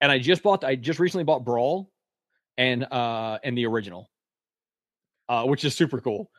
and 0.00 0.12
I 0.12 0.18
just 0.18 0.42
bought. 0.42 0.62
I 0.64 0.76
just 0.76 0.98
recently 1.00 1.24
bought 1.24 1.44
Brawl, 1.44 1.90
and 2.56 2.84
uh, 2.84 3.38
and 3.42 3.58
the 3.58 3.66
original. 3.66 4.08
uh, 5.28 5.44
which 5.46 5.64
is 5.64 5.74
super 5.74 6.00
cool. 6.00 6.30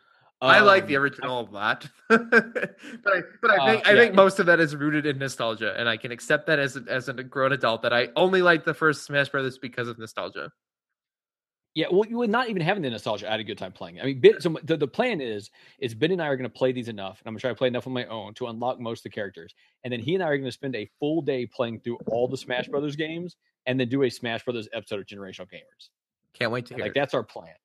I 0.41 0.59
like 0.59 0.87
the 0.87 0.97
Um, 0.97 1.01
original 1.03 1.39
a 1.39 1.47
lot, 1.49 1.87
but 2.09 2.19
I 2.21 3.21
but 3.41 3.51
I 3.51 3.57
Uh, 3.57 3.65
think 3.65 3.87
I 3.87 3.93
yeah. 3.93 4.01
think 4.01 4.13
most 4.13 4.39
of 4.39 4.45
that 4.47 4.59
is 4.59 4.75
rooted 4.75 5.05
in 5.05 5.17
nostalgia, 5.17 5.73
and 5.79 5.87
I 5.89 5.95
can 5.97 6.11
accept 6.11 6.47
that 6.47 6.59
as 6.59 6.75
a, 6.77 6.83
as 6.89 7.07
a 7.09 7.13
grown 7.23 7.53
adult 7.53 7.81
that 7.83 7.93
I 7.93 8.09
only 8.15 8.41
like 8.41 8.63
the 8.65 8.73
first 8.73 9.03
Smash 9.05 9.29
Brothers 9.29 9.57
because 9.57 9.87
of 9.87 9.97
nostalgia. 9.97 10.51
Yeah, 11.75 11.87
well, 11.91 12.05
you 12.07 12.17
would 12.17 12.29
not 12.29 12.49
even 12.49 12.61
having 12.61 12.83
the 12.83 12.89
nostalgia. 12.91 13.27
I 13.27 13.31
had 13.31 13.39
a 13.39 13.43
good 13.43 13.57
time 13.57 13.71
playing. 13.71 13.99
I 13.99 14.05
mean, 14.05 14.21
so 14.39 14.55
the, 14.63 14.77
the 14.77 14.87
plan 14.87 15.21
is 15.21 15.49
is 15.79 15.95
Ben 15.95 16.11
and 16.11 16.21
I 16.21 16.27
are 16.27 16.37
going 16.37 16.49
to 16.49 16.55
play 16.55 16.71
these 16.71 16.87
enough, 16.87 17.19
and 17.19 17.27
I'm 17.27 17.33
going 17.33 17.39
to 17.39 17.41
try 17.41 17.49
to 17.49 17.55
play 17.55 17.67
enough 17.67 17.87
on 17.87 17.93
my 17.93 18.05
own 18.05 18.35
to 18.35 18.47
unlock 18.47 18.79
most 18.79 18.99
of 18.99 19.03
the 19.03 19.09
characters, 19.09 19.55
and 19.83 19.91
then 19.91 19.99
he 19.99 20.13
and 20.13 20.23
I 20.23 20.27
are 20.27 20.37
going 20.37 20.45
to 20.45 20.51
spend 20.51 20.75
a 20.75 20.87
full 20.99 21.23
day 21.23 21.47
playing 21.47 21.79
through 21.79 21.97
all 22.07 22.27
the 22.27 22.37
Smash 22.37 22.67
Brothers 22.67 22.95
games, 22.95 23.37
and 23.65 23.79
then 23.79 23.89
do 23.89 24.03
a 24.03 24.09
Smash 24.09 24.43
Brothers 24.43 24.69
episode 24.71 24.99
of 24.99 25.07
Generational 25.07 25.47
Gamers. 25.51 25.89
Can't 26.33 26.51
wait 26.51 26.67
to 26.67 26.75
hear. 26.75 26.83
Like 26.83 26.91
it. 26.91 26.95
that's 26.95 27.15
our 27.15 27.23
plan. 27.23 27.55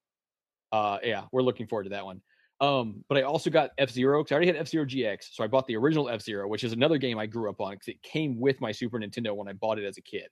Uh, 0.72 0.98
yeah, 1.02 1.24
we're 1.30 1.42
looking 1.42 1.66
forward 1.66 1.84
to 1.84 1.90
that 1.90 2.04
one. 2.04 2.22
Um, 2.60 3.04
but 3.08 3.18
I 3.18 3.22
also 3.22 3.50
got 3.50 3.70
F 3.76 3.90
Zero 3.90 4.22
because 4.22 4.32
I 4.32 4.36
already 4.36 4.48
had 4.48 4.56
F 4.56 4.68
Zero 4.68 4.86
GX, 4.86 5.18
so 5.32 5.44
I 5.44 5.46
bought 5.46 5.66
the 5.66 5.76
original 5.76 6.08
F 6.08 6.22
Zero, 6.22 6.48
which 6.48 6.64
is 6.64 6.72
another 6.72 6.96
game 6.96 7.18
I 7.18 7.26
grew 7.26 7.50
up 7.50 7.60
on 7.60 7.72
because 7.72 7.88
it 7.88 8.02
came 8.02 8.40
with 8.40 8.58
my 8.60 8.72
Super 8.72 8.98
Nintendo 8.98 9.36
when 9.36 9.48
I 9.48 9.52
bought 9.52 9.78
it 9.78 9.84
as 9.84 9.98
a 9.98 10.02
kid. 10.02 10.28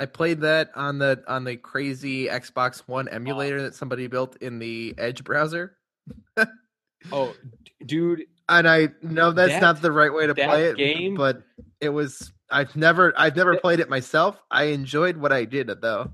I 0.00 0.06
played 0.06 0.40
that 0.40 0.70
on 0.74 0.98
the 0.98 1.22
on 1.28 1.44
the 1.44 1.56
crazy 1.56 2.26
Xbox 2.26 2.78
One 2.86 3.06
emulator 3.08 3.60
that 3.62 3.74
somebody 3.74 4.06
built 4.06 4.36
in 4.40 4.58
the 4.58 4.94
Edge 4.98 5.22
browser, 5.22 5.76
Oh, 7.12 7.34
dude, 7.84 8.24
and 8.48 8.66
I 8.68 8.88
know 9.02 9.30
that's 9.30 9.52
That- 9.52 9.60
not 9.60 9.82
the 9.82 9.92
right 9.92 10.12
way 10.12 10.26
to 10.26 10.34
play 10.34 10.64
it. 10.70 10.76
game- 10.76 11.14
but 11.14 11.42
it 11.80 11.90
was. 11.90 12.32
I've 12.50 12.74
never 12.74 13.12
I've 13.16 13.36
never 13.36 13.52
That- 13.52 13.62
played 13.62 13.80
it 13.80 13.88
myself. 13.88 14.40
I 14.50 14.64
enjoyed 14.64 15.16
what 15.16 15.32
I 15.32 15.44
did 15.44 15.68
though. 15.80 16.10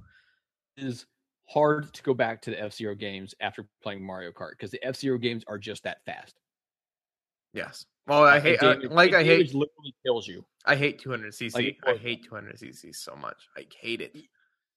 is 0.76 1.06
hard 1.48 1.94
to 1.94 2.02
go 2.02 2.12
back 2.12 2.42
to 2.42 2.50
the 2.50 2.60
F 2.60 2.72
Zero 2.74 2.94
games 2.94 3.34
after 3.40 3.66
playing 3.82 4.04
Mario 4.04 4.32
Kart 4.32 4.50
because 4.50 4.70
the 4.72 4.84
F 4.84 4.96
Zero 4.96 5.16
games 5.16 5.44
are 5.46 5.58
just 5.58 5.84
that 5.84 6.04
fast. 6.04 6.34
Yes. 7.56 7.86
Well, 8.06 8.22
I 8.24 8.36
Uh, 8.36 8.40
hate 8.40 8.62
uh, 8.62 8.74
damage- 8.74 8.90
like 8.90 9.14
I 9.14 9.24
hate 9.24 9.46
literally 9.54 9.94
kills 10.04 10.28
you. 10.28 10.44
I 10.66 10.76
hate 10.76 10.98
200 11.00 11.32
cc. 11.32 11.54
Like, 11.54 11.78
I 11.86 11.96
hate 11.96 12.22
200 12.24 12.56
cc 12.56 12.94
so 12.94 13.16
much. 13.16 13.48
I 13.56 13.66
hate 13.80 14.00
it. 14.02 14.14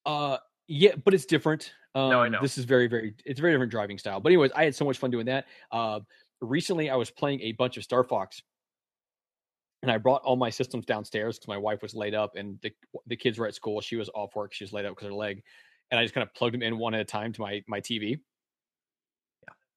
Uh, 0.05 0.37
yeah, 0.67 0.95
but 1.03 1.13
it's 1.13 1.25
different. 1.25 1.73
Um, 1.93 2.09
No, 2.09 2.21
I 2.21 2.29
know. 2.29 2.41
This 2.41 2.57
is 2.57 2.65
very, 2.65 2.87
very. 2.87 3.13
It's 3.25 3.39
a 3.39 3.41
very 3.41 3.53
different 3.53 3.71
driving 3.71 3.97
style. 3.97 4.19
But 4.19 4.29
anyways, 4.29 4.51
I 4.55 4.63
had 4.63 4.75
so 4.75 4.85
much 4.85 4.97
fun 4.97 5.11
doing 5.11 5.25
that. 5.25 5.45
Uh, 5.71 5.99
recently 6.41 6.89
I 6.89 6.95
was 6.95 7.11
playing 7.11 7.41
a 7.41 7.51
bunch 7.51 7.75
of 7.77 7.83
Star 7.83 8.03
Fox, 8.03 8.41
and 9.81 9.91
I 9.91 9.97
brought 9.97 10.21
all 10.23 10.35
my 10.37 10.49
systems 10.49 10.85
downstairs 10.85 11.37
because 11.37 11.47
my 11.49 11.57
wife 11.57 11.81
was 11.81 11.93
laid 11.93 12.13
up 12.15 12.35
and 12.35 12.59
the 12.61 12.71
the 13.07 13.15
kids 13.17 13.37
were 13.37 13.47
at 13.47 13.55
school. 13.55 13.81
She 13.81 13.95
was 13.97 14.09
off 14.15 14.35
work. 14.35 14.53
She 14.53 14.63
was 14.63 14.71
laid 14.73 14.85
up 14.85 14.91
because 14.95 15.07
her 15.07 15.13
leg, 15.13 15.43
and 15.91 15.99
I 15.99 16.03
just 16.03 16.13
kind 16.13 16.25
of 16.25 16.33
plugged 16.33 16.53
them 16.53 16.61
in 16.61 16.77
one 16.77 16.93
at 16.93 17.01
a 17.01 17.05
time 17.05 17.33
to 17.33 17.41
my 17.41 17.61
my 17.67 17.81
TV. 17.81 18.19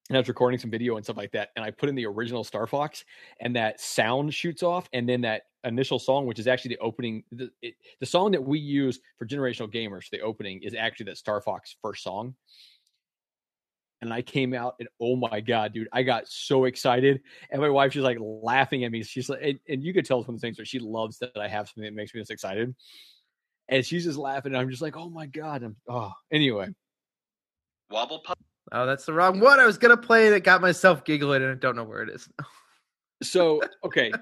And 0.09 0.17
I 0.17 0.21
was 0.21 0.29
recording 0.29 0.59
some 0.59 0.71
video 0.71 0.97
and 0.97 1.05
stuff 1.05 1.17
like 1.17 1.33
that, 1.33 1.51
and 1.55 1.65
I 1.65 1.71
put 1.71 1.89
in 1.89 1.95
the 1.95 2.07
original 2.07 2.43
Star 2.43 2.67
Fox, 2.67 3.05
and 3.41 3.55
that 3.55 3.81
sound 3.81 4.35
shoots 4.35 4.63
off, 4.63 4.89
and 4.93 5.09
then 5.09 5.21
that 5.21 5.43
initial 5.65 5.99
song, 5.99 6.27
which 6.27 6.41
is 6.41 6.49
actually 6.49 6.75
the 6.75 6.81
opening, 6.81 7.23
the, 7.31 7.51
it, 7.63 7.75
the 8.01 8.07
song 8.07 8.33
that 8.33 8.43
we 8.43 8.59
use 8.59 8.99
for 9.17 9.27
generational 9.27 9.73
gamers, 9.73 10.11
the 10.11 10.21
opening 10.21 10.61
is 10.63 10.75
actually 10.75 11.05
that 11.05 11.19
Star 11.19 11.41
Fox 11.41 11.77
first 11.81 12.03
song. 12.03 12.35
And 14.01 14.13
I 14.13 14.21
came 14.21 14.53
out 14.53 14.75
and 14.81 14.89
oh 15.01 15.15
my 15.15 15.41
god, 15.41 15.73
dude, 15.73 15.89
I 15.93 16.03
got 16.03 16.27
so 16.27 16.65
excited. 16.65 17.21
And 17.51 17.63
my 17.63 17.69
wife, 17.69 17.93
she's 17.93 18.03
like 18.03 18.19
laughing 18.21 18.83
at 18.83 18.91
me. 18.91 19.05
She's 19.05 19.29
like, 19.29 19.39
and, 19.41 19.61
and 19.69 19.85
you 19.85 19.95
could 19.95 20.05
tell 20.05 20.19
of 20.19 20.27
the 20.27 20.39
things 20.39 20.59
where 20.59 20.65
she 20.65 20.81
loves 20.81 21.19
that 21.19 21.31
I 21.37 21.47
have 21.47 21.69
something 21.69 21.85
that 21.85 21.95
makes 21.95 22.13
me 22.13 22.21
this 22.21 22.31
excited. 22.31 22.75
And 23.69 23.87
she's 23.87 24.05
just 24.05 24.19
laughing, 24.19 24.53
and 24.53 24.61
I'm 24.61 24.71
just 24.71 24.83
like, 24.83 24.97
oh 24.97 25.09
my 25.09 25.27
god. 25.27 25.63
I'm 25.63 25.77
oh 25.89 26.13
anyway. 26.33 26.75
Wobble 27.91 28.19
pup. 28.25 28.39
Oh, 28.71 28.87
that's 28.87 29.05
the 29.07 29.13
wrong 29.13 29.41
one. 29.41 29.59
I 29.59 29.67
was 29.67 29.77
gonna 29.79 29.97
play 29.97 30.31
that 30.31 30.45
got 30.45 30.61
myself 30.61 31.05
giggling 31.05 31.43
and 31.43 31.51
I 31.53 31.55
don't 31.55 31.75
know 31.77 31.85
where 31.85 32.03
it 32.03 32.11
is. 32.11 32.29
So 33.23 33.61
okay. 33.85 34.13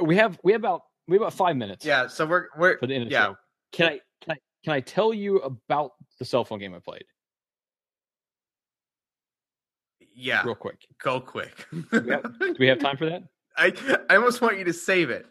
we 0.00 0.16
have 0.16 0.38
we 0.44 0.52
have 0.52 0.60
about 0.60 0.82
we 1.08 1.16
have 1.16 1.22
about 1.22 1.34
five 1.34 1.56
minutes 1.56 1.84
yeah, 1.84 2.06
so 2.06 2.26
we're 2.26 2.46
we're 2.56 2.78
for 2.78 2.86
the 2.86 2.94
end 2.94 3.04
of 3.04 3.08
the 3.08 3.14
yeah. 3.14 3.24
show. 3.26 3.36
Can 3.72 3.86
I 3.86 4.00
can 4.22 4.32
I 4.32 4.36
can 4.64 4.72
I 4.74 4.80
tell 4.80 5.12
you 5.12 5.38
about 5.38 5.92
the 6.18 6.24
cell 6.24 6.44
phone 6.44 6.58
game 6.58 6.74
I 6.74 6.78
played 6.78 7.04
Yeah, 10.14 10.42
real 10.44 10.54
quick? 10.54 10.86
go 11.02 11.20
quick. 11.20 11.66
Do 11.92 12.54
we 12.58 12.66
have 12.68 12.78
time 12.78 12.96
for 12.96 13.06
that? 13.06 13.22
I 13.56 13.72
I 14.08 14.16
almost 14.16 14.40
want 14.40 14.58
you 14.58 14.64
to 14.64 14.72
save 14.72 15.10
it. 15.10 15.26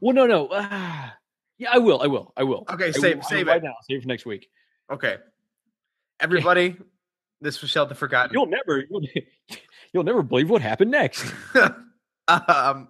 Well, 0.00 0.14
no, 0.14 0.26
no. 0.26 0.48
ah, 0.52 1.14
yeah, 1.58 1.70
I 1.72 1.78
will. 1.78 2.00
I 2.02 2.06
will. 2.06 2.32
I 2.36 2.44
will. 2.44 2.64
Okay, 2.70 2.88
I 2.88 2.90
save- 2.92 3.16
will- 3.16 3.24
save 3.24 3.46
right 3.46 3.56
it. 3.56 3.64
now. 3.64 3.74
Save 3.88 3.98
it 3.98 4.02
for 4.02 4.08
next 4.08 4.26
week. 4.26 4.48
Okay, 4.92 5.16
everybody, 6.20 6.76
this 7.40 7.60
was 7.60 7.70
Shelved 7.70 7.90
and 7.90 7.98
Forgotten. 7.98 8.32
You'll 8.32 8.46
never. 8.46 8.84
You'll, 8.90 9.02
you'll 9.92 10.04
never 10.04 10.22
believe 10.22 10.50
what 10.50 10.62
happened 10.62 10.90
next. 10.90 11.32
um, 12.28 12.88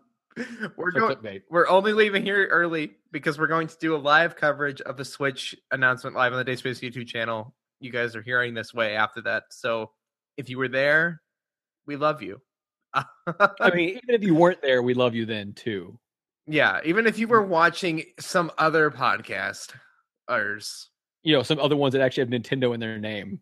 we're 0.76 0.91
going. 0.91 1.41
We're 1.51 1.68
only 1.68 1.93
leaving 1.93 2.24
here 2.24 2.47
early 2.49 2.93
because 3.12 3.39
we're 3.39 3.47
going 3.47 3.68
to 3.68 3.76
do 3.81 3.95
a 3.95 3.99
live 3.99 4.37
coverage 4.37 4.81
of 4.81 4.97
the 4.97 5.05
Switch 5.05 5.55
announcement 5.70 6.16
live 6.16 6.33
on 6.33 6.39
the 6.39 6.45
Dacespace 6.45 6.81
YouTube 6.81 7.07
channel. 7.07 7.55
You 7.81 7.91
guys 7.91 8.14
are 8.16 8.22
hearing 8.22 8.55
this 8.55 8.74
way 8.74 8.97
after 8.97 9.22
that, 9.22 9.45
so 9.51 9.91
if 10.37 10.51
you 10.51 10.59
were 10.59 10.68
there, 10.68 11.22
we 11.87 11.97
love 11.97 12.22
you. 12.22 12.41
I 12.93 13.70
mean, 13.74 13.91
even 13.91 14.01
if 14.09 14.22
you 14.22 14.35
weren't 14.35 14.61
there, 14.62 14.83
we 14.83 14.95
love 14.95 15.14
you 15.14 15.24
then 15.24 15.53
too. 15.53 15.99
yeah, 16.47 16.81
even 16.85 17.07
if 17.07 17.18
you 17.18 17.28
were 17.28 17.43
watching 17.43 18.05
some 18.18 18.51
other 18.59 18.91
podcast, 18.91 19.74
ours, 20.28 20.89
You 21.23 21.35
know, 21.35 21.43
some 21.43 21.59
other 21.59 21.77
ones 21.77 21.93
that 21.93 22.01
actually 22.03 22.23
have 22.23 22.31
Nintendo 22.31 22.73
in 22.75 22.81
their 22.81 22.99
name. 22.99 23.41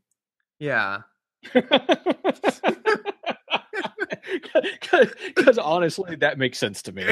yeah, 0.59 1.01
Because 5.35 5.59
honestly, 5.59 6.17
that 6.17 6.39
makes 6.39 6.59
sense 6.59 6.83
to 6.83 6.93
me. 6.93 7.05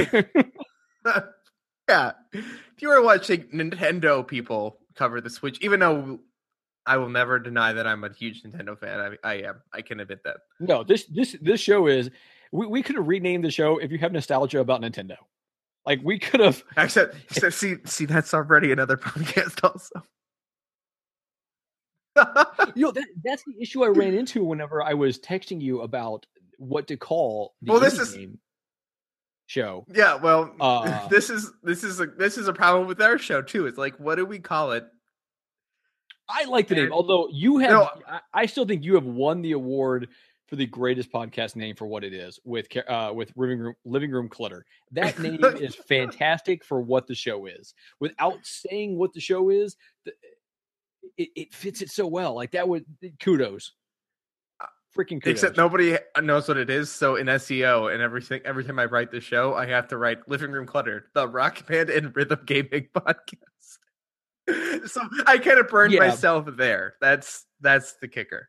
yeah. 1.89 2.13
If 2.33 2.83
you 2.83 2.89
were 2.89 3.03
watching 3.03 3.45
Nintendo 3.55 4.27
people 4.27 4.79
cover 4.95 5.21
the 5.21 5.31
Switch, 5.31 5.59
even 5.63 5.81
though 5.81 6.21
I 6.87 6.97
will 6.97 7.09
never 7.09 7.39
deny 7.39 7.73
that 7.73 7.87
I'm 7.87 8.05
a 8.05 8.13
huge 8.13 8.43
Nintendo 8.43 8.79
fan, 8.79 9.17
I, 9.25 9.29
I 9.29 9.35
am. 9.43 9.63
I 9.73 9.83
can 9.83 10.01
admit 10.01 10.23
that. 10.25 10.37
no, 10.61 10.83
this 10.85 11.05
this 11.07 11.37
this 11.41 11.61
show 11.61 11.87
is. 11.87 12.11
We, 12.53 12.67
we 12.67 12.83
could 12.83 12.97
have 12.97 13.09
renamed 13.09 13.45
the 13.45 13.51
show 13.51 13.79
if 13.79 13.91
you 13.91 13.99
have 13.99 14.13
nostalgia 14.13 14.61
about 14.61 14.81
Nintendo. 14.81 15.17
Like 15.85 16.01
we 16.03 16.19
could 16.19 16.41
have. 16.41 16.63
Except, 16.77 17.17
except 17.31 17.55
see, 17.55 17.77
see, 17.85 18.07
that's 18.07 18.33
already 18.35 18.73
another 18.73 18.97
podcast, 18.99 19.63
also. 19.65 20.03
You 22.75 22.87
know, 22.87 22.93
that 22.93 23.07
that's 23.25 23.43
the 23.45 23.55
issue 23.61 23.85
I 23.85 23.89
ran 23.89 24.15
into 24.15 24.45
whenever 24.45 24.83
I 24.83 24.95
was 24.95 25.19
texting 25.19 25.61
you 25.61 25.83
about 25.83 26.27
what 26.59 26.87
to 26.89 26.97
call 26.97 27.55
the 27.63 27.73
Well, 27.73 27.81
this 27.81 27.99
is- 27.99 28.17
show. 29.47 29.87
yeah, 29.95 30.15
well, 30.17 30.55
Uh, 30.61 31.07
this 31.11 31.31
is 31.31 31.53
this 31.63 31.85
is 31.85 32.01
a 32.01 32.07
this 32.07 32.37
is 32.39 32.49
a 32.49 32.53
problem 32.53 32.87
with 32.89 33.01
our 33.01 33.19
show 33.19 33.43
too. 33.43 33.67
It's 33.67 33.79
like, 33.79 33.97
what 33.99 34.17
do 34.17 34.25
we 34.27 34.39
call 34.39 34.73
it? 34.73 34.87
I 36.29 36.45
like 36.45 36.67
the 36.69 36.75
name, 36.75 36.93
although 36.93 37.29
you 37.31 37.59
have. 37.59 37.71
No. 37.71 37.89
I, 38.09 38.21
I 38.35 38.47
still 38.47 38.65
think 38.65 38.85
you 38.85 38.95
have 38.97 39.05
won 39.05 39.43
the 39.43 39.53
award 39.53 40.09
for 40.49 40.57
the 40.57 40.67
greatest 40.67 41.11
podcast 41.13 41.55
name 41.57 41.77
for 41.77 41.87
what 41.87 42.03
it 42.05 42.13
is 42.13 42.41
with 42.45 42.67
uh, 42.89 43.13
with 43.15 43.33
living 43.37 43.61
room 43.61 43.75
living 43.85 44.11
room 44.11 44.29
clutter. 44.29 44.65
That 44.91 45.19
name 45.21 45.45
is 45.45 45.77
fantastic 45.77 46.65
for 46.65 46.81
what 46.81 47.07
the 47.07 47.15
show 47.15 47.47
is. 47.47 47.75
Without 48.01 48.39
saying 48.43 48.99
what 48.99 49.13
the 49.13 49.21
show 49.21 49.51
is, 49.51 49.77
the, 50.05 50.13
it, 51.17 51.29
it 51.37 51.55
fits 51.55 51.83
it 51.83 51.91
so 51.91 52.07
well. 52.07 52.35
Like 52.35 52.53
that 52.53 52.69
would 52.69 52.85
eh, 53.03 53.09
kudos, 53.21 53.73
uh, 54.61 54.67
freaking 54.97 55.23
kudos. 55.23 55.31
Except 55.33 55.57
nobody 55.57 55.95
eh, 55.95 56.21
knows 56.21 56.49
what 56.49 56.57
it 56.57 56.71
is. 56.71 56.91
So 56.91 57.17
in 57.17 57.27
SEO 57.27 57.93
and 57.93 58.03
everything, 58.03 58.41
every 58.45 58.65
time 58.65 58.79
I 58.79 58.85
write 58.87 59.11
the 59.11 59.21
show, 59.21 59.55
I 59.55 59.67
have 59.67 59.89
to 59.89 59.97
write 59.97 60.29
"Living 60.29 60.51
Room 60.53 60.67
Clutter," 60.67 61.07
the 61.15 61.29
Rock 61.29 61.67
Band 61.67 61.91
and 61.91 62.15
Rhythm 62.15 62.41
Gaming 62.47 62.89
podcast. 62.95 63.79
so 64.89 65.01
I 65.27 65.39
kind 65.39 65.59
of 65.59 65.69
burned 65.69 65.93
Yeah. 65.93 66.01
myself 66.01 66.47
there. 66.57 66.95
That's 67.01 67.45
that's 67.61 67.95
the 68.01 68.09
kicker. 68.09 68.49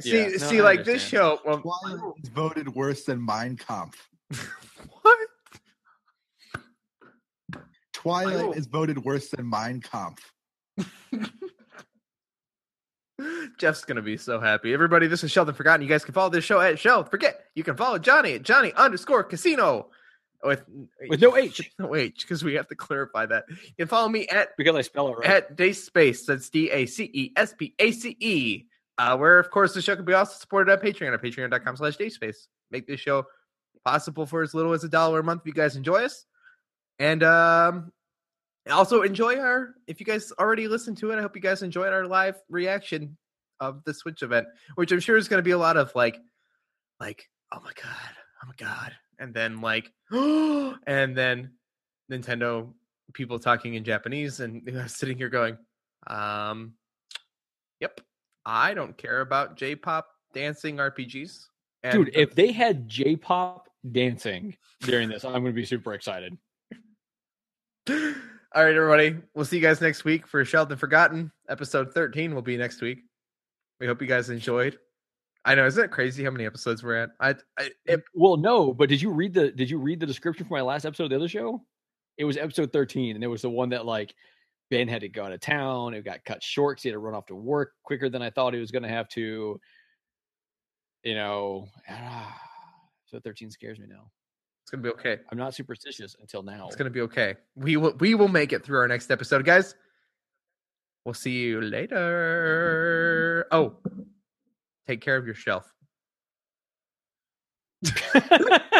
See, 0.00 0.18
Yeah, 0.18 0.28
no, 0.28 0.36
see, 0.38 0.58
I 0.58 0.64
like 0.64 0.84
this 0.84 1.02
show. 1.02 1.38
Well, 1.44 1.60
Twilight 1.60 2.00
oh. 2.02 2.14
is 2.22 2.28
voted 2.28 2.68
worse 2.74 3.04
than 3.04 3.24
Mein 3.24 3.56
Kampf. 3.56 4.10
what? 5.02 5.18
Twilight 7.92 8.44
Oh. 8.44 8.52
is 8.52 8.66
voted 8.66 8.98
worse 9.04 9.28
than 9.28 9.48
Mein 9.48 9.80
Kampf. 9.80 10.33
Jeff's 13.58 13.84
gonna 13.84 14.02
be 14.02 14.16
so 14.16 14.40
happy. 14.40 14.72
Everybody, 14.72 15.06
this 15.06 15.22
is 15.22 15.30
Shelved 15.30 15.48
and 15.48 15.56
Forgotten. 15.56 15.82
You 15.82 15.88
guys 15.88 16.04
can 16.04 16.14
follow 16.14 16.30
this 16.30 16.44
show 16.44 16.60
at 16.60 16.78
Sheldon. 16.78 17.10
Forget 17.10 17.44
you 17.54 17.62
can 17.62 17.76
follow 17.76 17.98
Johnny 17.98 18.34
at 18.34 18.42
Johnny 18.42 18.72
underscore 18.76 19.22
Casino 19.24 19.90
with 20.42 20.64
with 21.08 21.20
no 21.20 21.36
H 21.36 21.70
no 21.78 21.94
H 21.94 22.22
because 22.22 22.42
we 22.44 22.54
have 22.54 22.68
to 22.68 22.74
clarify 22.74 23.26
that. 23.26 23.44
You 23.48 23.74
can 23.78 23.88
follow 23.88 24.08
me 24.08 24.26
at 24.28 24.50
because 24.56 24.74
I 24.74 24.82
spell 24.82 25.08
it 25.08 25.18
right. 25.18 25.30
at 25.30 25.56
Dacespace. 25.56 26.26
That's 26.26 26.50
D 26.50 26.70
A 26.70 26.86
C 26.86 27.10
E 27.12 27.32
S 27.36 27.54
P 27.54 27.74
A 27.78 27.92
C 27.92 28.16
E. 28.20 28.64
Uh, 28.96 29.16
where 29.16 29.38
of 29.38 29.50
course 29.50 29.74
the 29.74 29.82
show 29.82 29.96
can 29.96 30.04
be 30.04 30.14
also 30.14 30.34
supported 30.38 30.70
at 30.72 30.80
Patreon 30.80 31.12
at 31.12 31.22
patreon.com 31.22 31.76
slash 31.76 31.96
dacespace. 31.96 32.46
Make 32.70 32.86
this 32.86 33.00
show 33.00 33.24
possible 33.84 34.24
for 34.24 34.42
as 34.42 34.54
little 34.54 34.72
as 34.72 34.84
a 34.84 34.88
dollar 34.88 35.20
a 35.20 35.24
month 35.24 35.42
if 35.42 35.46
you 35.48 35.52
guys 35.52 35.76
enjoy 35.76 36.04
us. 36.04 36.26
And 36.98 37.22
um 37.22 37.92
also 38.72 39.02
enjoy 39.02 39.38
our 39.38 39.74
if 39.86 40.00
you 40.00 40.06
guys 40.06 40.32
already 40.38 40.68
listened 40.68 40.96
to 40.98 41.10
it, 41.10 41.18
I 41.18 41.22
hope 41.22 41.36
you 41.36 41.42
guys 41.42 41.62
enjoyed 41.62 41.92
our 41.92 42.06
live 42.06 42.36
reaction 42.48 43.16
of 43.60 43.84
the 43.84 43.94
Switch 43.94 44.22
event, 44.22 44.46
which 44.74 44.92
I'm 44.92 45.00
sure 45.00 45.16
is 45.16 45.28
going 45.28 45.38
to 45.38 45.44
be 45.44 45.52
a 45.52 45.58
lot 45.58 45.76
of 45.76 45.92
like, 45.94 46.18
like, 47.00 47.28
oh 47.52 47.60
my 47.62 47.72
god, 47.74 48.14
oh 48.42 48.46
my 48.46 48.54
god, 48.56 48.92
and 49.18 49.34
then 49.34 49.60
like, 49.60 49.90
and 50.10 51.16
then 51.16 51.50
Nintendo 52.10 52.72
people 53.12 53.38
talking 53.38 53.74
in 53.74 53.84
Japanese 53.84 54.40
and 54.40 54.62
you 54.66 54.72
know, 54.74 54.86
sitting 54.86 55.16
here 55.16 55.28
going, 55.28 55.58
um, 56.06 56.74
yep, 57.80 58.00
I 58.46 58.74
don't 58.74 58.96
care 58.96 59.20
about 59.20 59.56
J-pop 59.56 60.08
dancing 60.32 60.76
RPGs. 60.76 61.46
And 61.82 62.06
Dude, 62.06 62.16
if 62.16 62.34
they 62.34 62.50
had 62.50 62.88
J-pop 62.88 63.68
dancing 63.92 64.56
during 64.80 65.08
this, 65.08 65.24
I'm 65.24 65.32
going 65.32 65.46
to 65.46 65.52
be 65.52 65.66
super 65.66 65.92
excited. 65.92 66.36
All 68.54 68.64
right, 68.64 68.74
everybody. 68.76 69.16
We'll 69.34 69.44
see 69.44 69.56
you 69.56 69.62
guys 69.62 69.80
next 69.80 70.04
week 70.04 70.28
for 70.28 70.44
Shelved 70.44 70.70
and 70.70 70.78
Forgotten. 70.78 71.32
Episode 71.48 71.92
13 71.92 72.32
will 72.34 72.42
be 72.42 72.56
next 72.56 72.80
week. 72.80 73.00
We 73.80 73.86
hope 73.88 74.00
you 74.00 74.06
guys 74.06 74.30
enjoyed. 74.30 74.78
I 75.44 75.56
know, 75.56 75.66
isn't 75.66 75.82
it 75.84 75.90
crazy 75.90 76.22
how 76.22 76.30
many 76.30 76.46
episodes 76.46 76.82
we're 76.82 76.94
at? 77.02 77.10
I, 77.18 77.34
I 77.58 77.70
it, 77.84 78.04
Well, 78.14 78.36
no, 78.36 78.72
but 78.72 78.88
did 78.88 79.02
you 79.02 79.10
read 79.10 79.34
the 79.34 79.50
did 79.50 79.68
you 79.68 79.78
read 79.78 79.98
the 79.98 80.06
description 80.06 80.46
for 80.46 80.54
my 80.54 80.62
last 80.62 80.84
episode 80.84 81.04
of 81.04 81.10
the 81.10 81.16
other 81.16 81.28
show? 81.28 81.62
It 82.16 82.24
was 82.24 82.36
episode 82.36 82.72
13, 82.72 83.16
and 83.16 83.24
it 83.24 83.26
was 83.26 83.42
the 83.42 83.50
one 83.50 83.70
that 83.70 83.84
like 83.84 84.14
Ben 84.70 84.86
had 84.86 85.00
to 85.00 85.08
go 85.08 85.24
out 85.24 85.32
of 85.32 85.40
town. 85.40 85.92
It 85.92 86.04
got 86.04 86.24
cut 86.24 86.40
short 86.40 86.78
'cause 86.78 86.84
he 86.84 86.90
had 86.90 86.94
to 86.94 87.00
run 87.00 87.14
off 87.14 87.26
to 87.26 87.34
work 87.34 87.72
quicker 87.82 88.08
than 88.08 88.22
I 88.22 88.30
thought 88.30 88.54
he 88.54 88.60
was 88.60 88.70
going 88.70 88.84
to 88.84 88.88
have 88.88 89.08
to. 89.10 89.60
You 91.02 91.14
know, 91.14 91.68
so 93.06 93.18
13 93.18 93.50
scares 93.50 93.80
me 93.80 93.86
now. 93.88 94.12
It's 94.64 94.70
gonna 94.70 94.82
be 94.82 94.88
okay. 94.88 95.18
I'm 95.30 95.36
not 95.36 95.54
superstitious 95.54 96.16
until 96.22 96.42
now. 96.42 96.66
It's 96.66 96.74
gonna 96.74 96.88
be 96.88 97.02
okay. 97.02 97.34
We 97.54 97.76
will 97.76 97.94
we 98.00 98.14
will 98.14 98.28
make 98.28 98.54
it 98.54 98.64
through 98.64 98.78
our 98.78 98.88
next 98.88 99.10
episode, 99.10 99.44
guys. 99.44 99.74
We'll 101.04 101.12
see 101.12 101.32
you 101.32 101.60
later. 101.60 103.46
Oh, 103.50 103.76
take 104.86 105.02
care 105.02 105.18
of 105.18 105.26
your 105.26 105.34
shelf. 105.34 105.70